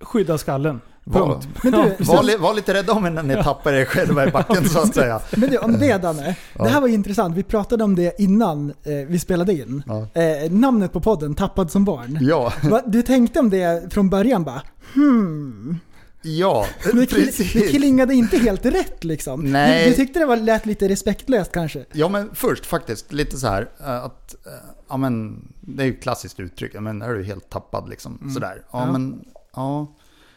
[0.00, 0.80] skydda skallen.
[1.04, 1.48] Var, Punkt.
[1.62, 4.68] Men du, var, li- var lite rädda om när ni tappar er själva i backen
[4.68, 5.20] så att säga.
[5.36, 6.36] Men du, om det Danne.
[6.58, 6.64] Ja.
[6.64, 7.36] Det här var ju intressant.
[7.36, 9.82] Vi pratade om det innan eh, vi spelade in.
[9.86, 10.08] Ja.
[10.22, 12.18] Eh, namnet på podden, Tappad som barn.
[12.20, 14.62] Ja, Va, du tänkte om det från början bara
[14.94, 15.78] hmm.
[16.22, 17.70] ja Det, kli, det precis.
[17.70, 19.40] klingade inte helt rätt liksom.
[19.52, 19.84] Nej.
[19.84, 21.84] Du, du tyckte det var, lät lite respektlöst kanske?
[21.92, 24.52] Ja men först faktiskt lite så här eh, att eh,
[24.88, 26.70] ja men det är ju ett klassiskt uttryck.
[26.74, 28.62] Ja, men är du helt tappad liksom sådär.
[28.72, 28.92] Ja, Ja.
[28.92, 29.24] men
[29.54, 29.86] ja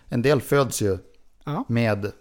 [0.10, 0.98] en del föds ju
[1.46, 1.66] Ja.
[1.68, 2.12] med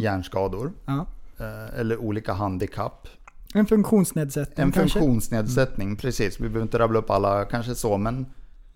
[0.00, 1.06] hjärnskador ja.
[1.38, 3.08] eh, eller olika handikapp.
[3.54, 4.98] En funktionsnedsättning En kanske?
[4.98, 6.40] funktionsnedsättning, precis.
[6.40, 8.26] Vi behöver inte rabbla upp alla kanske så men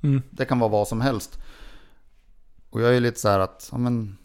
[0.02, 0.22] Mm.
[0.30, 1.38] det kan vara vad som helst.
[2.70, 4.16] Och jag är lite så här att ja, men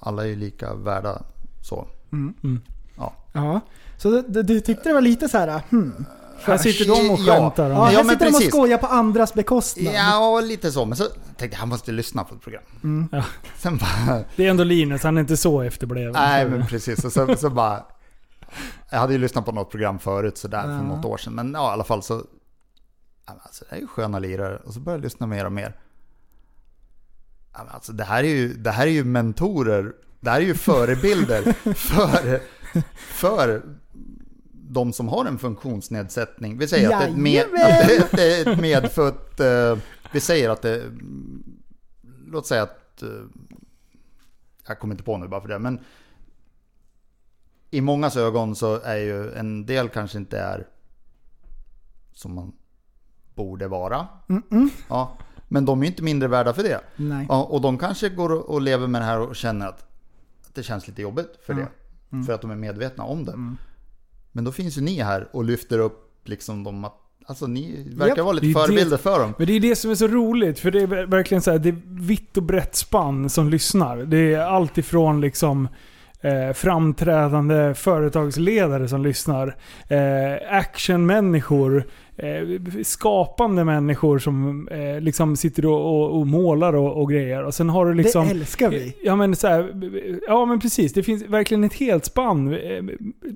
[0.00, 1.22] alla är ju lika värda
[1.62, 1.86] så.
[2.12, 2.60] Mm.
[2.96, 3.12] Ja.
[3.32, 3.60] Ja.
[3.98, 6.04] Så du, du, du tyckte det var lite så här, hmm.
[6.42, 7.34] Här sitter de och Ja.
[7.34, 7.70] skämtar.
[7.70, 9.94] Ja, om- här Ja, men sitter de och skojar på andras bekostnad.
[9.94, 10.84] Ja, lite så.
[10.84, 11.04] Men så
[11.36, 12.62] tänkte jag, han måste lyssna på ett program.
[12.84, 13.08] Mm.
[13.12, 13.24] Ja.
[13.58, 16.12] Sen bara, Det är ändå Linus, han är inte så efterbliven.
[16.12, 17.04] nej men precis.
[17.04, 17.84] Och så, så bara,
[18.90, 20.82] jag hade ju lyssnat på något program förut sådär för Ja.
[20.82, 21.32] något år sedan.
[21.32, 22.22] Men ja, i alla fall så,
[23.26, 24.56] ja, alltså, det är ju sköna lirare.
[24.56, 25.76] Och så började jag lyssna mer och mer.
[27.52, 30.44] Ja, men alltså, det, här är ju, det här är ju mentorer, det här är
[30.44, 31.42] ju förebilder
[31.74, 32.40] för,
[32.96, 33.62] för
[34.72, 36.58] de som har en funktionsnedsättning.
[36.58, 38.06] Vi säger att det är ett, med, att Jajamän!
[38.12, 39.40] det, är ett medfött...
[39.40, 39.78] eh,
[40.12, 40.82] vi säger att det...
[42.26, 43.02] Låt säga att...
[43.02, 43.08] eh,
[44.68, 45.80] jag kommer inte på nu bara för det, men...
[47.70, 50.66] I mångas ögon så är ju en del kanske inte är
[52.12, 52.52] som man
[53.34, 54.08] borde vara.
[54.88, 55.18] Ja,
[55.48, 56.80] men de är ju inte mindre värda för det.
[57.28, 59.86] Ja, och de kanske går och- lever med det här och känner att
[60.48, 61.68] att det känns lite jobbigt för det.
[62.26, 63.56] För att de är medvetna om det.
[64.32, 68.16] Men då finns ju ni här och lyfter upp liksom de att Alltså ni verkar
[68.16, 68.18] Japp.
[68.24, 69.34] vara lite är det- förebilder för dem.
[69.38, 71.58] Men det är det som är så roligt, för det är ver- verkligen så här,
[71.58, 73.96] det är vitt och brett spann som lyssnar.
[73.96, 75.68] Det är allt ifrån liksom
[76.20, 79.56] eh, framträdande företagsledare som lyssnar,
[79.88, 81.86] eh, actionmänniskor,
[82.84, 87.44] skapande människor som eh, liksom sitter och, och, och målar och, och grejer.
[87.44, 88.24] Och sen har du liksom...
[88.24, 88.96] det älskar vi.
[89.02, 89.72] Ja men, så här,
[90.26, 92.48] ja men precis, det finns verkligen ett helt spann.
[92.54, 92.58] Eh,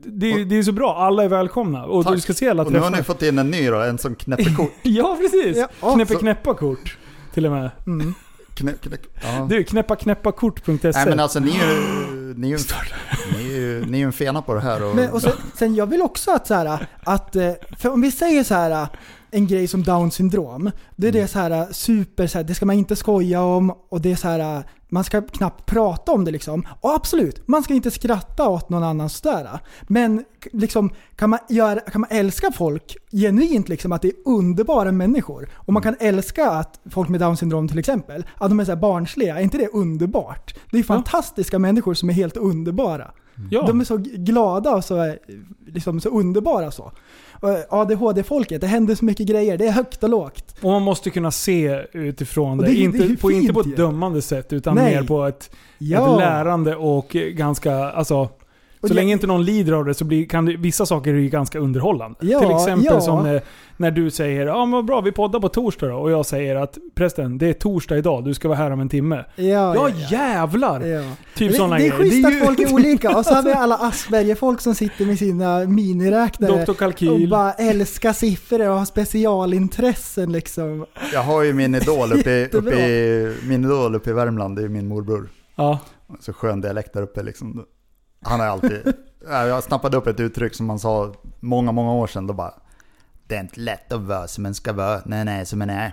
[0.05, 1.85] Det, är- det är så bra, alla är välkomna.
[1.85, 2.15] Och Tack.
[2.15, 2.97] du ska se alla Och nu har träffar.
[2.99, 4.73] ni fått in en ny då, en som knäpper kort.
[4.83, 5.57] Ja precis!
[5.57, 6.99] Ja, ja, Knäppa så- knäppa kort.
[7.35, 7.71] Till och med.
[7.87, 8.15] Mm.
[8.55, 9.47] Knä, knä, ja.
[9.51, 10.91] Du, knäppa knäppakort.se.
[10.95, 12.65] Nej men alltså ni är ju, ni är ju,
[13.39, 14.85] ni är ju, ni är ju en fena på det här.
[14.85, 18.01] Och, Men, och sen, sen jag vill också att så här, att, eh, för om
[18.01, 18.89] vi säger så här
[19.35, 20.71] en grej som down syndrom.
[20.97, 21.23] Det är Mm.
[21.23, 24.17] det så här super, så här, det ska man inte skoja om och det är
[24.17, 26.67] så här, Man ska knappt prata om det liksom.
[26.81, 29.49] Och absolut, man ska inte skratta åt någon annan sådär.
[29.83, 34.15] Men k- liksom, kan, man göra, kan man älska folk genuint, liksom, att det är
[34.25, 35.49] underbara människor.
[35.55, 38.77] Och man kan älska att folk med down syndrom till exempel, att de är så
[38.77, 39.39] barnsliga.
[39.39, 40.55] Är inte det underbart?
[40.71, 43.11] Det är fantastiska människor som är helt underbara.
[43.51, 43.67] Ja.
[43.67, 45.15] De är så glada och så,
[45.67, 46.93] liksom, så underbara så.
[47.45, 49.59] Och ADHD-folket, det händer så mycket grejer.
[49.59, 50.55] Det är högt och lågt.
[50.61, 52.65] Och man måste kunna se utifrån det.
[52.67, 54.95] det- det inte, ju på, inte på ett dömande sätt, utan Nej.
[54.95, 56.13] mer på ett, Ja.
[56.15, 57.75] ett lärande och ganska...
[57.77, 58.29] Alltså,
[58.89, 61.19] så det- länge inte någon lider av det så blir, kan det, vissa saker är
[61.19, 62.19] ju ganska underhållande.
[62.21, 63.01] Ja, Till exempel ja.
[63.01, 63.43] som när,
[63.77, 65.97] när du säger ja men vad bra, vi poddar på torsdag då.
[65.97, 68.89] Och jag säger att prästen, det är torsdag idag, du ska vara här om en
[68.89, 69.25] timme.
[69.37, 70.81] Ja, Ja, ja, jävlar!
[70.81, 71.03] ja.
[71.35, 72.03] Typ det, sådana det är grejer.
[72.03, 73.19] schysst Det är att ju- folk är olika.
[73.19, 76.57] Och så har vi alla Asperger-folk som sitter med sina miniräknare.
[76.57, 77.31] Doktor Och Kalkyl.
[77.31, 80.87] bara älskar siffror och har specialintressen liksom.
[81.13, 84.63] Jag har ju min idol uppe i, uppe i, min idol uppe i Värmland, det
[84.63, 85.29] är min morbror.
[85.57, 85.79] Ja.
[86.21, 87.65] Så skön dialekt där uppe liksom.
[88.25, 88.93] Han har alltid,
[89.29, 92.27] Ja, jag snappade upp ett uttryck som man sa många, många år sedan.
[92.27, 92.55] Då bara,
[93.27, 95.71] det är inte lätt att vara som en ska vara när en är som en
[95.71, 95.93] är.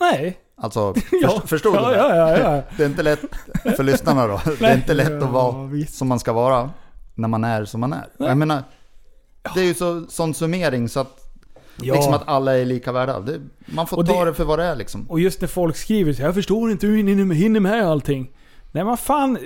[0.00, 0.38] Nej.
[0.56, 1.28] Alltså, Ja.
[1.30, 1.96] först, förstod du det?
[1.96, 2.62] ja, ja, ja.
[2.76, 3.20] Det är inte lätt,
[3.76, 5.94] för lyssnarna då, det är inte lätt att vara visst.
[5.94, 6.70] som man ska vara
[7.14, 8.06] när man är som man är.
[8.16, 8.62] Jag menar,
[9.54, 11.18] det är ju så, sån summering så att,
[11.82, 11.94] Ja.
[11.94, 13.20] liksom att alla är lika värda.
[13.20, 15.10] Det, man får Och ta det- det, för vad det är liksom.
[15.10, 18.30] Och just när folk skriver så jag förstår inte hur ni hinner med allting.
[18.72, 19.38] Nej men fan,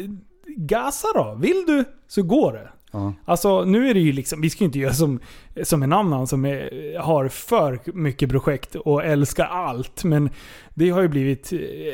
[0.57, 1.37] gasa då.
[1.41, 2.69] Vill du så går det.
[2.91, 3.13] Ja.
[3.25, 5.21] Alltså nu är det ju liksom, vi ska ju inte göra som,
[5.63, 10.05] som en annan som är, har för mycket projekt och älskar allt.
[10.05, 10.31] Men
[10.75, 11.53] det har ju blivit,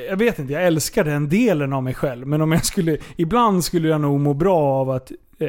[0.09, 2.27] jag vet inte, jag älskar den delen av mig själv.
[2.27, 5.49] Men om jag skulle, ibland skulle jag nog må bra av att eh,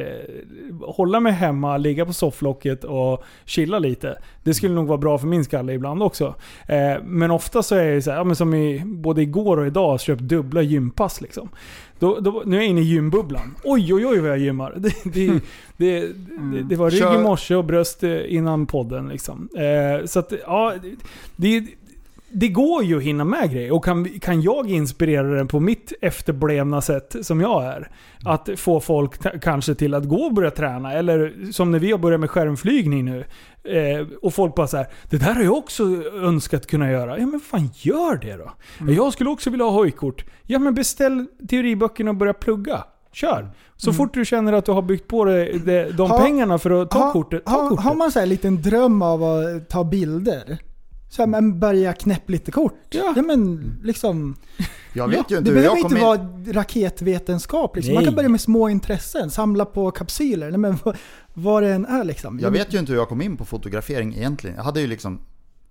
[0.80, 4.18] hålla mig hemma, ligga på sofflocket och chilla lite.
[4.42, 6.34] Det skulle nog vara bra för min skalle ibland också.
[6.68, 9.66] Eh, men ofta så är det så här, ja, men som i, både igår och
[9.66, 11.48] idag, köpt dubbla gympass liksom.
[11.98, 13.54] Då, då, nu är jag inne i gymbubblan.
[13.64, 14.74] Oj, oj, oj vad jag gymmar.
[14.76, 15.40] Det, det,
[15.76, 16.00] det,
[16.52, 19.08] det, det var rygg i morse och bröst innan podden.
[19.08, 19.48] Liksom.
[19.56, 20.74] Eh, så att, ja,
[21.36, 21.66] det,
[22.34, 23.72] det går ju att hinna med grejer.
[23.72, 27.90] Och kan, kan jag inspirera den på mitt efterblivna sätt som jag är.
[28.24, 30.92] Att få folk kanske till att gå och börja träna.
[30.92, 33.24] Eller som när vi har börjat med skärmflygning nu.
[33.64, 35.82] Eh, och folk bara så här, det där har jag också
[36.22, 37.18] önskat kunna göra.
[37.18, 38.52] Ja men fan gör det då.
[38.80, 40.24] Ja, Jag skulle också vilja ha hojkort.
[40.42, 42.84] Ja men beställ teoriböckerna och börja plugga.
[43.12, 43.50] Kör.
[43.76, 46.82] Så fort du känner att du har byggt på dig de, de Ha- pengarna för
[46.82, 47.84] att ta Ha- kortet, ta ha, kortet.
[47.84, 50.58] har man så här en liten dröm av att ta bilder?
[51.14, 52.86] Så här, men börja knäppa lite kort.
[52.90, 53.14] Ja.
[53.22, 54.36] men liksom.
[54.92, 56.00] Jag vet ju det inte hur behöver jag inte in.
[56.00, 57.76] vara raketvetenskap.
[57.76, 57.94] Liksom.
[57.94, 59.30] Man kan börja med små intressen.
[59.30, 60.50] Samla på kapsyler.
[60.50, 60.96] Nej, men vad,
[61.34, 62.40] vad det än är liksom.
[62.40, 64.56] Jag vet ju inte hur jag kom in på fotografering egentligen.
[64.56, 65.20] Jag hade ju liksom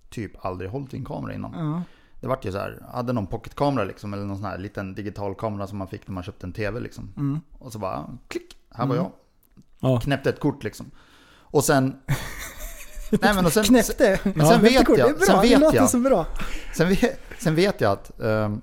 [0.10, 1.54] typ aldrig hållit i en kamera innan.
[1.54, 1.84] Ja.
[2.22, 4.96] Det vart ju så här, jag hade någon pocketkamera liksom, eller någon sån här liten
[4.96, 7.42] digital kamera som man fick när man köpte en TV liksom.
[7.60, 9.12] Och så bara, klick, här var jag.
[9.80, 10.00] Ja.
[10.00, 10.92] Knäppte ett kort liksom.
[11.32, 11.96] Och sen...
[13.22, 13.64] nej men och sen...
[13.64, 14.20] Knäppte.
[14.24, 14.98] Men sen vet Knäppte kort.
[14.98, 15.26] jag, Det är bra.
[15.26, 16.26] sen det vet låter jag, så bra.
[16.76, 18.62] sen vet, sen vet jag att ehm,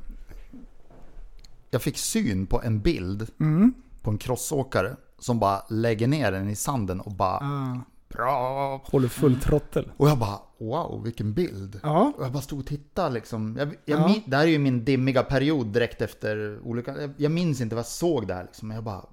[1.70, 3.74] jag fick syn på en bild Mm.
[4.02, 7.80] på en crossåkare som bara lägger ner den i sanden och bara Ja.
[8.16, 8.82] bra.
[8.84, 9.92] Håller full trottel.
[9.96, 11.80] Och jag bara wow vilken bild.
[11.82, 12.12] Ja.
[12.16, 13.56] Och jag bara stod och tittade liksom.
[13.58, 14.06] Jag, jag, Ja.
[14.08, 16.96] min, det här är ju min dimmiga period direkt efter olyckan.
[17.00, 18.68] Jag, jag minns inte vad jag såg där liksom.
[18.68, 19.04] Men jag bara,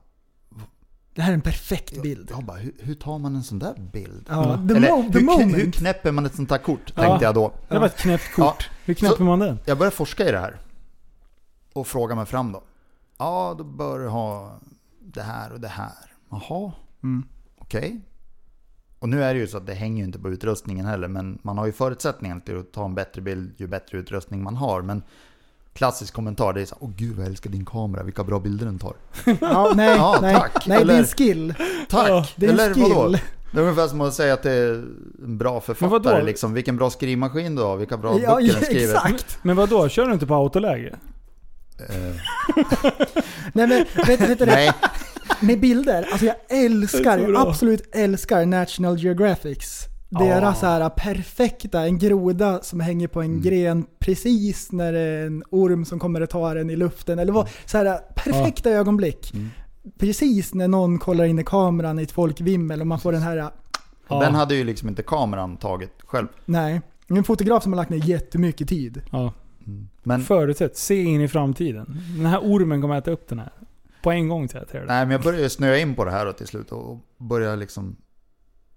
[1.18, 2.28] Det här är en perfekt bild.
[2.32, 4.26] jag bara hur, hur tar man en sån där bild?
[4.30, 5.56] Ja, the, Eller mo- the hur, moment.
[5.58, 6.94] hur knäpper man ett sånt här kort?
[6.96, 7.02] Ja.
[7.02, 7.54] Tänkte jag då.
[7.70, 8.56] Det var ett knäppt kort.
[8.70, 8.76] Ja.
[8.86, 9.60] Hur knäpper Så- man den?
[9.66, 10.58] Jag började forska i det här.
[11.74, 12.64] Och fråga mig fram då.
[13.18, 14.60] Ja, då bör du ha
[15.00, 16.12] det här och det här.
[16.30, 16.72] Jaha,
[17.04, 17.24] Mm.
[17.58, 18.02] okej.
[19.00, 21.08] Och nu är det ju så att det hänger ju inte på utrustningen heller.
[21.08, 24.56] Men man har ju förutsättningar till att ta en bättre bild ju bättre utrustning man
[24.56, 24.82] har.
[24.82, 25.04] Men
[25.77, 28.39] klassisk kommentar det är så här, åh gud vad jag älskar din kamera, vilka bra
[28.39, 28.93] bilder den tar.
[29.41, 30.67] Ja, nej, Ja, nej, tack.
[30.67, 31.53] nej det är Eller- en skill.
[31.89, 32.33] Tack!
[32.35, 32.83] Det är en Eller skill.
[32.93, 33.15] vadå?
[33.51, 34.69] Det är ungefär som att säga att det är
[35.23, 36.53] en bra författare liksom.
[36.53, 38.93] Vilken bra skrivmaskin du har, vilka bra Ja, böcker ja, den skriver.
[38.93, 39.39] exakt.
[39.43, 39.89] Men vad då?
[39.89, 40.95] Kör du inte på autoläge?
[41.89, 42.15] Eh,
[43.53, 44.45] Nej men vet, vet du det?
[44.45, 44.72] nej,
[45.39, 49.83] Med bilder, alltså jag älskar, jag absolut älskar National Geographics.
[50.10, 53.42] Deras så här perfekta, en groda som hänger på en Mm.
[53.42, 57.19] gren precis när det är en orm som kommer att ta den i luften.
[57.19, 59.34] Eller vad, så här perfekta ögonblick.
[59.34, 59.50] Mm.
[59.98, 63.52] Precis när någon kollar in i kameran i ett folkvimmel och man får den här,
[64.10, 64.19] Ja.
[64.19, 66.27] den hade ju liksom inte kameran tagit själv.
[66.45, 66.82] nej.
[67.10, 69.02] En fotograf som har lagt ner jättemycket tid.
[69.11, 69.34] Ja.
[70.03, 70.77] Men, Förutsett.
[70.77, 71.98] Se in i framtiden.
[72.18, 73.52] Den här ormen kommer äta upp den här.
[74.03, 74.88] På en gång säger jag till dig.
[74.88, 77.95] nej, men jag började snöa in på det här då till slut och började liksom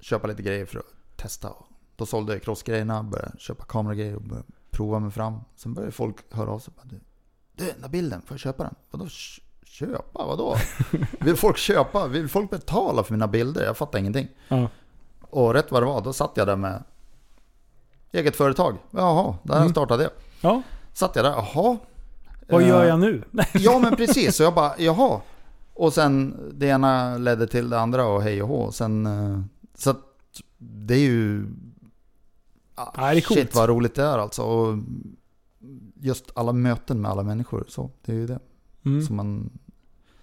[0.01, 0.85] köpa lite grejer för att
[1.23, 1.53] testa.
[1.97, 5.41] Då sålde jag crossgrejerna, började köpa kameragrejer och började prova mig fram.
[5.57, 6.75] Sen började folk höra av sig.
[6.83, 7.01] Du,
[7.57, 8.75] Du, den där bilden, får jag köpa den?
[8.91, 9.07] Vadå
[9.65, 10.27] köpa?
[10.27, 10.57] Vadå?
[11.21, 12.07] Vill folk köpa?
[12.07, 13.65] Vill folk betala för mina bilder?
[13.65, 14.29] Jag fattar ingenting.
[14.49, 14.69] Ja.
[15.21, 16.83] Och rätt vad det var, då satt jag där med
[18.13, 18.77] eget företag.
[18.91, 19.71] Jaha, där Mm.
[19.71, 20.13] startade jag.
[20.41, 20.63] ja.
[20.93, 21.79] Satt jag där, jaha.
[22.49, 23.25] Vad Eh, gör jag nu?
[23.55, 25.21] Ja men precis, så jag bara jaha.
[25.75, 28.73] Och sen det ena ledde till det andra och hej och hå.
[28.73, 29.41] Sen, eh,
[29.75, 29.95] så
[30.63, 31.47] det är ju...
[32.75, 33.21] ah, Ja, det är.
[33.21, 34.43] Shit vad roligt det är alltså.
[34.43, 34.79] Och
[35.95, 37.65] just alla möten med alla människor.
[37.69, 38.39] Så det är ju det
[38.85, 39.03] Mm.
[39.03, 39.51] som, man,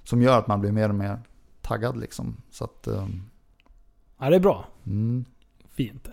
[0.03, 1.19] som gör att man blir mer och mer
[1.61, 2.37] taggad liksom.
[2.51, 2.87] Så att...
[2.87, 3.07] eh,
[4.19, 4.65] Ja, det är bra.
[4.85, 5.25] Mm.
[5.69, 6.07] Fint.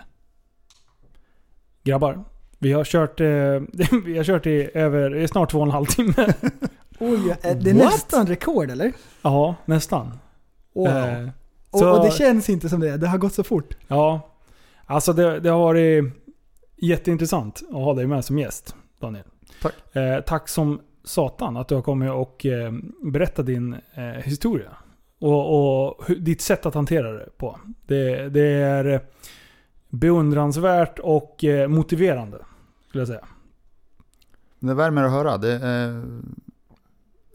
[1.83, 2.25] Grabbar,
[2.59, 3.27] vi har kört, eh,
[4.05, 6.15] vi har kört i över, snart två och en halv timme.
[6.99, 7.85] Oj, eh, det är What?
[7.93, 8.93] nästan rekord eller?
[9.23, 10.19] Ja, nästan.
[10.75, 10.87] Wow.
[10.89, 11.29] Eh,
[11.75, 13.77] och, så- och det känns inte som det, det har gått så fort.
[13.89, 14.31] Ja.
[14.87, 16.05] Alltså det, det har varit
[16.77, 19.25] jätteintressant att ha dig med som gäst, Daniel.
[19.63, 19.97] Tack.
[19.97, 22.73] Eh, tack som satan att du har kommit och eh,
[23.03, 24.71] berättat din eh, historia.
[25.21, 27.59] Och, och hur, ditt sätt att hantera det på.
[27.87, 29.01] Det, det är
[29.89, 32.39] beundransvärt och eh, motiverande,
[32.89, 33.25] skulle jag säga.
[34.59, 35.39] Det värmer att höra.
[35.39, 36.03] Det är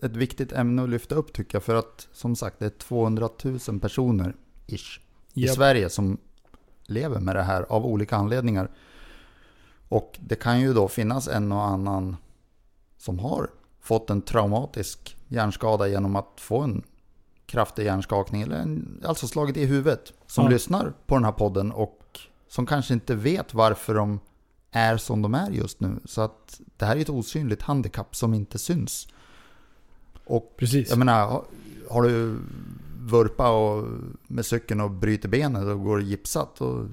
[0.01, 1.63] ett viktigt ämne att lyfta upp tycker jag.
[1.63, 3.29] För att som sagt det är 200
[3.67, 4.35] 000 personer
[4.67, 4.99] ish,
[5.33, 5.55] i Japp.
[5.55, 6.17] Sverige som
[6.83, 8.71] lever med det här av olika anledningar.
[9.89, 12.17] Och det kan ju då finnas en och annan
[12.97, 13.49] som har
[13.81, 16.83] fått en traumatisk hjärnskada genom att få en
[17.45, 20.13] kraftig hjärnskakning eller en, alltså slagit i huvudet.
[20.27, 20.51] Som Ja.
[20.51, 24.19] lyssnar på den här podden och som kanske inte vet varför de
[24.71, 25.99] är som de är just nu.
[26.05, 29.07] Så att det här är ett osynligt handikapp som inte syns.
[30.29, 30.89] Och Precis.
[30.89, 31.41] jag menar,
[31.89, 32.37] har, du
[32.99, 33.87] vurpa och,
[34.27, 36.85] med cykeln och bryter benet och går gipsat och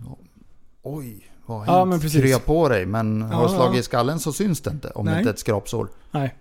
[0.82, 2.02] oj, vad har hänt?
[2.02, 2.23] precis.
[2.23, 3.56] Krya på dig, men har du Ja.
[3.56, 5.20] slagit i skallen så syns det inte om det Nej.
[5.20, 5.89] inte är ett skrapsår.
[6.10, 6.34] Nej.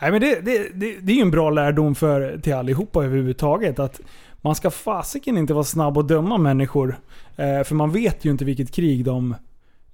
[0.00, 3.78] Nej men det, det, det, det är ju en bra lärdom för, till allihopa överhuvudtaget.
[3.78, 4.00] Att
[4.40, 6.98] man ska fasiken inte vara snabb att döma människor.
[7.36, 9.34] Eh, för man vet ju inte vilket krig de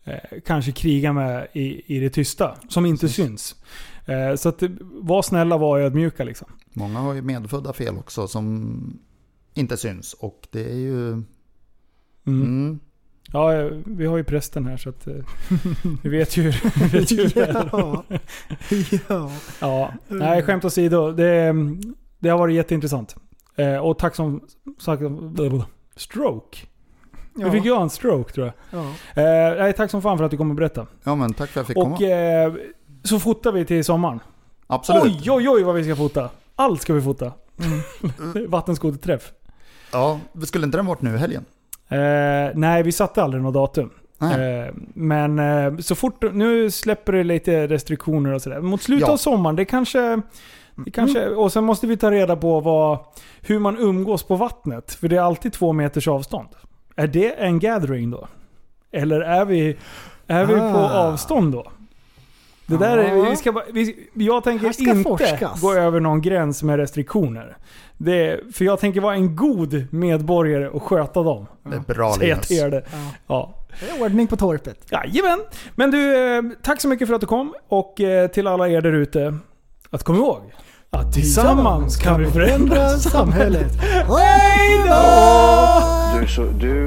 [0.05, 0.15] eh,
[0.47, 2.57] kanske krigar med i, i det tysta.
[2.68, 3.57] Som inte syns.
[4.09, 6.49] Eh, så att, var snälla, var ödmjuka liksom.
[6.73, 8.99] Många har ju medfödda fel också som
[9.55, 11.09] inte syns och det är ju...
[11.12, 11.27] Mm.
[12.27, 12.81] Mm,
[13.33, 15.15] Ja, eh, vi har ju prästen här så att eh,
[16.03, 16.43] vi vet ju,
[16.77, 17.69] vi vet ju hur det är.
[17.73, 18.05] ja.
[19.09, 19.31] ja.
[19.61, 21.12] Ja, nej skämt åsido.
[21.12, 21.55] Det,
[22.19, 23.17] det har varit jätteintressant.
[23.83, 24.41] Och tack som
[24.78, 25.03] sagt...
[25.97, 26.59] Stroke.
[27.35, 28.55] Nu fick jag en stroke tror jag.
[28.81, 28.87] Ja.
[29.23, 30.87] Eh, nej, tack som fan för att du kom och berättade.
[31.05, 32.11] ja men tack för att jag fick Och komma.
[32.11, 32.53] eh,
[33.09, 34.20] så fotar vi till sommaren.
[34.67, 35.03] Absolut.
[35.05, 36.31] Oj, oj, oj vad vi ska fota.
[36.57, 37.33] Allt ska vi fota.
[37.59, 38.51] Mm.
[38.51, 39.33] Vattenskoterträff.
[39.93, 41.45] Ja, skulle inte den varit nu i helgen?
[41.89, 41.99] Eh,
[42.55, 43.91] nej, vi satte aldrig något datum.
[44.20, 48.61] Eh, men eh, så fort, nu släpper det lite restriktioner och sådär.
[48.61, 49.12] Mot slutet Ja.
[49.12, 50.20] av sommaren, det kanske...
[50.85, 52.99] Det kanske och sen måste vi ta reda på vad,
[53.41, 54.93] hur man umgås på vattnet.
[54.93, 56.49] För det är alltid två meters avstånd.
[56.97, 58.28] Är det en gathering då?
[58.93, 59.77] Eller är vi,
[60.27, 61.09] är vi på Ah.
[61.09, 61.67] avstånd då?
[62.69, 65.61] Det där är, vi ska, bara- vi, jag Här tänker ska inte forskas.
[65.61, 67.57] gå över någon gräns med restriktioner.
[67.97, 71.47] Det, för jag tänker vara en god medborgare och sköta dem.
[71.71, 72.49] Det är bra Säga Linus.
[72.49, 72.83] till det.
[72.93, 72.99] Ja.
[73.27, 73.55] Ja.
[73.81, 74.87] Det är ordning på torpet.
[74.91, 75.39] Jajamän!
[75.75, 77.55] Men du, eh, tack så mycket för att du kom.
[77.69, 79.39] Och eh, till alla er där ute,
[79.91, 80.41] att kom ihåg
[80.91, 83.73] att tillsammans kan vi förändra samhället.
[83.83, 84.79] Hej
[86.21, 86.87] Du, så, du